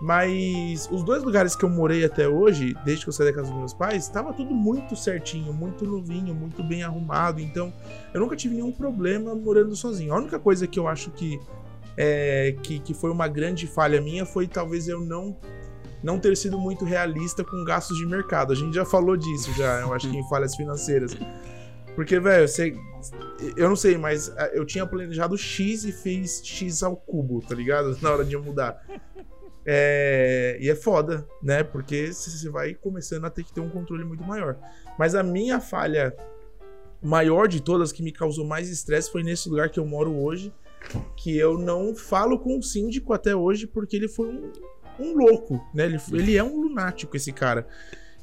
Mas 0.00 0.88
os 0.92 1.02
dois 1.02 1.24
lugares 1.24 1.56
que 1.56 1.64
eu 1.64 1.68
morei 1.68 2.04
até 2.04 2.28
hoje, 2.28 2.74
desde 2.84 3.04
que 3.04 3.08
eu 3.08 3.12
saí 3.12 3.26
da 3.26 3.32
casa 3.32 3.48
dos 3.48 3.58
meus 3.58 3.74
pais, 3.74 4.04
estava 4.04 4.32
tudo 4.32 4.54
muito 4.54 4.94
certinho, 4.94 5.52
muito 5.52 5.84
novinho, 5.84 6.34
muito 6.34 6.62
bem 6.62 6.84
arrumado. 6.84 7.40
Então, 7.40 7.72
eu 8.14 8.20
nunca 8.20 8.36
tive 8.36 8.54
nenhum 8.54 8.70
problema 8.70 9.34
morando 9.34 9.74
sozinho. 9.74 10.14
A 10.14 10.18
única 10.18 10.38
coisa 10.38 10.68
que 10.68 10.78
eu 10.78 10.86
acho 10.86 11.10
que, 11.10 11.40
é, 11.96 12.54
que, 12.62 12.78
que 12.78 12.94
foi 12.94 13.10
uma 13.10 13.26
grande 13.26 13.66
falha 13.66 14.00
minha 14.00 14.24
foi 14.24 14.46
talvez 14.46 14.86
eu 14.88 15.00
não 15.00 15.36
não 16.00 16.16
ter 16.16 16.36
sido 16.36 16.56
muito 16.58 16.84
realista 16.84 17.44
com 17.44 17.64
gastos 17.64 17.98
de 17.98 18.06
mercado. 18.06 18.52
A 18.52 18.56
gente 18.56 18.74
já 18.74 18.84
falou 18.84 19.16
disso 19.16 19.52
já, 19.54 19.80
eu 19.80 19.92
acho 19.92 20.08
que 20.08 20.16
em 20.16 20.28
falhas 20.28 20.54
financeiras. 20.54 21.16
Porque, 21.98 22.20
velho, 22.20 22.46
você. 22.46 22.76
Eu 23.56 23.68
não 23.68 23.74
sei, 23.74 23.98
mas 23.98 24.32
ah, 24.36 24.48
eu 24.52 24.64
tinha 24.64 24.86
planejado 24.86 25.36
X 25.36 25.82
e 25.82 25.90
fiz 25.90 26.40
X 26.44 26.82
ao 26.84 26.96
cubo, 26.96 27.42
tá 27.42 27.56
ligado? 27.56 27.98
Na 28.02 28.12
hora 28.12 28.24
de 28.24 28.36
mudar. 28.36 28.80
É, 29.70 30.56
e 30.58 30.70
é 30.70 30.74
foda, 30.74 31.28
né? 31.42 31.62
Porque 31.62 32.10
você 32.10 32.48
vai 32.48 32.72
começando 32.72 33.26
a 33.26 33.30
ter 33.30 33.44
que 33.44 33.52
ter 33.52 33.60
um 33.60 33.68
controle 33.68 34.02
muito 34.02 34.24
maior. 34.24 34.56
Mas 34.98 35.14
a 35.14 35.22
minha 35.22 35.60
falha 35.60 36.16
maior 37.02 37.46
de 37.46 37.60
todas, 37.60 37.92
que 37.92 38.02
me 38.02 38.10
causou 38.10 38.46
mais 38.46 38.70
estresse, 38.70 39.12
foi 39.12 39.22
nesse 39.22 39.46
lugar 39.46 39.68
que 39.68 39.78
eu 39.78 39.84
moro 39.84 40.16
hoje. 40.16 40.54
Que 41.14 41.36
eu 41.36 41.58
não 41.58 41.94
falo 41.94 42.38
com 42.38 42.58
o 42.58 42.62
síndico 42.62 43.12
até 43.12 43.36
hoje, 43.36 43.66
porque 43.66 43.94
ele 43.94 44.08
foi 44.08 44.28
um, 44.28 44.50
um 44.98 45.14
louco, 45.14 45.62
né? 45.74 45.84
Ele, 45.84 45.98
ele 46.12 46.34
é 46.38 46.42
um 46.42 46.62
lunático, 46.62 47.14
esse 47.14 47.30
cara. 47.30 47.66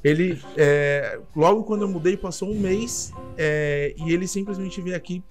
Ele, 0.02 0.42
é, 0.56 1.20
logo 1.36 1.62
quando 1.62 1.82
eu 1.82 1.88
mudei, 1.88 2.16
passou 2.16 2.50
um 2.50 2.58
mês 2.58 3.12
é, 3.38 3.94
e 3.96 4.12
ele 4.12 4.26
simplesmente 4.26 4.80
veio 4.80 4.96
aqui 4.96 5.22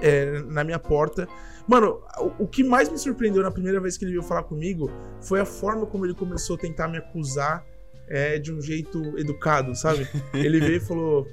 é, 0.00 0.42
na 0.42 0.64
minha 0.64 0.78
porta. 0.78 1.28
Mano, 1.66 2.00
o, 2.18 2.44
o, 2.44 2.48
que 2.48 2.62
mais 2.62 2.88
me 2.88 2.98
surpreendeu 2.98 3.42
na 3.42 3.50
primeira 3.50 3.80
vez 3.80 3.96
que 3.96 4.04
ele 4.04 4.12
veio 4.12 4.22
falar 4.22 4.44
comigo 4.44 4.90
foi 5.20 5.40
a 5.40 5.44
forma 5.44 5.86
como 5.86 6.06
ele 6.06 6.14
começou 6.14 6.56
a 6.56 6.58
tentar 6.58 6.88
me 6.88 6.98
acusar 6.98 7.64
é, 8.08 8.38
de 8.38 8.52
um 8.52 8.60
jeito 8.60 9.18
educado, 9.18 9.74
sabe? 9.74 10.08
Ele 10.32 10.60
veio 10.60 10.76
e 10.76 10.80
falou: 10.80 11.26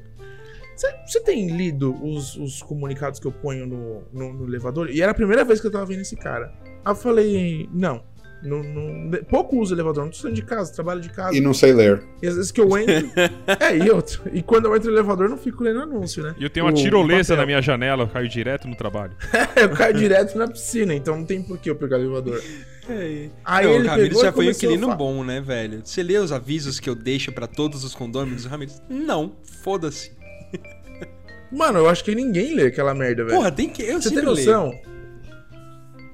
Você 1.06 1.20
tem 1.22 1.56
lido 1.56 1.94
os, 2.04 2.36
os, 2.36 2.62
comunicados 2.64 3.20
que 3.20 3.28
eu 3.28 3.32
ponho 3.32 3.68
no, 3.68 4.04
no, 4.12 4.34
no 4.34 4.48
elevador? 4.48 4.90
E 4.90 5.02
era 5.02 5.12
a 5.12 5.16
primeira 5.16 5.44
vez 5.44 5.62
que 5.62 5.68
eu 5.68 5.72
tava 5.72 5.86
vendo 5.86 6.02
esse 6.02 6.16
cara. 6.16 6.52
Aí 6.84 6.92
eu 6.92 6.96
falei: 6.96 7.70
Não. 7.72 8.04
Não, 8.44 8.62
não, 8.62 9.12
pouco 9.24 9.58
uso 9.58 9.74
elevador, 9.74 10.04
não 10.04 10.12
tô 10.12 10.18
saindo 10.18 10.36
de 10.36 10.42
casa, 10.42 10.74
trabalho 10.74 11.00
de 11.00 11.10
casa. 11.10 11.36
E 11.36 11.40
não 11.40 11.54
sei 11.54 11.72
ler. 11.72 12.04
E 12.22 12.28
às 12.28 12.36
vezes 12.36 12.52
que 12.52 12.60
eu 12.60 12.78
entro. 12.78 13.10
é, 13.60 13.78
e 13.78 13.90
outro. 13.90 14.22
E 14.34 14.42
quando 14.42 14.66
eu 14.66 14.76
entro 14.76 14.92
no 14.92 14.98
elevador, 14.98 15.30
não 15.30 15.38
fico 15.38 15.64
lendo 15.64 15.82
anúncio, 15.82 16.22
né? 16.22 16.36
E 16.38 16.44
eu 16.44 16.50
tenho 16.50 16.66
uma 16.66 16.74
o, 16.74 16.76
tirolesa 16.76 17.36
na 17.38 17.46
minha 17.46 17.62
janela, 17.62 18.04
eu 18.04 18.08
caio 18.08 18.28
direto 18.28 18.68
no 18.68 18.76
trabalho. 18.76 19.14
é, 19.56 19.64
eu 19.64 19.70
caio 19.70 19.94
direto 19.94 20.38
na 20.38 20.48
piscina, 20.48 20.94
então 20.94 21.18
não 21.18 21.26
tem 21.26 21.42
por 21.42 21.58
que 21.58 21.70
eu 21.70 21.76
pegar 21.76 21.98
o 21.98 22.02
elevador. 22.02 22.42
É. 22.90 23.30
Aí 23.46 23.66
não, 23.66 23.76
ele 23.76 23.88
o 23.88 23.90
Ramires 23.90 24.20
já 24.20 24.32
foi 24.34 24.48
um 24.48 24.52
inquilino 24.52 24.96
bom, 24.96 25.24
né, 25.24 25.40
velho? 25.40 25.82
Você 25.86 26.04
lê 26.04 26.18
os 26.18 26.34
avisos 26.34 26.82
que 26.82 26.90
eu 26.90 26.96
deixo 26.96 27.32
para 27.32 27.48
todos 27.48 27.86
os 27.86 27.96
condôminos, 27.96 28.44
Ramires? 28.44 28.82
Não, 28.90 29.38
foda-se. 29.64 30.12
Mano, 31.50 31.80
eu 31.80 31.88
acho 31.88 32.04
que 32.04 32.14
ninguém 32.14 32.56
lê 32.56 32.68
aquela 32.68 32.94
merda, 32.94 33.24
velho. 33.24 33.38
Porra, 33.38 33.52
tem 33.52 33.70
que. 33.70 33.84
Eu 33.84 34.02
Você 34.02 34.10
tem 34.10 34.24
noção? 34.24 34.70
Leio. 34.70 34.93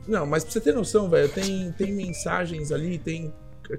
Não, 0.09 0.25
mas 0.25 0.43
pra 0.43 0.51
você 0.51 0.59
ter 0.59 0.73
noção, 0.73 1.09
velho, 1.09 1.29
tem, 1.29 1.71
tem 1.73 1.93
mensagens 1.93 2.71
ali, 2.71 2.97
tem 2.97 3.33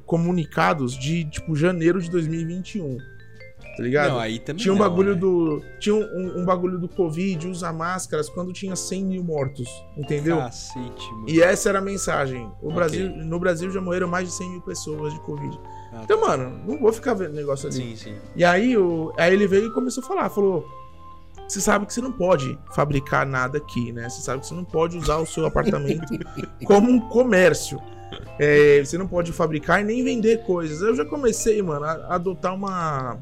comunicados 0.06 0.96
de, 0.96 1.24
tipo, 1.24 1.56
janeiro 1.56 2.00
de 2.00 2.08
2021. 2.10 2.98
Tá 3.76 3.82
ligado? 3.82 4.10
Não, 4.10 4.18
aí 4.18 4.38
também 4.38 4.62
tinha 4.62 4.74
um 4.74 4.76
não, 4.76 4.84
bagulho 4.84 5.14
né? 5.14 5.20
do. 5.20 5.62
Tinha 5.78 5.94
um, 5.94 6.40
um, 6.40 6.44
bagulho 6.44 6.78
do 6.78 6.88
Covid, 6.88 7.48
usar 7.48 7.72
máscaras 7.72 8.28
quando 8.28 8.52
tinha 8.52 8.76
100 8.76 9.04
mil 9.04 9.24
mortos. 9.24 9.68
Entendeu? 9.96 10.38
Cacete, 10.38 11.10
mano. 11.12 11.28
E 11.28 11.40
essa 11.40 11.68
era 11.68 11.78
a 11.78 11.82
mensagem. 11.82 12.44
O 12.60 12.66
okay. 12.66 12.74
Brasil, 12.74 13.08
no 13.08 13.38
Brasil 13.38 13.70
já 13.70 13.80
morreram 13.80 14.08
mais 14.08 14.28
de 14.28 14.34
100 14.34 14.50
mil 14.50 14.60
pessoas 14.60 15.14
de 15.14 15.20
Covid. 15.20 15.58
Ah, 15.92 16.02
então, 16.04 16.20
mano, 16.20 16.60
não 16.66 16.78
vou 16.78 16.92
ficar 16.92 17.14
vendo 17.14 17.32
negócio 17.32 17.68
ali. 17.68 17.76
Sim, 17.76 17.96
sim. 17.96 18.14
E 18.36 18.44
aí, 18.44 18.76
o, 18.76 19.12
aí 19.16 19.32
ele 19.32 19.46
veio 19.46 19.66
e 19.66 19.72
começou 19.72 20.04
a 20.04 20.06
falar, 20.06 20.28
falou 20.30 20.64
você 21.50 21.60
sabe 21.60 21.84
que 21.84 21.92
você 21.92 22.00
não 22.00 22.12
pode 22.12 22.56
fabricar 22.72 23.26
nada 23.26 23.58
aqui, 23.58 23.90
né? 23.90 24.08
Você 24.08 24.22
sabe 24.22 24.40
que 24.40 24.46
você 24.46 24.54
não 24.54 24.64
pode 24.64 24.96
usar 24.96 25.16
o 25.16 25.26
seu 25.26 25.44
apartamento 25.44 26.06
como 26.64 26.88
um 26.88 27.00
comércio. 27.00 27.80
É, 28.38 28.80
você 28.84 28.96
não 28.96 29.08
pode 29.08 29.32
fabricar 29.32 29.80
e 29.80 29.84
nem 29.84 30.04
vender 30.04 30.44
coisas. 30.44 30.80
Eu 30.80 30.94
já 30.94 31.04
comecei, 31.04 31.60
mano, 31.60 31.84
a 31.84 32.14
adotar 32.14 32.54
uma, 32.54 33.18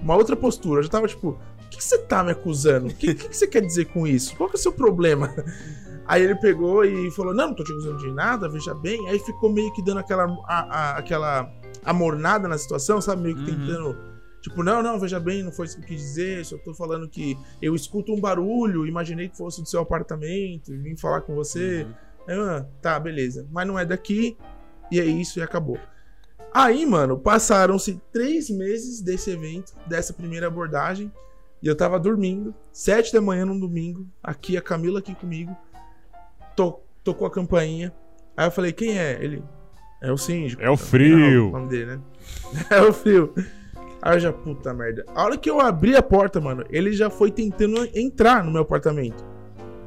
uma 0.00 0.16
outra 0.16 0.34
postura. 0.34 0.80
Eu 0.80 0.84
já 0.84 0.88
tava 0.88 1.06
tipo, 1.06 1.28
o 1.28 1.68
que, 1.68 1.76
que 1.76 1.84
você 1.84 1.98
tá 1.98 2.24
me 2.24 2.32
acusando? 2.32 2.86
O 2.86 2.94
que, 2.94 3.14
que, 3.14 3.28
que, 3.28 3.36
você 3.36 3.46
quer 3.46 3.60
dizer 3.60 3.86
com 3.86 4.06
isso? 4.06 4.34
Qual 4.36 4.48
que 4.48 4.56
é 4.56 4.58
o 4.58 4.62
seu 4.62 4.72
problema? 4.72 5.34
Aí 6.08 6.22
ele 6.22 6.36
pegou 6.36 6.82
e 6.82 7.10
falou: 7.10 7.34
Não, 7.34 7.48
não 7.48 7.54
tô 7.54 7.62
te 7.62 7.72
acusando 7.72 7.98
de 7.98 8.10
nada, 8.12 8.48
veja 8.48 8.74
bem. 8.74 9.06
Aí 9.08 9.18
ficou 9.18 9.52
meio 9.52 9.70
que 9.74 9.84
dando 9.84 9.98
aquela, 9.98 10.24
a, 10.46 10.60
a, 10.60 10.98
aquela 10.98 11.50
amornada 11.84 12.48
na 12.48 12.56
situação, 12.56 13.02
sabe? 13.02 13.22
Meio 13.22 13.36
que 13.36 13.50
uhum. 13.50 13.58
tentando 13.58 14.15
Tipo, 14.46 14.62
não, 14.62 14.80
não, 14.80 14.96
veja 14.96 15.18
bem, 15.18 15.42
não 15.42 15.50
foi 15.50 15.66
isso 15.66 15.76
que 15.76 15.82
eu 15.82 15.88
quis 15.88 16.00
dizer, 16.00 16.44
só 16.44 16.56
tô 16.56 16.72
falando 16.72 17.08
que 17.08 17.36
eu 17.60 17.74
escuto 17.74 18.14
um 18.14 18.20
barulho, 18.20 18.86
imaginei 18.86 19.28
que 19.28 19.36
fosse 19.36 19.60
do 19.60 19.68
seu 19.68 19.80
apartamento, 19.80 20.70
vim 20.70 20.96
falar 20.96 21.22
com 21.22 21.34
você. 21.34 21.84
Uhum. 22.28 22.50
ah, 22.50 22.66
tá, 22.80 23.00
beleza. 23.00 23.44
Mas 23.50 23.66
não 23.66 23.76
é 23.76 23.84
daqui, 23.84 24.38
e 24.88 25.00
é 25.00 25.04
isso, 25.04 25.40
e 25.40 25.42
acabou. 25.42 25.80
Aí, 26.54 26.86
mano, 26.86 27.18
passaram-se 27.18 28.00
três 28.12 28.48
meses 28.48 29.00
desse 29.00 29.32
evento, 29.32 29.74
dessa 29.84 30.12
primeira 30.12 30.46
abordagem, 30.46 31.10
e 31.60 31.66
eu 31.66 31.76
tava 31.76 31.98
dormindo, 31.98 32.54
sete 32.72 33.12
da 33.12 33.20
manhã 33.20 33.44
num 33.44 33.58
domingo, 33.58 34.06
aqui 34.22 34.56
a 34.56 34.62
Camila 34.62 35.00
aqui 35.00 35.12
comigo, 35.12 35.56
to 36.54 36.78
tocou 37.02 37.26
a 37.26 37.32
campainha. 37.32 37.92
Aí 38.36 38.46
eu 38.46 38.52
falei, 38.52 38.72
quem 38.72 38.96
é? 38.96 39.18
Ele, 39.20 39.42
é 40.00 40.12
o 40.12 40.16
síndico. 40.16 40.62
É 40.62 40.70
o 40.70 40.76
frio. 40.76 41.18
É 41.18 41.38
o 41.40 41.50
nome 41.50 41.68
dele, 41.68 41.96
né? 41.96 42.00
é 42.70 42.80
o 42.82 42.92
frio. 42.92 43.34
Aí 44.06 44.16
eu 44.16 44.20
já, 44.20 44.32
puta 44.32 44.72
merda. 44.72 45.04
A 45.12 45.24
hora 45.24 45.36
que 45.36 45.50
eu 45.50 45.60
abri 45.60 45.96
a 45.96 46.02
porta, 46.02 46.40
mano, 46.40 46.64
ele 46.70 46.92
já 46.92 47.10
foi 47.10 47.28
tentando 47.28 47.88
entrar 47.92 48.44
no 48.44 48.52
meu 48.52 48.62
apartamento. 48.62 49.24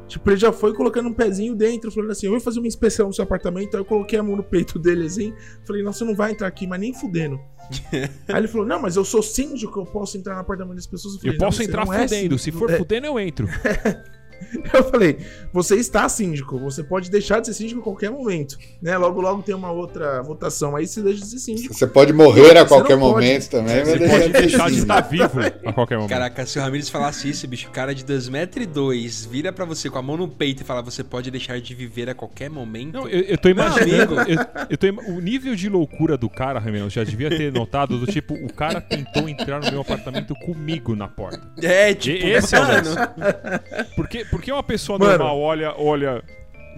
Tipo, 0.09 0.31
ele 0.31 0.37
já 0.37 0.51
foi 0.51 0.73
colocando 0.73 1.07
um 1.07 1.13
pezinho 1.13 1.55
dentro, 1.55 1.89
falando 1.89 2.11
assim: 2.11 2.25
eu 2.25 2.33
vou 2.33 2.41
fazer 2.41 2.59
uma 2.59 2.67
inspeção 2.67 3.07
no 3.07 3.13
seu 3.13 3.23
apartamento. 3.23 3.75
Aí 3.75 3.79
eu 3.79 3.85
coloquei 3.85 4.19
a 4.19 4.23
mão 4.23 4.35
no 4.35 4.43
peito 4.43 4.77
dele 4.77 5.05
assim. 5.05 5.33
Falei: 5.63 5.83
não, 5.83 5.93
você 5.93 6.03
não 6.03 6.13
vai 6.13 6.31
entrar 6.31 6.47
aqui, 6.47 6.67
mas 6.67 6.81
nem 6.81 6.93
fudendo. 6.93 7.39
Aí 8.27 8.35
ele 8.35 8.47
falou: 8.49 8.67
não, 8.67 8.81
mas 8.81 8.97
eu 8.97 9.05
sou 9.05 9.23
síndico, 9.23 9.79
eu 9.79 9.85
posso 9.85 10.17
entrar 10.17 10.33
no 10.33 10.41
apartamento 10.41 10.75
das 10.75 10.87
pessoas. 10.87 11.13
Eu, 11.13 11.19
falei, 11.21 11.35
eu 11.35 11.39
posso 11.39 11.63
entrar 11.63 11.83
é 11.83 12.07
fudendo. 12.07 12.35
É 12.35 12.37
Se 12.37 12.51
for 12.51 12.69
fudendo, 12.71 13.07
eu 13.07 13.17
entro. 13.17 13.47
Eu 14.73 14.83
falei, 14.83 15.17
você 15.51 15.75
está 15.75 16.07
síndico, 16.07 16.57
você 16.59 16.83
pode 16.83 17.09
deixar 17.09 17.39
de 17.39 17.47
ser 17.47 17.53
síndico 17.53 17.79
a 17.81 17.83
qualquer 17.83 18.11
momento, 18.11 18.57
né? 18.81 18.97
Logo, 18.97 19.21
logo 19.21 19.41
tem 19.41 19.55
uma 19.55 19.71
outra 19.71 20.21
votação, 20.21 20.75
aí 20.75 20.87
você 20.87 21.01
deixa 21.01 21.21
de 21.21 21.27
ser 21.27 21.39
síndico. 21.39 21.73
Você 21.73 21.87
pode 21.87 22.13
morrer 22.13 22.57
a 22.57 22.65
qualquer 22.65 22.97
momento 22.97 23.49
também. 23.49 23.83
Você 23.83 23.97
pode 23.97 24.29
deixar 24.29 24.69
de 24.69 24.79
estar 24.79 25.01
vivo 25.01 25.39
a 25.65 25.73
qualquer 25.73 25.95
momento. 25.95 26.09
Caraca, 26.09 26.45
se 26.45 26.59
o 26.59 26.61
Ramirez 26.61 26.89
falasse 26.89 27.29
isso, 27.29 27.47
bicho, 27.47 27.67
o 27.67 27.71
cara 27.71 27.93
de 27.93 28.03
2,2m 28.03 29.29
vira 29.29 29.51
pra 29.51 29.65
você 29.65 29.89
com 29.89 29.97
a 29.97 30.01
mão 30.01 30.17
no 30.17 30.27
peito 30.27 30.63
e 30.63 30.65
fala, 30.65 30.81
você 30.81 31.03
pode 31.03 31.29
deixar 31.31 31.59
de 31.59 31.73
viver 31.73 32.09
a 32.09 32.15
qualquer 32.15 32.49
momento. 32.49 32.93
Não, 32.93 33.07
eu, 33.07 33.21
eu 33.21 33.37
tô 33.37 33.49
imaginando, 33.49 34.15
eu, 34.21 34.37
eu 34.69 34.77
tô, 34.77 34.87
o 35.11 35.19
nível 35.19 35.55
de 35.55 35.69
loucura 35.69 36.17
do 36.17 36.29
cara, 36.29 36.59
Ramirez, 36.59 36.93
já 36.93 37.03
devia 37.03 37.29
ter 37.29 37.51
notado, 37.51 37.97
do 37.97 38.05
tipo, 38.05 38.33
o 38.33 38.51
cara 38.53 38.81
tentou 38.81 39.27
entrar 39.27 39.59
no 39.59 39.71
meu 39.71 39.81
apartamento 39.81 40.33
comigo 40.35 40.95
na 40.95 41.07
porta. 41.07 41.41
É, 41.61 41.93
tipo, 41.93 42.25
e, 42.25 42.31
esse 42.31 42.55
mano. 42.55 42.71
é 42.71 42.81
o 42.81 42.85
lance. 42.85 43.95
Porque, 43.95 44.25
porque 44.29 44.51
uma 44.51 44.63
pessoa 44.63 44.97
Mano. 44.97 45.11
normal 45.11 45.39
olha, 45.39 45.73
olha 45.77 46.23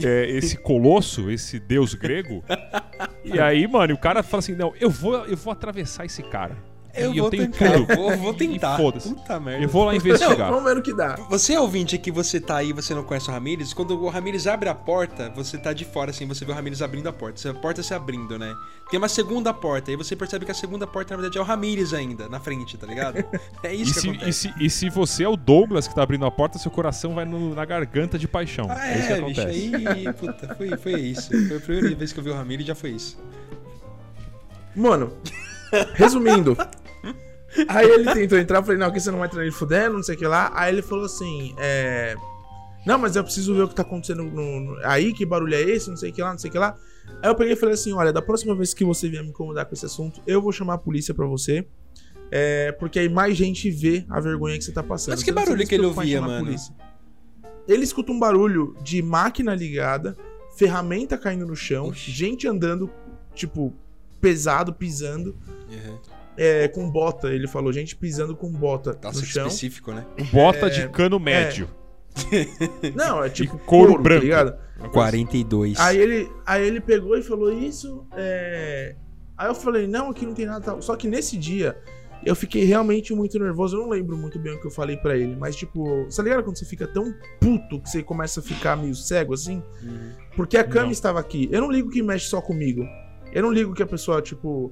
é, 0.04 0.30
esse 0.30 0.58
colosso, 0.58 1.30
esse 1.30 1.60
deus 1.60 1.93
grego, 1.93 2.43
e 3.24 3.39
aí, 3.39 3.68
mano, 3.68 3.93
o 3.93 3.97
cara 3.97 4.24
fala 4.24 4.39
assim: 4.39 4.56
não, 4.56 4.74
eu 4.80 4.89
vou, 4.89 5.26
eu 5.26 5.38
vou 5.38 5.52
atravessar 5.52 6.06
esse 6.06 6.24
cara. 6.24 6.56
Eu, 6.93 7.13
vou, 7.13 7.25
eu 7.25 7.29
tenho 7.29 7.51
tentar, 7.51 7.73
tudo. 7.73 7.95
Vou, 7.95 8.17
vou 8.17 8.33
tentar. 8.33 8.77
Foda-se. 8.77 9.13
Puta 9.13 9.39
merda. 9.39 9.63
Eu 9.63 9.69
vou 9.69 9.85
lá 9.85 9.95
investigar. 9.95 10.37
Não, 10.37 10.55
vamos 10.55 10.63
ver 10.71 10.79
o 10.79 10.81
que 10.81 10.93
dá. 10.93 11.15
Você 11.29 11.53
é 11.53 11.59
ouvinte 11.59 11.97
que 11.97 12.11
você 12.11 12.39
tá 12.39 12.57
aí 12.57 12.73
você 12.73 12.93
não 12.93 13.03
conhece 13.03 13.29
o 13.29 13.31
Ramires, 13.31 13.73
quando 13.73 14.01
o 14.01 14.09
Ramires 14.09 14.47
abre 14.47 14.69
a 14.69 14.75
porta, 14.75 15.29
você 15.35 15.57
tá 15.57 15.73
de 15.73 15.85
fora, 15.85 16.11
assim, 16.11 16.27
você 16.27 16.43
vê 16.43 16.51
o 16.51 16.55
Ramires 16.55 16.81
abrindo 16.81 17.07
a 17.07 17.13
porta. 17.13 17.49
A 17.49 17.53
porta 17.53 17.81
se 17.81 17.93
abrindo, 17.93 18.37
né? 18.37 18.53
Tem 18.89 18.97
uma 18.97 19.09
segunda 19.09 19.53
porta, 19.53 19.91
aí 19.91 19.97
você 19.97 20.15
percebe 20.15 20.45
que 20.45 20.51
a 20.51 20.55
segunda 20.55 20.85
porta, 20.85 21.13
na 21.13 21.21
verdade, 21.21 21.37
é 21.37 21.41
o 21.41 21.43
Ramires 21.43 21.93
ainda, 21.93 22.27
na 22.27 22.39
frente, 22.39 22.77
tá 22.77 22.87
ligado? 22.87 23.23
É 23.63 23.73
isso 23.73 23.91
e 23.91 23.93
que 23.93 23.99
se, 23.99 24.09
acontece. 24.09 24.29
E 24.29 24.33
se, 24.33 24.65
e 24.65 24.69
se 24.69 24.89
você 24.89 25.23
é 25.23 25.29
o 25.29 25.35
Douglas 25.35 25.87
que 25.87 25.93
tá 25.93 26.01
abrindo 26.01 26.25
a 26.25 26.31
porta, 26.31 26.57
seu 26.57 26.71
coração 26.71 27.13
vai 27.13 27.25
no, 27.25 27.53
na 27.53 27.63
garganta 27.63 28.17
de 28.17 28.27
paixão. 28.27 28.67
Ah, 28.69 28.87
é, 28.87 28.93
é 28.93 28.97
isso 28.97 29.07
que 29.07 29.13
acontece. 29.13 29.69
Bicho, 29.69 29.89
aí, 29.89 30.13
puta, 30.13 30.55
foi, 30.55 30.77
foi 30.77 30.99
isso. 30.99 31.29
Foi 31.47 31.57
a 31.57 31.59
primeira 31.59 31.95
vez 31.95 32.11
que 32.11 32.19
eu 32.19 32.23
vi 32.23 32.29
o 32.31 32.33
Ramires 32.33 32.65
já 32.65 32.73
foi 32.73 32.91
isso. 32.91 33.17
Mano, 34.75 35.13
resumindo, 35.93 36.57
Aí 37.68 37.89
ele 37.89 38.14
tentou 38.14 38.38
entrar, 38.38 38.60
eu 38.60 38.64
falei, 38.64 38.78
não, 38.78 38.88
aqui 38.88 38.99
você 38.99 39.12
não 39.12 39.20
vai 39.20 39.28
entrar 39.28 39.41
ele 39.41 39.52
fudendo, 39.52 39.95
não 39.95 40.04
sei 40.04 40.16
o 40.16 40.18
que 40.18 40.26
lá. 40.28 40.52
Aí 40.54 40.74
ele 40.74 40.82
falou 40.82 41.06
assim, 41.06 41.54
é... 41.58 42.16
Não, 42.86 42.97
mas 42.97 43.16
eu 43.16 43.24
preciso 43.24 43.54
ver 43.54 43.62
o 43.64 43.68
que 43.68 43.76
tá 43.76 43.84
acontecendo 43.84 44.24
no, 44.24 44.60
no- 44.60 44.78
aí, 44.86 45.14
que 45.14 45.24
barulho 45.26 45.54
é 45.54 45.62
esse, 45.62 45.88
não 45.89 45.97
sei 45.97 46.10
o 46.10 46.14
que 46.14 46.22
lá, 46.22 46.32
não 46.32 46.39
sei 46.39 46.49
o 46.49 46.52
que 46.54 46.58
lá. 46.58 46.76
Aí 47.22 47.30
eu 47.30 47.36
peguei 47.36 47.54
e 47.54 47.56
falei 47.56 47.76
assim: 47.76 47.93
olha, 47.93 48.12
da 48.12 48.24
próxima 48.24 48.56
vez 48.56 48.74
que 48.74 48.84
você 48.84 49.08
vier 49.08 49.22
me 49.22 49.30
incomodar 49.30 49.66
com 49.68 49.76
esse 49.76 49.86
assunto, 49.86 50.20
eu 50.26 50.41
vou 50.41 50.52
chamar 50.52 50.74
a 50.74 50.78
polícia 50.80 51.14
pra 51.14 51.28
você. 51.28 51.68
É, 52.32 52.72
porque 52.72 52.97
aí 52.97 53.08
mais 53.08 53.38
gente 53.38 53.70
vê 53.70 54.04
a 54.10 54.20
vergonha 54.20 54.58
que 54.58 54.64
você 54.64 54.72
tá 54.72 54.82
passando. 54.82 55.14
Mas 55.14 55.22
que 55.22 55.32
barulho 55.32 55.68
que 55.68 55.76
ele 55.76 55.86
ouvia, 55.86 56.22
mano? 56.22 56.56
Ele 57.68 57.84
escuta 57.84 58.12
um 58.12 58.20
barulho 58.20 58.76
de 58.82 58.99
máquina 59.04 59.54
ligada, 59.54 60.18
ferramenta 60.58 61.18
caindo 61.20 61.45
no 61.45 61.56
chão, 61.56 61.89
Oxi. 61.89 62.10
gente 62.10 62.47
andando, 62.47 62.89
tipo, 63.36 63.72
pesado, 64.20 64.74
pisando, 64.74 65.36
Uhum. 65.70 65.97
É, 66.38 66.67
com 66.67 66.89
bota. 66.89 67.29
Ele 67.29 67.47
falou, 67.47 67.71
gente 67.73 67.95
pisando 67.95 68.36
com 68.36 68.51
bota 68.51 68.97
Nossa, 69.03 69.19
no 69.19 69.25
chão. 69.25 69.47
específico, 69.47 69.91
né? 69.91 70.05
Bota 70.32 70.69
de 70.69 70.88
cano 70.89 71.19
médio. 71.19 71.67
Não, 72.95 73.23
é 73.23 73.29
tipo 73.29 73.57
couro 73.59 73.89
couro, 73.89 74.03
branco. 74.03 74.19
tá 74.21 74.23
ligado? 74.25 74.49
Uma 74.77 74.89
coisa 74.89 74.93
42. 74.93 75.79
Aí 75.79 75.97
ele, 75.97 76.29
aí 76.45 76.65
ele 76.67 76.82
pegou 76.82 77.17
e 77.17 77.23
falou 77.23 77.51
isso. 77.51 78.05
é, 78.15 78.95
Aí 79.38 79.47
eu 79.47 79.55
falei, 79.55 79.88
não, 79.88 80.09
aqui 80.11 80.23
não 80.25 80.34
tem 80.36 80.45
nada 80.45 80.63
tal. 80.63 80.82
Só 80.84 80.95
que 80.95 81.07
nesse 81.07 81.36
dia, 81.36 81.75
eu 82.23 82.36
fiquei 82.36 82.63
realmente 82.63 83.11
muito 83.13 83.39
nervoso. 83.39 83.75
Eu 83.77 83.82
não 83.82 83.89
lembro 83.89 84.15
muito 84.15 84.38
bem 84.38 84.53
o 84.53 84.59
que 84.61 84.67
eu 84.67 84.71
falei 84.71 84.97
pra 84.97 85.17
ele. 85.17 85.36
Mas, 85.36 85.55
tipo, 85.55 86.03
você 86.05 86.17
tá 86.17 86.23
ligado 86.23 86.43
quando 86.43 86.57
você 86.59 86.65
fica 86.65 86.86
tão 86.86 87.11
puto 87.39 87.79
que 87.79 87.89
você 87.89 88.03
começa 88.03 88.39
a 88.39 88.43
ficar 88.43 88.75
meio 88.75 88.93
cego 88.93 89.34
assim? 89.34 89.63
Uhum. 89.82 90.11
Porque 90.36 90.57
a 90.57 90.63
Cami 90.63 90.86
Não. 90.86 90.91
estava 90.91 91.19
aqui. 91.19 91.49
Eu 91.51 91.61
não 91.61 91.71
ligo 91.71 91.89
que 91.89 92.03
mexe 92.03 92.27
só 92.27 92.39
comigo. 92.39 92.86
Eu 93.34 93.41
não 93.41 93.51
ligo 93.51 93.73
que 93.73 93.82
a 93.82 93.88
pessoa, 93.88 94.21
tipo, 94.21 94.71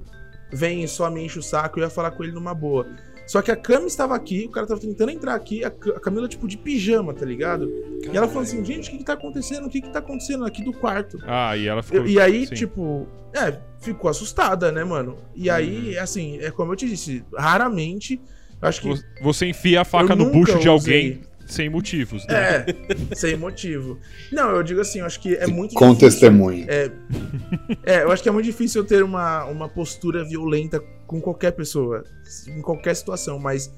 vem 0.51 0.83
e 0.83 0.87
só 0.87 1.09
me 1.09 1.23
enche 1.23 1.39
o 1.39 1.43
saco. 1.43 1.79
Eu 1.79 1.83
ia 1.83 1.89
falar 1.89 2.11
com 2.11 2.23
ele 2.23 2.31
numa 2.33 2.53
boa. 2.53 2.87
Só 3.27 3.43
que 3.43 3.51
a 3.51 3.55
Cami 3.55 3.85
estava 3.85 4.15
aqui, 4.15 4.45
o 4.47 4.49
cara 4.49 4.65
tava 4.65 4.79
tentando 4.81 5.11
entrar 5.11 5.35
aqui, 5.35 5.63
a 5.63 5.69
Ca- 5.69 5.91
a 5.97 5.99
Camila, 5.99 6.27
tipo, 6.27 6.47
de 6.47 6.57
pijama, 6.57 7.13
tá 7.13 7.23
ligado? 7.23 7.69
E 8.11 8.17
ela 8.17 8.27
falou 8.27 8.41
assim, 8.41 8.65
gente, 8.65 8.87
o 8.89 8.91
que 8.91 8.97
que 8.97 9.03
tá 9.03 9.13
acontecendo? 9.13 9.67
O 9.67 9.69
que 9.69 9.81
que 9.81 9.89
tá 9.89 9.99
acontecendo 9.99 10.43
aqui 10.45 10.63
do 10.63 10.73
quarto? 10.73 11.19
Ah, 11.27 11.55
e 11.55 11.67
ela 11.67 11.83
ficou. 11.83 12.07
E 12.07 12.19
aí, 12.19 12.47
sim. 12.47 12.55
tipo, 12.55 13.07
é, 13.31 13.55
ficou 13.79 14.09
assustada, 14.09 14.71
né, 14.71 14.83
mano? 14.83 15.15
E 15.35 15.47
aí, 15.47 15.95
assim, 15.99 16.39
é 16.39 16.49
como 16.49 16.71
eu 16.71 16.75
te 16.75 16.87
disse, 16.89 17.23
raramente, 17.37 18.19
acho 18.59 18.81
que. 18.81 18.89
Vo- 18.89 19.03
Você 19.21 19.45
enfia 19.45 19.81
a 19.81 19.85
faca 19.85 20.15
no 20.15 20.31
bucho 20.31 20.57
de 20.57 20.67
alguém 20.67 21.21
sem 21.49 21.69
motivos, 21.69 22.25
né? 22.27 22.33
É, 22.35 23.15
sem 23.15 23.35
motivo. 23.35 23.99
Não, 24.31 24.51
eu 24.51 24.63
digo 24.63 24.79
assim, 24.79 24.99
eu 24.99 25.05
acho 25.05 25.19
que 25.19 25.35
é 25.35 25.47
muito 25.47 25.73
Com 25.73 25.93
difícil. 25.93 26.09
testemunho. 26.09 26.65
É, 26.69 26.91
é, 27.83 28.03
eu 28.03 28.11
acho 28.11 28.21
que 28.21 28.29
é 28.29 28.31
muito 28.31 28.45
difícil 28.45 28.81
eu 28.81 28.87
ter 28.87 29.03
uma, 29.03 29.45
uma 29.45 29.67
postura 29.67 30.23
violenta 30.23 30.79
com 31.07 31.19
qualquer 31.19 31.51
pessoa, 31.51 32.03
em 32.47 32.61
qualquer 32.61 32.95
situação, 32.95 33.39
mas 33.39 33.73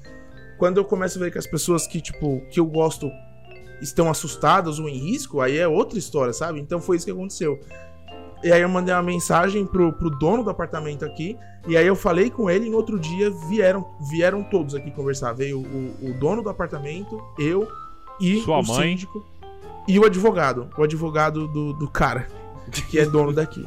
quando 0.58 0.76
eu 0.76 0.84
começo 0.84 1.18
a 1.18 1.22
ver 1.24 1.32
que 1.32 1.38
as 1.38 1.46
pessoas 1.46 1.86
que, 1.86 2.00
tipo, 2.00 2.42
que 2.50 2.60
eu 2.60 2.66
gosto 2.66 3.10
estão 3.80 4.10
assustadas 4.10 4.78
ou 4.78 4.88
em 4.88 4.96
risco, 4.96 5.40
aí 5.40 5.56
é 5.56 5.66
outra 5.66 5.98
história, 5.98 6.32
sabe? 6.32 6.60
Então 6.60 6.80
foi 6.80 6.96
isso 6.96 7.06
que 7.06 7.10
aconteceu. 7.10 7.58
E 8.42 8.50
aí 8.52 8.60
eu 8.62 8.68
mandei 8.68 8.92
uma 8.94 9.02
mensagem 9.02 9.64
pro, 9.64 9.92
pro 9.92 10.10
dono 10.10 10.42
do 10.42 10.50
apartamento 10.50 11.04
aqui, 11.04 11.36
e 11.66 11.76
aí 11.76 11.86
eu 11.86 11.94
falei 11.94 12.28
com 12.28 12.50
ele, 12.50 12.66
e 12.66 12.70
no 12.70 12.76
outro 12.76 12.98
dia 12.98 13.30
vieram, 13.48 13.86
vieram 14.10 14.42
todos 14.42 14.74
aqui 14.74 14.90
conversar. 14.90 15.32
Veio 15.32 15.60
o, 15.60 16.10
o 16.10 16.14
dono 16.18 16.42
do 16.42 16.48
apartamento, 16.48 17.22
eu 17.38 17.68
e 18.20 18.40
Sua 18.40 18.58
o 18.58 18.66
mãe. 18.66 18.82
síndico 18.90 19.24
e 19.86 19.98
o 19.98 20.04
advogado. 20.04 20.68
O 20.76 20.82
advogado 20.82 21.46
do, 21.48 21.72
do 21.74 21.88
cara, 21.88 22.26
que 22.90 22.98
é 22.98 23.06
dono 23.06 23.32
daqui. 23.32 23.64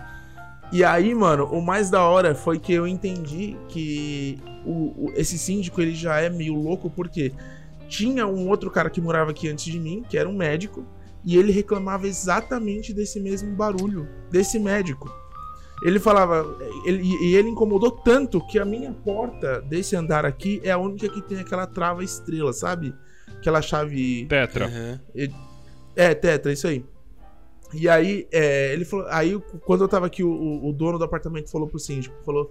E 0.73 0.83
aí, 0.83 1.13
mano, 1.15 1.45
o 1.45 1.61
mais 1.61 1.89
da 1.89 2.03
hora 2.03 2.35
foi 2.35 2.59
que 2.59 2.73
eu 2.73 2.85
entendi 2.87 3.55
que 3.69 4.37
o, 4.65 5.05
o- 5.07 5.13
esse 5.15 5.37
síndico 5.37 5.79
ele 5.79 5.93
já 5.95 6.19
é 6.19 6.29
meio 6.29 6.55
louco, 6.55 6.89
porque 6.89 7.31
tinha 7.87 8.25
um 8.27 8.49
outro 8.49 8.69
cara 8.71 8.89
que 8.89 8.99
morava 8.99 9.31
aqui 9.31 9.47
antes 9.47 9.65
de 9.65 9.79
mim, 9.79 10.03
que 10.09 10.17
era 10.17 10.27
um 10.27 10.33
médico, 10.35 10.83
e 11.25 11.37
ele 11.37 11.51
reclamava 11.51 12.07
exatamente 12.07 12.93
desse 12.93 13.19
mesmo 13.19 13.55
barulho, 13.55 14.07
desse 14.29 14.59
médico. 14.59 15.09
Ele 15.83 15.99
falava, 15.99 16.57
ele, 16.85 17.01
e 17.03 17.35
ele 17.35 17.49
incomodou 17.49 17.91
tanto 17.91 18.39
que 18.47 18.57
a 18.57 18.63
minha 18.65 18.93
porta 18.93 19.61
desse 19.61 19.95
andar 19.95 20.25
aqui 20.25 20.61
é 20.63 20.71
a 20.71 20.77
única 20.77 21.09
que 21.09 21.21
tem 21.21 21.39
aquela 21.39 21.67
trava 21.67 22.03
estrela, 22.03 22.53
sabe? 22.53 22.93
Aquela 23.37 23.61
chave 23.61 24.25
Tetra. 24.27 24.67
Uhum. 24.67 24.99
é, 25.95 26.13
Tetra, 26.15 26.53
isso 26.53 26.67
aí. 26.67 26.85
E 27.73 27.89
aí, 27.89 28.25
é, 28.31 28.71
ele 28.73 28.85
falou. 28.85 29.05
Aí, 29.09 29.37
quando 29.65 29.83
eu 29.83 29.87
tava 29.87 30.05
aqui, 30.05 30.23
o, 30.23 30.29
o- 30.65 30.71
dono 30.71 30.97
do 30.97 31.03
apartamento 31.03 31.49
falou 31.51 31.67
pro 31.67 31.79
síndico: 31.79 32.15
falou, 32.25 32.49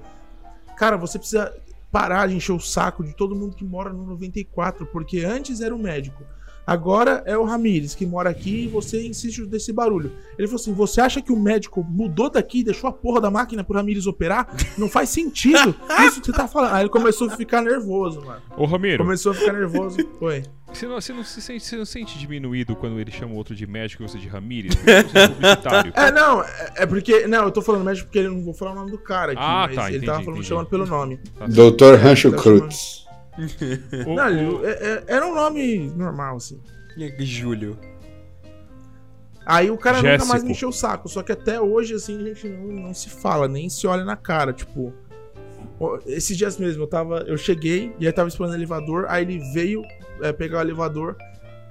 Cara, 0.77 0.97
você 0.99 1.19
precisa 1.19 1.55
parar 1.91 2.29
de 2.29 2.35
encher 2.35 2.53
o 2.53 2.61
saco 2.61 3.03
de 3.05 3.15
todo 3.15 3.35
mundo 3.35 3.57
que 3.57 3.65
mora 3.65 3.91
no 3.93 4.05
94, 4.05 4.85
porque 4.87 5.21
antes 5.21 5.61
era 5.61 5.75
o 5.75 5.79
médico. 5.79 6.23
Agora 6.67 7.23
é 7.27 7.37
o 7.37 7.45
Ramires 7.45 7.95
que 7.95 8.07
mora 8.07 8.31
aqui 8.31 8.65
e 8.65 8.69
você 8.69 9.07
insiste 9.07 9.45
desse 9.47 9.73
barulho. 9.73 10.13
Ele 10.39 10.49
falou 10.49 10.61
assim: 10.61 10.73
você 10.73 11.01
acha 11.01 11.21
que 11.21 11.31
o 11.33 11.37
médico 11.39 11.85
mudou 11.89 12.31
daqui 12.31 12.61
e 12.61 12.65
deixou 12.65 12.89
a 12.89 12.93
porra 12.93 13.21
da 13.21 13.31
máquina 13.31 13.63
pro 13.63 13.77
Ramires 13.77 14.07
operar? 14.07 14.49
Não 14.79 14.89
faz 14.89 15.11
sentido. 15.11 15.75
Isso 16.07 16.21
que 16.21 16.27
você 16.27 16.33
tá 16.33 16.49
falando. 16.49 16.75
Aí 16.75 16.83
ele 16.83 16.89
começou 16.91 17.29
a 17.29 17.37
ficar 17.37 17.61
nervoso, 17.63 18.23
mano. 18.25 18.41
Ô, 18.57 18.65
Ramiro, 18.65 19.05
Começou 19.05 19.33
a 19.33 19.35
ficar 19.35 19.53
nervoso. 19.53 19.99
Foi. 20.19 20.43
você 20.73 20.87
não, 20.87 21.01
você, 21.01 21.13
não 21.13 21.23
se 21.23 21.41
sente, 21.43 21.65
você 21.65 21.77
não 21.77 21.85
sente 21.85 22.19
diminuído 22.19 22.75
quando 22.75 22.99
ele 22.99 23.11
chama 23.11 23.33
o 23.35 23.37
outro 23.37 23.55
de 23.55 23.67
médico 23.67 24.03
e 24.03 24.09
você 24.09 24.19
de 24.19 24.29
Ramírez? 24.29 24.75
Porque 24.75 24.91
você 25.03 25.19
é 25.19 25.29
publicitário. 25.29 25.93
É, 25.95 26.11
não, 26.11 26.43
é, 26.43 26.73
é 26.77 26.87
porque. 26.87 27.27
Não, 27.27 27.45
eu 27.45 27.51
tô 27.51 27.61
falando 27.61 27.85
médico 27.85 28.07
porque 28.07 28.21
eu 28.21 28.31
não 28.33 28.43
vou 28.43 28.55
falar 28.55 28.73
o 28.73 28.75
nome 28.77 28.91
do 28.91 28.99
cara 28.99 29.33
aqui, 29.33 29.41
Ah, 29.43 29.65
mas 29.67 29.77
tá, 29.77 29.89
ele 29.89 29.97
entendi, 29.99 30.07
tava 30.07 30.19
falando, 30.21 30.37
entendi. 30.37 30.49
chamando 30.49 30.67
pelo 30.69 30.87
nome. 30.87 31.21
Tá 31.39 31.47
Doutor 31.47 31.99
Rancho 31.99 32.31
Tá 32.31 32.39
Cruz. 32.39 33.04
O- 34.07 34.15
não, 34.15 34.61
o- 34.61 34.67
é- 34.67 34.71
é- 34.71 35.05
era 35.09 35.27
um 35.27 35.35
nome 35.35 35.91
normal, 35.97 36.37
assim. 36.37 36.61
Júlio. 37.19 37.77
Aí 39.47 39.71
o 39.71 39.77
cara 39.77 39.99
nunca 39.99 40.09
mais 40.11 40.21
Jéssico. 40.29 40.47
me 40.47 40.53
encheu 40.53 40.69
o 40.71 40.73
saco. 40.73 41.09
Só 41.09 41.23
que 41.23 41.33
até 41.33 41.61
hoje, 41.61 41.95
assim, 41.95 42.19
a 42.19 42.25
gente 42.25 42.49
não, 42.49 42.87
não 42.87 42.95
se 42.95 43.11
fala, 43.11 43.47
nem 43.47 43.69
se 43.69 43.87
olha 43.87 44.05
na 44.05 44.17
cara. 44.17 44.53
Tipo, 44.53 44.93
esses 46.07 46.37
dias 46.37 46.57
mesmo, 46.57 46.83
eu 46.85 46.87
tava. 46.87 47.19
Eu 47.27 47.37
cheguei 47.37 47.93
e 47.99 48.07
aí 48.07 48.13
tava 48.13 48.29
esperando 48.29 48.53
o 48.53 48.57
elevador. 48.57 49.07
Aí 49.09 49.23
ele 49.25 49.41
veio 49.53 49.83
é, 50.23 50.33
pegar 50.33 50.59
o 50.59 50.61
elevador. 50.63 51.17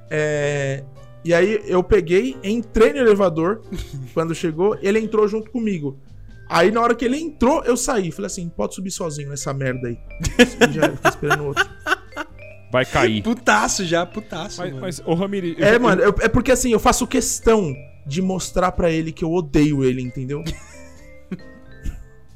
é, 0.10 0.84
e 1.26 1.34
aí 1.34 1.64
eu 1.66 1.82
peguei, 1.82 2.36
entrei 2.44 2.92
no 2.94 3.00
elevador. 3.00 3.62
quando 4.14 4.36
chegou, 4.36 4.78
ele 4.82 5.00
entrou 5.00 5.28
junto 5.28 5.50
comigo. 5.50 5.98
Aí 6.50 6.72
na 6.72 6.82
hora 6.82 6.94
que 6.96 7.06
ele 7.06 7.18
entrou, 7.18 7.64
eu 7.64 7.76
saí. 7.78 8.12
Falei 8.12 8.28
assim: 8.28 8.50
pode 8.50 8.76
subir 8.76 8.92
sozinho 8.92 9.30
nessa 9.30 9.54
merda 9.54 9.88
aí. 9.88 9.98
Já 10.72 10.90
fiquei 10.92 11.10
esperando 11.12 11.42
o 11.44 11.48
outro. 11.48 11.68
Vai 12.72 12.86
cair. 12.86 13.22
Putaço 13.22 13.86
já, 13.86 14.06
putaço. 14.06 14.60
Mas, 14.60 14.70
mano. 14.72 14.82
mas 14.82 15.00
ô, 15.06 15.14
eu 15.58 15.64
É, 15.66 15.74
já- 15.74 15.80
mano, 15.80 16.02
eu- 16.02 16.16
é 16.22 16.28
porque 16.28 16.52
assim, 16.52 16.72
eu 16.72 16.80
faço 16.80 17.06
questão 17.06 17.74
de 18.06 18.22
mostrar 18.22 18.72
pra 18.72 18.90
ele 18.92 19.12
que 19.12 19.24
eu 19.24 19.32
odeio 19.32 19.84
ele, 19.84 20.02
entendeu? 20.02 20.44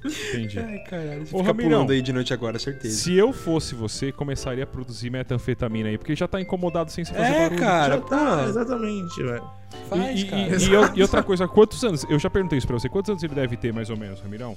Entendi. 0.06 0.60
Ai, 0.60 0.80
caralho. 0.80 1.26
Você 1.26 1.36
Ô, 1.36 1.40
fica 1.40 1.52
Ramirão. 1.52 1.70
pulando 1.72 1.92
aí 1.92 2.02
de 2.02 2.14
noite 2.14 2.34
agora, 2.34 2.58
certeza. 2.60 2.96
Se 2.96 3.16
eu 3.16 3.34
fosse 3.34 3.74
você, 3.76 4.12
começaria 4.12 4.64
a 4.64 4.68
produzir 4.68 5.10
metanfetamina 5.10 5.90
aí, 5.90 5.98
porque 5.98 6.16
já 6.16 6.28
tá 6.28 6.40
incomodado 6.40 6.92
sem 6.92 7.04
se 7.04 7.12
fazer 7.12 7.26
É, 7.34 7.42
barulho. 7.44 7.60
cara. 7.60 7.96
Já 7.96 8.02
tá, 8.02 8.38
pô. 8.44 8.50
exatamente, 8.50 9.24
velho. 9.24 9.44
Faz, 9.90 10.20
e, 10.22 10.26
cara. 10.26 10.42
e- 10.42 10.96
e 10.96 11.00
e 11.00 11.02
outra 11.02 11.24
coisa, 11.24 11.48
quantos 11.48 11.84
anos? 11.84 12.06
Eu 12.10 12.20
já 12.20 12.30
perguntei 12.30 12.58
isso 12.58 12.68
pra 12.68 12.78
você. 12.80 12.88
Quantos 12.88 13.10
anos 13.10 13.24
ele 13.24 13.34
deve 13.36 13.58
ter, 13.58 13.74
mais 13.74 13.90
ou 13.90 13.98
menos, 13.98 14.22
Ramirão? 14.22 14.56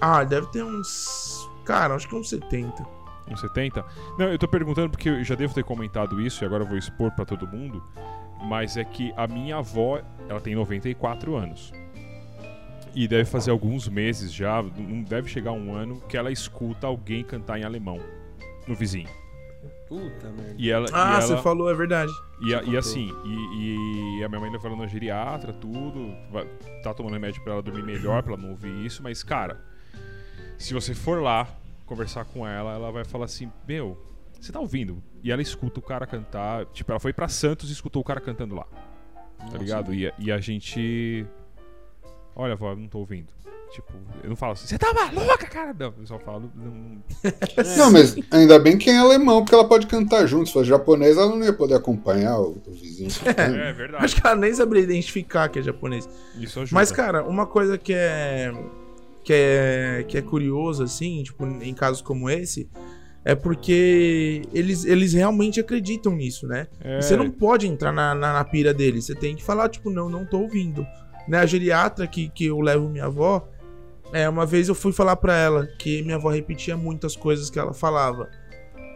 Ah, 0.00 0.22
deve 0.24 0.46
ter 0.52 0.62
uns. 0.62 1.48
Cara, 1.64 1.94
acho 1.94 2.08
que 2.08 2.14
uns 2.14 2.28
70. 2.30 2.86
Uns 3.30 3.40
70? 3.40 3.84
Não, 4.18 4.26
eu 4.26 4.38
tô 4.38 4.48
perguntando 4.48 4.90
porque 4.90 5.08
eu 5.08 5.24
já 5.24 5.34
devo 5.34 5.52
ter 5.52 5.64
comentado 5.64 6.20
isso 6.20 6.42
e 6.42 6.46
agora 6.46 6.62
eu 6.64 6.68
vou 6.68 6.78
expor 6.78 7.10
pra 7.10 7.24
todo 7.26 7.46
mundo. 7.46 7.82
Mas 8.44 8.76
é 8.76 8.84
que 8.84 9.12
a 9.16 9.26
minha 9.26 9.56
avó, 9.56 10.00
ela 10.28 10.40
tem 10.40 10.54
94 10.54 11.34
anos. 11.36 11.72
E 12.94 13.06
deve 13.08 13.24
fazer 13.24 13.50
alguns 13.50 13.88
meses 13.88 14.32
já, 14.32 14.62
não 14.62 15.02
deve 15.02 15.28
chegar 15.28 15.52
um 15.52 15.74
ano, 15.74 16.00
que 16.08 16.16
ela 16.16 16.30
escuta 16.32 16.86
alguém 16.86 17.22
cantar 17.24 17.58
em 17.58 17.64
alemão 17.64 18.00
no 18.66 18.74
vizinho. 18.74 19.08
Puta 19.88 20.30
merda. 20.30 20.54
E 20.58 20.70
ela. 20.70 20.86
Ah, 20.92 21.18
e 21.18 21.22
você 21.22 21.32
ela, 21.32 21.42
falou, 21.42 21.70
é 21.70 21.74
verdade. 21.74 22.12
E, 22.42 22.54
a- 22.54 22.62
e 22.62 22.76
assim, 22.76 23.10
e, 23.24 24.18
e 24.20 24.24
a 24.24 24.28
minha 24.28 24.40
mãe 24.40 24.50
levando 24.50 24.76
na 24.76 24.86
geriatra, 24.86 25.52
tudo, 25.52 26.14
vai- 26.30 26.46
tá 26.82 26.92
tomando 26.92 27.14
remédio 27.14 27.42
pra 27.42 27.54
ela 27.54 27.62
dormir 27.62 27.82
melhor, 27.82 28.22
pra 28.22 28.34
ela 28.34 28.42
não 28.42 28.50
ouvir 28.50 28.84
isso, 28.84 29.02
mas 29.02 29.22
cara, 29.22 29.58
se 30.58 30.74
você 30.74 30.94
for 30.94 31.22
lá 31.22 31.48
conversar 31.86 32.24
com 32.26 32.46
ela, 32.46 32.74
ela 32.74 32.92
vai 32.92 33.04
falar 33.04 33.24
assim: 33.24 33.50
Meu, 33.66 33.96
você 34.38 34.52
tá 34.52 34.60
ouvindo? 34.60 35.02
E 35.22 35.32
ela 35.32 35.40
escuta 35.42 35.80
o 35.80 35.82
cara 35.82 36.06
cantar, 36.06 36.66
tipo, 36.66 36.92
ela 36.92 37.00
foi 37.00 37.12
pra 37.14 37.26
Santos 37.26 37.70
e 37.70 37.72
escutou 37.72 38.02
o 38.02 38.04
cara 38.04 38.20
cantando 38.20 38.54
lá, 38.54 38.64
tá 39.38 39.44
Nossa. 39.46 39.58
ligado? 39.58 39.94
E, 39.94 40.12
e 40.18 40.30
a 40.30 40.38
gente. 40.38 41.26
Olha, 42.38 42.54
vó, 42.54 42.70
eu 42.70 42.76
não 42.76 42.86
tô 42.86 43.00
ouvindo. 43.00 43.26
Tipo, 43.72 43.92
eu 44.22 44.30
não 44.30 44.36
falo 44.36 44.52
assim, 44.52 44.66
você 44.66 44.78
tá 44.78 44.94
maluca, 44.94 45.46
cara? 45.46 45.74
Não, 45.78 45.92
eu 45.98 46.06
só 46.06 46.18
falo. 46.18 46.50
Não, 46.54 47.02
Não, 47.76 47.90
mas 47.90 48.16
ainda 48.30 48.58
bem 48.58 48.78
que 48.78 48.88
é 48.88 48.94
em 48.94 48.98
alemão, 48.98 49.42
porque 49.42 49.54
ela 49.54 49.68
pode 49.68 49.86
cantar 49.86 50.24
junto. 50.26 50.46
Se 50.46 50.52
fosse 50.52 50.68
japonês, 50.68 51.18
ela 51.18 51.28
não 51.28 51.44
ia 51.44 51.52
poder 51.52 51.74
acompanhar 51.74 52.38
o, 52.38 52.62
o 52.66 52.72
vizinho. 52.72 53.10
é 53.26 53.72
verdade. 53.72 54.04
Acho 54.04 54.16
que 54.16 54.26
ela 54.26 54.36
nem 54.36 54.54
saberia 54.54 54.84
identificar 54.84 55.48
que 55.48 55.58
é 55.58 55.62
japonês. 55.62 56.08
Isso 56.38 56.60
ajuda. 56.60 56.74
Mas, 56.74 56.90
cara, 56.90 57.24
uma 57.24 57.44
coisa 57.44 57.76
que 57.76 57.92
é. 57.92 58.52
que 59.22 59.32
é. 59.34 60.04
que 60.08 60.16
é 60.16 60.22
curioso, 60.22 60.84
assim, 60.84 61.22
tipo, 61.22 61.44
em 61.44 61.74
casos 61.74 62.00
como 62.00 62.30
esse, 62.30 62.70
é 63.22 63.34
porque 63.34 64.42
eles, 64.54 64.86
eles 64.86 65.12
realmente 65.12 65.60
acreditam 65.60 66.14
nisso, 66.14 66.46
né? 66.46 66.68
É, 66.80 66.98
E 66.98 67.02
Você 67.02 67.16
não 67.16 67.30
pode 67.30 67.66
entrar 67.66 67.92
na, 67.92 68.14
na, 68.14 68.32
na 68.32 68.44
pira 68.44 68.72
deles. 68.72 69.04
Você 69.04 69.14
tem 69.14 69.36
que 69.36 69.42
falar, 69.42 69.68
tipo, 69.68 69.90
não, 69.90 70.08
não 70.08 70.24
tô 70.24 70.38
ouvindo. 70.38 70.86
Né, 71.28 71.38
a 71.38 71.46
geriatra 71.46 72.06
que, 72.06 72.28
que 72.30 72.46
eu 72.46 72.58
levo 72.60 72.88
minha 72.88 73.04
avó, 73.04 73.46
é, 74.12 74.28
uma 74.28 74.46
vez 74.46 74.68
eu 74.68 74.74
fui 74.74 74.92
falar 74.92 75.16
pra 75.16 75.36
ela 75.36 75.66
que 75.78 76.02
minha 76.02 76.16
avó 76.16 76.30
repetia 76.30 76.76
muitas 76.76 77.14
coisas 77.14 77.50
que 77.50 77.58
ela 77.58 77.74
falava. 77.74 78.28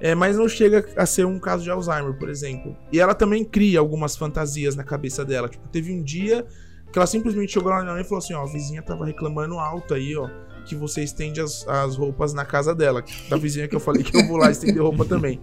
É, 0.00 0.14
mas 0.14 0.36
não 0.36 0.48
chega 0.48 0.84
a 0.96 1.06
ser 1.06 1.26
um 1.26 1.38
caso 1.38 1.62
de 1.62 1.70
Alzheimer, 1.70 2.14
por 2.14 2.28
exemplo. 2.28 2.76
E 2.90 2.98
ela 2.98 3.14
também 3.14 3.44
cria 3.44 3.78
algumas 3.78 4.16
fantasias 4.16 4.74
na 4.74 4.82
cabeça 4.82 5.24
dela. 5.24 5.48
Tipo, 5.48 5.68
teve 5.68 5.92
um 5.92 6.02
dia 6.02 6.44
que 6.90 6.98
ela 6.98 7.06
simplesmente 7.06 7.52
chegou 7.52 7.70
lá 7.70 7.76
na 7.78 7.82
minha 7.82 7.94
mãe 7.94 8.02
e 8.02 8.04
falou 8.04 8.18
assim: 8.18 8.34
ó, 8.34 8.42
a 8.42 8.46
vizinha 8.46 8.82
tava 8.82 9.04
reclamando 9.04 9.58
alto 9.58 9.94
aí, 9.94 10.16
ó, 10.16 10.28
que 10.64 10.74
você 10.74 11.02
estende 11.04 11.40
as, 11.40 11.66
as 11.68 11.94
roupas 11.96 12.34
na 12.34 12.44
casa 12.44 12.74
dela. 12.74 13.04
Da 13.28 13.36
vizinha 13.36 13.68
que 13.68 13.76
eu 13.76 13.80
falei 13.80 14.02
que 14.02 14.16
eu 14.16 14.26
vou 14.26 14.38
lá 14.38 14.50
estender 14.50 14.82
roupa 14.82 15.04
também. 15.04 15.38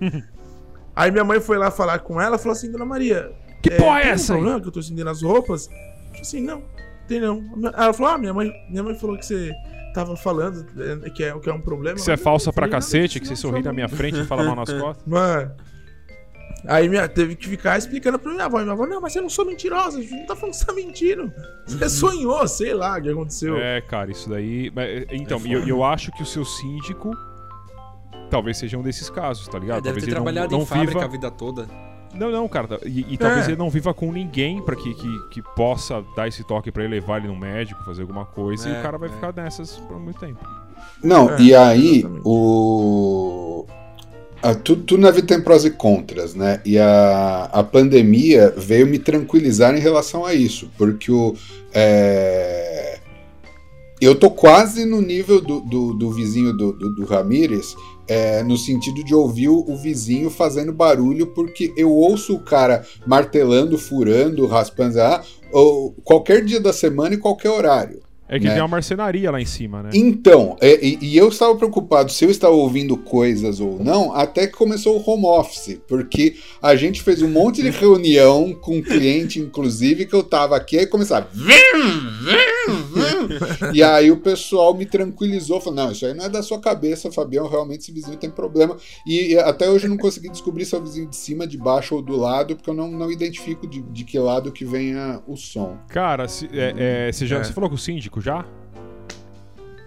Aí 0.96 1.10
minha 1.12 1.24
mãe 1.24 1.40
foi 1.40 1.58
lá 1.58 1.72
falar 1.72 2.00
com 2.00 2.20
ela 2.20 2.36
e 2.36 2.40
falou 2.40 2.52
assim: 2.52 2.70
Dona 2.70 2.84
Maria, 2.86 3.32
Que 3.64 3.72
porra 3.72 4.00
é 4.00 4.02
tem 4.04 4.12
essa 4.12 4.34
um 4.34 4.36
aí? 4.36 4.42
problema 4.42 4.62
que 4.62 4.68
eu 4.68 4.72
tô 4.74 4.80
estendendo 4.82 5.10
as 5.10 5.22
roupas? 5.22 5.70
Eu 6.20 6.26
falei 6.26 6.42
assim: 6.42 6.42
Não, 6.42 6.64
tem 7.08 7.20
não. 7.20 7.44
Ela 7.76 7.94
falou: 7.94 8.14
Ah, 8.14 8.18
minha 8.18 8.34
mãe, 8.34 8.52
minha 8.70 8.84
mãe 8.84 8.96
falou 8.96 9.18
que 9.18 9.26
você 9.26 9.52
tava 9.94 10.16
falando 10.16 10.66
é, 11.06 11.10
que 11.10 11.24
é, 11.24 11.38
que 11.40 11.50
é 11.50 11.54
um 11.54 11.62
problema. 11.62 11.96
Que 11.96 12.02
você 12.02 12.12
é 12.14 12.18
falsa 12.18 12.52
pra 12.54 12.64
falei, 12.68 12.72
"Não, 12.74 12.78
cacete, 12.80 13.20
que 13.20 13.28
não, 13.28 13.36
você 13.36 13.48
não, 13.48 13.52
sorri 13.52 13.64
na 13.64 13.70
não." 13.70 13.76
minha 13.76 13.88
frente 13.90 14.20
e 14.20 14.26
fala 14.26 14.44
mal 14.44 14.56
nas 14.56 14.72
costas. 14.72 15.06
Mano. 15.08 15.52
Aí 16.68 16.90
minha, 16.90 17.08
teve 17.08 17.36
que 17.38 17.48
ficar 17.48 17.78
explicando 17.78 18.20
pra 18.20 18.32
minha 18.34 18.44
avó. 18.46 18.60
Minha 18.60 18.74
avó, 18.74 18.86
não, 18.86 19.00
mas 19.00 19.14
você 19.14 19.22
não 19.22 19.30
sou 19.30 19.46
mentirosa, 19.46 19.98
a 19.98 20.02
gente 20.02 20.14
não 20.14 20.26
tá 20.26 20.36
falando 20.36 20.52
que 20.52 20.58
você 20.60 20.66
tá 20.66 20.74
mentindo. 20.74 21.32
Você 21.66 21.88
sonhou, 21.90 22.46
sei 22.50 22.74
lá 22.74 22.98
o 22.98 23.02
que 23.02 23.10
aconteceu. 23.10 23.58
É, 23.58 23.80
cara, 23.80 24.12
isso 24.12 24.30
daí. 24.30 24.70
mas, 24.76 25.06
Então, 25.10 25.40
É 25.46 25.56
eu, 25.56 25.66
eu 25.66 25.84
acho 25.86 26.12
que 26.12 26.22
o 26.22 26.26
seu 26.26 26.44
síndico 26.44 27.12
talvez 28.30 28.58
seja 28.58 28.78
um 28.78 28.82
desses 28.84 29.10
casos, 29.10 29.48
tá 29.48 29.58
ligado? 29.58 29.78
É, 29.78 29.82
deve 29.82 30.02
talvez 30.02 30.04
ter 30.04 30.10
ele 30.12 30.16
não- 30.18 30.24
trabalhado 30.24 30.52
não, 30.52 30.62
em 30.64 30.66
fábrica 30.66 30.94
viva. 30.94 31.06
a 31.06 31.08
vida 31.08 31.32
toda. 31.32 31.66
Não, 32.14 32.32
não, 32.32 32.48
cara. 32.48 32.80
E, 32.86 33.06
e 33.14 33.18
talvez 33.18 33.46
É. 33.48 33.52
ele 33.52 33.58
não 33.58 33.70
viva 33.70 33.94
com 33.94 34.12
ninguém 34.12 34.62
pra 34.62 34.76
que, 34.76 34.94
que, 34.96 35.20
que 35.32 35.42
possa 35.56 36.04
dar 36.16 36.28
esse 36.28 36.44
toque 36.44 36.72
pra 36.72 36.84
ele 36.84 36.96
levar 36.96 37.18
ele 37.20 37.28
no 37.28 37.36
médico, 37.36 37.84
fazer 37.86 38.02
alguma 38.02 38.26
coisa, 38.26 38.68
e 38.70 38.74
É, 38.74 38.80
o 38.80 38.82
cara 38.82 38.98
vai 38.98 39.10
é. 39.10 39.12
ficar 39.12 39.34
nessas 39.34 39.78
por 39.78 40.00
muito 40.00 40.20
tempo. 40.20 40.40
Não, 41.04 41.30
É, 41.32 41.42
e 41.42 41.54
aí 41.56 41.98
exatamente. 42.00 42.22
o. 42.26 43.66
a- 44.42 44.56
tudo, 44.56 44.84
tudo 44.84 45.02
na 45.02 45.12
vida 45.12 45.28
tem 45.28 45.42
prós 45.42 45.64
e 45.66 45.70
contras, 45.72 46.34
né? 46.34 46.62
E 46.66 46.78
a, 46.80 47.50
a 47.54 47.64
pandemia 47.64 48.54
veio 48.58 48.88
me 48.88 48.98
tranquilizar 48.98 49.76
em 49.76 49.80
relação 49.80 50.26
a 50.26 50.34
isso, 50.34 50.70
porque 50.78 51.12
o. 51.12 51.36
é, 51.74 53.00
Eu 54.02 54.16
tô 54.16 54.32
quase 54.32 54.86
no 54.86 55.02
nível 55.02 55.42
do, 55.42 55.60
do, 55.62 55.94
do 55.94 56.12
vizinho 56.12 56.54
do, 56.54 56.72
do, 56.74 56.96
do 56.96 57.06
Ramírez, 57.06 57.76
é, 58.10 58.42
no 58.42 58.58
sentido 58.58 59.04
de 59.04 59.14
ouvir 59.14 59.50
o, 59.50 59.76
vizinho 59.76 60.32
fazendo 60.32 60.74
barulho, 60.74 61.28
porque 61.28 61.72
eu 61.78 61.92
ouço 61.92 62.36
o 62.36 62.40
cara 62.40 62.84
martelando, 63.06 63.78
furando, 63.78 64.48
raspando, 64.48 65.00
ah, 65.00 65.24
ou, 65.52 65.92
qualquer 66.04 66.44
dia 66.44 66.60
da 66.60 66.74
semana 66.74 67.14
e 67.14 67.20
qualquer 67.20 67.52
horário. 67.52 68.02
É 68.30 68.38
que 68.40 68.46
Né? 68.46 68.52
tem 68.54 68.62
uma 68.62 68.68
marcenaria 68.68 69.32
lá 69.32 69.42
em 69.42 69.46
cima, 69.46 69.82
né? 69.84 69.90
Então, 69.94 70.56
é, 70.62 70.86
e, 70.86 71.00
e 71.02 71.18
eu 71.18 71.28
estava 71.30 71.56
preocupado 71.56 72.12
se 72.12 72.24
eu 72.24 72.30
estava 72.30 72.54
ouvindo 72.54 72.96
coisas 72.96 73.60
ou 73.60 73.84
não, 73.84 74.14
até 74.14 74.46
que 74.48 74.54
começou 74.54 74.98
o 74.98 75.04
home 75.10 75.26
office, 75.26 75.80
porque 75.88 76.36
a 76.62 76.76
gente 76.76 77.02
fez 77.02 77.22
um 77.24 77.28
monte 77.30 77.62
de 77.64 77.70
reunião 77.72 78.54
com 78.54 78.78
um 78.78 78.82
cliente, 78.82 79.40
inclusive, 79.40 80.06
que 80.06 80.14
eu 80.14 80.22
tava 80.24 80.56
aqui, 80.56 80.78
aí 80.78 80.86
começava. 80.86 81.28
"Vim, 81.34 81.44
vim, 82.24 82.76
vim". 82.94 83.40
E 83.74 83.82
aí 83.84 84.12
o 84.12 84.18
pessoal 84.18 84.74
me 84.76 84.86
tranquilizou, 84.86 85.60
falou: 85.60 85.76
não, 85.76 85.92
isso 85.92 86.06
aí 86.06 86.14
não 86.14 86.26
é 86.26 86.30
da 86.30 86.42
sua 86.44 86.60
cabeça, 86.60 87.12
Fabião, 87.12 87.48
realmente 87.48 87.82
esse 87.82 87.92
vizinho 87.92 88.18
tem 88.18 88.30
problema. 88.30 88.78
E, 89.08 89.34
e 89.34 89.38
até 89.40 89.70
hoje 89.70 89.86
eu 89.86 89.90
não 89.90 89.98
consegui 89.98 90.30
descobrir 90.30 90.66
se 90.66 90.76
é 90.76 90.78
o 90.78 90.82
vizinho 90.84 91.08
de 91.08 91.16
cima, 91.16 91.48
de 91.48 91.58
baixo 91.58 91.96
ou 91.96 92.02
do 92.02 92.16
lado, 92.16 92.56
porque 92.56 92.70
eu 92.70 92.74
não, 92.74 92.90
não 92.92 93.12
identifico 93.12 93.68
de, 93.68 93.82
de 93.82 94.04
que 94.04 94.18
lado 94.20 94.52
que 94.52 94.66
venha 94.66 95.22
o 95.28 95.36
som. 95.36 95.78
Cara, 95.90 96.28
se- 96.28 96.50
é, 96.54 97.08
é, 97.08 97.12
você, 97.12 97.26
já, 97.26 97.38
É. 97.40 97.44
você 97.44 97.54
falou 97.54 97.70
com 97.70 97.76
o 97.76 97.80
síndico 97.80 98.19
já? 98.22 98.46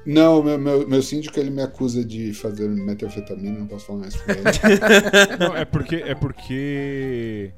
Não, 0.05 0.43
meu, 0.43 0.59
meu, 0.59 0.89
meu 0.89 1.01
síndico 1.03 1.39
ele 1.39 1.51
me 1.51 1.63
acusa 1.63 2.05
de 2.05 2.35
fazer 2.35 2.69
metanfetamina, 2.69 3.59
não 3.61 3.67
posso 3.69 3.87
falar 3.87 4.01
mais 4.01 4.17
pra 4.17 4.35
ele. 4.35 4.43
Não, 5.39 5.57
é 5.57 5.65
porque. 5.65 5.97
É 5.97 6.15
porque. 6.15 7.53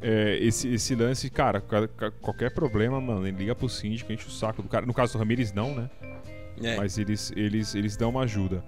é, 0.00 0.38
esse, 0.40 0.68
esse 0.72 0.94
lance, 0.94 1.28
cara, 1.28 1.60
ca- 1.60 1.88
ca- 1.88 2.10
qualquer 2.12 2.54
problema, 2.54 3.00
mano, 3.00 3.26
ele 3.26 3.36
liga 3.38 3.56
pro 3.56 3.68
síndico, 3.68 4.12
enche 4.12 4.28
o 4.28 4.30
saco 4.30 4.62
do 4.62 4.68
cara. 4.68 4.86
No 4.86 4.94
caso 4.94 5.14
do 5.14 5.18
Ramires, 5.18 5.52
não, 5.52 5.74
né? 5.74 5.90
É. 6.62 6.76
Mas 6.76 6.96
eles, 6.96 7.32
eles, 7.34 7.74
eles 7.74 7.96
dão 7.96 8.10
uma 8.10 8.22
ajuda. 8.22 8.62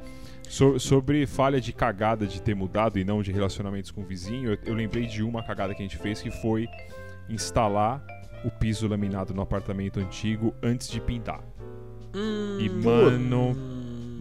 So- 0.48 0.80
sobre 0.80 1.24
falha 1.24 1.60
de 1.60 1.72
cagada 1.72 2.26
de 2.26 2.42
ter 2.42 2.56
mudado 2.56 2.98
e 2.98 3.04
não 3.04 3.22
de 3.22 3.30
relacionamentos 3.30 3.92
com 3.92 4.00
o 4.00 4.04
vizinho, 4.04 4.50
eu, 4.52 4.58
eu 4.66 4.74
lembrei 4.74 5.06
de 5.06 5.22
uma 5.22 5.44
cagada 5.44 5.74
que 5.74 5.80
a 5.80 5.84
gente 5.86 5.96
fez 5.96 6.20
que 6.20 6.30
foi 6.30 6.66
instalar 7.28 8.04
o 8.44 8.50
piso 8.50 8.86
laminado 8.88 9.32
no 9.34 9.42
apartamento 9.42 10.00
antigo 10.00 10.54
antes 10.62 10.88
de 10.88 11.00
pintar. 11.00 11.40
Hum, 12.14 12.58
E, 12.60 12.68
mano, 12.68 13.54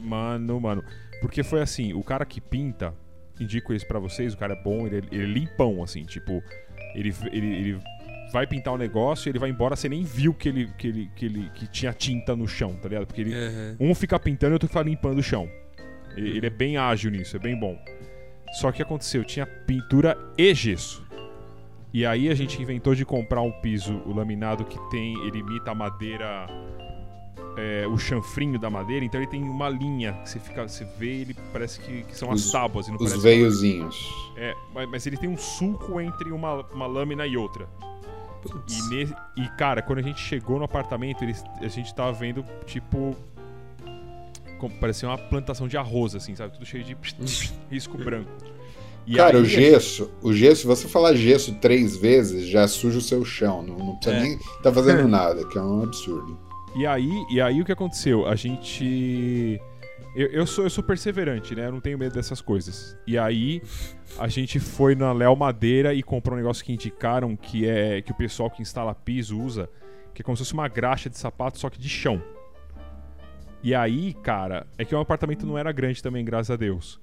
Mano, 0.04 0.60
mano. 0.60 0.84
Porque 1.22 1.44
foi 1.44 1.62
assim, 1.62 1.94
o 1.94 2.04
cara 2.04 2.26
que 2.26 2.42
pinta, 2.42 2.94
indico 3.40 3.74
isso 3.74 3.88
pra 3.88 4.00
vocês, 4.00 4.34
o 4.34 4.38
cara 4.38 4.54
é 4.54 4.64
bom, 4.64 4.86
ele, 4.88 5.04
ele 5.12 5.24
é 5.24 5.26
limpão, 5.28 5.84
assim, 5.84 6.04
tipo, 6.04 6.44
ele, 6.96 7.14
ele, 7.32 7.48
ele 7.48 7.80
vai 8.34 8.48
pintar 8.48 8.74
o 8.74 8.78
negócio 8.78 9.28
e 9.28 9.32
ele 9.32 9.40
vai 9.40 9.50
embora, 9.50 9.76
você 9.76 9.88
nem 9.88 10.04
viu 10.04 10.34
que 10.34 10.50
ele, 10.50 10.68
que 10.78 10.88
ele, 10.88 11.12
que 11.16 11.26
ele 11.26 11.50
que 11.54 11.68
tinha 11.68 11.94
tinta 11.94 12.36
no 12.36 12.48
chão, 12.48 12.74
tá 12.76 12.90
ligado? 12.90 13.06
Porque 13.06 13.22
ele, 13.22 13.34
aham. 13.36 13.78
um 13.80 13.94
fica 13.94 14.20
pintando 14.20 14.54
e 14.54 14.56
outro 14.56 14.68
fica 14.68 14.82
limpando 14.82 15.20
o 15.20 15.24
chão. 15.24 15.48
Ele, 16.16 16.38
ele 16.38 16.48
é 16.48 16.50
bem 16.50 16.78
ágil 16.78 17.12
nisso, 17.12 17.36
é 17.36 17.40
bem 17.40 17.58
bom. 17.58 17.78
Só 18.60 18.72
que 18.72 18.82
aconteceu, 18.82 19.24
tinha 19.24 19.46
pintura 19.46 20.18
e 20.38 20.54
gesso. 20.54 21.01
E 21.94 22.06
aí 22.06 22.30
a 22.30 22.34
gente 22.36 22.62
inventou 22.62 22.96
de 22.96 23.04
comprar 23.06 23.42
um 23.42 23.52
piso, 23.52 24.02
o 24.06 24.14
laminado 24.14 24.64
que 24.64 24.80
tem, 24.90 25.14
ele 25.28 25.40
imita 25.40 25.72
a 25.72 25.76
madeira, 25.76 26.48
é, 27.58 27.86
o 27.86 27.98
chanfrinho 27.98 28.58
da 28.58 28.70
madeira, 28.70 29.04
então 29.04 29.20
ele 29.20 29.30
tem 29.30 29.44
uma 29.44 29.68
linha 29.68 30.14
que 30.14 30.30
você 30.30 30.40
fica, 30.40 30.66
você 30.68 30.86
vê, 30.98 31.22
ele 31.22 31.36
parece 31.52 31.82
que, 31.82 32.04
que 32.04 32.16
são 32.16 32.32
as 32.32 32.46
Os- 32.46 32.52
tábuas, 32.52 32.88
e 32.88 32.92
não 32.92 32.98
Os 32.98 33.04
parece 33.10 33.22
veiozinhos. 33.22 34.10
é, 34.38 34.56
mas, 34.74 34.90
mas 34.90 35.06
ele 35.06 35.18
tem 35.18 35.30
um 35.30 35.36
sulco 35.38 36.00
entre 36.00 36.32
uma, 36.32 36.62
uma 36.74 36.88
lâmina 36.88 37.28
e 37.28 37.36
outra. 37.36 37.68
E, 38.68 38.90
ne- 38.90 39.14
e, 39.38 39.48
cara, 39.58 39.82
quando 39.84 40.00
a 40.00 40.02
gente 40.02 40.20
chegou 40.20 40.58
no 40.58 40.64
apartamento, 40.66 41.24
eles, 41.24 41.44
a 41.62 41.68
gente 41.68 41.94
tava 41.94 42.12
vendo, 42.14 42.44
tipo. 42.66 43.16
Como, 44.58 44.74
parecia 44.80 45.08
uma 45.10 45.18
plantação 45.18 45.68
de 45.68 45.76
arroz, 45.78 46.16
assim, 46.16 46.36
sabe? 46.36 46.54
Tudo 46.54 46.66
cheio 46.66 46.84
de 46.84 46.96
risco 47.70 47.98
branco. 47.98 48.32
E 49.06 49.16
Cara, 49.16 49.38
aí 49.38 49.42
o 49.42 49.46
gesso, 49.46 50.12
o 50.22 50.32
gesso, 50.34 50.62
se 50.62 50.68
você 50.68 50.88
falar 50.88 51.16
gesso 51.16 51.56
três 51.56 51.98
vezes, 51.98 52.48
já 52.48 52.68
suja 52.68 53.00
o 53.00 53.02
seu 53.02 53.26
chão. 53.26 53.64
Não, 53.64 53.78
não 53.78 53.96
precisa 53.96 54.16
É. 54.16 54.22
nem 54.22 54.40
tá 54.62 54.72
fazendo 54.72 55.08
nada, 55.10 55.46
que 55.48 55.58
é 55.58 55.62
um 55.62 55.84
absurdo. 55.84 56.38
E 56.76 56.86
aí, 56.86 57.10
e 57.30 57.42
aí 57.42 57.62
o 57.62 57.66
que 57.66 57.72
aconteceu? 57.72 58.26
A 58.28 58.36
gente. 58.36 59.60
Eu, 60.16 60.28
eu 60.28 60.46
sou, 60.48 60.66
eu 60.66 60.70
sou 60.70 60.84
perseverante, 60.84 61.56
né? 61.56 61.68
Eu 61.68 61.72
não 61.72 61.82
tenho 61.82 61.98
medo 61.98 62.14
dessas 62.14 62.42
coisas. 62.42 62.98
E 63.08 63.18
aí, 63.18 63.62
a 64.20 64.28
gente 64.28 64.60
foi 64.60 64.94
na 64.94 65.12
Léo 65.14 65.36
Madeira 65.36 65.94
e 65.94 66.04
comprou 66.04 66.36
um 66.36 66.38
negócio 66.38 66.64
que 66.64 66.72
indicaram 66.74 67.36
que 67.36 67.68
é 67.68 68.02
que 68.02 68.12
o 68.12 68.16
pessoal 68.16 68.50
que 68.50 68.62
instala 68.62 68.94
piso 68.94 69.40
usa, 69.40 69.70
que 70.14 70.22
é 70.22 70.24
como 70.24 70.36
se 70.38 70.44
fosse 70.44 70.54
uma 70.54 70.68
graxa 70.68 71.10
de 71.10 71.18
sapato, 71.18 71.58
só 71.60 71.70
que 71.70 71.80
de 71.80 71.90
chão. 71.90 72.22
E 73.64 73.74
aí, 73.76 74.14
cara, 74.16 74.66
é 74.78 74.84
que 74.84 74.94
o 74.94 75.00
apartamento 75.00 75.46
não 75.46 75.58
era 75.58 75.72
grande 75.72 76.02
também, 76.02 76.26
graças 76.26 76.52
a 76.52 76.56
Deus. 76.56 77.00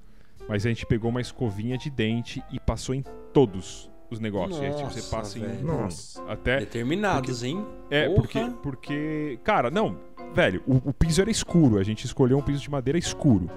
Mas 0.48 0.64
a 0.64 0.68
gente 0.70 0.86
pegou 0.86 1.10
uma 1.10 1.20
escovinha 1.20 1.76
de 1.76 1.90
dente 1.90 2.42
e 2.50 2.58
passou 2.58 2.94
em 2.94 3.02
todos 3.32 3.90
os 4.10 4.18
negócios. 4.18 4.58
E 4.60 4.64
aí, 4.64 4.74
tipo, 4.74 4.90
você 4.90 5.00
Nossa, 5.00 5.16
passa 5.16 5.38
em 5.38 5.42
velho. 5.42 5.66
Nossa. 5.66 6.22
até 6.24 6.60
Determinados, 6.60 7.42
hein? 7.42 7.64
é, 7.90 8.06
Porra. 8.08 8.16
porque, 8.20 8.50
porque. 8.62 9.40
Cara, 9.44 9.70
não, 9.70 9.98
velho, 10.34 10.62
o, 10.66 10.88
o 10.88 10.92
piso 10.94 11.20
era 11.20 11.30
escuro. 11.30 11.78
A 11.78 11.82
gente 11.82 12.04
escolheu 12.04 12.38
um 12.38 12.42
piso 12.42 12.62
de 12.62 12.70
madeira 12.70 12.98
escuro. 12.98 13.50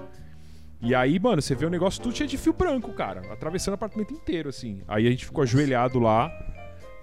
E 0.80 0.94
aí, 0.94 1.18
mano, 1.18 1.40
você 1.40 1.54
vê 1.54 1.64
o 1.64 1.70
negócio 1.70 2.02
tudo 2.02 2.14
cheio 2.14 2.28
de 2.28 2.36
fio 2.36 2.52
branco, 2.52 2.92
cara. 2.92 3.22
Atravessando 3.32 3.72
o 3.72 3.74
apartamento 3.76 4.12
inteiro, 4.12 4.48
assim. 4.48 4.82
Aí 4.88 5.06
a 5.06 5.10
gente 5.10 5.24
ficou 5.24 5.42
ajoelhado 5.42 5.98
lá, 6.00 6.30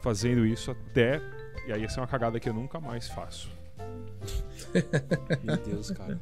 fazendo 0.01 0.45
isso 0.45 0.69
até. 0.69 1.21
E 1.65 1.71
aí, 1.71 1.83
essa 1.83 1.99
é 1.99 2.01
uma 2.01 2.07
cagada 2.07 2.39
que 2.39 2.49
eu 2.49 2.53
nunca 2.53 2.79
mais 2.79 3.07
faço. 3.07 3.49
Meu 5.43 5.57
Deus, 5.57 5.91
cara. 5.91 6.19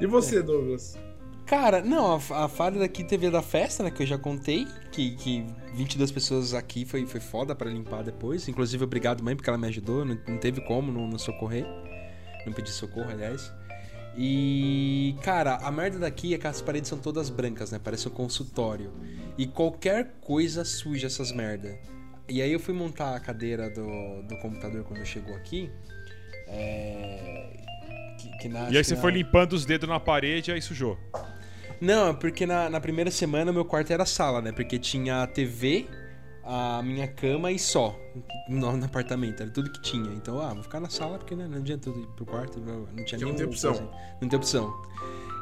E 0.00 0.06
você, 0.06 0.42
Douglas? 0.42 0.98
Cara, 1.46 1.82
não, 1.82 2.14
a, 2.14 2.44
a 2.44 2.48
falha 2.48 2.78
daqui 2.78 3.04
teve 3.04 3.30
da 3.30 3.42
festa, 3.42 3.82
né? 3.82 3.90
Que 3.90 4.02
eu 4.02 4.06
já 4.06 4.18
contei. 4.18 4.66
Que, 4.90 5.14
que 5.16 5.46
22 5.74 6.10
pessoas 6.10 6.54
aqui 6.54 6.84
foi, 6.84 7.06
foi 7.06 7.20
foda 7.20 7.54
pra 7.54 7.68
limpar 7.68 8.02
depois. 8.02 8.48
Inclusive, 8.48 8.84
obrigado, 8.84 9.22
mãe, 9.22 9.34
porque 9.34 9.50
ela 9.50 9.58
me 9.58 9.66
ajudou. 9.68 10.04
Não, 10.04 10.18
não 10.26 10.38
teve 10.38 10.60
como 10.62 10.92
não, 10.92 11.06
não 11.06 11.18
socorrer. 11.18 11.66
Não 12.46 12.52
pedi 12.52 12.70
socorro, 12.70 13.10
aliás. 13.10 13.52
E, 14.16 15.16
cara, 15.22 15.56
a 15.56 15.70
merda 15.70 15.98
daqui 15.98 16.34
é 16.34 16.38
que 16.38 16.46
as 16.46 16.60
paredes 16.60 16.88
são 16.88 16.98
todas 16.98 17.30
brancas, 17.30 17.72
né? 17.72 17.80
Parece 17.82 18.08
um 18.08 18.10
consultório. 18.10 18.92
E 19.38 19.46
qualquer 19.46 20.14
coisa 20.20 20.64
suja 20.64 21.06
essas 21.06 21.32
merda. 21.32 21.78
E 22.28 22.40
aí 22.40 22.52
eu 22.52 22.60
fui 22.60 22.74
montar 22.74 23.16
a 23.16 23.20
cadeira 23.20 23.68
do, 23.70 24.22
do 24.22 24.36
computador 24.38 24.84
quando 24.84 25.04
chegou 25.04 25.34
aqui. 25.34 25.70
É. 26.46 27.71
Que, 28.22 28.38
que 28.38 28.48
na, 28.48 28.70
e 28.70 28.76
aí 28.76 28.84
você 28.84 28.94
que 28.94 29.00
foi 29.00 29.10
na- 29.12 29.18
limpando 29.18 29.52
os 29.54 29.64
dedos 29.64 29.88
na 29.88 29.98
parede 30.00 30.50
e 30.50 30.54
aí 30.54 30.62
sujou. 30.62 30.96
Não, 31.80 32.10
é 32.10 32.12
porque 32.12 32.46
na, 32.46 32.70
na 32.70 32.80
primeira 32.80 33.10
semana 33.10 33.50
o 33.50 33.54
meu 33.54 33.64
quarto 33.64 33.92
era 33.92 34.06
sala, 34.06 34.40
né? 34.40 34.52
Porque 34.52 34.78
tinha 34.78 35.22
a 35.22 35.26
TV, 35.26 35.88
a 36.44 36.80
minha 36.82 37.08
cama 37.08 37.50
e 37.50 37.58
só. 37.58 37.98
No, 38.48 38.76
no 38.76 38.84
apartamento, 38.84 39.42
era 39.42 39.50
tudo 39.50 39.70
que 39.70 39.80
tinha. 39.82 40.10
Então, 40.14 40.40
ah, 40.40 40.54
vou 40.54 40.62
ficar 40.62 40.78
na 40.80 40.88
sala 40.88 41.18
porque 41.18 41.34
né, 41.34 41.46
não 41.48 41.58
adianta 41.58 41.88
eu 41.88 41.98
ir 41.98 42.06
pro 42.14 42.24
quarto, 42.24 42.60
não, 42.60 42.86
tinha 43.04 43.26
o- 43.26 43.44
opção. 43.44 43.72
assim, 43.72 43.88
não 44.20 44.28
tem 44.28 44.36
opção. 44.36 44.72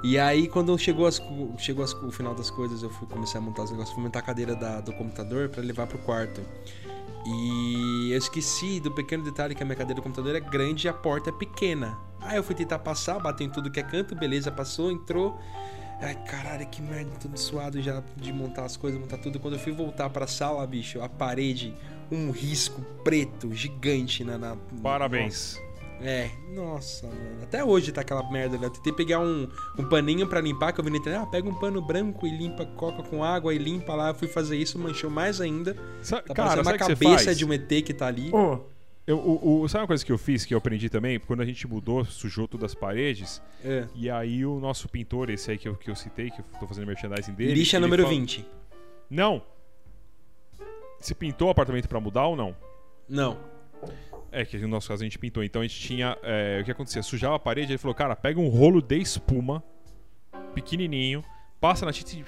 E 0.02 0.18
aí, 0.18 0.48
quando 0.48 0.76
chegou, 0.78 1.06
as, 1.06 1.20
chegou 1.58 1.84
as- 1.84 1.92
o 1.92 2.10
final 2.10 2.34
das 2.34 2.50
coisas, 2.50 2.82
eu 2.82 2.88
fui 2.88 3.06
comecei 3.06 3.38
a 3.38 3.42
montar 3.42 3.64
os 3.64 3.70
negócios, 3.70 3.94
fui 3.94 4.02
montar 4.02 4.20
a 4.20 4.22
cadeira 4.22 4.56
da- 4.56 4.80
do 4.80 4.94
computador 4.94 5.50
pra 5.50 5.62
levar 5.62 5.86
pro 5.86 5.98
quarto. 5.98 6.40
E 7.26 8.10
eu 8.12 8.18
esqueci 8.18 8.80
do 8.80 8.90
pequeno 8.90 9.22
detalhe 9.22 9.54
que 9.54 9.62
a 9.62 9.66
minha 9.66 9.76
cadeira 9.76 10.00
do 10.00 10.02
computador 10.02 10.34
é 10.34 10.40
grande 10.40 10.86
e 10.86 10.90
a 10.90 10.92
porta 10.92 11.30
é 11.30 11.32
pequena. 11.32 11.98
Aí 12.20 12.36
eu 12.36 12.42
fui 12.42 12.54
tentar 12.54 12.78
passar, 12.78 13.18
bateu 13.18 13.46
em 13.46 13.50
tudo 13.50 13.70
que 13.70 13.80
é 13.80 13.82
canto, 13.82 14.14
beleza, 14.14 14.50
passou, 14.50 14.90
entrou. 14.90 15.38
Ai, 16.00 16.14
caralho, 16.24 16.66
que 16.66 16.80
merda, 16.80 17.10
tudo 17.20 17.38
suado 17.38 17.80
já 17.82 18.02
de 18.16 18.32
montar 18.32 18.64
as 18.64 18.76
coisas, 18.76 18.98
montar 18.98 19.18
tudo. 19.18 19.38
Quando 19.38 19.54
eu 19.54 19.60
fui 19.60 19.72
voltar 19.72 20.08
pra 20.08 20.26
sala, 20.26 20.66
bicho, 20.66 21.00
a 21.02 21.08
parede, 21.08 21.74
um 22.10 22.30
risco 22.30 22.80
preto 23.04 23.52
gigante 23.52 24.24
na. 24.24 24.38
na 24.38 24.56
Parabéns. 24.82 25.56
Nossa. 25.56 25.69
É, 26.02 26.30
nossa, 26.54 27.06
mano. 27.06 27.42
Até 27.42 27.62
hoje 27.64 27.92
tá 27.92 28.00
aquela 28.00 28.28
merda, 28.30 28.56
né? 28.56 28.66
Eu 28.66 28.70
tentei 28.70 28.92
pegar 28.92 29.18
um, 29.20 29.48
um 29.78 29.84
paninho 29.88 30.26
pra 30.26 30.40
limpar, 30.40 30.72
que 30.72 30.80
eu 30.80 30.84
vi 30.84 30.90
na 30.90 30.96
internet. 30.96 31.22
Ah, 31.22 31.26
pega 31.26 31.48
um 31.48 31.54
pano 31.54 31.80
branco 31.82 32.26
e 32.26 32.30
limpa, 32.36 32.64
coca 32.64 33.02
com 33.02 33.22
água 33.22 33.52
e 33.54 33.58
limpa 33.58 33.94
lá. 33.94 34.08
Eu 34.08 34.14
fui 34.14 34.26
fazer 34.28 34.56
isso, 34.56 34.78
manchou 34.78 35.10
mais 35.10 35.40
ainda. 35.40 35.76
Sa- 36.02 36.22
Tá 36.22 36.34
cara, 36.34 36.62
uma 36.62 36.78
cabeça 36.78 37.34
de 37.34 37.44
um 37.44 37.52
ET 37.52 37.68
que 37.84 37.92
tá 37.92 38.06
ali. 38.06 38.30
Ô, 38.32 38.60
Eu, 39.06 39.18
o, 39.18 39.62
o- 39.62 39.68
sabe 39.68 39.82
uma 39.82 39.88
coisa 39.88 40.04
que 40.04 40.12
eu 40.12 40.18
fiz, 40.18 40.44
que 40.44 40.54
eu 40.54 40.58
aprendi 40.58 40.88
também? 40.88 41.18
Quando 41.18 41.40
a 41.40 41.44
gente 41.44 41.66
mudou, 41.66 42.04
sujou 42.04 42.46
todas 42.48 42.70
as 42.72 42.74
paredes. 42.74 43.42
É. 43.64 43.86
E 43.94 44.08
aí 44.08 44.46
o 44.46 44.60
nosso 44.60 44.88
pintor, 44.88 45.28
esse 45.30 45.50
aí 45.50 45.58
que 45.58 45.68
eu, 45.68 45.74
que 45.74 45.90
eu 45.90 45.96
citei, 45.96 46.30
que 46.30 46.40
eu 46.40 46.44
tô 46.60 46.66
fazendo 46.66 46.86
merchandising 46.86 47.32
dele. 47.34 47.54
Lixa 47.54 47.78
número 47.80 48.04
fala- 48.04 48.14
20. 48.14 48.46
Não. 49.10 49.42
Você 51.00 51.14
pintou 51.14 51.48
o 51.48 51.50
apartamento 51.50 51.88
pra 51.88 51.98
mudar 52.00 52.26
ou 52.26 52.36
não? 52.36 52.54
Não. 53.08 53.38
É, 54.32 54.44
que 54.44 54.56
no 54.58 54.68
nosso 54.68 54.88
caso 54.88 55.02
a 55.02 55.04
gente 55.04 55.18
pintou. 55.18 55.42
Então 55.42 55.60
a 55.62 55.66
gente 55.66 55.78
tinha. 55.80 56.16
é, 56.22 56.58
o 56.60 56.64
que 56.64 56.70
acontecia? 56.70 57.02
Sujava 57.02 57.34
a 57.36 57.38
parede, 57.38 57.72
ele 57.72 57.78
falou, 57.78 57.94
cara, 57.94 58.14
pega 58.14 58.38
um 58.40 58.48
rolo 58.48 58.80
de 58.80 58.96
espuma, 58.98 59.62
pequenininho, 60.54 61.22
passa 61.60 61.84
na 61.86 61.92
tinta 61.92 62.12
e. 62.16 62.24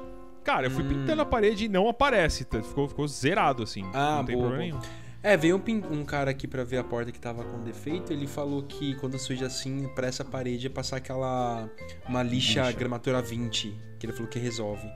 Cara, 0.44 0.66
eu 0.66 0.70
fui 0.70 0.84
Hum. 0.84 0.88
pintando 0.88 1.22
a 1.22 1.24
parede 1.24 1.64
e 1.64 1.68
não 1.68 1.88
aparece. 1.88 2.44
tá? 2.44 2.62
Ficou, 2.62 2.86
ficou 2.86 3.08
zerado 3.08 3.62
assim. 3.62 3.82
Ah, 3.94 4.16
não 4.18 4.24
tem 4.26 4.36
boa, 4.36 4.48
problema 4.48 4.72
boa. 4.74 4.82
nenhum. 4.82 5.04
É, 5.22 5.38
veio 5.38 5.56
um, 5.56 6.00
um 6.00 6.04
cara 6.04 6.30
aqui 6.30 6.46
pra 6.46 6.62
ver 6.64 6.76
a 6.76 6.84
porta 6.84 7.10
que 7.10 7.18
tava 7.18 7.42
com 7.44 7.60
defeito. 7.60 8.12
Ele 8.12 8.26
falou 8.26 8.62
que 8.62 8.94
quando 8.96 9.18
suja 9.18 9.46
assim, 9.46 9.88
pra 9.94 10.06
essa 10.06 10.22
parede 10.22 10.66
é 10.66 10.70
passar 10.70 10.98
aquela. 10.98 11.66
Uma 12.06 12.22
lixa, 12.22 12.60
Lixa. 12.66 12.78
gramatura 12.78 13.22
20. 13.22 13.74
Que 13.98 14.04
ele 14.04 14.12
falou 14.12 14.28
que 14.28 14.38
resolve. 14.38 14.86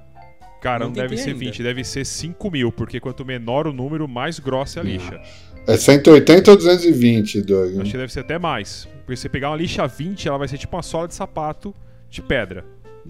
Cara, 0.60 0.80
Não 0.80 0.86
não, 0.88 0.92
deve 0.92 1.16
ser 1.16 1.28
ainda. 1.30 1.38
20, 1.38 1.62
deve 1.62 1.82
ser 1.82 2.04
5 2.04 2.50
mil, 2.50 2.70
porque 2.70 3.00
quanto 3.00 3.24
menor 3.24 3.66
o 3.66 3.72
número, 3.72 4.06
mais 4.06 4.38
grossa 4.38 4.80
é 4.80 4.82
a 4.82 4.84
lixa. 4.84 5.22
É 5.68 5.76
180 5.76 6.50
ou 6.50 6.56
220, 6.56 7.42
Doug? 7.42 7.80
Acho 7.80 7.90
que 7.90 7.96
deve 7.98 8.12
ser 8.12 8.20
até 8.20 8.38
mais. 8.38 8.88
Porque 9.04 9.16
se 9.16 9.22
você 9.22 9.28
pegar 9.28 9.50
uma 9.50 9.56
lixa 9.56 9.86
20, 9.86 10.26
ela 10.26 10.38
vai 10.38 10.48
ser 10.48 10.56
tipo 10.58 10.74
uma 10.74 10.82
sola 10.82 11.06
de 11.06 11.14
sapato 11.14 11.74
de 12.10 12.22
pedra. 12.22 12.64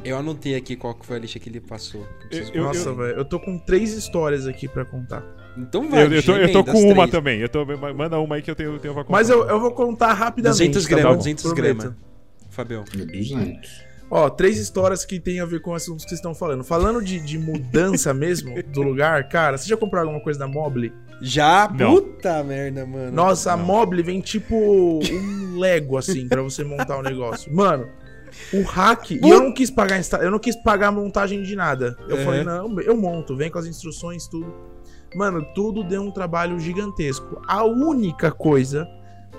Eu 0.05 0.17
anotei 0.19 0.55
aqui 0.55 0.77
qual 0.77 0.95
que 0.95 1.07
foi 1.07 1.17
a 1.17 1.21
lixa 1.21 1.39
que 1.39 1.49
ele 1.49 1.61
passou. 1.61 2.07
Eu 2.31 2.43
Eu- 2.55 2.65
nossa, 2.65 2.93
velho. 2.93 3.17
Eu 3.17 3.25
tô 3.25 3.39
com 3.41 3.59
três 3.59 3.93
histórias 3.95 4.47
aqui 4.47 4.69
pra 4.69 4.85
contar. 4.85 5.25
Então 5.57 5.89
vai, 5.89 6.05
Eu, 6.05 6.13
eu 6.13 6.23
tô, 6.23 6.37
eu 6.37 6.53
tô 6.53 6.65
com 6.65 6.81
uma 6.85 6.95
três. 6.95 7.11
também. 7.11 7.41
Eu 7.41 7.49
tô, 7.49 7.65
manda 7.65 8.19
uma 8.21 8.37
aí 8.37 8.43
que 8.43 8.51
eu 8.51 8.55
tenho, 8.55 8.79
tenho 8.79 8.95
pra 8.95 9.03
contar. 9.05 9.17
Mas 9.19 9.29
eu, 9.31 9.45
eu 9.49 9.59
vou 9.61 9.73
contar 9.73 10.13
rapidamente. 10.13 10.59
200 10.69 10.85
tá 10.85 10.89
gramas, 10.91 11.13
bom? 11.13 11.19
200 11.19 11.45
Prometo. 11.53 11.77
gramas. 11.79 11.97
Fabião. 12.51 12.85
200. 12.85 13.88
Ó, 14.11 14.31
três 14.31 14.59
histórias 14.59 15.05
que 15.05 15.21
tem 15.21 15.41
a 15.41 15.45
ver 15.45 15.61
com 15.61 15.75
assuntos 15.75 16.05
que 16.05 16.09
vocês 16.11 16.19
estão 16.19 16.35
falando. 16.35 16.65
Falando 16.65 17.03
de, 17.03 17.21
de 17.21 17.39
mudança 17.39 18.13
mesmo 18.15 18.63
do 18.63 18.83
lugar, 18.83 19.29
cara, 19.29 19.59
você 19.59 19.69
já 19.69 19.77
comprou 19.77 20.01
alguma 20.03 20.21
coisa 20.21 20.39
da 20.39 20.49
Mobile? 20.49 20.93
Já? 21.21 21.69
Não. 21.77 21.97
Puta 21.97 22.43
merda, 22.45 22.87
mano. 22.87 23.13
Nossa, 23.13 23.53
a 23.53 23.57
Não. 23.57 23.65
Mobile 23.67 24.03
vem 24.03 24.21
tipo 24.21 24.55
um 25.13 25.59
Lego, 25.59 25.97
assim, 25.99 26.27
pra 26.29 26.41
você 26.43 26.65
montar 26.65 26.97
o 26.99 27.03
negócio. 27.03 27.53
Mano, 27.55 27.87
o 28.53 28.63
hack. 28.63 29.11
E 29.11 29.21
eu 29.29 29.41
não 29.41 29.53
quis 29.53 29.71
pagar 29.71 30.01
eu 30.23 30.31
não 30.31 30.39
quis 30.39 30.55
pagar 30.57 30.89
a 30.89 30.93
montagem 30.93 31.43
de 31.43 31.55
nada. 31.57 31.97
Eu 32.09 32.19
É. 32.19 32.25
falei, 32.25 32.45
não, 32.45 32.81
eu 32.81 32.97
monto, 32.97 33.37
vem 33.37 33.51
com 33.51 33.59
as 33.59 33.67
instruções, 33.67 34.27
tudo. 34.29 34.55
Mano, 35.15 35.45
tudo 35.55 35.83
deu 35.83 36.03
um 36.03 36.11
trabalho 36.11 36.59
gigantesco. 36.61 37.41
A 37.49 37.65
única 37.65 38.31
coisa 38.31 38.87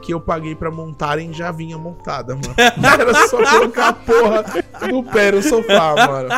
que 0.01 0.13
eu 0.13 0.19
paguei 0.19 0.55
pra 0.55 0.71
montarem 0.71 1.33
já 1.33 1.51
vinha 1.51 1.77
montada, 1.77 2.35
mano. 2.35 2.53
Era 2.99 3.27
só 3.27 3.37
colocar 3.37 3.89
a 3.89 3.93
porra 3.93 4.43
do 4.89 5.03
pé 5.03 5.31
no 5.31 5.41
sofá, 5.43 5.95
mano. 5.95 6.29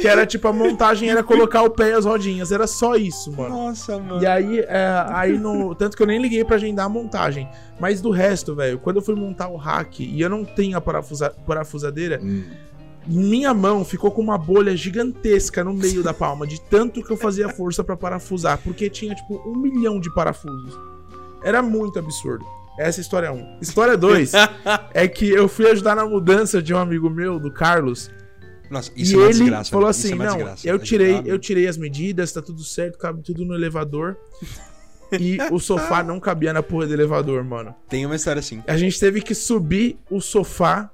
Que 0.00 0.08
era 0.08 0.24
tipo, 0.24 0.48
a 0.48 0.52
montagem 0.54 1.10
era 1.10 1.22
colocar 1.22 1.62
o 1.62 1.68
pé 1.68 1.90
e 1.90 1.92
as 1.92 2.06
rodinhas. 2.06 2.50
Era 2.50 2.66
só 2.66 2.94
isso, 2.96 3.30
mano. 3.32 3.50
Nossa, 3.50 3.98
mano. 3.98 4.22
E 4.22 4.26
aí, 4.26 4.60
é, 4.60 5.04
aí 5.08 5.36
no. 5.38 5.74
Tanto 5.74 5.96
que 5.96 6.02
eu 6.02 6.06
nem 6.06 6.20
liguei 6.22 6.42
pra 6.44 6.56
agendar 6.56 6.86
a 6.86 6.88
montagem. 6.88 7.46
Mas 7.78 8.00
do 8.00 8.10
resto, 8.10 8.54
velho, 8.54 8.78
quando 8.78 8.96
eu 8.96 9.02
fui 9.02 9.14
montar 9.14 9.48
o 9.48 9.56
hack 9.56 10.00
e 10.00 10.18
eu 10.18 10.30
não 10.30 10.44
tenho 10.46 10.78
a 10.78 10.80
parafusa, 10.80 11.34
parafusadeira, 11.46 12.18
Hum. 12.22 12.42
minha 13.06 13.52
mão 13.52 13.84
ficou 13.84 14.10
com 14.10 14.22
uma 14.22 14.38
bolha 14.38 14.74
gigantesca 14.74 15.62
no 15.62 15.74
meio 15.74 16.02
da 16.02 16.14
palma, 16.14 16.46
de 16.46 16.58
tanto 16.58 17.02
que 17.02 17.10
eu 17.10 17.16
fazia 17.16 17.50
força 17.50 17.84
pra 17.84 17.96
parafusar, 17.96 18.58
porque 18.64 18.88
tinha, 18.88 19.14
tipo, 19.14 19.42
um 19.46 19.56
milhão 19.56 20.00
de 20.00 20.12
parafusos. 20.14 20.78
Era 21.42 21.60
muito 21.60 21.98
absurdo. 21.98 22.46
Essa 22.78 23.00
é 23.00 23.02
história 23.02 23.32
1. 23.32 23.36
Um. 23.36 23.58
História 23.60 23.96
2 23.96 24.32
é 24.94 25.06
que 25.06 25.28
eu 25.28 25.48
fui 25.48 25.70
ajudar 25.70 25.94
na 25.94 26.06
mudança 26.06 26.62
de 26.62 26.72
um 26.72 26.78
amigo 26.78 27.10
meu, 27.10 27.38
do 27.38 27.50
Carlos, 27.50 28.10
Nossa, 28.70 28.90
e 28.96 29.02
isso 29.02 29.14
é 29.14 29.18
uma 29.18 29.24
ele 29.26 29.38
desgraça. 29.38 29.70
falou 29.70 29.90
isso 29.90 30.06
assim: 30.06 30.14
é 30.14 30.16
não, 30.16 30.36
desgraça. 30.36 30.68
eu 30.68 30.78
tirei, 30.78 31.22
eu 31.24 31.38
tirei 31.38 31.68
as 31.68 31.76
medidas, 31.76 32.32
tá 32.32 32.40
tudo 32.40 32.62
certo, 32.64 32.98
cabe 32.98 33.22
tudo 33.22 33.44
no 33.44 33.54
elevador. 33.54 34.16
e 35.20 35.36
o 35.50 35.58
sofá 35.58 36.02
não 36.02 36.18
cabia 36.18 36.54
na 36.54 36.62
porra 36.62 36.86
do 36.86 36.94
elevador, 36.94 37.44
mano. 37.44 37.74
Tem 37.88 38.06
uma 38.06 38.16
história 38.16 38.40
assim. 38.40 38.62
A 38.66 38.78
gente 38.78 38.98
teve 38.98 39.20
que 39.20 39.34
subir 39.34 39.98
o 40.10 40.20
sofá 40.20 40.90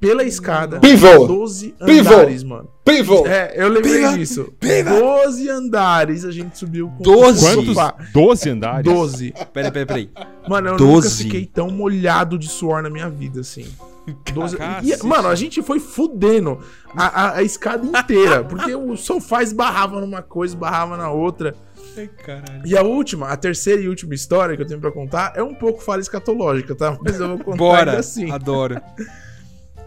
pela 0.00 0.22
escada. 0.24 0.78
Pivô! 0.80 1.26
12 1.26 1.74
Pivô! 1.84 2.10
andares, 2.14 2.42
mano. 2.44 2.68
Pivô! 2.84 3.26
É, 3.26 3.54
eu 3.56 3.68
lembrei 3.68 3.94
Piva! 3.98 4.16
disso. 4.18 4.52
Piva! 4.60 4.90
12 4.90 5.48
andares 5.48 6.24
a 6.24 6.30
gente 6.30 6.56
subiu 6.58 6.88
com 6.88 7.02
Doze? 7.02 7.44
o 7.44 7.48
Quantos? 7.48 7.66
sofá. 7.74 7.94
12 8.12 8.50
andares? 8.50 8.84
12. 8.92 9.34
Peraí, 9.52 9.70
peraí, 9.72 9.86
peraí. 9.86 10.10
Mano, 10.48 10.68
eu 10.68 10.72
nunca 10.72 10.84
12. 10.84 11.24
fiquei 11.24 11.46
tão 11.46 11.68
molhado 11.70 12.38
de 12.38 12.48
suor 12.48 12.82
na 12.82 12.90
minha 12.90 13.08
vida, 13.10 13.40
assim. 13.40 13.66
12. 14.32 14.56
Cacete. 14.56 15.02
E, 15.02 15.06
mano, 15.06 15.26
a 15.28 15.34
gente 15.34 15.60
foi 15.62 15.80
fudendo 15.80 16.60
a, 16.94 17.06
a- 17.24 17.36
a 17.38 17.42
escada 17.42 17.84
inteira. 17.84 18.44
Porque 18.44 18.72
o 18.74 18.96
sofá 18.96 19.42
esbarrava 19.42 20.00
numa 20.00 20.22
coisa, 20.22 20.54
esbarrava 20.54 20.96
na 20.96 21.10
outra. 21.10 21.54
Ai, 21.98 22.08
caralho. 22.24 22.62
E 22.64 22.76
a 22.76 22.82
última, 22.82 23.28
a 23.30 23.36
terceira 23.36 23.80
e 23.82 23.88
última 23.88 24.14
história 24.14 24.54
que 24.54 24.62
eu 24.62 24.66
tenho 24.66 24.78
pra 24.80 24.92
contar 24.92 25.32
é 25.34 25.42
um 25.42 25.54
pouco 25.54 25.82
falha 25.82 26.00
escatológica, 26.02 26.74
tá? 26.76 26.96
Mas 27.02 27.18
eu 27.18 27.28
vou 27.28 27.38
contar 27.38 27.56
Bora. 27.56 27.98
assim. 27.98 28.30
Adoro. 28.30 28.80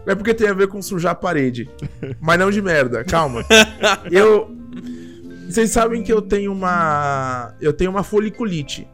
É 0.06 0.14
porque 0.14 0.34
tem 0.34 0.48
a 0.48 0.54
ver 0.54 0.68
com 0.68 0.80
sujar 0.80 1.12
a 1.12 1.14
parede. 1.14 1.68
Mas 2.20 2.38
não 2.38 2.50
de 2.50 2.62
merda, 2.62 3.04
calma. 3.04 3.44
Eu. 4.10 4.50
Vocês 5.48 5.70
sabem 5.70 6.02
que 6.02 6.12
eu 6.12 6.22
tenho 6.22 6.52
uma. 6.52 7.54
Eu 7.60 7.72
tenho 7.72 7.90
uma 7.90 8.02
foliculite. 8.02 8.86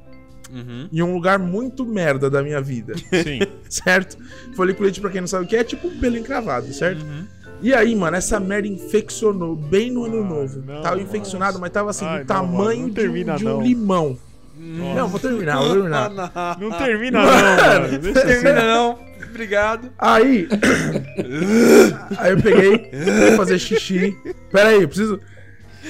Uhum. 0.50 0.88
Em 0.92 1.02
um 1.02 1.12
lugar 1.12 1.38
muito 1.38 1.84
merda 1.84 2.30
da 2.30 2.42
minha 2.42 2.60
vida. 2.60 2.94
Sim. 2.96 3.40
certo? 3.68 4.16
Foliculite, 4.54 5.00
pra 5.00 5.10
quem 5.10 5.20
não 5.20 5.28
sabe 5.28 5.44
o 5.44 5.48
que 5.48 5.56
é, 5.56 5.60
é 5.60 5.64
tipo 5.64 5.88
um 5.88 5.98
pelo 5.98 6.16
encravado, 6.16 6.72
certo? 6.72 7.02
Uhum. 7.02 7.26
E 7.62 7.74
aí, 7.74 7.94
mano, 7.94 8.16
essa 8.16 8.38
merda 8.38 8.68
infeccionou 8.68 9.56
bem 9.56 9.90
no 9.90 10.04
ano 10.04 10.22
Ai, 10.22 10.28
novo. 10.28 10.62
não, 10.66 10.82
tava 10.82 10.96
nossa. 10.96 11.08
infeccionado, 11.08 11.58
mas 11.58 11.70
tava 11.70 11.90
assim, 11.90 12.04
Ai, 12.04 12.24
do 12.24 12.32
não, 12.32 12.46
mano, 12.46 12.58
tamanho 12.58 12.80
não 12.82 12.88
de, 12.88 12.94
termina, 12.94 13.34
um, 13.34 13.36
de 13.36 13.46
um 13.46 13.48
não. 13.48 13.62
limão. 13.62 14.18
Hum. 14.58 14.94
Não, 14.94 15.08
vou 15.08 15.20
terminar, 15.20 15.58
vou 15.58 15.74
terminar. 15.74 16.10
Não 16.58 16.70
termina 16.72 17.22
não, 17.22 17.26
mano. 17.26 17.98
Deixa 17.98 18.18
assim. 18.18 18.28
Termina 18.28 18.62
não. 18.62 18.98
Obrigado. 19.36 19.92
Aí. 19.98 20.48
aí 22.16 22.32
eu 22.32 22.42
peguei, 22.42 22.90
fui 22.90 23.36
fazer 23.36 23.58
xixi. 23.58 24.16
Pera 24.50 24.70
aí, 24.70 24.80
eu 24.80 24.88
preciso. 24.88 25.20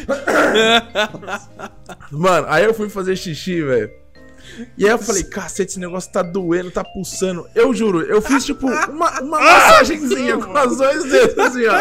Mano, 2.11 2.47
aí 2.51 2.65
eu 2.65 2.75
fui 2.75 2.89
fazer 2.89 3.15
xixi, 3.15 3.63
velho. 3.63 3.89
E 4.77 4.85
aí 4.85 4.91
eu 4.91 4.99
falei, 4.99 5.23
cacete, 5.23 5.71
esse 5.71 5.79
negócio 5.79 6.11
tá 6.11 6.23
doendo, 6.23 6.73
tá 6.73 6.83
pulsando. 6.83 7.47
Eu 7.55 7.73
juro, 7.73 8.03
eu 8.03 8.21
fiz 8.21 8.45
tipo 8.45 8.67
uma, 8.67 9.21
uma 9.21 9.41
massagenzinha 9.41 10.39
com 10.39 10.53
os 10.53 10.77
dois 10.77 11.05
dedos 11.05 11.39
assim, 11.39 11.67
ó. 11.67 11.77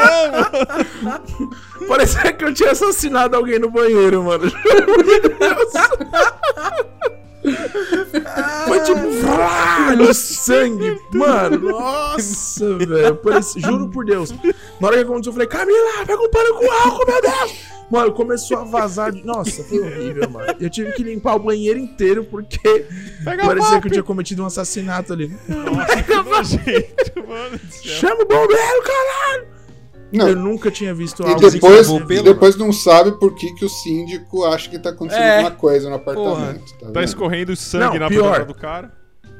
Parecia 1.87 2.31
que 2.31 2.45
eu 2.45 2.53
tinha 2.53 2.69
assassinado 2.71 3.35
alguém 3.35 3.57
no 3.57 3.71
banheiro, 3.71 4.23
mano. 4.23 4.47
Juro 4.53 4.85
por 4.85 5.03
Deus. 5.03 5.73
Foi 8.67 8.79
tipo 8.81 9.11
vrá, 9.21 9.95
de 9.95 10.13
sangue. 10.13 10.99
Mano, 11.13 11.59
nossa, 11.71 12.75
velho. 12.77 13.15
Parece- 13.17 13.59
Juro 13.59 13.89
por 13.89 14.05
Deus. 14.05 14.31
Na 14.79 14.87
hora 14.87 14.97
que 14.97 15.03
aconteceu, 15.03 15.29
eu 15.29 15.33
falei, 15.33 15.47
Camila, 15.47 16.05
pega 16.05 16.21
um 16.21 16.29
pano 16.29 16.55
com 16.55 16.71
álcool, 16.71 17.05
meu 17.05 17.21
Deus. 17.21 17.75
Mano, 17.91 18.11
começou 18.13 18.57
a 18.57 18.63
vazar 18.63 19.11
de. 19.11 19.23
Nossa, 19.23 19.63
foi 19.63 19.79
horrível, 19.79 20.27
mano. 20.29 20.55
Eu 20.59 20.69
tive 20.71 20.91
que 20.93 21.03
limpar 21.03 21.35
o 21.35 21.39
banheiro 21.39 21.77
inteiro 21.77 22.23
porque 22.23 22.87
parecia 23.23 23.79
que 23.79 23.87
eu 23.87 23.91
tinha 23.91 24.03
cometido 24.03 24.41
um 24.41 24.47
assassinato 24.47 25.13
ali. 25.13 25.27
Nossa, 25.47 26.01
que 26.03 26.15
nojento, 26.15 27.27
mano. 27.27 27.59
Chama 27.83 28.23
o 28.23 28.25
bombeiro, 28.25 28.83
caralho! 28.83 29.54
Não. 30.17 30.27
Eu 30.29 30.35
nunca 30.35 30.69
tinha 30.71 30.93
visto 30.93 31.23
E 31.23 31.25
algo 31.27 31.49
depois, 31.49 31.79
assim. 31.87 32.05
pelo- 32.05 32.19
e 32.21 32.23
depois 32.33 32.55
não 32.55 32.71
sabe 32.73 33.11
por 33.19 33.33
que, 33.35 33.53
que 33.55 33.65
o 33.65 33.69
síndico 33.69 34.43
acha 34.45 34.69
que 34.69 34.77
tá 34.79 34.89
acontecendo 34.89 35.23
É. 35.23 35.37
alguma 35.37 35.51
coisa 35.55 35.89
no 35.89 35.95
apartamento. 35.95 36.73
Tá 36.79 36.91
Tá 36.91 37.03
escorrendo 37.03 37.55
sangue 37.55 37.93
Não, 37.99 38.05
na 38.05 38.07
pior. 38.09 38.45
do 38.45 38.53
cara. 38.53 38.91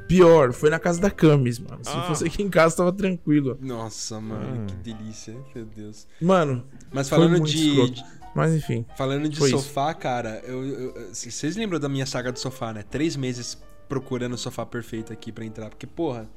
Pior, 0.08 0.54
foi 0.54 0.70
na 0.70 0.78
casa 0.78 1.02
da 1.02 1.10
Camis, 1.10 1.58
mano. 1.58 1.80
Se 1.84 1.90
Ah. 1.90 2.04
fosse 2.04 2.26
aqui 2.26 2.44
em 2.44 2.50
casa, 2.50 2.76
tava 2.78 2.92
tranquilo. 2.94 3.58
Nossa, 3.60 4.22
mano, 4.22 4.62
Hum. 4.62 4.66
que 4.68 4.76
delícia. 4.94 5.36
Meu 5.56 5.66
Deus. 5.66 6.06
Mano, 6.22 6.64
Mas 6.94 7.10
Foi 7.10 7.18
falando 7.18 7.32
muito 7.40 7.48
de, 7.50 7.70
escroto. 7.70 8.02
mas 8.36 8.54
enfim. 8.54 8.86
Falando 8.96 9.28
de 9.28 9.38
Foi 9.38 9.50
isso. 9.50 9.58
sofá, 9.58 9.94
cara, 9.96 10.42
eu, 10.46 10.64
eu- 10.64 10.94
vocês 11.12 11.56
lembram 11.58 11.80
da 11.80 11.90
minha 11.90 12.06
saga 12.06 12.32
do 12.32 12.40
sofá, 12.40 12.72
né? 12.72 12.84
Três 12.90 13.16
meses 13.16 13.58
procurando 13.90 14.34
o 14.34 14.38
sofá 14.38 14.66
perfeito 14.66 15.12
aqui 15.12 15.32
pra 15.32 15.44
entrar. 15.44 15.70
Porque, 15.70 15.88
porra, 15.88 16.30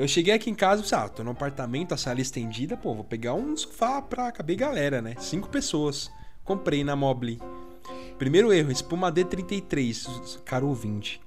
eu 0.00 0.08
cheguei 0.08 0.32
aqui 0.32 0.48
em 0.48 0.54
casa 0.54 0.80
e 0.80 0.82
pensei, 0.82 0.96
ah, 0.96 1.08
tô 1.10 1.22
num 1.22 1.32
apartamento, 1.32 1.92
a 1.92 1.96
sala 1.98 2.22
estendida, 2.22 2.74
pô, 2.74 2.94
vou 2.94 3.04
pegar 3.04 3.34
um 3.34 3.54
sofá 3.54 4.00
pra 4.00 4.32
caber 4.32 4.56
galera, 4.56 5.02
né? 5.02 5.14
Cinco 5.18 5.50
pessoas. 5.50 6.10
Comprei 6.42 6.82
na 6.82 6.96
Mobile. 6.96 7.38
Primeiro 8.18 8.50
erro, 8.50 8.72
espuma 8.72 9.12
D33. 9.12 10.38
Caro 10.42 10.68
ouvinte. 10.68 11.20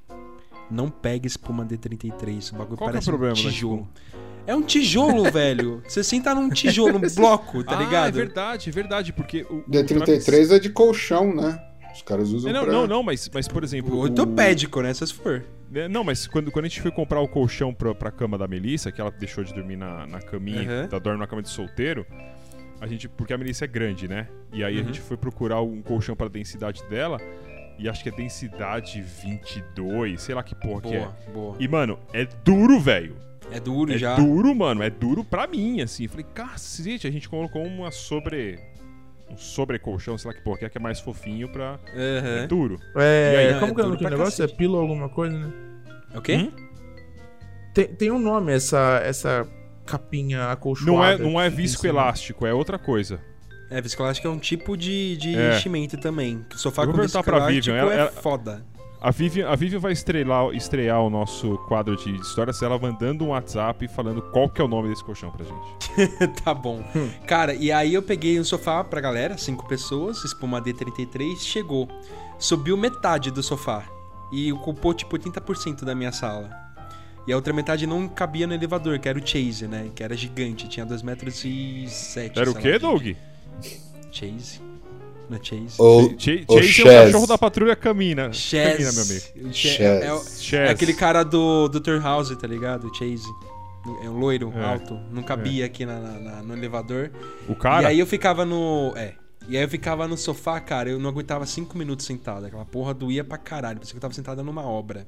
Não 0.71 0.89
pegue 0.89 1.27
espuma 1.27 1.63
D33. 1.63 2.51
O 2.51 2.55
bagulho 2.55 2.77
Qual 2.77 2.77
que 2.77 2.83
é 2.83 2.85
o 2.85 2.91
parece 2.93 3.05
problema 3.05 3.33
um 3.33 3.35
tijolo. 3.35 3.89
É 4.47 4.55
um 4.55 4.63
tijolo, 4.63 5.23
velho. 5.31 5.83
Você 5.87 6.03
senta 6.03 6.33
num 6.33 6.49
tijolo, 6.49 6.97
num 6.97 7.13
bloco, 7.15 7.63
tá 7.63 7.77
ah, 7.77 7.83
ligado? 7.83 8.19
é 8.19 8.25
verdade, 8.25 8.69
é 8.69 8.71
verdade, 8.71 9.13
porque... 9.13 9.45
O, 9.51 9.57
o 9.57 9.63
D33 9.69 10.55
é 10.55 10.57
de 10.57 10.71
colchão, 10.71 11.31
né? 11.31 11.63
Os 11.93 12.01
caras 12.01 12.29
usam 12.29 12.49
É, 12.49 12.53
não, 12.53 12.63
pra... 12.63 12.73
não, 12.73 12.87
não, 12.87 13.03
mas, 13.03 13.29
mas 13.31 13.47
por 13.47 13.63
exemplo... 13.63 13.93
O 13.93 13.97
o- 13.97 14.01
ortopédico, 14.01 14.81
né? 14.81 14.91
Se 14.95 15.13
for. 15.13 15.45
É, 15.73 15.87
Não, 15.87 16.03
mas 16.03 16.27
quando, 16.27 16.51
quando 16.51 16.65
a 16.65 16.67
gente 16.67 16.81
foi 16.81 16.91
comprar 16.91 17.19
o 17.19 17.27
colchão 17.27 17.73
pra, 17.73 17.93
pra 17.95 18.11
cama 18.11 18.37
da 18.37 18.47
Melissa, 18.47 18.91
que 18.91 18.99
ela 19.01 19.11
deixou 19.11 19.43
de 19.43 19.53
dormir 19.53 19.75
na, 19.77 20.05
na 20.07 20.19
caminha, 20.21 20.61
Uhum. 20.61 20.87
ela 20.91 20.99
dorme 20.99 21.19
na 21.19 21.27
cama 21.27 21.41
de 21.41 21.49
solteiro, 21.49 22.05
a 22.79 22.87
gente. 22.87 23.07
Porque 23.09 23.33
a 23.33 23.37
Melissa 23.37 23.65
é 23.65 23.67
grande, 23.67 24.07
né? 24.07 24.27
E 24.51 24.63
aí 24.63 24.75
a 24.75 24.79
Uhum. 24.79 24.85
gente 24.87 25.01
foi 25.01 25.17
procurar 25.17 25.61
um 25.61 25.81
colchão 25.81 26.15
pra 26.15 26.27
densidade 26.27 26.83
dela, 26.89 27.17
e 27.79 27.89
acho 27.89 28.03
que 28.03 28.09
é 28.09 28.11
densidade 28.11 29.01
22, 29.01 30.21
sei 30.21 30.35
lá 30.35 30.43
que 30.43 30.53
porra 30.55 30.81
que 30.81 30.93
é. 30.95 30.99
Boa, 30.99 31.15
boa. 31.33 31.55
E, 31.59 31.67
mano, 31.67 31.97
é 32.13 32.25
duro, 32.43 32.79
velho. 32.79 33.15
É 33.51 33.59
duro 33.59 33.93
É 33.93 33.97
já. 33.97 34.15
duro, 34.15 34.55
mano. 34.55 34.81
É 34.83 34.89
duro 34.89 35.23
pra 35.23 35.45
mim, 35.47 35.81
assim. 35.81 36.07
Falei, 36.07 36.25
cacete, 36.33 37.05
a 37.07 37.11
gente 37.11 37.27
colocou 37.29 37.63
uma 37.65 37.91
sobre. 37.91 38.57
Um 39.33 39.37
sobrecolchão, 39.37 40.17
sei 40.17 40.29
lá 40.31 40.35
que 40.37 40.43
porra, 40.43 40.59
que 40.59 40.65
é 40.65 40.69
que 40.69 40.77
é 40.77 40.81
mais 40.81 40.99
fofinho 40.99 41.49
pra. 41.51 41.79
É 41.93 42.19
Aham. 42.19 42.47
duro. 42.47 42.79
É, 42.95 43.33
E 43.33 43.37
aí, 43.37 43.51
não, 43.53 43.59
como 43.59 43.71
é 43.71 43.75
que 43.75 43.81
é 43.81 43.97
pra 44.09 44.09
negócio? 44.17 44.43
É 44.43 44.47
pilo 44.47 44.77
alguma 44.77 45.09
coisa, 45.09 45.37
né? 45.37 45.51
É 46.13 46.17
o 46.17 46.21
quê? 46.21 46.35
Hum? 46.35 46.51
Tem, 47.73 47.87
tem 47.87 48.11
um 48.11 48.19
nome 48.19 48.53
essa, 48.53 49.01
essa 49.03 49.47
capinha 49.85 50.51
acolchoada. 50.51 50.91
Não 50.91 51.03
é, 51.29 51.31
não 51.33 51.41
é 51.41 51.49
viscoelástico, 51.49 52.45
é 52.45 52.53
outra 52.53 52.77
coisa. 52.77 53.19
É, 53.71 53.81
viscoelástico 53.81 54.27
é 54.27 54.31
um 54.31 54.37
tipo 54.37 54.77
de, 54.77 55.17
de 55.17 55.33
É. 55.35 55.47
revestimento 55.47 55.97
também. 55.97 56.45
O 56.53 56.57
sofá 56.57 56.83
Eu 56.83 56.87
vou 56.87 56.93
com 56.93 56.99
perguntar 56.99 57.23
pra 57.23 57.47
viscoelástico 57.47 57.73
Vivian, 57.73 57.81
ela- 57.81 57.93
é 57.93 57.99
ela- 58.01 58.11
foda. 58.11 58.63
A 59.03 59.11
Vivian, 59.11 59.49
a 59.49 59.55
Vivian 59.57 59.79
vai 59.79 59.91
estrelar, 59.91 60.55
estrear 60.55 61.01
o 61.01 61.09
nosso 61.09 61.57
quadro 61.67 61.93
de 61.97 62.15
histórias, 62.15 62.61
ela 62.61 62.79
mandando 62.79 63.25
um 63.25 63.27
WhatsApp 63.27 63.85
falando 63.89 64.21
qual 64.21 64.49
que 64.49 64.61
é 64.61 64.63
o 64.63 64.67
nome 64.67 64.87
desse 64.87 65.03
colchão 65.03 65.29
pra 65.29 65.43
gente. 65.43 66.31
tá 66.41 66.53
bom. 66.53 66.81
Hum. 66.95 67.09
Cara, 67.27 67.53
e 67.53 67.69
aí 67.69 67.93
eu 67.93 68.01
peguei 68.01 68.39
um 68.39 68.45
sofá 68.45 68.81
pra 68.81 69.01
galera, 69.01 69.37
cinco 69.37 69.67
pessoas, 69.67 70.23
espuma 70.23 70.61
D33, 70.61 71.37
chegou. 71.39 71.89
Subiu 72.39 72.77
metade 72.77 73.29
do 73.29 73.43
sofá. 73.43 73.83
E 74.31 74.53
ocupou 74.53 74.93
tipo 74.93 75.17
80% 75.17 75.83
da 75.83 75.93
minha 75.93 76.13
sala. 76.13 76.49
E 77.27 77.33
a 77.33 77.35
outra 77.35 77.51
metade 77.51 77.85
não 77.85 78.07
cabia 78.07 78.47
no 78.47 78.53
elevador, 78.53 78.97
que 78.99 79.09
era 79.09 79.19
o 79.19 79.27
Chase, 79.27 79.67
né? 79.67 79.91
Que 79.93 80.01
era 80.01 80.15
gigante, 80.15 80.69
tinha 80.69 80.85
2 80.85 81.01
metros 81.01 81.43
e 81.43 81.87
7. 81.89 82.39
Era 82.39 82.49
o 82.49 82.55
quê, 82.55 82.79
Doug? 82.79 83.05
Chase. 84.13 84.72
Não 85.29 85.37
é 85.37 85.43
Chase. 85.43 85.75
Ou, 85.77 86.09
Ch- 86.19 86.43
ou 86.47 86.61
Chase 86.61 86.87
é 86.89 87.01
o 87.01 87.05
cachorro 87.05 87.27
da 87.27 87.37
patrulha 87.37 87.75
Camina. 87.75 88.23
Camina, 88.23 88.33
Chaz. 88.33 88.95
meu 88.95 89.03
amigo. 89.03 89.53
Chaz. 89.53 89.79
É, 89.79 90.05
é 90.05 90.19
Chaz. 90.19 90.53
é 90.53 90.69
aquele 90.69 90.93
cara 90.93 91.23
do 91.23 91.67
Dr. 91.69 91.99
House, 92.01 92.35
tá 92.37 92.47
ligado? 92.47 92.89
Chase. 92.95 93.23
É 94.03 94.09
um 94.09 94.17
loiro, 94.17 94.53
É. 94.55 94.63
alto. 94.63 94.97
Não 95.11 95.23
cabia 95.23 95.65
aqui 95.65 95.85
na- 95.85 95.99
na- 95.99 96.41
no 96.43 96.53
elevador. 96.55 97.11
O 97.49 97.55
cara? 97.55 97.83
E 97.83 97.85
aí 97.87 97.99
eu 97.99 98.07
ficava 98.07 98.45
no. 98.45 98.93
É. 98.95 99.13
E 99.49 99.57
aí 99.57 99.63
eu 99.63 99.67
ficava 99.67 100.07
no 100.07 100.15
sofá, 100.17 100.57
cara, 100.61 100.89
eu 100.89 100.97
não 100.97 101.09
aguentava 101.09 101.45
cinco 101.45 101.77
minutos 101.77 102.05
sentado. 102.05 102.45
Aquela 102.45 102.63
porra 102.63 102.93
doía 102.93 103.25
pra 103.25 103.37
caralho. 103.37 103.75
Parecia 103.77 103.93
que 103.93 103.97
eu 103.97 104.01
tava 104.01 104.13
sentada 104.13 104.41
numa 104.41 104.65
obra. 104.65 105.05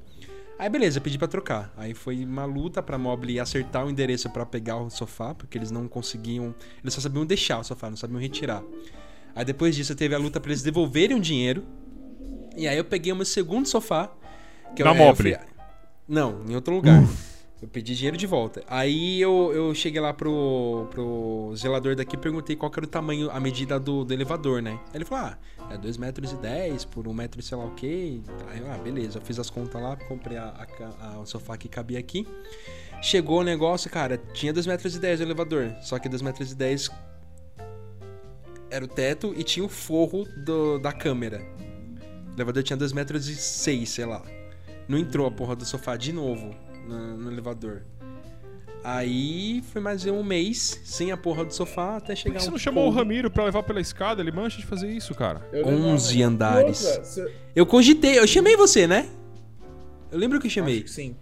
Aí 0.60 0.70
beleza, 0.70 0.98
eu 0.98 1.02
pedi 1.02 1.18
pra 1.18 1.28
trocar. 1.28 1.74
Aí 1.78 1.94
foi 1.94 2.24
uma 2.26 2.44
luta 2.46 2.82
pra 2.84 2.98
Mobile 2.98 3.40
acertar 3.40 3.86
o 3.86 3.90
endereço 3.90 4.30
pra 4.30 4.46
pegar 4.46 4.76
o 4.78 4.90
sofá, 4.90 5.34
porque 5.34 5.58
eles 5.58 5.72
não 5.72 5.88
conseguiam. 5.88 6.54
Eles 6.84 6.94
só 6.94 7.00
sabiam 7.02 7.26
deixar 7.26 7.60
o 7.60 7.64
sofá, 7.64 7.90
não 7.90 7.96
sabiam 7.98 8.20
retirar. 8.20 8.62
Aí 9.36 9.44
depois 9.46 9.76
disso 9.76 9.94
teve 9.96 10.16
a 10.16 10.18
luta 10.18 10.40
pra 10.40 10.50
eles 10.52 10.64
devolverem 10.64 11.16
o 11.18 11.20
dinheiro. 11.20 11.64
E 12.56 12.68
aí 12.68 12.78
eu 12.78 12.86
peguei 12.86 13.12
o 13.12 13.16
meu 13.16 13.26
segundo 13.26 13.68
sofá. 13.68 14.10
Que 14.76 14.82
eu- 14.82 14.86
Na 14.86 14.94
eu 14.94 15.16
fui- 15.16 15.32
Não, 16.08 16.42
em 16.48 16.56
outro 16.56 16.74
lugar. 16.74 17.04
Eu 17.62 17.68
pedi 17.70 17.96
dinheiro 17.96 18.16
de 18.18 18.28
volta. 18.28 18.64
Aí 18.68 19.20
eu, 19.20 19.52
eu 19.54 19.74
cheguei 19.74 20.00
lá 20.00 20.14
pro, 20.14 20.88
pro 20.92 21.54
zelador 21.56 21.96
daqui 21.96 22.16
e 22.16 22.20
perguntei 22.20 22.56
qual 22.56 22.72
era 22.76 22.86
o 22.86 22.88
tamanho, 22.88 23.32
a 23.32 23.40
medida 23.40 23.80
do, 23.80 24.04
do 24.04 24.14
elevador, 24.14 24.62
né? 24.62 24.80
Aí 24.94 24.98
ele 24.98 25.06
falou, 25.06 25.26
ah, 25.26 25.38
é 25.74 25.78
2 25.78 25.98
metros 25.98 26.32
e 26.34 26.36
10 26.36 26.86
por 26.86 27.08
1 27.08 27.14
metro 27.14 27.40
e 27.40 27.44
sei 27.44 27.58
lá 27.58 27.66
o 27.66 27.72
quê. 27.72 28.20
Aí 28.52 28.60
eu, 28.60 28.72
ah, 28.72 28.78
beleza. 28.78 29.18
Eu 29.18 29.22
fiz 29.22 29.40
as 29.40 29.50
contas 29.50 29.82
lá, 29.82 29.96
comprei 29.96 30.38
a, 30.38 30.54
a 31.02 31.08
a- 31.16 31.20
o 31.20 31.26
sofá 31.26 31.58
que 31.58 31.68
cabia 31.68 31.98
aqui. 31.98 32.28
Chegou 33.02 33.40
o 33.40 33.44
negócio, 33.44 33.90
cara, 33.90 34.18
tinha 34.34 34.54
2 34.54 34.68
metros 34.68 34.96
e 34.96 35.00
10 35.00 35.20
o 35.22 35.24
elevador. 35.24 35.74
Só 35.82 35.98
que 35.98 36.08
2 36.10 36.22
metros 36.22 36.52
e 36.52 36.56
10 36.56 36.90
era 38.76 38.84
o 38.84 38.88
teto 38.88 39.34
e 39.38 39.44
tinha 39.44 39.66
o 39.66 39.70
forro 39.70 40.28
do, 40.36 40.78
da 40.80 40.92
câmera. 40.92 41.42
O 42.32 42.36
elevador 42.36 42.62
tinha 42.64 42.76
2 42.76 42.92
metros 42.92 43.28
e 43.30 43.36
6, 43.36 43.88
sei 43.90 44.06
lá. 44.06 44.22
Não 44.88 44.98
entrou 44.98 45.26
a 45.26 45.32
porra 45.32 45.56
do 45.56 45.66
sofá 45.66 45.96
de 45.96 46.12
novo 46.12 46.54
no, 46.88 47.18
no 47.18 47.32
elevador. 47.32 47.84
Aí 48.84 49.64
foi 49.72 49.82
mais 49.82 50.06
um 50.06 50.22
mês 50.22 50.80
sem 50.84 51.12
a 51.12 51.18
porra 51.18 51.44
do 51.46 51.52
sofá 51.54 51.98
até 51.98 52.14
Por 52.14 52.18
chegar 52.18 52.36
que 52.36 52.42
você 52.44 52.50
um 52.50 52.52
não 52.52 52.60
chamou 52.60 52.88
o. 52.88 52.92
Ramiro 52.92 53.32
pra 53.32 53.46
levar 53.46 53.64
pela 53.64 53.82
escada? 53.82 54.22
Ele 54.22 54.32
mancha 54.32 54.58
de 54.60 54.66
fazer 54.66 54.92
isso, 54.92 55.16
cara. 55.16 55.42
Eu 55.52 55.66
11 55.66 56.18
levava- 56.18 56.34
andares. 56.34 56.84
E 56.84 56.88
outra, 56.88 57.04
cê- 57.06 57.34
Eu 57.56 57.66
cogitei, 57.66 58.20
eu 58.20 58.28
chamei 58.28 58.56
você, 58.56 58.86
né? 58.86 59.10
Eu 60.12 60.20
lembro 60.20 60.40
que 60.40 60.46
eu 60.46 60.50
Acho 60.50 60.56
chamei. 60.56 60.84
que 60.84 60.92
sim. 60.92 61.16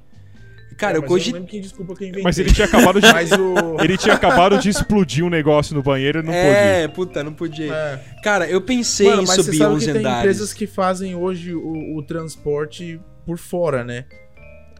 Cara, 0.78 0.96
É, 0.96 0.98
eu 0.98 1.04
cogitei. 1.04 1.42
quem 1.44 1.62
desculpa 1.62 1.96
quem 1.96 2.08
inventou. 2.10 2.24
Mas 2.24 2.38
ele 2.40 2.52
tinha 2.54 2.66
acabado 2.68 3.00
de. 3.02 3.12
Mas 3.12 3.32
o... 3.32 3.78
Ele 3.82 3.98
tinha 3.98 4.14
acabado 4.16 4.58
de 4.60 4.70
explodir 4.70 5.24
um 5.26 5.30
negócio 5.30 5.76
no 5.76 5.82
banheiro 5.84 6.20
e 6.20 6.24
não 6.24 6.34
É, 6.34 6.88
puta, 6.88 7.24
não 7.24 7.34
podia. 7.34 7.66
ir. 7.68 7.72
É. 7.72 8.00
Cara, 8.24 8.48
eu 8.48 8.62
pensei 8.62 9.08
Mano, 9.08 9.24
em 9.24 9.26
mas 9.26 9.36
você 9.38 9.44
subir 9.44 9.58
sabe 9.58 9.74
11 9.76 9.86
que 9.86 9.92
tem 9.92 10.00
andares. 10.02 10.20
empresas 10.20 10.54
que 10.54 10.68
fazem 10.68 11.16
hoje 11.16 11.54
o, 11.54 11.98
o 11.98 12.04
transporte 12.04 13.00
por 13.26 13.38
fora, 13.38 13.84
né? 13.84 14.06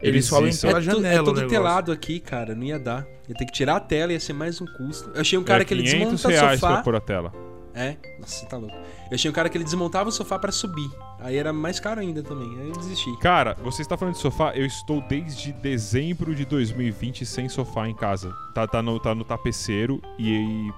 Eles 0.02 0.28
falam 0.28 0.48
É 0.48 0.52
pela 0.52 0.78
é, 0.78 0.82
janela 0.82 1.14
é 1.14 1.24
todo 1.24 1.46
telado 1.48 1.90
aqui, 1.90 2.20
cara. 2.20 2.54
Não 2.54 2.64
ia 2.64 2.78
dar. 2.78 3.06
Ia 3.28 3.34
ter 3.34 3.46
que 3.46 3.52
tirar 3.52 3.76
a 3.76 3.80
tela, 3.80 4.12
ia 4.12 4.20
ser 4.20 4.34
mais 4.34 4.60
um 4.60 4.66
custo. 4.66 5.10
Eu 5.14 5.20
achei 5.22 5.38
um 5.38 5.42
cara 5.42 5.62
é 5.62 5.64
que 5.64 5.72
ele 5.72 5.82
500 5.84 5.98
desmonta 6.10 6.28
o 6.28 6.30
reais 6.30 6.60
sofá. 6.60 6.72
pra 6.74 6.82
pôr 6.82 6.96
a 6.96 7.00
tela. 7.00 7.32
É, 7.74 7.96
nossa, 8.20 8.36
você 8.36 8.46
tá 8.46 8.56
louco. 8.56 8.74
Eu 8.74 9.14
achei 9.14 9.28
um 9.28 9.34
cara 9.34 9.48
que 9.48 9.56
ele 9.58 9.64
desmontava 9.64 10.08
o 10.08 10.12
sofá 10.12 10.38
pra 10.38 10.52
subir. 10.52 10.88
Aí 11.18 11.36
era 11.36 11.52
mais 11.52 11.80
caro 11.80 12.00
ainda 12.00 12.22
também. 12.22 12.48
Aí 12.60 12.68
eu 12.68 12.76
desisti. 12.76 13.16
Cara, 13.18 13.56
você 13.62 13.82
está 13.82 13.96
falando 13.96 14.14
de 14.14 14.20
sofá? 14.20 14.52
Eu 14.54 14.64
estou 14.64 15.00
desde 15.08 15.52
dezembro 15.52 16.34
de 16.34 16.44
2020 16.44 17.26
sem 17.26 17.48
sofá 17.48 17.88
em 17.88 17.94
casa. 17.94 18.32
Tá, 18.54 18.66
tá, 18.66 18.80
no, 18.80 19.00
tá 19.00 19.12
no 19.14 19.24
tapeceiro 19.24 20.00
e, 20.18 20.70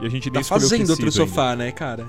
e 0.00 0.06
a 0.06 0.08
gente 0.10 0.26
nem 0.26 0.34
Tá 0.34 0.40
escolheu 0.40 0.68
fazendo 0.68 0.90
outro 0.90 1.04
ainda. 1.06 1.10
sofá, 1.12 1.56
né, 1.56 1.72
cara? 1.72 2.06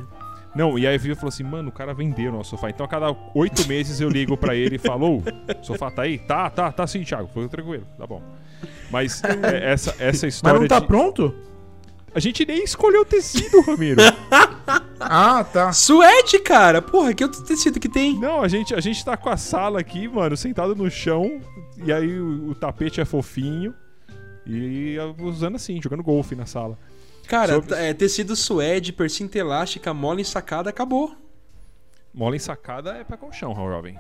Não, 0.56 0.78
e 0.78 0.88
aí 0.88 0.96
a 0.96 0.98
Vivi 0.98 1.14
falou 1.16 1.30
assim, 1.30 1.44
mano, 1.44 1.70
o 1.70 1.72
cara 1.72 1.94
vendeu 1.94 2.32
o 2.32 2.36
nosso 2.38 2.50
sofá. 2.52 2.70
Então 2.70 2.86
a 2.86 2.90
cada 2.90 3.16
oito 3.36 3.68
meses 3.68 4.02
eu 4.02 4.10
ligo 4.10 4.36
pra 4.36 4.56
ele 4.56 4.76
e 4.76 4.80
falo, 4.80 5.20
ô, 5.20 5.24
sofá 5.64 5.90
tá 5.92 6.02
aí? 6.02 6.18
Tá, 6.18 6.50
tá, 6.50 6.72
tá 6.72 6.86
sim, 6.88 7.04
Thiago. 7.04 7.30
Foi 7.34 7.48
tranquilo, 7.48 7.86
tá 7.98 8.06
bom. 8.08 8.22
Mas 8.90 9.22
é, 9.24 9.72
essa, 9.72 9.92
essa 10.00 10.26
Mas 10.26 10.34
história 10.36 10.60
não 10.60 10.68
tá 10.68 10.80
de... 10.80 10.88
pronto? 10.88 11.34
A 12.18 12.20
gente 12.20 12.44
nem 12.48 12.64
escolheu 12.64 13.02
o 13.02 13.06
tecido, 13.06 13.62
Ramiro. 13.62 14.02
Ah, 15.00 15.44
tá. 15.44 15.72
Suede, 15.72 16.40
cara! 16.40 16.82
Porra, 16.82 17.14
que 17.14 17.24
outro 17.24 17.44
tecido 17.44 17.80
que 17.80 17.88
tem? 17.88 18.20
Não, 18.20 18.42
a 18.42 18.48
gente, 18.48 18.74
a 18.74 18.80
gente 18.82 19.06
tá 19.06 19.16
com 19.16 19.30
a 19.30 19.38
sala 19.38 19.80
aqui, 19.80 20.08
mano, 20.08 20.36
sentado 20.36 20.76
no 20.76 20.90
chão. 20.90 21.40
E 21.78 21.94
aí 21.94 22.20
o, 22.20 22.50
o 22.50 22.56
tapete 22.56 23.00
é 23.00 23.06
fofinho. 23.06 23.76
E 24.46 24.98
usando 25.20 25.56
assim, 25.56 25.80
jogando 25.80 26.02
golfe 26.02 26.34
na 26.36 26.48
sala. 26.48 26.78
Cara, 27.28 27.54
Sobre- 27.54 27.76
é, 27.76 27.94
tecido 27.94 28.36
suede, 28.36 28.92
percinta 28.92 29.38
elástica, 29.38 29.94
mola 29.94 30.20
ensacada, 30.20 30.72
acabou. 30.72 31.16
Mola 32.12 32.36
ensacada 32.36 32.94
é 32.98 33.04
pra 33.04 33.16
colchão, 33.16 33.54
jovem. 33.54 33.98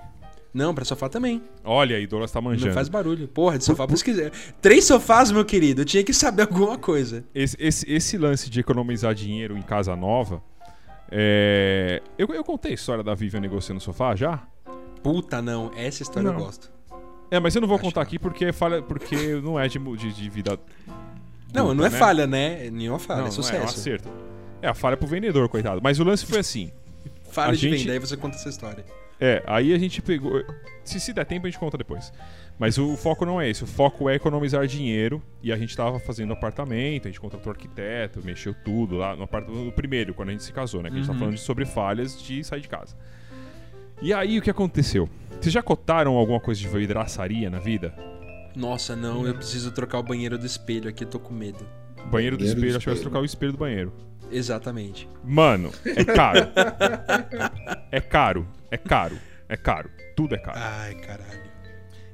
Não, 0.57 0.73
pra 0.73 0.83
sofá 0.83 1.07
também. 1.07 1.41
Olha 1.63 1.95
aí, 1.97 2.07
Douglas 2.07 2.31
tá 2.31 2.41
manjando. 2.41 2.67
Não 2.67 2.73
faz 2.73 2.89
barulho. 2.89 3.27
Porra, 3.27 3.59
de 3.59 3.63
sofá, 3.63 3.85
por 3.85 3.93
isso 3.93 4.03
que... 4.03 4.31
Três 4.59 4.85
sofás, 4.85 5.31
meu 5.31 5.45
querido. 5.45 5.81
Eu 5.81 5.85
tinha 5.85 6.03
que 6.03 6.11
saber 6.13 6.41
alguma 6.41 6.79
coisa. 6.79 7.23
Esse, 7.35 7.55
esse, 7.59 7.91
esse 7.91 8.17
lance 8.17 8.49
de 8.49 8.59
economizar 8.59 9.13
dinheiro 9.13 9.55
em 9.55 9.61
casa 9.61 9.95
nova. 9.95 10.41
É... 11.11 12.01
Eu, 12.17 12.27
eu 12.33 12.43
contei 12.43 12.71
a 12.71 12.73
história 12.75 13.03
da 13.03 13.13
Vivian 13.13 13.39
negociando 13.39 13.79
o 13.79 13.83
sofá 13.83 14.15
já? 14.15 14.41
Puta, 15.03 15.41
não. 15.41 15.71
Essa 15.75 16.01
história 16.03 16.27
eu 16.27 16.33
Não. 16.33 16.39
gosto. 16.39 16.71
É, 17.29 17.39
mas 17.39 17.53
eu 17.55 17.61
não 17.61 17.67
vou 17.67 17.75
Acho 17.75 17.83
contar 17.85 18.01
que 18.05 18.15
aqui 18.15 18.19
porque, 18.19 18.51
fala, 18.51 18.81
porque 18.81 19.15
não 19.43 19.59
é 19.59 19.67
de, 19.67 19.77
de, 19.77 20.13
de 20.13 20.29
vida 20.29 20.57
Não, 21.53 21.73
não 21.73 21.85
é 21.85 21.89
né? 21.89 21.97
falha, 21.99 22.25
né? 22.25 22.69
Nenhuma 22.71 22.97
falha, 22.99 23.21
Não, 23.21 23.27
é 23.27 23.29
não 23.29 23.35
é, 23.35 23.37
é 23.37 23.39
um 23.39 23.43
sucesso. 23.43 23.79
acerto. 23.79 24.09
É, 24.61 24.67
a 24.69 24.73
falha 24.73 24.97
pro 24.97 25.05
vendedor, 25.07 25.47
coitado. 25.49 25.81
Mas 25.83 25.99
o 25.99 26.03
lance 26.03 26.25
foi 26.25 26.39
assim. 26.39 26.71
falha 27.29 27.51
A 27.51 27.53
de 27.55 27.59
gente- 27.59 27.79
venda, 27.79 27.91
aí 27.93 27.99
você 27.99 28.17
conta 28.17 28.37
essa 28.37 28.49
história. 28.49 28.83
É, 29.19 29.43
aí 29.47 29.73
a 29.73 29.77
gente 29.79 30.01
pegou. 30.01 30.43
Se, 30.83 30.99
se 30.99 31.11
der 31.13 31.25
tempo, 31.25 31.47
a 31.47 31.49
gente 31.49 31.59
conta 31.59 31.77
depois. 31.77 32.13
Mas 32.59 32.77
o 32.77 32.95
foco 32.97 33.25
não 33.25 33.39
é 33.41 33.49
esse. 33.49 33.63
O 33.63 33.67
foco 33.67 34.09
é 34.09 34.15
economizar 34.15 34.65
dinheiro. 34.67 35.21
E 35.43 35.51
a 35.51 35.57
gente 35.57 35.75
tava 35.75 35.99
fazendo 35.99 36.33
apartamento, 36.33 37.07
a 37.07 37.11
gente 37.11 37.19
contratou 37.19 37.51
arquiteto, 37.51 38.21
mexeu 38.23 38.53
tudo 38.65 38.95
lá 38.97 39.15
no 39.15 39.23
apartamento. 39.23 39.63
No 39.65 39.71
primeiro, 39.71 40.13
quando 40.13 40.29
a 40.29 40.31
gente 40.31 40.43
se 40.43 40.53
casou, 40.53 40.81
né? 40.81 40.89
Que 40.89 40.95
a 40.95 40.97
gente 40.99 41.07
tá 41.07 41.13
Uhum. 41.13 41.19
falando 41.19 41.35
de 41.35 41.41
sobre 41.41 41.65
falhas 41.65 42.21
de 42.21 42.43
sair 42.43 42.61
de 42.61 42.69
casa. 42.69 42.95
E 44.01 44.13
aí 44.13 44.37
o 44.37 44.41
que 44.41 44.49
aconteceu? 44.49 45.09
Vocês 45.41 45.51
já 45.53 45.61
cotaram 45.63 46.15
alguma 46.15 46.39
coisa 46.39 46.59
de 46.61 46.67
vidraçaria 46.67 47.49
na 47.49 47.59
vida? 47.59 47.93
Nossa, 48.55 48.95
não, 48.95 49.25
eu 49.27 49.33
preciso 49.35 49.71
trocar 49.71 49.99
o 49.99 50.03
banheiro 50.03 50.37
do 50.37 50.45
espelho 50.45 50.89
aqui, 50.89 51.03
eu 51.03 51.07
tô 51.09 51.19
com 51.19 51.33
medo. 51.33 51.65
Banheiro 52.05 52.05
do 52.05 52.11
Banheiro 52.11 52.37
do 52.37 52.43
espelho, 52.45 52.69
acho 52.77 52.79
que 52.79 52.85
vai 52.85 52.93
espelho. 52.95 53.01
trocar 53.01 53.19
o 53.21 53.25
espelho 53.25 53.51
do 53.51 53.57
banheiro. 53.57 53.93
Exatamente. 54.31 55.07
Mano, 55.23 55.71
é 55.85 56.03
caro. 56.03 56.39
é 57.91 58.01
caro, 58.01 58.47
é 58.71 58.77
caro, 58.77 59.17
é 59.47 59.57
caro. 59.57 59.89
Tudo 60.15 60.35
é 60.35 60.37
caro. 60.37 60.57
Ai, 60.59 60.95
caralho. 60.95 61.47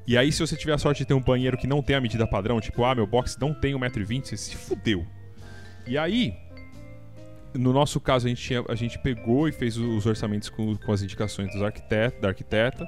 E 0.06 0.18
aí, 0.18 0.32
se 0.32 0.40
você 0.46 0.56
tiver 0.58 0.74
a 0.74 0.78
sorte 0.78 1.00
de 1.00 1.06
ter 1.06 1.14
um 1.14 1.22
banheiro 1.22 1.58
que 1.58 1.66
não 1.66 1.82
tem 1.82 1.96
a 1.96 2.02
medida 2.02 2.28
padrão, 2.28 2.60
tipo, 2.60 2.84
ah, 2.84 2.94
meu 2.94 3.08
box 3.08 3.38
não 3.40 3.54
tem 3.54 3.74
1,20m, 3.74 4.24
você 4.26 4.36
se 4.36 4.56
fudeu. 4.56 5.06
E 5.88 5.98
aí, 5.98 6.34
no 7.54 7.72
nosso 7.72 8.00
caso, 8.02 8.26
a 8.26 8.30
gente, 8.30 8.42
tinha- 8.42 8.64
a 8.68 8.76
gente 8.76 9.00
pegou 9.00 9.48
e 9.48 9.52
fez 9.54 9.78
os 9.78 10.06
orçamentos 10.06 10.50
com, 10.50 10.76
com 10.76 10.92
as 10.92 11.02
indicações 11.02 11.52
dos 11.54 11.62
arquiteto, 11.62 12.20
da 12.22 12.30
arquiteta. 12.30 12.86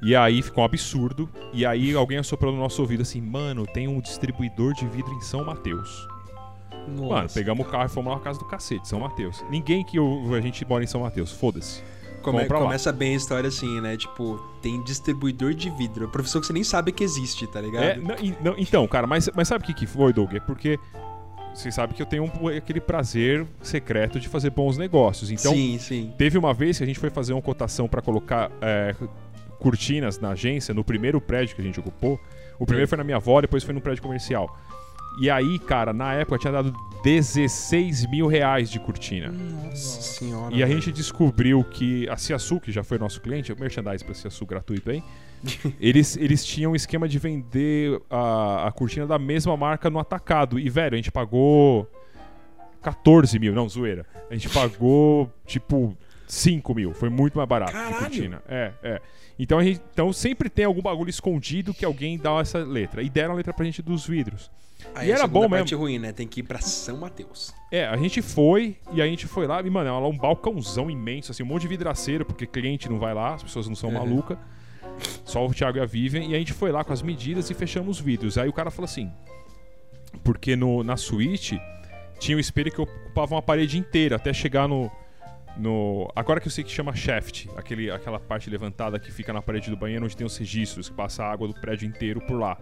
E 0.00 0.14
aí 0.14 0.42
ficou 0.42 0.62
um 0.62 0.64
absurdo. 0.64 1.28
E 1.52 1.64
aí 1.66 1.92
alguém 1.94 2.18
assoprou 2.18 2.52
no 2.52 2.58
nosso 2.58 2.80
ouvido 2.82 3.02
assim, 3.02 3.20
mano, 3.20 3.66
tem 3.66 3.88
um 3.88 4.00
distribuidor 4.00 4.74
de 4.74 4.86
vidro 4.86 5.12
em 5.14 5.20
São 5.20 5.44
Mateus. 5.44 6.06
Mano, 6.88 7.08
Nossa. 7.10 7.34
pegamos 7.34 7.66
o 7.66 7.70
carro 7.70 7.86
e 7.86 7.88
fomos 7.88 8.10
lá 8.12 8.18
na 8.18 8.24
casa 8.24 8.38
do 8.38 8.44
cacete, 8.46 8.86
São 8.88 9.00
Mateus. 9.00 9.44
Ninguém 9.48 9.84
que 9.84 9.96
a 9.98 10.40
gente 10.40 10.64
mora 10.64 10.82
em 10.82 10.86
São 10.88 11.00
Mateus, 11.02 11.30
foda-se. 11.32 11.82
Come- 12.22 12.40
compra 12.42 12.58
lá. 12.58 12.64
começa 12.64 12.92
bem 12.92 13.14
a 13.14 13.16
história 13.16 13.48
assim, 13.48 13.80
né? 13.80 13.96
Tipo, 13.96 14.38
tem 14.62 14.82
distribuidor 14.82 15.52
de 15.54 15.68
vidro. 15.70 16.08
Profissão 16.08 16.40
que 16.40 16.46
você 16.46 16.52
nem 16.52 16.64
sabe 16.64 16.92
que 16.92 17.02
existe, 17.04 17.46
tá 17.46 17.60
ligado? 17.60 17.82
É, 17.84 17.96
não, 17.96 18.14
não, 18.42 18.54
então, 18.58 18.86
cara, 18.88 19.06
mas, 19.06 19.28
mas 19.34 19.48
sabe 19.48 19.64
o 19.64 19.66
que, 19.66 19.74
que 19.74 19.86
foi, 19.86 20.12
Doug? 20.12 20.32
É 20.34 20.40
porque 20.40 20.78
vocês 21.54 21.74
sabem 21.74 21.94
que 21.94 22.00
eu 22.00 22.06
tenho 22.06 22.24
um- 22.24 22.48
aquele 22.48 22.80
prazer 22.80 23.46
secreto 23.60 24.18
de 24.18 24.28
fazer 24.28 24.50
bons 24.50 24.78
negócios. 24.78 25.30
Então, 25.30 25.52
sim, 25.52 25.78
sim. 25.78 26.12
teve 26.16 26.38
uma 26.38 26.54
vez 26.54 26.78
que 26.78 26.84
a 26.84 26.86
gente 26.86 26.98
foi 26.98 27.10
fazer 27.10 27.32
uma 27.34 27.42
cotação 27.42 27.86
pra 27.88 28.00
colocar 28.00 28.50
é, 28.62 28.94
cortinas 29.58 30.18
na 30.18 30.30
agência, 30.30 30.72
no 30.74 30.82
primeiro 30.82 31.20
prédio 31.20 31.54
que 31.54 31.60
a 31.62 31.64
gente 31.64 31.78
ocupou. 31.78 32.18
O 32.58 32.64
primeiro 32.66 32.88
foi 32.88 32.98
na 32.98 33.04
minha 33.04 33.16
avó, 33.16 33.40
depois 33.40 33.62
foi 33.62 33.74
no 33.74 33.80
prédio 33.80 34.02
comercial. 34.02 34.56
E 35.20 35.30
aí, 35.30 35.58
cara, 35.58 35.92
na 35.92 36.14
época 36.14 36.38
tinha 36.38 36.52
dado 36.52 36.72
16 37.02 38.06
mil 38.06 38.26
reais 38.26 38.70
de 38.70 38.78
cortina. 38.78 39.30
Nossa 39.30 40.00
senhora. 40.00 40.54
E 40.54 40.62
a 40.62 40.66
velho. 40.66 40.80
gente 40.80 40.92
descobriu 40.92 41.62
que 41.64 42.08
a 42.08 42.16
Ciaçu, 42.16 42.60
que 42.60 42.70
já 42.70 42.82
foi 42.82 42.98
nosso 42.98 43.20
cliente, 43.20 43.52
o 43.52 43.58
merchandise 43.58 44.04
pra 44.04 44.14
Ciaçu 44.14 44.46
gratuito 44.46 44.90
aí, 44.90 45.02
eles, 45.80 46.16
eles 46.16 46.44
tinham 46.44 46.72
um 46.72 46.76
esquema 46.76 47.08
de 47.08 47.18
vender 47.18 48.00
a, 48.08 48.68
a 48.68 48.72
cortina 48.72 49.06
da 49.06 49.18
mesma 49.18 49.56
marca 49.56 49.90
no 49.90 49.98
atacado. 49.98 50.58
E, 50.58 50.70
velho, 50.70 50.94
a 50.94 50.96
gente 50.96 51.10
pagou 51.10 51.90
14 52.82 53.38
mil, 53.38 53.54
não, 53.54 53.68
zoeira. 53.68 54.06
A 54.30 54.34
gente 54.34 54.48
pagou, 54.48 55.30
tipo, 55.44 55.96
5 56.32 56.74
mil. 56.74 56.94
Foi 56.94 57.10
muito 57.10 57.36
mais 57.36 57.46
barato 57.48 57.72
Caralho! 57.72 57.96
cortina. 57.98 58.42
É, 58.48 58.72
é. 58.82 59.00
Então, 59.38 59.58
a 59.58 59.64
gente, 59.64 59.82
então 59.92 60.10
sempre 60.12 60.48
tem 60.48 60.64
algum 60.64 60.80
bagulho 60.80 61.10
escondido 61.10 61.74
que 61.74 61.84
alguém 61.84 62.16
dá 62.16 62.38
essa 62.40 62.58
letra. 62.58 63.02
E 63.02 63.10
deram 63.10 63.34
a 63.34 63.36
letra 63.36 63.52
pra 63.52 63.64
gente 63.66 63.82
dos 63.82 64.06
vidros. 64.06 64.50
Aí 64.94 65.08
e 65.08 65.12
a 65.12 65.16
era 65.16 65.26
bom 65.26 65.48
parte 65.48 65.64
mesmo. 65.72 65.78
ruim, 65.78 65.98
né? 65.98 66.10
Tem 66.10 66.26
que 66.26 66.40
ir 66.40 66.42
pra 66.42 66.58
São 66.60 66.96
Mateus. 66.96 67.52
É, 67.70 67.86
a 67.86 67.96
gente 67.98 68.22
foi 68.22 68.76
e 68.94 69.02
a 69.02 69.06
gente 69.06 69.26
foi 69.26 69.46
lá 69.46 69.60
e, 69.60 69.68
mano, 69.68 69.88
é 69.88 69.92
lá 69.92 70.08
um 70.08 70.16
balcãozão 70.16 70.90
imenso, 70.90 71.30
assim, 71.30 71.42
um 71.42 71.46
monte 71.46 71.62
de 71.62 71.68
vidraceiro, 71.68 72.24
porque 72.24 72.46
cliente 72.46 72.88
não 72.88 72.98
vai 72.98 73.12
lá, 73.14 73.34
as 73.34 73.42
pessoas 73.42 73.68
não 73.68 73.74
são 73.76 73.90
Uhum. 73.90 73.98
malucas. 73.98 74.38
Só 75.24 75.46
o 75.46 75.52
Thiago 75.52 75.78
e 75.78 75.80
a 75.80 75.84
Vivian. 75.86 76.22
E 76.24 76.34
a 76.34 76.38
gente 76.38 76.52
foi 76.52 76.72
lá 76.72 76.82
com 76.82 76.92
as 76.92 77.02
medidas 77.02 77.48
e 77.50 77.54
fechamos 77.54 77.98
os 77.98 78.04
vidros. 78.04 78.38
Aí 78.38 78.48
o 78.48 78.52
cara 78.52 78.70
falou 78.70 78.86
assim: 78.86 79.10
porque 80.24 80.56
no, 80.56 80.82
na 80.82 80.96
suíte 80.96 81.60
tinha 82.18 82.36
um 82.36 82.40
espelho 82.40 82.70
que 82.72 82.80
ocupava 82.80 83.34
uma 83.34 83.42
parede 83.42 83.78
inteira 83.78 84.16
até 84.16 84.32
chegar 84.32 84.66
no. 84.68 84.90
No 85.56 86.10
agora 86.16 86.40
que 86.40 86.46
eu 86.46 86.50
sei 86.50 86.64
que 86.64 86.70
chama 86.70 86.94
shaft, 86.94 87.48
aquele, 87.56 87.90
aquela 87.90 88.18
parte 88.18 88.48
levantada 88.48 88.98
que 88.98 89.12
fica 89.12 89.32
na 89.32 89.42
parede 89.42 89.70
do 89.70 89.76
banheiro 89.76 90.04
onde 90.04 90.16
tem 90.16 90.26
os 90.26 90.36
registros, 90.36 90.88
que 90.88 90.94
passa 90.94 91.24
a 91.24 91.30
água 91.30 91.46
do 91.46 91.54
prédio 91.54 91.86
inteiro 91.86 92.20
por 92.20 92.38
lá. 92.38 92.56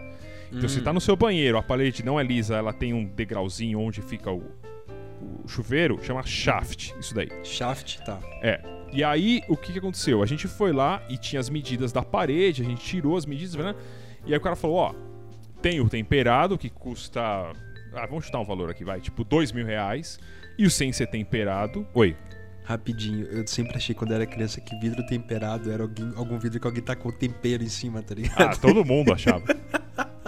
Então, 0.53 0.69
se 0.69 0.81
tá 0.81 0.93
no 0.93 1.01
seu 1.01 1.15
banheiro, 1.15 1.57
a 1.57 1.63
parede 1.63 2.05
não 2.05 2.19
é 2.19 2.25
lisa, 2.25 2.57
ela 2.57 2.73
tem 2.73 2.93
um 2.93 3.05
degrauzinho 3.05 3.79
onde 3.79 4.03
fica 4.03 4.33
o, 4.33 4.43
o 5.45 5.47
chuveiro, 5.47 6.03
chama 6.03 6.25
shaft, 6.25 6.93
isso 6.99 7.15
daí. 7.15 7.29
Shaft, 7.45 8.01
tá. 8.05 8.19
É. 8.43 8.61
E 8.93 9.05
aí, 9.05 9.43
o 9.49 9.57
que, 9.57 9.73
que 9.73 9.79
aconteceu? 9.79 10.21
A 10.21 10.27
gente 10.27 10.49
foi 10.49 10.73
lá 10.73 11.01
e 11.09 11.17
tinha 11.17 11.39
as 11.39 11.49
medidas 11.49 11.93
da 11.93 12.03
parede, 12.03 12.63
a 12.63 12.65
gente 12.65 12.85
tirou 12.85 13.17
as 13.17 13.25
medidas, 13.25 13.55
né? 13.55 13.77
E 14.27 14.33
aí 14.33 14.39
o 14.39 14.41
cara 14.41 14.57
falou, 14.57 14.77
ó, 14.77 14.95
tem 15.63 15.81
o 15.81 15.89
temperado, 15.89 16.59
que 16.59 16.69
custa... 16.69 17.21
Ah, 17.93 18.07
vamos 18.07 18.25
chutar 18.25 18.41
um 18.41 18.45
valor 18.45 18.71
aqui, 18.71 18.85
vai. 18.85 19.01
Tipo, 19.01 19.23
dois 19.23 19.53
mil 19.53 19.65
reais. 19.65 20.19
E 20.59 20.67
o 20.67 20.71
sem 20.71 20.93
ser 20.93 21.07
temperado... 21.07 21.87
Oi. 21.95 22.17
Rapidinho, 22.65 23.27
eu 23.27 23.47
sempre 23.47 23.77
achei 23.77 23.95
quando 23.95 24.13
era 24.13 24.25
criança 24.27 24.61
que 24.61 24.77
vidro 24.79 25.05
temperado 25.07 25.73
era 25.73 25.83
alguém, 25.83 26.13
algum 26.17 26.39
vidro 26.39 26.61
que 26.61 26.67
alguém 26.67 26.83
tá 26.83 26.95
com 26.95 27.11
tempero 27.11 27.63
em 27.63 27.69
cima, 27.69 28.03
tá 28.03 28.15
ligado? 28.15 28.41
Ah, 28.41 28.57
todo 28.57 28.85
mundo 28.85 29.13
achava. 29.13 29.43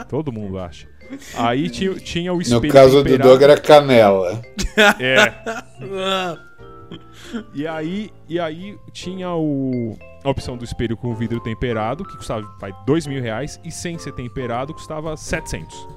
todo 0.09 0.33
mundo 0.33 0.59
acha. 0.59 0.89
Aí 1.37 1.69
tinha, 1.71 1.95
tinha 1.95 2.33
o 2.33 2.37
No 2.37 2.43
espelho 2.43 2.73
caso 2.73 2.97
do 2.97 3.05
temperado. 3.05 3.29
Doug 3.31 3.43
era 3.43 3.61
canela. 3.61 4.43
É. 4.99 5.33
E 7.55 7.67
aí, 7.67 8.11
e 8.29 8.39
aí 8.39 8.77
tinha 8.93 9.31
o, 9.31 9.97
a 10.23 10.31
opção 10.31 10.57
do 10.57 10.65
espelho 10.65 10.97
com 10.97 11.15
vidro 11.15 11.41
temperado, 11.41 12.05
que 12.05 12.17
custava 12.17 12.47
vai, 12.61 12.75
dois 12.87 13.07
mil 13.07 13.23
reais, 13.23 13.59
e 13.65 13.71
sem 13.71 13.99
ser 13.99 14.13
temperado 14.13 14.75
custava 14.75 15.17
700. 15.17 15.89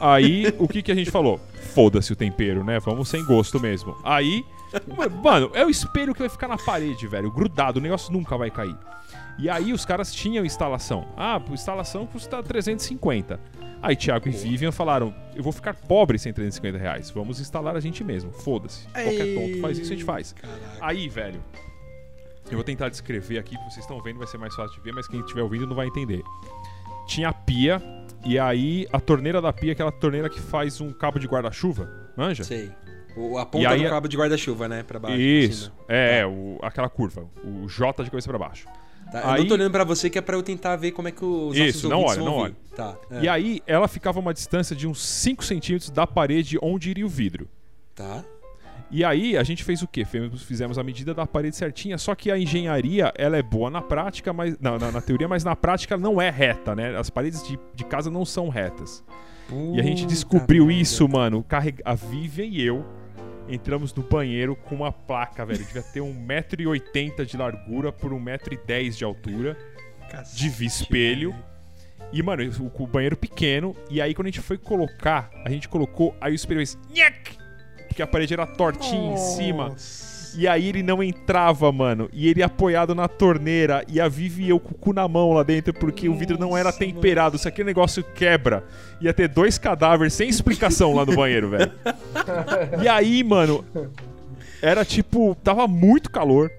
Aí, 0.00 0.52
o 0.58 0.66
que, 0.66 0.82
que 0.82 0.90
a 0.90 0.94
gente 0.94 1.10
falou? 1.10 1.38
Foda-se 1.74 2.12
o 2.12 2.16
tempero, 2.16 2.64
né? 2.64 2.80
Vamos 2.80 3.08
sem 3.08 3.24
gosto 3.24 3.60
mesmo. 3.60 3.94
Aí, 4.02 4.44
mano, 5.22 5.50
é 5.54 5.64
o 5.64 5.70
espelho 5.70 6.12
que 6.12 6.20
vai 6.20 6.28
ficar 6.28 6.48
na 6.48 6.56
parede, 6.56 7.06
velho, 7.06 7.30
grudado, 7.30 7.78
o 7.78 7.82
negócio 7.82 8.12
nunca 8.12 8.36
vai 8.36 8.50
cair. 8.50 8.76
E 9.38 9.48
aí 9.48 9.72
os 9.72 9.84
caras 9.84 10.12
tinham 10.12 10.44
instalação. 10.44 11.08
Ah, 11.16 11.40
instalação 11.50 12.06
custa 12.06 12.42
350. 12.42 13.40
Aí 13.82 13.96
Thiago 13.96 14.28
e 14.28 14.32
Vivian 14.32 14.70
falaram: 14.70 15.14
eu 15.34 15.42
vou 15.42 15.52
ficar 15.52 15.74
pobre 15.74 16.18
sem 16.18 16.32
350 16.32 16.78
reais. 16.78 17.10
Vamos 17.10 17.40
instalar 17.40 17.74
a 17.74 17.80
gente 17.80 18.04
mesmo. 18.04 18.30
Foda-se. 18.30 18.86
Qualquer 18.88 19.34
tonto 19.34 19.60
faz 19.60 19.78
isso, 19.78 19.92
a 19.92 19.96
gente 19.96 20.04
faz. 20.04 20.32
Caraca. 20.34 20.60
Aí, 20.80 21.08
velho, 21.08 21.42
eu 22.50 22.56
vou 22.56 22.64
tentar 22.64 22.88
descrever 22.88 23.38
aqui, 23.38 23.56
vocês 23.68 23.78
estão 23.78 24.00
vendo, 24.02 24.18
vai 24.18 24.26
ser 24.26 24.38
mais 24.38 24.54
fácil 24.54 24.76
de 24.76 24.82
ver, 24.82 24.92
mas 24.92 25.06
quem 25.06 25.20
estiver 25.20 25.42
ouvindo 25.42 25.66
não 25.66 25.74
vai 25.74 25.86
entender. 25.86 26.22
Tinha 27.06 27.28
a 27.30 27.32
pia, 27.32 27.80
e 28.24 28.38
aí 28.38 28.86
a 28.92 29.00
torneira 29.00 29.40
da 29.40 29.52
pia, 29.52 29.70
é 29.70 29.72
aquela 29.72 29.92
torneira 29.92 30.28
que 30.28 30.40
faz 30.40 30.80
um 30.80 30.92
cabo 30.92 31.18
de 31.18 31.26
guarda-chuva, 31.26 31.88
manja? 32.16 32.44
Sei. 32.44 32.70
O, 33.20 33.38
a 33.38 33.44
ponta 33.46 33.68
aí 33.68 33.80
do 33.80 33.86
a- 33.86 33.90
cabo 33.90 34.08
de 34.08 34.16
guarda-chuva, 34.16 34.68
né? 34.68 34.82
Pra 34.82 34.98
baixo. 34.98 35.18
Isso, 35.20 35.64
cima. 35.64 35.74
é, 35.88 36.24
o- 36.26 36.58
aquela 36.62 36.88
curva, 36.88 37.24
o 37.44 37.66
J 37.68 38.02
de 38.04 38.10
cabeça 38.10 38.28
pra 38.28 38.38
baixo. 38.38 38.66
Tá, 39.10 39.20
Eu 39.22 39.30
Aí- 39.30 39.40
não 39.40 39.48
tô 39.48 39.54
olhando 39.54 39.72
pra 39.72 39.82
você 39.82 40.08
que 40.08 40.18
é 40.18 40.22
pra 40.22 40.36
eu 40.36 40.42
tentar 40.42 40.76
ver 40.76 40.92
como 40.92 41.08
é 41.08 41.10
que 41.10 41.24
os 41.24 41.56
Isso, 41.56 41.88
não 41.88 42.02
olha, 42.04 42.20
não 42.22 42.34
ouvir. 42.36 42.54
Tá. 42.76 42.96
é. 43.10 43.22
E 43.24 43.28
aí 43.28 43.60
ela 43.66 43.88
ficava 43.88 44.18
a 44.18 44.22
uma 44.22 44.32
distância 44.32 44.74
de 44.76 44.86
uns 44.86 45.02
5 45.04 45.44
centímetros 45.44 45.90
da 45.90 46.06
parede 46.06 46.56
onde 46.62 46.90
iria 46.90 47.04
o 47.04 47.08
vidro. 47.08 47.48
Tá. 47.94 48.24
E 48.92 49.04
aí 49.04 49.36
a 49.36 49.42
gente 49.42 49.62
fez 49.64 49.82
o 49.82 49.88
quê? 49.88 50.04
Fizemos- 50.04 50.78
a 50.78 50.82
medida 50.82 51.12
da 51.14 51.26
parede 51.26 51.56
certinha, 51.56 51.96
só 51.98 52.14
que 52.14 52.30
a 52.30 52.38
engenharia 52.38 53.12
ela 53.16 53.36
é 53.36 53.42
boa 53.42 53.68
na 53.70 53.80
prática, 53.82 54.32
mas 54.32 54.56
na, 54.60 54.78
na- 54.78 54.92
na 54.92 55.00
teoria, 55.00 55.26
mas 55.28 55.42
na 55.44 55.54
prática 55.56 55.96
não 55.96 56.20
é 56.20 56.30
reta, 56.30 56.74
né? 56.76 56.96
As 56.96 57.10
paredes 57.10 57.42
de, 57.46 57.58
de 57.74 57.84
casa 57.84 58.10
não 58.10 58.24
são 58.24 58.48
retas. 58.48 59.04
E 59.74 59.80
a 59.80 59.82
gente 59.82 60.02
Puta 60.02 60.14
descobriu 60.14 60.70
isso, 60.70 61.08
mano. 61.08 61.44
A 61.84 61.94
Vivian 61.94 62.44
e 62.46 62.62
eu 62.62 62.84
entramos 63.50 63.92
no 63.94 64.02
banheiro 64.02 64.54
com 64.54 64.76
uma 64.76 64.92
placa, 64.92 65.44
velho. 65.44 65.64
Devia 65.64 65.82
ter 65.82 66.00
1,80m 66.00 67.24
de 67.24 67.36
largura 67.36 67.92
por 67.92 68.12
1,10m 68.12 68.96
de 68.96 69.04
altura, 69.04 69.56
Cacete, 70.10 70.50
de 70.50 70.64
espelho. 70.64 71.34
E, 72.12 72.22
mano, 72.22 72.42
o, 72.58 72.82
o 72.82 72.86
banheiro 72.86 73.16
pequeno. 73.16 73.76
E 73.90 74.00
aí, 74.00 74.14
quando 74.14 74.26
a 74.26 74.30
gente 74.30 74.40
foi 74.40 74.58
colocar, 74.58 75.30
a 75.44 75.50
gente 75.50 75.68
colocou. 75.68 76.16
Aí 76.20 76.32
o 76.32 76.34
espelho 76.34 76.58
fez. 76.58 76.78
Porque 77.86 78.02
a 78.02 78.06
parede 78.06 78.32
era 78.32 78.46
tortinha 78.46 79.12
em 79.12 79.16
cima. 79.16 79.74
E 80.36 80.46
aí 80.48 80.68
ele 80.68 80.82
não 80.82 81.02
entrava, 81.02 81.70
mano. 81.72 82.08
E 82.12 82.28
ele 82.28 82.42
apoiado 82.42 82.94
na 82.94 83.08
torneira. 83.08 83.84
E 83.88 84.00
a 84.00 84.08
Vivi 84.08 84.44
e 84.44 84.48
eu 84.50 84.60
com 84.60 84.70
o 84.70 84.74
cu 84.78 84.92
na 84.92 85.06
mão 85.08 85.32
lá 85.32 85.42
dentro, 85.42 85.72
porque 85.74 86.08
o 86.08 86.14
vidro 86.14 86.38
não 86.38 86.56
era 86.56 86.66
Nossa, 86.68 86.78
temperado. 86.78 87.36
Se 87.38 87.48
aquele 87.48 87.66
negócio 87.66 88.02
quebra, 88.14 88.64
ia 89.00 89.12
ter 89.12 89.28
dois 89.28 89.58
cadáveres 89.58 90.14
sem 90.14 90.28
explicação 90.28 90.94
lá 90.94 91.04
no 91.04 91.14
banheiro, 91.16 91.48
velho. 91.50 91.72
E 92.82 92.88
aí, 92.88 93.22
mano, 93.24 93.64
era 94.62 94.84
tipo. 94.84 95.34
Tava 95.42 95.66
muito 95.66 96.10
calor. 96.10 96.50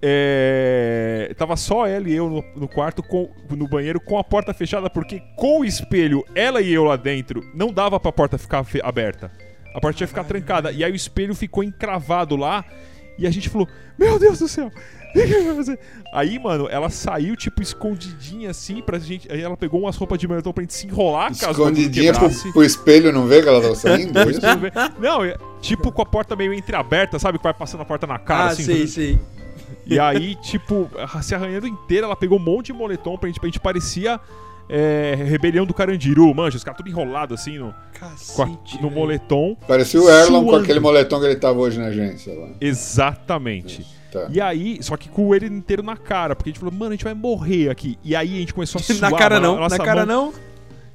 é, 0.00 1.32
tava 1.36 1.56
só 1.56 1.86
ela 1.86 2.08
e 2.08 2.14
eu 2.14 2.28
no, 2.30 2.44
no 2.60 2.68
quarto, 2.68 3.02
com- 3.02 3.28
no 3.50 3.66
banheiro, 3.68 4.00
com 4.00 4.16
a 4.18 4.22
porta 4.24 4.54
fechada, 4.54 4.88
porque 4.88 5.20
com 5.36 5.60
o 5.60 5.64
espelho, 5.64 6.24
ela 6.34 6.60
e 6.60 6.72
eu 6.72 6.84
lá 6.84 6.96
dentro, 6.96 7.42
não 7.54 7.72
dava 7.72 7.98
pra 7.98 8.12
porta 8.12 8.38
ficar 8.38 8.64
aberta. 8.82 9.30
A 9.78 9.80
porta 9.80 10.02
ia 10.02 10.08
ficar 10.08 10.24
trancada. 10.24 10.72
E 10.72 10.82
aí 10.82 10.90
o 10.90 10.96
espelho 10.96 11.34
ficou 11.34 11.62
encravado 11.62 12.34
lá. 12.36 12.64
E 13.16 13.26
a 13.26 13.30
gente 13.30 13.48
falou: 13.48 13.68
Meu 13.98 14.18
Deus 14.18 14.38
do 14.40 14.48
céu! 14.48 14.70
o 15.08 15.12
que 15.12 15.42
vai 15.42 15.54
fazer?" 15.54 15.78
Aí, 16.12 16.38
mano, 16.38 16.68
ela 16.68 16.90
saiu, 16.90 17.36
tipo, 17.36 17.62
escondidinha 17.62 18.50
assim 18.50 18.82
pra 18.82 18.98
gente. 18.98 19.30
Aí 19.30 19.40
ela 19.40 19.56
pegou 19.56 19.80
umas 19.80 19.96
roupas 19.96 20.18
de 20.18 20.26
moletom 20.26 20.52
pra 20.52 20.62
gente 20.62 20.74
se 20.74 20.86
enrolar, 20.86 21.28
caso 21.28 21.50
Escondidinha 21.62 22.12
pro, 22.12 22.28
pro 22.52 22.64
espelho 22.64 23.12
não 23.12 23.26
ver 23.26 23.42
que 23.42 23.48
ela 23.48 23.60
tava 23.60 23.74
saindo? 23.74 24.12
Tu 24.18 24.58
vê- 24.58 24.72
Não, 24.98 25.24
é- 25.24 25.36
tipo 25.60 25.92
com 25.92 26.02
a 26.02 26.06
porta 26.06 26.34
meio 26.34 26.52
entreaberta, 26.52 27.18
sabe? 27.18 27.38
Que 27.38 27.44
vai 27.44 27.54
passando 27.54 27.82
a 27.82 27.84
porta 27.84 28.06
na 28.06 28.18
cara, 28.18 28.44
ah, 28.44 28.48
assim. 28.48 28.64
sei, 28.64 28.86
sei. 28.86 29.18
E 29.86 29.98
aí, 29.98 30.34
tipo, 30.36 30.90
se 31.22 31.34
arranhando 31.34 31.66
inteira, 31.66 32.06
ela 32.06 32.16
pegou 32.16 32.38
um 32.38 32.42
monte 32.42 32.66
de 32.66 32.72
moletom 32.72 33.16
pra 33.16 33.28
gente, 33.28 33.38
pra 33.40 33.46
gente 33.48 33.60
parecia 33.60 34.20
é, 34.68 35.14
rebelião 35.16 35.64
do 35.64 35.72
Carandiru, 35.74 36.34
manja, 36.34 36.56
os 36.56 36.64
caras 36.64 36.76
tudo 36.78 36.88
enrolado 36.90 37.34
assim 37.34 37.58
no, 37.58 37.72
com 38.34 38.42
a- 38.42 38.46
Cacete. 38.46 38.82
no 38.82 38.90
moletom. 38.90 39.56
Parecia 39.66 40.00
o 40.00 40.08
Erlon 40.08 40.44
com 40.44 40.56
aquele 40.56 40.80
moletom 40.80 41.18
que 41.20 41.26
ele 41.26 41.36
tava 41.36 41.58
hoje 41.58 41.78
na 41.78 41.86
agência 41.86 42.34
lá. 42.38 42.48
Exatamente. 42.60 43.86
Tá. 44.10 44.26
E 44.30 44.40
aí, 44.40 44.78
só 44.82 44.96
que 44.96 45.08
com 45.08 45.34
ele 45.34 45.46
inteiro 45.46 45.82
na 45.82 45.96
cara, 45.96 46.34
porque 46.34 46.48
a 46.48 46.52
gente 46.52 46.60
falou, 46.60 46.74
mano, 46.74 46.88
a 46.92 46.94
gente 46.94 47.04
vai 47.04 47.14
morrer 47.14 47.68
aqui. 47.70 47.98
E 48.02 48.16
aí 48.16 48.36
a 48.36 48.40
gente 48.40 48.54
começou 48.54 48.78
a 48.78 48.82
suar. 48.84 49.10
Na 49.10 49.16
cara 49.18 49.40
mano, 49.40 49.52
não, 49.54 49.60
nossa 49.60 49.78
na 49.78 49.84
cara 49.84 50.06
mão- 50.06 50.26
não. 50.26 50.48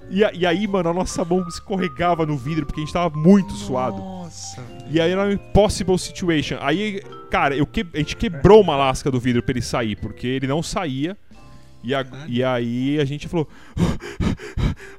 E, 0.10 0.24
a- 0.24 0.32
e 0.34 0.46
aí, 0.46 0.68
mano, 0.68 0.90
a 0.90 0.94
nossa 0.94 1.24
mão 1.24 1.44
escorregava 1.48 2.26
no 2.26 2.36
vidro, 2.38 2.66
porque 2.66 2.82
a 2.82 2.84
gente 2.84 2.94
tava 2.94 3.16
muito 3.18 3.54
suado. 3.54 3.98
Nossa. 3.98 4.62
E 4.90 5.00
aí 5.00 5.12
era 5.12 5.24
um 5.24 5.32
impossible 5.32 5.98
situation. 5.98 6.58
Aí, 6.60 7.02
cara, 7.32 7.56
eu 7.56 7.66
que... 7.66 7.86
a 7.94 7.98
gente 7.98 8.16
quebrou 8.18 8.62
uma 8.62 8.76
lasca 8.76 9.10
do 9.10 9.20
vidro 9.20 9.42
pra 9.42 9.54
ele 9.54 9.62
sair, 9.62 9.96
porque 9.96 10.28
ele 10.28 10.46
não 10.48 10.62
saía. 10.62 11.16
E, 11.84 11.94
a- 11.94 12.06
e 12.28 12.44
aí 12.44 13.00
a 13.00 13.06
gente 13.06 13.28
falou. 13.28 13.48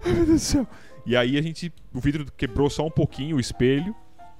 Ai 0.04 0.12
meu 0.12 0.26
Deus 0.26 0.28
do 0.28 0.38
céu. 0.38 0.66
E 1.06 1.16
aí 1.16 1.36
a 1.36 1.42
gente. 1.42 1.72
O 1.92 2.00
vidro 2.00 2.26
quebrou 2.36 2.68
só 2.70 2.86
um 2.86 2.90
pouquinho, 2.90 3.36
o 3.36 3.40
espelho. 3.40 3.94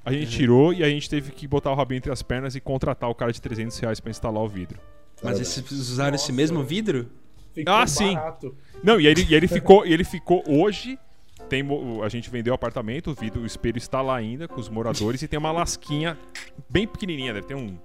A 0.05 0.13
gente 0.13 0.31
tirou 0.31 0.73
e 0.73 0.85
a 0.85 0.89
gente 0.89 1.09
teve 1.09 1.31
que 1.33 1.49
botar 1.49 1.71
o 1.73 1.75
rabinho 1.75 1.97
entre 1.99 2.13
as 2.13 2.23
pernas 2.23 2.55
e 2.55 2.61
contratar 2.61 3.09
o 3.09 3.15
cara 3.15 3.33
de 3.33 3.41
300 3.41 3.79
reais 3.79 4.01
pra 4.01 4.11
instalar 4.11 4.43
o 4.43 4.49
vidro. 4.49 4.79
Mas 5.23 5.41
esses 5.41 5.71
usaram 5.71 6.15
esse 6.15 6.31
mesmo 6.31 6.63
vidro? 6.63 7.11
Ficou 7.55 7.73
Ah, 7.73 7.87
sim. 7.87 8.13
barato. 8.15 8.55
Não, 8.83 9.01
e 9.01 9.07
ele, 9.07 9.27
e 9.31 9.35
ele 9.35 9.49
ficou. 9.49 9.87
E 9.87 9.93
ele 9.93 10.05
ficou 10.05 10.43
hoje. 10.47 10.99
Tem, 11.49 11.63
a 12.03 12.09
gente 12.09 12.31
vendeu 12.31 12.53
o 12.53 12.55
apartamento, 12.55 13.11
o, 13.11 13.15
vidro, 13.15 13.43
o 13.43 13.47
espelho 13.47 13.77
está 13.79 14.01
lá 14.01 14.17
ainda 14.17 14.49
com 14.49 14.59
os 14.61 14.69
moradores 14.69 15.21
e 15.23 15.29
tem 15.29 15.39
uma 15.39 15.53
lasquinha 15.53 16.17
bem 16.71 16.87
pequenininha, 16.87 17.33
deve 17.35 17.47
ter 17.47 17.55
um. 17.55 17.77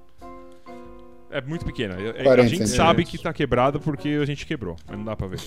É 1.31 1.41
muito 1.41 1.63
pequena. 1.65 1.95
É- 1.99 2.07
é- 2.17 2.21
A 2.21 2.23
40 2.23 2.47
gente 2.49 2.67
sabe 2.67 3.05
que 3.05 3.17
tá 3.17 3.31
quebrado 3.31 3.79
porque 3.79 4.09
a 4.21 4.25
gente 4.25 4.45
quebrou, 4.45 4.75
mas 4.87 4.97
não 4.97 5.05
dá 5.05 5.15
pra 5.15 5.27
ver. 5.27 5.39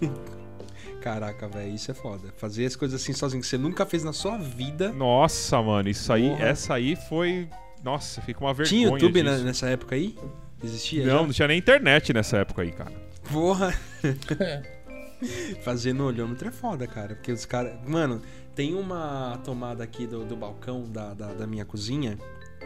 Caraca, 1.00 1.46
velho, 1.48 1.74
isso 1.74 1.90
é 1.90 1.94
foda. 1.94 2.32
Fazer 2.36 2.66
as 2.66 2.74
coisas 2.74 3.00
assim 3.00 3.12
sozinho, 3.12 3.40
que 3.40 3.46
você 3.46 3.56
nunca 3.58 3.86
fez 3.86 4.02
na 4.02 4.12
sua 4.12 4.36
vida. 4.36 4.92
Nossa, 4.92 5.62
mano, 5.62 5.88
isso 5.88 6.12
aí, 6.12 6.30
Porra. 6.30 6.44
essa 6.44 6.74
aí 6.74 6.96
foi. 7.08 7.48
Nossa, 7.84 8.20
fica 8.22 8.40
uma 8.40 8.52
vergonha. 8.52 8.68
Tinha 8.80 8.88
YouTube 8.90 9.22
na- 9.22 9.32
disso. 9.32 9.44
nessa 9.44 9.68
época 9.68 9.94
aí? 9.94 10.16
Existia? 10.62 11.04
Não, 11.06 11.18
já? 11.20 11.22
não 11.22 11.30
tinha 11.32 11.48
nem 11.48 11.58
internet 11.58 12.12
nessa 12.12 12.38
época 12.38 12.62
aí, 12.62 12.72
cara. 12.72 12.92
Porra. 13.32 13.72
Fazer 15.62 15.92
no 15.92 16.04
olhômetro 16.06 16.48
é 16.48 16.50
foda, 16.52 16.86
cara. 16.86 17.14
Porque 17.14 17.32
os 17.32 17.44
caras. 17.44 17.74
Mano, 17.86 18.20
tem 18.54 18.74
uma 18.74 19.40
tomada 19.44 19.82
aqui 19.84 20.06
do, 20.06 20.24
do 20.24 20.36
balcão 20.36 20.84
da, 20.90 21.14
da, 21.14 21.32
da 21.32 21.46
minha 21.46 21.64
cozinha. 21.64 22.18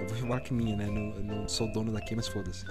Eu 0.03 0.09
vou 0.09 0.17
falar 0.19 0.41
que 0.41 0.53
minha, 0.53 0.77
né? 0.77 0.87
Não, 0.87 1.17
eu 1.17 1.23
não 1.25 1.49
sou 1.49 1.71
dono 1.73 1.93
daqui, 1.93 2.15
mas 2.15 2.29
foda-se. 2.29 2.65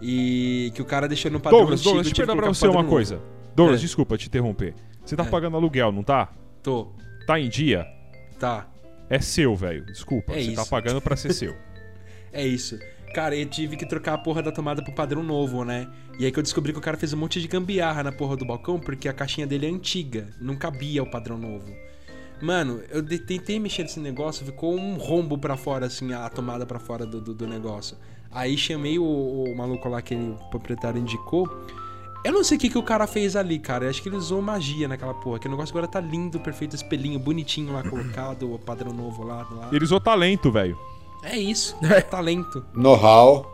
E 0.00 0.72
que 0.74 0.82
o 0.82 0.84
cara 0.84 1.06
deixou 1.06 1.30
no 1.30 1.38
padrão 1.40 1.60
Douglas, 1.60 1.80
antigo, 1.80 1.90
Douglas, 1.90 2.06
deixa 2.06 2.10
eu 2.22 2.24
tive 2.26 2.26
que 2.26 2.26
perguntar 2.32 2.46
pra 2.46 2.54
você 2.54 2.66
uma 2.68 2.82
novo. 2.82 2.88
coisa. 2.88 3.22
Douglas, 3.54 3.78
É. 3.80 3.82
desculpa 3.82 4.16
te 4.18 4.26
interromper. 4.26 4.74
Você 5.04 5.14
tá 5.16 5.24
É. 5.24 5.28
pagando 5.28 5.56
aluguel, 5.56 5.92
não 5.92 6.02
tá? 6.02 6.32
Tô. 6.62 6.92
Tá 7.26 7.38
em 7.38 7.48
dia? 7.48 7.86
Tá. 8.38 8.68
É 9.08 9.20
seu, 9.20 9.54
velho. 9.54 9.84
Desculpa. 9.86 10.32
É 10.32 10.40
você 10.42 10.52
tá 10.54 10.62
isso. 10.62 10.70
pagando 10.70 11.00
pra 11.00 11.16
ser 11.16 11.32
seu. 11.32 11.54
É 12.34 12.46
isso. 12.46 12.78
Cara, 13.14 13.36
eu 13.36 13.44
tive 13.44 13.76
que 13.76 13.84
trocar 13.84 14.14
a 14.14 14.18
porra 14.18 14.42
da 14.42 14.50
tomada 14.50 14.82
pro 14.82 14.94
padrão 14.94 15.22
novo, 15.22 15.66
né? 15.66 15.86
E 16.18 16.24
aí 16.24 16.32
que 16.32 16.38
eu 16.38 16.42
descobri 16.42 16.72
que 16.72 16.78
o 16.78 16.82
cara 16.82 16.96
fez 16.96 17.12
um 17.12 17.18
monte 17.18 17.42
de 17.42 17.46
gambiarra 17.46 18.02
na 18.02 18.10
porra 18.10 18.38
do 18.38 18.46
balcão, 18.46 18.80
porque 18.80 19.06
a 19.06 19.12
caixinha 19.12 19.46
dele 19.46 19.66
é 19.66 19.68
antiga, 19.68 20.30
não 20.40 20.56
cabia 20.56 21.02
o 21.02 21.10
padrão 21.10 21.36
novo. 21.36 21.70
Mano, 22.42 22.82
eu 22.90 23.00
de- 23.00 23.18
tentei 23.20 23.58
mexer 23.60 23.82
nesse 23.82 24.00
negócio, 24.00 24.44
ficou 24.44 24.74
um 24.74 24.96
rombo 24.96 25.38
pra 25.38 25.56
fora, 25.56 25.86
assim, 25.86 26.12
a 26.12 26.28
tomada 26.28 26.66
pra 26.66 26.78
fora 26.80 27.06
do, 27.06 27.20
do, 27.20 27.32
do 27.32 27.46
negócio. 27.46 27.96
Aí 28.30 28.56
chamei 28.56 28.98
o, 28.98 29.04
o 29.04 29.56
maluco 29.56 29.88
lá 29.88 30.02
que 30.02 30.14
ele, 30.14 30.30
o 30.30 30.50
proprietário 30.50 30.98
indicou. 30.98 31.46
Eu 32.24 32.32
não 32.32 32.44
sei 32.44 32.56
o 32.56 32.60
que, 32.60 32.68
que 32.68 32.78
o 32.78 32.82
cara 32.82 33.06
fez 33.06 33.34
ali, 33.36 33.58
cara. 33.58 33.84
Eu 33.84 33.90
acho 33.90 34.02
que 34.02 34.08
ele 34.08 34.16
usou 34.16 34.40
magia 34.40 34.86
naquela 34.88 35.12
porra. 35.12 35.38
Que 35.38 35.48
o 35.48 35.50
negócio 35.50 35.72
agora 35.72 35.88
tá 35.88 36.00
lindo, 36.00 36.38
perfeito, 36.40 36.74
espelhinho, 36.74 37.18
bonitinho 37.18 37.72
lá 37.72 37.82
colocado, 37.82 38.52
o 38.52 38.58
padrão 38.58 38.92
novo 38.92 39.24
lá. 39.24 39.46
lá. 39.50 39.68
Ele 39.72 39.84
usou 39.84 40.00
talento, 40.00 40.50
velho. 40.50 40.78
É 41.22 41.36
isso, 41.36 41.76
talento. 42.10 42.64
Know-how. 42.74 43.50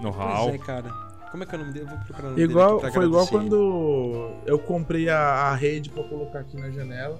Know-how. 0.00 0.44
Pois 0.48 0.54
é, 0.54 0.58
cara. 0.58 0.90
Como 1.30 1.44
é 1.44 1.46
que 1.46 1.54
é 1.54 1.58
o 1.58 1.60
nome 1.60 1.72
dele? 1.72 1.86
Eu 1.86 1.90
vou 1.90 1.98
procurar 1.98 2.20
o 2.20 2.30
nome 2.30 2.36
dele 2.36 2.50
Igual, 2.52 2.70
aqui 2.72 2.80
pra 2.80 2.92
foi 2.92 3.04
igual 3.06 3.26
quando 3.26 4.30
eu 4.44 4.58
comprei 4.58 5.08
a, 5.08 5.18
a 5.18 5.54
rede 5.54 5.88
pra 5.88 6.02
colocar 6.04 6.40
aqui 6.40 6.56
na 6.60 6.70
janela. 6.70 7.18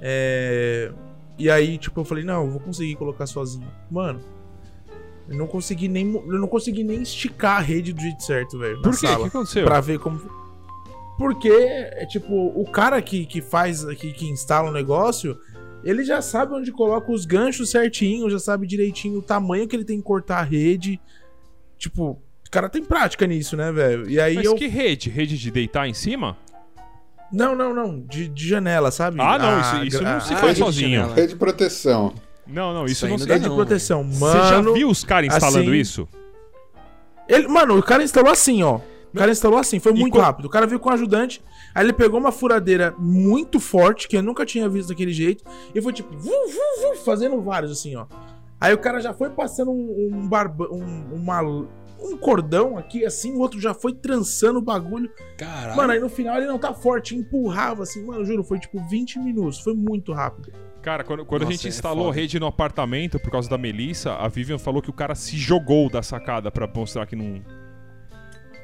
É, 0.00 0.92
E 1.38 1.50
aí, 1.50 1.78
tipo, 1.78 2.00
eu 2.00 2.04
falei, 2.04 2.24
não, 2.24 2.44
eu 2.44 2.50
vou 2.50 2.60
conseguir 2.60 2.94
colocar 2.96 3.26
sozinho. 3.26 3.68
Mano, 3.90 4.20
eu 5.28 5.36
não 5.36 5.46
consegui 5.46 5.88
nem, 5.88 6.12
eu 6.12 6.38
não 6.38 6.48
consegui 6.48 6.82
nem 6.84 7.02
esticar 7.02 7.58
a 7.58 7.60
rede 7.60 7.92
do 7.92 8.00
jeito 8.00 8.22
certo, 8.22 8.58
velho. 8.58 8.82
Por 8.82 8.98
quê? 8.98 9.06
O 9.06 9.16
que 9.22 9.28
aconteceu? 9.28 9.64
Pra 9.64 9.80
ver 9.80 9.98
como. 9.98 10.20
Porque, 11.16 11.50
é 11.50 12.06
tipo, 12.06 12.34
o 12.34 12.64
cara 12.70 13.00
que, 13.00 13.26
que 13.26 13.40
faz, 13.40 13.84
que, 13.84 14.12
que 14.12 14.26
instala 14.26 14.70
o 14.70 14.72
negócio, 14.72 15.38
ele 15.84 16.02
já 16.02 16.20
sabe 16.20 16.54
onde 16.54 16.72
coloca 16.72 17.12
os 17.12 17.24
ganchos 17.24 17.70
certinho, 17.70 18.28
já 18.30 18.38
sabe 18.38 18.66
direitinho 18.66 19.18
o 19.18 19.22
tamanho 19.22 19.68
que 19.68 19.76
ele 19.76 19.84
tem 19.84 19.98
que 19.98 20.02
cortar 20.02 20.38
a 20.38 20.42
rede. 20.42 21.00
Tipo, 21.78 22.18
o 22.46 22.50
cara 22.50 22.68
tem 22.68 22.82
prática 22.82 23.26
nisso, 23.26 23.56
né, 23.56 23.70
velho? 23.70 24.10
E 24.10 24.18
aí 24.20 24.34
Mas 24.34 24.46
eu. 24.46 24.54
que 24.54 24.66
rede? 24.66 25.08
Rede 25.08 25.38
de 25.38 25.50
deitar 25.50 25.86
em 25.86 25.94
cima? 25.94 26.36
Não, 27.32 27.54
não, 27.54 27.72
não. 27.74 28.00
De, 28.00 28.28
de 28.28 28.48
janela, 28.48 28.90
sabe? 28.90 29.20
Ah, 29.20 29.38
não, 29.38 29.60
isso- 29.60 29.84
isso 29.96 30.02
não 30.02 30.20
se 30.20 30.34
a- 30.34 30.36
faz 30.36 30.56
de 30.56 30.62
sozinho. 30.64 31.12
Rede 31.12 31.28
de 31.34 31.36
proteção. 31.36 32.12
Não, 32.46 32.74
não, 32.74 32.84
isso, 32.84 32.92
Isso 32.94 33.04
aí 33.06 33.10
não 33.12 33.18
se 33.18 33.26
Rede 33.28 33.40
de 33.44 33.48
não, 33.48 33.56
proteção. 33.56 34.02
Você 34.10 34.18
Mano. 34.24 34.48
já 34.66 34.72
viu 34.72 34.88
os 34.90 35.04
caras 35.04 35.32
instalando 35.34 35.70
assim- 35.70 35.78
isso? 35.80 36.08
Ele, 37.28 37.46
mano, 37.46 37.78
o 37.78 37.82
cara 37.82 38.02
instalou 38.02 38.30
assim, 38.32 38.62
ó. 38.62 38.80
O 39.12 39.16
cara 39.18 39.30
instalou 39.30 39.58
assim, 39.58 39.78
foi 39.78 39.92
E 39.92 39.98
muito 39.98 40.18
rápido. 40.18 40.46
O 40.46 40.48
cara 40.48 40.66
veio 40.66 40.78
com 40.80 40.88
o 40.88 40.92
ajudante, 40.92 41.40
aí 41.74 41.84
ele 41.84 41.92
pegou 41.92 42.18
uma 42.18 42.32
furadeira 42.32 42.94
muito 42.98 43.58
forte, 43.60 44.08
que 44.08 44.16
eu 44.16 44.22
nunca 44.22 44.44
tinha 44.46 44.68
visto 44.68 44.88
daquele 44.88 45.12
jeito, 45.12 45.44
e 45.74 45.80
foi 45.80 45.92
tipo, 45.92 46.12
vu, 46.16 46.30
vu, 46.30 46.88
vu, 46.94 46.96
fazendo 47.04 47.40
vários 47.40 47.70
assim, 47.72 47.94
ó. 47.96 48.06
Aí 48.60 48.74
o 48.74 48.78
cara 48.78 49.00
já 49.00 49.12
foi 49.14 49.30
passando 49.30 49.70
um, 49.70 50.10
um 50.12 50.28
barba, 50.28 50.68
um, 50.70 51.04
uma, 51.14 51.40
um 52.02 52.16
cordão 52.16 52.76
aqui, 52.78 53.04
assim, 53.04 53.32
o 53.32 53.38
outro 53.40 53.60
já 53.60 53.72
foi 53.74 53.92
trançando 53.94 54.58
o 54.58 54.62
bagulho. 54.62 55.10
Caralho. 55.38 55.76
Mano, 55.76 55.92
aí 55.92 56.00
no 56.00 56.08
final 56.08 56.36
ele 56.36 56.46
não 56.46 56.58
tá 56.58 56.72
forte, 56.74 57.14
empurrava 57.16 57.82
assim, 57.82 58.04
mano, 58.04 58.24
juro, 58.24 58.42
foi 58.44 58.58
tipo 58.58 58.78
20 58.88 59.18
minutos, 59.18 59.60
foi 59.60 59.74
muito 59.74 60.12
rápido. 60.12 60.52
Cara, 60.82 61.04
quando, 61.04 61.26
quando 61.26 61.42
a 61.42 61.44
Nossa, 61.44 61.56
gente 61.56 61.66
é 61.66 61.68
instalou 61.68 62.06
foda. 62.06 62.16
rede 62.16 62.40
no 62.40 62.46
apartamento 62.46 63.20
por 63.20 63.30
causa 63.30 63.50
da 63.50 63.58
Melissa, 63.58 64.14
a 64.14 64.28
Vivian 64.28 64.58
falou 64.58 64.80
que 64.80 64.88
o 64.88 64.94
cara 64.94 65.14
se 65.14 65.36
jogou 65.36 65.90
da 65.90 66.02
sacada 66.02 66.50
pra 66.50 66.66
mostrar 66.66 67.04
que 67.06 67.14
não. 67.14 67.42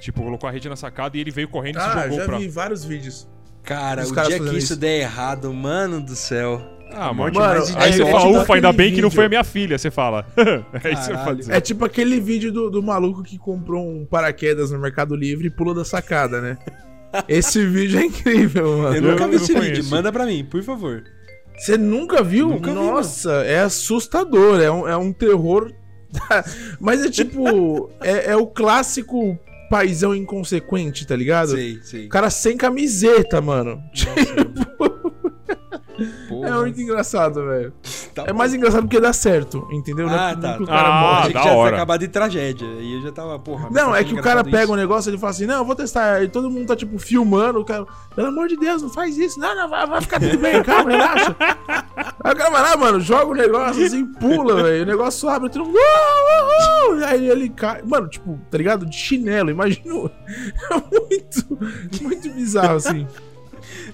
Tipo, 0.00 0.22
colocou 0.22 0.48
a 0.48 0.52
rede 0.52 0.68
na 0.68 0.76
sacada 0.76 1.16
e 1.16 1.20
ele 1.20 1.30
veio 1.30 1.48
correndo 1.48 1.78
e 1.78 1.80
se 1.82 1.86
Ah, 1.88 2.02
jogou 2.04 2.18
já 2.18 2.24
pra. 2.24 2.38
vi 2.38 2.48
vários 2.48 2.84
vídeos. 2.84 3.28
Cara, 3.62 4.02
Os 4.02 4.10
o 4.10 4.14
dia 4.14 4.38
que 4.38 4.56
isso. 4.56 4.76
der 4.76 5.00
errado, 5.00 5.52
mano 5.52 6.00
do 6.00 6.14
céu. 6.14 6.60
Ah, 6.92 7.12
morte 7.12 7.34
Mano, 7.38 7.54
mais 7.54 7.76
Aí 7.76 7.92
você 7.92 8.02
É, 8.02 8.10
fala, 8.10 8.26
tipo 8.26 8.40
ufa, 8.42 8.54
ainda 8.54 8.72
bem 8.72 8.90
que 8.90 9.00
não 9.02 9.08
vídeo. 9.08 9.16
foi 9.16 9.24
a 9.26 9.28
minha 9.28 9.44
filha, 9.44 9.76
você 9.78 9.90
fala. 9.90 10.26
é 10.36 11.34
você. 11.34 11.52
É 11.52 11.60
tipo 11.60 11.84
aquele 11.84 12.20
vídeo 12.20 12.52
do, 12.52 12.70
do 12.70 12.82
maluco 12.82 13.22
que 13.22 13.36
comprou 13.38 13.86
um 13.86 14.06
paraquedas 14.06 14.70
no 14.70 14.78
Mercado 14.78 15.14
Livre 15.14 15.48
e 15.48 15.50
pulou 15.50 15.74
da 15.74 15.84
sacada, 15.84 16.40
né? 16.40 16.56
Esse 17.28 17.64
vídeo 17.66 17.98
é 18.00 18.04
incrível, 18.04 18.66
Eu 18.66 18.78
mano. 18.78 19.00
nunca 19.10 19.24
Eu 19.24 19.28
vi 19.28 19.36
não 19.36 19.42
esse 19.42 19.58
vídeo. 19.58 19.84
Manda 19.90 20.10
pra 20.12 20.24
mim, 20.26 20.44
por 20.44 20.62
favor. 20.62 21.02
Você 21.58 21.76
nunca 21.76 22.22
viu? 22.22 22.48
Nunca 22.50 22.70
vi, 22.70 22.76
Nossa, 22.76 23.32
é 23.44 23.60
assustador. 23.60 24.60
É 24.60 24.70
um, 24.70 24.86
é 24.88 24.96
um 24.96 25.12
terror. 25.12 25.72
Mas 26.80 27.04
é 27.04 27.10
tipo. 27.10 27.90
é, 28.02 28.30
é 28.32 28.36
o 28.36 28.46
clássico 28.46 29.38
paizão 29.68 30.14
inconsequente, 30.14 31.06
tá 31.06 31.16
ligado? 31.16 31.50
Sei, 31.50 31.78
sei. 31.82 32.06
O 32.06 32.08
cara 32.08 32.30
sem 32.30 32.56
camiseta, 32.56 33.40
mano. 33.40 33.82
Porra. 36.28 36.48
É 36.48 36.52
muito 36.52 36.80
engraçado, 36.80 37.44
velho. 37.46 37.72
Tá 38.14 38.24
É 38.26 38.32
bom. 38.32 38.38
mais 38.38 38.54
engraçado 38.54 38.82
porque 38.82 39.00
dá 39.00 39.12
certo, 39.12 39.66
entendeu? 39.70 40.08
Ah, 40.08 40.32
não, 40.34 40.40
tá. 40.40 40.48
não 40.50 40.56
que 40.58 40.62
o 40.62 40.66
cara 40.66 40.88
Ah, 40.88 41.00
morre. 41.00 41.26
Que 41.28 41.32
já 41.34 41.40
tinha 41.42 41.54
hora. 41.54 41.76
acabado 41.76 42.02
em 42.04 42.08
tragédia. 42.08 42.66
E 42.66 42.94
eu 42.96 43.02
já 43.02 43.12
tava, 43.12 43.38
porra. 43.38 43.68
Não, 43.70 43.90
tá 43.92 44.00
é 44.00 44.04
que 44.04 44.14
o 44.14 44.22
cara 44.22 44.42
pega 44.44 44.64
isso. 44.64 44.72
um 44.72 44.76
negócio 44.76 45.08
e 45.08 45.12
ele 45.12 45.18
fala 45.18 45.30
assim: 45.30 45.46
Não, 45.46 45.56
eu 45.58 45.64
vou 45.64 45.74
testar. 45.74 46.14
Aí 46.14 46.28
todo 46.28 46.50
mundo 46.50 46.66
tá, 46.66 46.76
tipo, 46.76 46.98
filmando. 46.98 47.60
O 47.60 47.64
cara, 47.64 47.84
pelo 48.14 48.28
amor 48.28 48.48
de 48.48 48.56
Deus, 48.56 48.82
não 48.82 48.88
faz 48.90 49.16
isso. 49.18 49.38
Não, 49.38 49.54
não, 49.54 49.68
vai, 49.68 49.86
vai 49.86 50.00
ficar 50.00 50.20
tudo 50.20 50.38
bem, 50.38 50.62
calma, 50.62 50.90
relaxa. 50.90 51.36
Aí 52.24 52.32
o 52.32 52.36
cara 52.36 52.50
vai 52.50 52.62
lá, 52.62 52.76
mano, 52.76 53.00
joga 53.00 53.26
o 53.26 53.34
negócio 53.34 53.84
assim, 53.84 54.04
pula, 54.14 54.62
velho. 54.62 54.82
O 54.82 54.86
negócio 54.86 55.28
abre, 55.28 55.48
todo 55.50 55.64
mundo. 55.66 55.76
"Uh, 55.76 56.92
uh, 56.92 56.96
não! 56.96 57.06
Aí 57.06 57.28
ele 57.30 57.48
cai. 57.50 57.82
Mano, 57.82 58.08
tipo, 58.08 58.38
tá 58.50 58.58
ligado? 58.58 58.84
De 58.86 58.96
chinelo, 58.96 59.50
imagina. 59.50 59.76
É 60.70 61.00
muito, 61.00 62.02
muito 62.02 62.30
bizarro, 62.32 62.76
assim. 62.76 63.06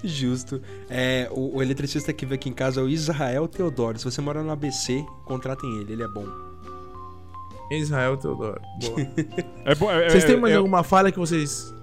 Justo. 0.03 0.61
É, 0.91 1.29
o, 1.31 1.57
o, 1.57 1.63
eletricista 1.63 2.13
que 2.13 2.27
veio 2.27 2.37
aqui 2.37 2.49
em 2.49 2.53
casa 2.53 2.81
é 2.81 2.85
o 2.85 2.89
Israel 2.89 3.47
Teodoro. 3.47 3.99
Se 3.99 4.05
você 4.05 4.21
mora 4.21 4.43
no 4.43 4.51
ABC, 4.51 5.05
contratem 5.25 5.81
ele, 5.81 5.93
ele 5.93 6.03
é 6.03 6.09
bom. 6.09 6.27
Israel 7.71 8.17
Teodoro. 8.17 8.61
Boa. 8.81 9.01
é 9.65 9.75
bom, 9.75 9.91
é, 9.91 10.09
vocês 10.11 10.25
têm 10.25 10.35
é- 10.35 10.39
mais 10.39 10.55
é- 10.55 10.57
alguma 10.57 10.83
falha 10.83 11.11
que 11.11 11.19
vocês. 11.19 11.75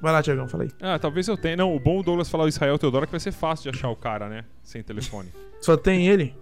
Vai 0.00 0.12
lá, 0.12 0.22
Tiagão, 0.22 0.48
fala 0.48 0.64
aí. 0.64 0.70
Ah, 0.80 0.98
talvez 0.98 1.28
eu 1.28 1.36
tenha. 1.36 1.56
Não, 1.56 1.74
o 1.74 1.80
bom 1.80 2.02
Douglas 2.02 2.28
é 2.28 2.30
falar 2.30 2.44
o 2.44 2.48
Israel 2.48 2.78
Teodoro 2.78 3.06
que 3.06 3.12
vai 3.12 3.20
ser 3.20 3.32
fácil 3.32 3.70
de 3.70 3.78
achar 3.78 3.88
o 3.88 3.96
cara, 3.96 4.28
né? 4.28 4.44
Sem 4.62 4.82
telefone. 4.82 5.28
Só 5.60 5.76
tem 5.76 6.08
ele? 6.08 6.34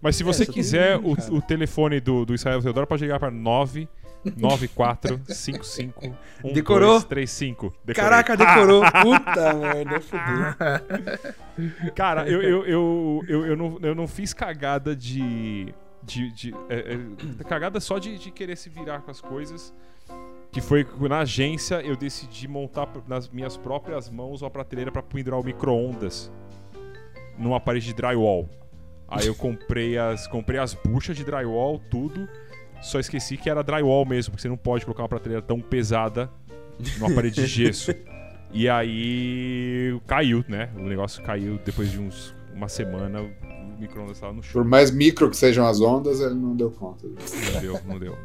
Mas 0.00 0.16
se 0.16 0.22
você 0.22 0.44
quiser 0.46 0.98
ele, 0.98 1.06
o, 1.06 1.36
o, 1.36 1.42
telefone 1.42 1.98
do, 1.98 2.24
do 2.24 2.34
Israel 2.34 2.60
Teodoro, 2.60 2.86
pode 2.86 3.02
ligar 3.02 3.18
para 3.18 3.30
9. 3.30 3.88
9455 4.36 6.16
Decorou? 6.52 7.00
35. 7.02 7.72
Decorei. 7.84 8.10
Caraca, 8.10 8.32
ah! 8.32 8.36
decorou. 8.36 8.82
Ah. 8.82 9.02
Puta 9.02 9.54
merda, 9.54 10.00
fudeu. 10.00 10.54
Cara, 11.94 12.28
eu, 12.28 12.42
eu, 12.42 12.66
eu, 12.66 13.24
eu, 13.28 13.46
eu, 13.46 13.56
não, 13.56 13.78
eu 13.82 13.94
não 13.94 14.06
fiz 14.08 14.34
cagada 14.34 14.94
de. 14.94 15.74
de, 16.02 16.30
de 16.32 16.54
é, 16.68 16.98
é, 17.40 17.44
cagada 17.44 17.80
só 17.80 17.98
de, 17.98 18.18
de 18.18 18.30
querer 18.30 18.56
se 18.56 18.68
virar 18.68 19.00
com 19.00 19.10
as 19.10 19.20
coisas. 19.20 19.72
Que 20.52 20.60
foi 20.60 20.86
na 21.08 21.20
agência 21.20 21.80
eu 21.80 21.96
decidi 21.96 22.46
montar 22.46 22.88
nas 23.08 23.28
minhas 23.28 23.56
próprias 23.56 24.08
mãos 24.08 24.42
uma 24.42 24.50
prateleira 24.50 24.92
para 24.92 25.02
pendurar 25.02 25.40
o 25.40 25.42
micro-ondas 25.42 26.30
numa 27.36 27.58
parede 27.58 27.86
de 27.86 27.94
drywall. 27.94 28.48
Aí 29.08 29.26
eu 29.26 29.34
comprei 29.34 29.98
as, 29.98 30.26
comprei 30.26 30.58
as 30.58 30.74
buchas 30.74 31.16
de 31.16 31.24
drywall, 31.24 31.80
tudo. 31.90 32.28
Só 32.82 32.98
esqueci 32.98 33.36
que 33.36 33.48
era 33.48 33.62
drywall 33.62 34.04
mesmo, 34.04 34.32
porque 34.32 34.42
você 34.42 34.48
não 34.48 34.56
pode 34.56 34.84
colocar 34.84 35.02
uma 35.02 35.08
prateleira 35.08 35.42
tão 35.42 35.60
pesada 35.60 36.30
numa 36.98 37.14
parede 37.14 37.36
de 37.36 37.46
gesso. 37.46 37.94
E 38.56 38.68
aí 38.68 40.00
caiu, 40.06 40.44
né? 40.48 40.70
O 40.76 40.82
negócio 40.82 41.20
caiu 41.24 41.58
depois 41.64 41.90
de 41.90 41.98
uns 41.98 42.32
uma 42.54 42.68
semana, 42.68 43.20
o 43.20 43.80
micro-ondas 43.80 44.16
estava 44.16 44.32
no 44.32 44.44
chão. 44.44 44.62
Por 44.62 44.64
mais 44.64 44.92
micro 44.92 45.28
que 45.28 45.36
sejam 45.36 45.66
as 45.66 45.80
ondas, 45.80 46.20
ele 46.20 46.36
não 46.36 46.54
deu 46.54 46.70
conta. 46.70 47.04
Não 47.06 47.60
deu, 47.60 47.80
não 47.84 47.98
deu. 47.98 48.16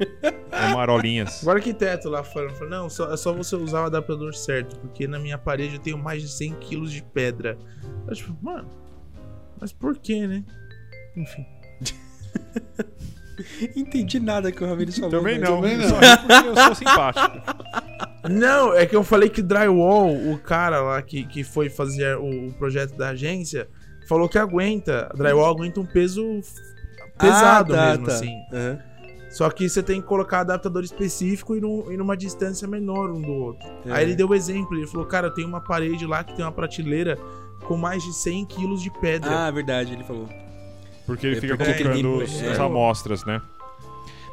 É 0.52 0.74
marolinhas. 0.74 1.42
O 1.42 1.50
arquiteto 1.50 2.10
lá 2.10 2.24
falando, 2.24 2.54
falou, 2.54 2.70
não, 2.70 2.90
só, 2.90 3.12
é 3.12 3.18
só 3.18 3.34
você 3.34 3.56
usar 3.56 3.82
o 3.82 3.86
adaptador 3.86 4.36
certo, 4.36 4.80
porque 4.80 5.08
na 5.08 5.18
minha 5.18 5.38
parede 5.38 5.76
eu 5.76 5.82
tenho 5.82 5.98
mais 5.98 6.22
de 6.22 6.30
100 6.30 6.54
quilos 6.60 6.92
de 6.92 7.02
pedra. 7.02 7.58
Eu 8.08 8.14
tipo, 8.14 8.38
mano, 8.40 8.70
mas 9.60 9.74
por 9.74 9.98
que, 9.98 10.28
né? 10.28 10.44
Enfim. 11.16 11.46
Entendi 13.76 14.20
nada 14.20 14.52
que 14.52 14.64
o 14.64 14.68
Ramirez 14.68 14.96
falou. 14.98 15.12
Também 15.12 15.40
mas- 15.40 15.50
não, 15.50 15.56
também 15.62 15.78
não. 15.78 15.90
só 15.90 15.96
porque 16.18 16.48
eu 16.48 16.56
sou 16.56 16.76
simpático. 16.76 17.42
Não, 18.30 18.74
é 18.74 18.86
que 18.86 18.96
eu 18.96 19.04
falei 19.04 19.30
que 19.30 19.42
drywall, 19.42 20.14
o 20.14 20.38
cara 20.38 20.82
lá 20.82 21.02
que, 21.02 21.24
que 21.26 21.44
foi 21.44 21.70
fazer 21.70 22.18
o, 22.18 22.48
o 22.48 22.54
projeto 22.54 22.96
da 22.98 23.10
agência, 23.10 23.68
falou 24.08 24.28
que 24.28 24.38
aguenta. 24.38 25.10
Drywall 25.16 25.50
aguenta 25.56 25.80
um 25.80 25.86
peso 25.86 26.24
pesado 27.18 27.74
Ah, 27.74 27.78
tá, 27.78 27.90
mesmo, 27.92 28.06
tá. 28.08 28.12
assim. 28.14 28.34
Aham. 28.54 28.80
Só 29.30 29.48
que 29.52 29.70
você 29.70 29.84
tem 29.84 30.02
que 30.02 30.08
colocar 30.08 30.40
adaptador 30.40 30.84
específico 30.84 31.56
e, 31.56 31.62
num, 31.62 31.92
e 31.92 31.96
numa 31.98 32.18
distância 32.18 32.68
menor 32.68 33.12
um 33.12 33.22
do 33.22 33.32
outro. 33.32 33.68
É. 33.86 33.92
Aí 33.92 34.04
ele 34.04 34.16
deu 34.16 34.28
o 34.28 34.34
exemplo, 34.34 34.76
ele 34.76 34.88
falou, 34.88 35.06
cara, 35.06 35.28
eu 35.28 35.34
tenho 35.34 35.48
uma 35.48 35.62
parede 35.62 36.04
lá 36.08 36.24
que 36.24 36.34
tem 36.36 36.44
uma 36.44 36.52
prateleira 36.52 37.16
com 37.68 37.78
mais 37.78 38.02
de 38.04 38.12
100 38.12 38.46
quilos 38.48 38.82
de 38.82 38.90
pedra. 39.00 39.30
Ah, 39.48 39.52
verdade, 39.52 39.94
ele 39.94 40.04
falou. 40.04 40.28
Porque 41.10 41.28
ele 41.28 41.38
É 41.38 41.42
fica 41.42 41.58
porque 41.58 41.74
colocando 41.74 41.98
ele- 41.98 42.24
os- 42.24 42.42
é. 42.44 42.52
as 42.52 42.60
amostras, 42.60 43.26
né? 43.26 43.42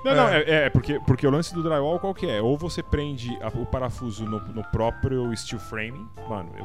Não, 0.04 0.14
não, 0.14 0.28
é, 0.28 0.66
é 0.66 0.70
porque, 0.70 1.00
porque 1.00 1.26
o 1.26 1.30
lance 1.30 1.52
do 1.52 1.62
drywall 1.62 1.98
qual 1.98 2.14
que 2.14 2.26
é? 2.28 2.40
Ou 2.40 2.56
você 2.56 2.82
prende 2.82 3.36
a- 3.42 3.48
o 3.48 3.66
parafuso 3.66 4.24
no, 4.24 4.38
no 4.40 4.62
próprio 4.70 5.34
steel 5.36 5.58
frame, 5.60 5.98
mano, 6.28 6.50
eu, 6.56 6.64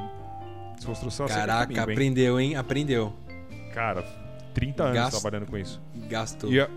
essa 0.77 0.85
construção 0.85 1.25
é 1.25 1.29
sempre 1.29 1.47
Caraca, 1.47 1.65
comigo, 1.65 1.79
hein? 1.79 1.93
aprendeu, 1.93 2.39
hein? 2.39 2.55
Aprendeu. 2.55 3.13
Cara, 3.73 4.03
30 4.53 4.83
anos 4.83 4.95
Gasto. 4.95 5.21
trabalhando 5.21 5.49
com 5.49 5.57
isso. 5.57 5.81
Gastou. 6.07 6.51
E, 6.51 6.67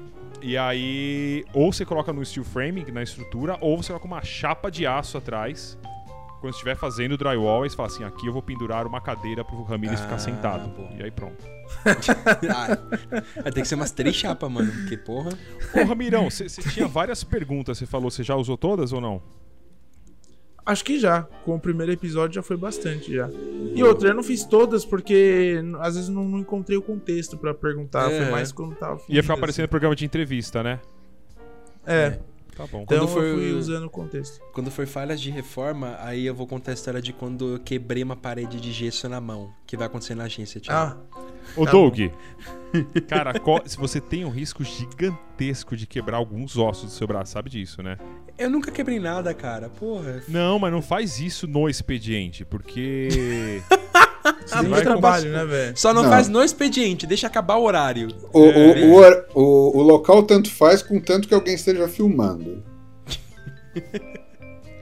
e 0.41 0.57
aí, 0.57 1.45
ou 1.53 1.71
você 1.73 1.85
coloca 1.85 2.13
no 2.13 2.25
steel 2.25 2.45
frame, 2.45 2.85
na 2.93 3.03
estrutura, 3.03 3.59
ou 3.61 3.77
você 3.83 3.89
coloca 3.89 4.07
uma 4.07 4.23
chapa 4.23 4.71
de 4.71 4.87
aço 4.87 5.19
atrás. 5.19 5.77
Quando 6.41 6.53
estiver 6.53 6.77
fazendo 6.77 7.17
drywall, 7.17 7.63
aí 7.63 7.71
você 7.71 7.77
fala 7.77 7.89
assim: 7.89 8.05
aqui 8.05 8.27
eu 8.27 8.33
vou 8.33 8.43
pendurar 8.43 8.87
uma 8.87 9.01
cadeira 9.01 9.43
pro 9.45 9.63
Ramirez 9.65 10.01
Ah, 10.01 10.05
ficar 10.05 10.19
sentado. 10.19 10.71
E 10.99 11.03
aí 11.03 11.11
pronto. 11.11 11.45
Ah, 12.55 12.79
vai 13.43 13.53
ter 13.53 13.63
que 13.63 13.69
ser 13.69 13.75
umas 13.75 13.91
três 13.91 14.15
chapas, 14.15 14.51
mano. 14.51 14.71
Porque, 14.73 14.97
porra. 14.97 15.31
Ô, 15.75 15.85
Ramirão, 15.85 16.31
você 16.31 16.47
tinha 16.47 16.87
várias 16.87 17.23
perguntas, 17.25 17.79
você 17.79 17.87
falou, 17.87 18.11
você 18.11 18.23
já 18.23 18.37
usou 18.37 18.57
todas 18.57 18.93
ou 18.93 19.01
não? 19.01 19.23
Acho 20.67 20.85
que 20.85 20.99
já. 20.99 21.23
Com 21.45 21.55
o 21.57 21.61
primeiro 21.61 21.93
episódio 21.93 22.37
já 22.37 22.43
foi 22.43 22.57
bastante 22.57 23.15
já. 23.15 23.29
E 23.75 23.83
outra, 23.83 24.09
eu 24.09 24.15
não 24.15 24.23
fiz 24.23 24.45
todas 24.45 24.85
porque 24.85 25.63
às 25.81 25.95
vezes 25.95 26.09
não, 26.09 26.25
não 26.25 26.39
encontrei 26.39 26.79
o 26.79 26.83
contexto 26.83 27.37
pra 27.37 27.53
perguntar. 27.53 28.11
É. 28.11 28.23
Foi 28.23 28.31
mais 28.31 28.51
quando 28.51 28.75
tava 28.75 29.01
Ia 29.09 29.23
ficar 29.23 29.35
afim, 29.35 29.41
aparecendo 29.41 29.69
programa 29.69 29.95
de 29.95 30.07
entrevista, 30.07 30.63
né? 30.63 30.81
assim. 31.85 32.17
É. 32.17 32.21
Tá 32.57 32.67
bom. 32.67 32.83
Então 32.83 32.99
Quando 32.99 33.09
for- 33.09 33.25
eu 33.25 33.37
fui 33.37 33.53
usando 33.53 33.85
o 33.85 33.91
contexto. 33.91 34.41
Quando 34.53 34.71
for 34.71 34.87
falhas 34.87 35.21
de 35.21 35.31
reforma, 35.31 35.97
aí 36.01 36.25
eu 36.27 36.35
vou 36.35 36.47
contar 36.47 36.71
a 36.71 36.75
história 36.75 37.03
de 37.03 37.13
quando 37.13 37.55
eu 37.55 37.59
quebrei 37.61 38.03
uma 38.03 38.17
parede 38.17 38.61
de 38.61 38.73
gesso 38.73 39.09
na 39.09 39.21
mão. 39.21 39.53
Que 39.67 39.77
vai 39.77 39.87
acontecer 39.87 40.15
na 40.15 40.25
agência, 40.25 40.61
Thiago. 40.61 41.01
Ah, 41.13 41.21
Ô, 41.57 41.65
Tá 41.65 41.73
Doug, 41.73 41.99
cara, 43.09 43.33
se 43.67 43.77
você 43.77 44.01
tem 44.01 44.25
um 44.25 44.31
risco 44.31 44.65
gigantesco 44.65 45.77
de 45.77 45.87
quebrar 45.87 46.17
alguns 46.17 46.57
ossos 46.57 46.85
do 46.87 46.91
seu 46.91 47.07
braço, 47.07 47.33
sabe 47.33 47.51
disso, 47.51 47.83
né? 47.83 47.99
Eu 48.37 48.51
nunca 48.51 48.71
quebrei 48.73 48.99
nada, 48.99 49.33
cara. 49.33 49.69
Porra. 49.69 50.23
Não, 50.27 50.59
mas 50.59 50.73
não 50.73 50.83
faz 50.83 51.21
isso 51.21 51.47
no 51.47 51.69
expediente, 51.69 52.45
porque. 52.45 53.63
tem 54.51 54.69
vai 54.69 54.83
trabalho, 54.83 55.31
né, 55.31 55.45
velho? 55.45 55.77
Só 55.77 55.93
não, 55.93 56.03
Não. 56.05 56.11
faz 56.11 56.29
no 56.29 56.43
expediente, 56.43 57.07
deixa 57.07 57.27
acabar 57.27 57.57
o 57.57 57.63
horário. 57.65 58.09
O, 58.33 58.41
o, 58.41 59.05
É. 59.05 59.27
o, 59.35 59.41
o, 59.41 59.79
o 59.79 59.83
local 59.83 60.23
tanto 60.23 60.51
faz 60.51 60.83
com 60.83 60.99
tanto 61.01 61.29
que 61.29 61.35
alguém 61.35 61.55
esteja 61.55 61.87
filmando. 61.89 62.63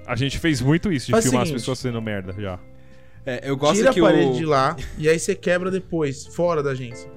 A 0.07 0.17
gente 0.17 0.39
fez 0.39 0.61
muito 0.61 0.93
isso 0.93 1.07
de 1.07 1.13
Faz 1.13 1.25
filmar 1.25 1.43
as 1.43 1.49
seguinte. 1.49 1.61
pessoas 1.61 1.81
fazendo 1.81 2.03
merda 2.03 2.35
já. 2.39 2.59
É, 3.25 3.49
eu 3.49 3.57
gosto 3.57 3.77
Tira 3.77 3.93
que 3.93 4.01
a 4.01 4.03
parede 4.03 4.31
o... 4.31 4.35
de 4.35 4.45
lá 4.45 4.77
e 4.99 5.09
aí 5.09 5.19
você 5.19 5.35
quebra 5.35 5.71
depois, 5.71 6.27
fora 6.27 6.63
da 6.63 6.71
agência. 6.71 7.09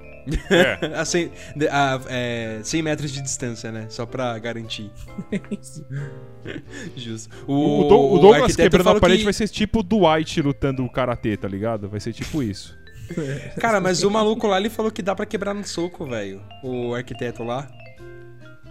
É. 0.50 0.96
a 0.98 1.06
100, 1.06 1.32
de- 1.56 1.68
a, 1.68 2.00
é, 2.08 2.60
100 2.64 2.82
metros 2.82 3.12
de 3.12 3.22
distância, 3.22 3.72
né? 3.72 3.86
Só 3.90 4.06
pra 4.06 4.38
garantir. 4.40 4.92
Justo. 6.96 7.30
O, 7.48 7.82
o 7.86 7.88
Dou- 7.88 8.14
o 8.16 8.20
Douglas 8.20 8.56
quebrando 8.56 8.90
a 8.90 9.00
parede 9.00 9.20
que- 9.20 9.24
vai 9.26 9.34
ser 9.34 9.48
tipo 9.50 9.80
o 9.80 9.84
Dwight 9.84 10.42
lutando 10.42 10.84
o 10.84 10.90
karatê, 10.92 11.36
tá 11.38 11.48
ligado? 11.48 11.88
Vai 11.90 12.00
ser 12.00 12.14
tipo 12.14 12.42
isso. 12.44 12.78
Cara, 13.60 13.80
mas 13.80 14.04
o 14.04 14.10
maluco 14.10 14.48
lá, 14.48 14.60
ele 14.60 14.70
falou 14.70 14.92
que 14.92 15.02
dá 15.02 15.14
pra 15.16 15.26
quebrar 15.26 15.54
no 15.54 15.64
soco, 15.66 16.06
velho. 16.08 16.42
O 16.64 16.94
arquiteto 16.96 17.44
lá. 17.44 17.68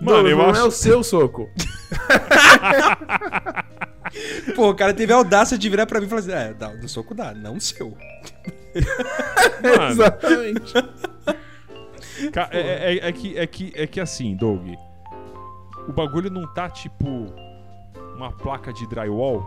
Mano, 0.01 0.24
não, 0.24 0.28
eu 0.28 0.36
não 0.36 0.51
acho. 0.51 0.60
é 0.60 0.64
o 0.64 0.70
seu 0.72 1.05
soco. 1.05 1.48
Pô, 4.55 4.70
o 4.70 4.74
cara 4.74 4.93
teve 4.93 5.12
a 5.12 5.16
audácia 5.16 5.56
de 5.56 5.68
virar 5.68 5.86
pra 5.86 6.01
mim 6.01 6.06
e 6.06 6.09
falar 6.09 6.20
assim: 6.20 6.32
é, 6.32 6.52
dá, 6.52 6.68
no 6.70 6.89
soco 6.89 7.14
dá, 7.14 7.32
não 7.32 7.56
o 7.56 7.60
seu. 7.60 7.97
Mano, 9.62 9.90
Exatamente. 9.93 10.72
Ca- 12.32 12.49
É, 12.53 12.95
é- 12.97 13.09
é 13.09 13.12
que, 13.12 13.39
é, 13.39 13.47
que, 13.47 13.73
é 13.74 13.86
que 13.86 14.01
assim, 14.01 14.35
Doug, 14.36 14.69
o 15.89 15.93
bagulho 15.93 16.31
não 16.31 16.47
tá 16.55 16.69
tipo 16.69 17.07
uma 18.16 18.31
placa 18.32 18.73
de 18.73 18.86
drywall 18.86 19.45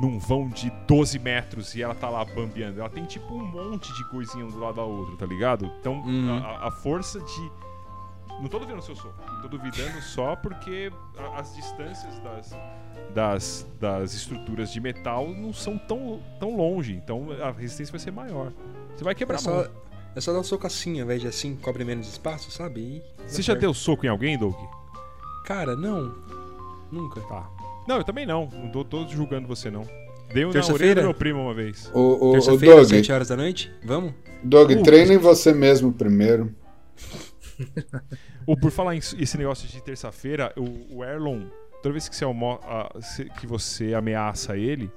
num 0.00 0.18
vão 0.18 0.48
de 0.48 0.70
12 0.88 1.18
metros 1.18 1.74
e 1.74 1.82
ela 1.82 1.94
tá 1.94 2.08
lá 2.08 2.24
bambeando. 2.24 2.80
Ela 2.80 2.90
tem 2.90 3.04
tipo 3.04 3.32
um 3.34 3.46
monte 3.46 3.92
de 3.94 4.04
coisinha 4.10 4.44
um 4.44 4.48
do 4.50 4.58
lado 4.58 4.74
da 4.76 4.82
outra, 4.82 5.16
tá 5.16 5.26
ligado? 5.26 5.70
Então 5.80 6.00
Uhum. 6.02 6.42
a, 6.44 6.68
a 6.68 6.70
força 6.70 7.20
de. 7.20 7.52
Não 8.40 8.48
tô 8.48 8.58
duvidando 8.58 8.80
do 8.80 8.84
seu 8.84 8.96
soco, 8.96 9.14
tô 9.42 9.46
duvidando 9.48 10.00
só 10.02 10.34
porque 10.34 10.90
a- 11.16 11.38
as 11.38 11.54
distâncias 11.54 12.18
das, 12.18 12.56
das, 13.14 13.66
das 13.80 14.12
estruturas 14.12 14.72
de 14.72 14.80
metal 14.80 15.28
não 15.28 15.52
são 15.52 15.78
tão, 15.78 16.20
tão 16.40 16.56
longe, 16.56 16.94
então 16.94 17.28
a 17.40 17.52
resistência 17.52 17.92
vai 17.92 18.00
ser 18.00 18.10
maior. 18.10 18.52
Você 18.96 19.04
vai 19.04 19.14
quebrar 19.14 19.38
É 19.38 19.40
a 19.40 19.50
mão. 19.50 19.62
só, 19.64 19.70
é 20.16 20.20
só 20.20 20.32
dar 20.32 20.40
um 20.40 20.44
soco 20.44 20.66
assim, 20.66 20.98
ao 21.00 21.04
invés 21.04 21.20
de 21.20 21.28
assim, 21.28 21.56
cobre 21.56 21.84
menos 21.84 22.08
espaço, 22.08 22.50
sabe? 22.50 22.80
E 22.80 23.02
Você 23.26 23.42
já 23.42 23.54
deu 23.54 23.72
soco 23.74 24.04
em 24.06 24.08
alguém, 24.08 24.38
Doug? 24.38 24.54
Cara, 25.44 25.74
não. 25.76 26.14
Nunca. 26.90 27.20
Tá. 27.22 27.48
Não, 27.88 27.96
eu 27.98 28.04
também 28.04 28.24
não. 28.24 28.48
Não 28.52 28.70
tô, 28.70 28.84
tô 28.84 29.06
julgando 29.08 29.46
você, 29.48 29.70
não. 29.70 29.82
Dei 30.32 30.44
um 30.44 30.52
na 30.52 30.66
orelha 30.66 30.94
do 30.96 31.02
meu 31.02 31.14
primo 31.14 31.40
uma 31.40 31.54
vez. 31.54 31.90
O, 31.94 32.30
o, 32.30 32.32
Terça-feira, 32.32 32.76
Doug, 32.76 32.88
7 32.88 33.12
horas 33.12 33.28
da 33.28 33.36
noite? 33.36 33.72
Vamos? 33.84 34.14
Doug 34.42 34.70
Uh. 34.72 34.82
treina 34.82 35.14
em 35.14 35.18
você 35.18 35.52
mesmo 35.52 35.92
primeiro. 35.92 36.54
Ou 38.46 38.56
por 38.56 38.70
falar 38.70 38.94
em 38.94 38.98
esse 38.98 39.38
negócio 39.38 39.68
de 39.68 39.80
terça-feira, 39.82 40.52
o, 40.56 40.96
o 40.98 41.04
Erlon, 41.04 41.44
toda 41.82 41.92
vez 41.92 42.08
que 42.08 42.16
você, 42.16 42.24
almo- 42.24 42.58
ah, 42.64 42.90
se- 43.00 43.26
que 43.38 43.46
você 43.46 43.94
ameaça 43.94 44.56
ele, 44.56 44.90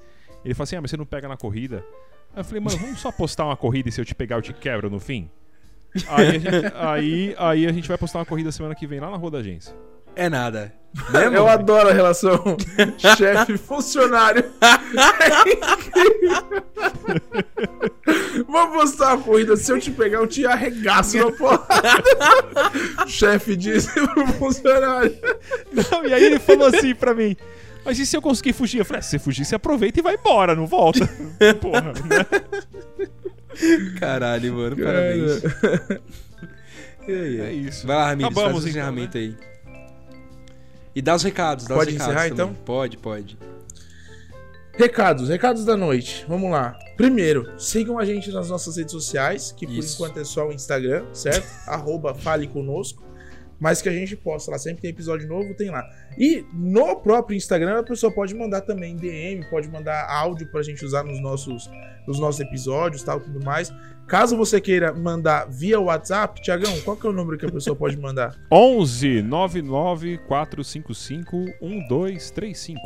ele 0.44 0.53
fala 0.53 0.64
assim: 0.64 0.76
ah, 0.76 0.81
mas 0.81 0.89
você 0.91 0.98
não 0.98 1.06
pega 1.06 1.27
na 1.27 1.38
corrida. 1.38 1.84
Aí 2.38 2.41
eu 2.41 2.45
falei, 2.45 2.61
mano, 2.61 2.77
vamos 2.77 2.99
só 2.99 3.09
apostar 3.09 3.47
uma 3.47 3.57
corrida 3.57 3.89
e 3.89 3.91
se 3.91 3.99
eu 3.99 4.05
te 4.05 4.14
pegar 4.14 4.35
eu 4.35 4.43
te 4.43 4.53
quebro 4.53 4.91
no 4.91 4.99
fim? 4.99 5.27
Aí 6.07 6.27
a 6.27 6.31
gente, 6.34 6.47
aí, 6.76 7.35
aí 7.35 7.65
a 7.65 7.72
gente 7.72 7.88
vai 7.88 7.97
postar 7.97 8.19
uma 8.19 8.26
corrida 8.26 8.51
semana 8.51 8.76
que 8.76 8.85
vem 8.85 8.99
lá 8.99 9.09
na 9.09 9.18
rua 9.18 9.31
da 9.31 9.38
agência. 9.39 9.73
é 10.15 10.30
nada. 10.30 10.72
Né, 11.11 11.26
Eu 11.35 11.47
adoro 11.47 11.89
a 11.89 11.93
relação 11.93 12.39
chefe-funcionário. 13.18 14.45
É 14.61 15.51
incrível. 15.51 16.64
Vou 18.47 18.68
postar 18.68 19.14
a 19.14 19.18
corrida. 19.18 19.57
Se 19.57 19.72
eu 19.72 19.80
te 19.80 19.89
pegar, 19.89 20.19
eu 20.19 20.27
te 20.27 20.45
arregaço 20.45 21.18
na 21.18 21.31
porrada. 21.31 22.03
Chefe 23.07 23.55
disse 23.55 23.91
pro 23.93 24.27
funcionário. 24.34 25.18
Não, 25.73 26.05
e 26.05 26.14
aí 26.14 26.23
ele 26.23 26.38
falou 26.38 26.68
assim 26.68 26.93
pra 26.93 27.15
mim. 27.15 27.35
Mas 27.88 27.97
e 27.99 28.05
se 28.05 28.18
eu 28.18 28.22
conseguir 28.22 28.51
fugir? 28.51 28.80
Eu 28.80 28.85
falei, 28.85 28.99
ah, 28.99 29.01
se 29.01 29.11
você 29.11 29.19
fugir, 29.19 29.45
você 29.45 29.55
aproveita 29.55 29.97
e 29.97 30.03
vai 30.03 30.15
embora, 30.15 30.53
não 30.53 30.68
volta. 30.68 31.07
Porra, 31.61 31.93
né? 31.93 32.26
Caralho, 33.97 34.53
mano, 34.53 34.76
parabéns. 34.76 35.41
E 37.07 37.14
aí, 37.14 37.39
É 37.39 37.53
isso. 37.53 37.88
Vai 37.88 37.95
lá, 37.95 38.07
Ramires, 38.09 38.31
Acabamos, 38.34 38.51
faz 38.51 38.65
o 38.65 38.68
então, 38.68 38.81
encerramento 38.81 39.18
aí. 39.18 39.38
E 40.93 41.01
dá 41.01 41.15
os 41.15 41.23
recados, 41.23 41.65
dá 41.65 41.76
Pode 41.76 41.91
os 41.91 41.93
recados 41.93 42.14
encerrar, 42.14 42.30
também. 42.35 42.51
então? 42.51 42.64
Pode, 42.65 42.97
pode. 42.97 43.38
Recados, 44.73 45.30
recados 45.30 45.64
da 45.64 45.77
noite. 45.77 46.26
Vamos 46.27 46.51
lá. 46.51 46.77
Primeiro, 46.97 47.57
sigam 47.57 47.97
a 47.97 48.03
gente 48.03 48.30
nas 48.34 48.49
nossas 48.49 48.76
redes 48.76 48.91
sociais, 48.91 49.53
que 49.53 49.65
por 49.65 49.76
Isso. 49.76 49.95
enquanto 49.95 50.19
é 50.19 50.26
só 50.26 50.49
o 50.49 50.51
Instagram, 50.51 51.05
certo? 51.14 51.47
Arroba 51.65 52.14
Fale 52.14 52.47
Conosco. 52.47 53.06
Mas 53.59 53.81
que 53.81 53.89
a 53.89 53.91
gente 53.91 54.15
posta 54.15 54.51
lá, 54.51 54.59
sempre 54.59 54.81
tem 54.84 54.91
episódio 54.91 55.27
novo, 55.27 55.53
tem 55.55 55.69
lá. 55.71 55.84
E 56.17 56.45
no 56.53 56.95
próprio 56.97 57.35
Instagram, 57.35 57.79
a 57.79 57.84
pessoa 57.84 58.11
pode 58.11 58.35
mandar 58.35 58.61
também 58.61 58.95
DM, 58.95 59.49
pode 59.49 59.67
mandar 59.67 60.07
áudio 60.09 60.47
pra 60.51 60.61
gente 60.61 60.85
usar 60.85 61.03
nos 61.03 61.19
nossos, 61.21 61.69
nos 62.07 62.19
nossos 62.19 62.39
episódios 62.41 63.01
tal, 63.03 63.19
tudo 63.19 63.43
mais. 63.43 63.73
Caso 64.07 64.38
você 64.38 64.61
queira 64.61 64.93
mandar 64.93 65.49
via 65.49 65.79
WhatsApp, 65.79 66.41
Tiagão, 66.41 66.79
qual 66.81 66.95
que 66.95 67.05
é 67.05 67.09
o 67.09 67.13
número 67.13 67.38
que 67.38 67.45
a 67.45 67.51
pessoa 67.51 67.75
pode 67.75 67.97
mandar? 67.97 68.35
11 68.51 69.21
99 69.23 70.17
455 70.27 71.45
1235. 71.61 72.79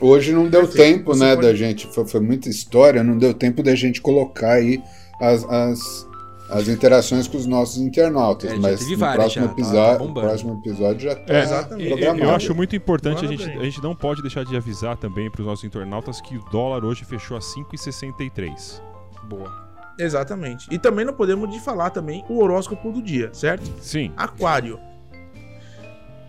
Hoje 0.00 0.32
não 0.32 0.48
deu 0.48 0.62
Perfeito. 0.66 0.96
tempo, 0.98 1.14
Você 1.14 1.24
né, 1.24 1.34
pode- 1.36 1.46
da 1.46 1.54
gente. 1.54 1.86
Foi, 1.94 2.06
foi 2.06 2.20
muita 2.20 2.48
história, 2.48 3.02
não 3.04 3.16
deu 3.16 3.32
tempo 3.32 3.62
da 3.62 3.74
gente 3.74 4.00
colocar 4.00 4.54
aí 4.54 4.82
as, 5.20 5.44
as, 5.44 6.06
as 6.54 6.68
interações 6.68 7.26
com 7.26 7.36
os 7.36 7.46
nossos 7.46 7.78
internautas. 7.78 8.52
É, 8.52 8.56
mas 8.56 8.88
no 8.88 8.96
várias 8.96 9.34
próximo, 9.34 9.46
já, 9.46 9.48
tá- 9.48 9.52
episódio, 9.60 10.06
tá 10.14 10.20
próximo 10.20 10.60
episódio 10.64 11.00
já 11.00 11.14
tá 11.16 11.34
É, 11.34 11.42
Exatamente. 11.42 11.88
Programado. 11.88 12.24
Eu 12.24 12.30
acho 12.34 12.54
muito 12.54 12.76
importante, 12.76 13.24
a 13.24 13.28
gente, 13.28 13.44
bem. 13.44 13.58
a 13.58 13.64
gente 13.64 13.82
não 13.82 13.94
pode 13.96 14.22
deixar 14.22 14.44
de 14.44 14.56
avisar 14.56 14.96
também 14.96 15.28
para 15.30 15.40
os 15.40 15.46
nossos 15.46 15.64
internautas 15.64 16.20
que 16.20 16.36
o 16.36 16.44
dólar 16.52 16.84
hoje 16.84 17.04
fechou 17.04 17.36
a 17.36 17.40
5,63. 17.40 18.80
Boa. 19.24 19.50
Exatamente. 19.98 20.66
E 20.72 20.78
também 20.78 21.04
não 21.04 21.12
podemos 21.12 21.50
de 21.50 21.58
falar 21.60 21.90
também 21.90 22.24
o 22.28 22.40
horóscopo 22.40 22.90
do 22.92 23.02
dia, 23.02 23.30
certo? 23.32 23.68
Sim. 23.80 24.12
Aquário. 24.16 24.78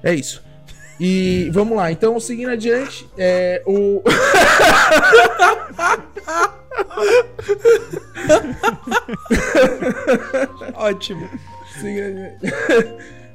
É 0.04 0.14
isso. 0.14 0.44
E 1.00 1.50
vamos 1.52 1.76
lá, 1.76 1.92
então 1.92 2.20
seguindo 2.20 2.50
adiante, 2.50 3.08
é 3.18 3.62
o. 3.66 4.02
Ótimo. 10.76 11.30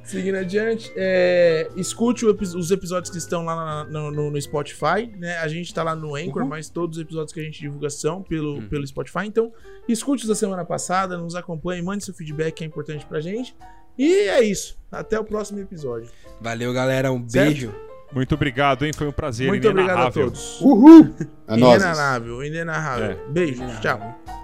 seguindo 0.05 0.37
adiante, 0.39 0.91
é, 0.97 1.69
escute 1.77 2.25
os 2.27 2.71
episódios 2.71 3.11
que 3.11 3.19
estão 3.19 3.45
lá 3.45 3.85
no, 3.85 4.11
no- 4.11 4.31
no 4.31 4.41
Spotify, 4.43 5.07
né? 5.17 5.39
A 5.39 5.49
gente 5.49 5.73
tá 5.73 5.83
lá 5.83 5.95
no 5.95 6.15
Anchor, 6.17 6.43
Uhum. 6.43 6.49
mas 6.49 6.69
todos 6.69 6.97
os 6.99 7.03
episódios 7.03 7.33
que 7.33 7.41
a 7.41 7.45
gente 7.45 7.61
divulga 7.61 7.89
são 7.91 8.23
pelo, 8.23 8.55
Uhum. 8.57 8.69
pelo 8.69 8.87
Spotify. 8.87 9.27
Então, 9.27 9.53
escute 9.89 10.23
os 10.25 10.29
da 10.29 10.35
semana 10.35 10.65
passada, 10.65 11.17
nos 11.17 11.35
acompanhe, 11.37 11.81
mande 11.83 12.05
seu 12.05 12.15
feedback 12.15 12.55
que 12.55 12.65
é 12.65 12.67
importante 12.67 13.07
pra 13.07 13.21
gente. 13.21 13.55
E 13.99 14.13
é 14.29 14.43
isso. 14.43 14.79
Até 14.91 15.19
o 15.21 15.25
próximo 15.25 15.61
episódio. 15.61 16.11
Valeu, 16.41 16.73
galera. 16.73 17.13
Um 17.13 17.29
Certo? 17.29 17.47
beijo. 17.53 17.75
Muito 18.13 18.35
obrigado, 18.35 18.85
hein? 18.85 18.93
Foi 18.93 19.07
um 19.07 19.13
prazer 19.13 19.49
Muito 19.49 19.69
obrigado 19.69 19.99
a 20.07 20.11
todos. 20.11 20.61
Uhul! 20.61 21.15
É. 21.47 21.55
Inenarrável, 21.57 22.45
inenarrável. 22.45 23.11
É. 23.13 23.19
Beijo, 23.31 23.63
tchau. 23.81 24.40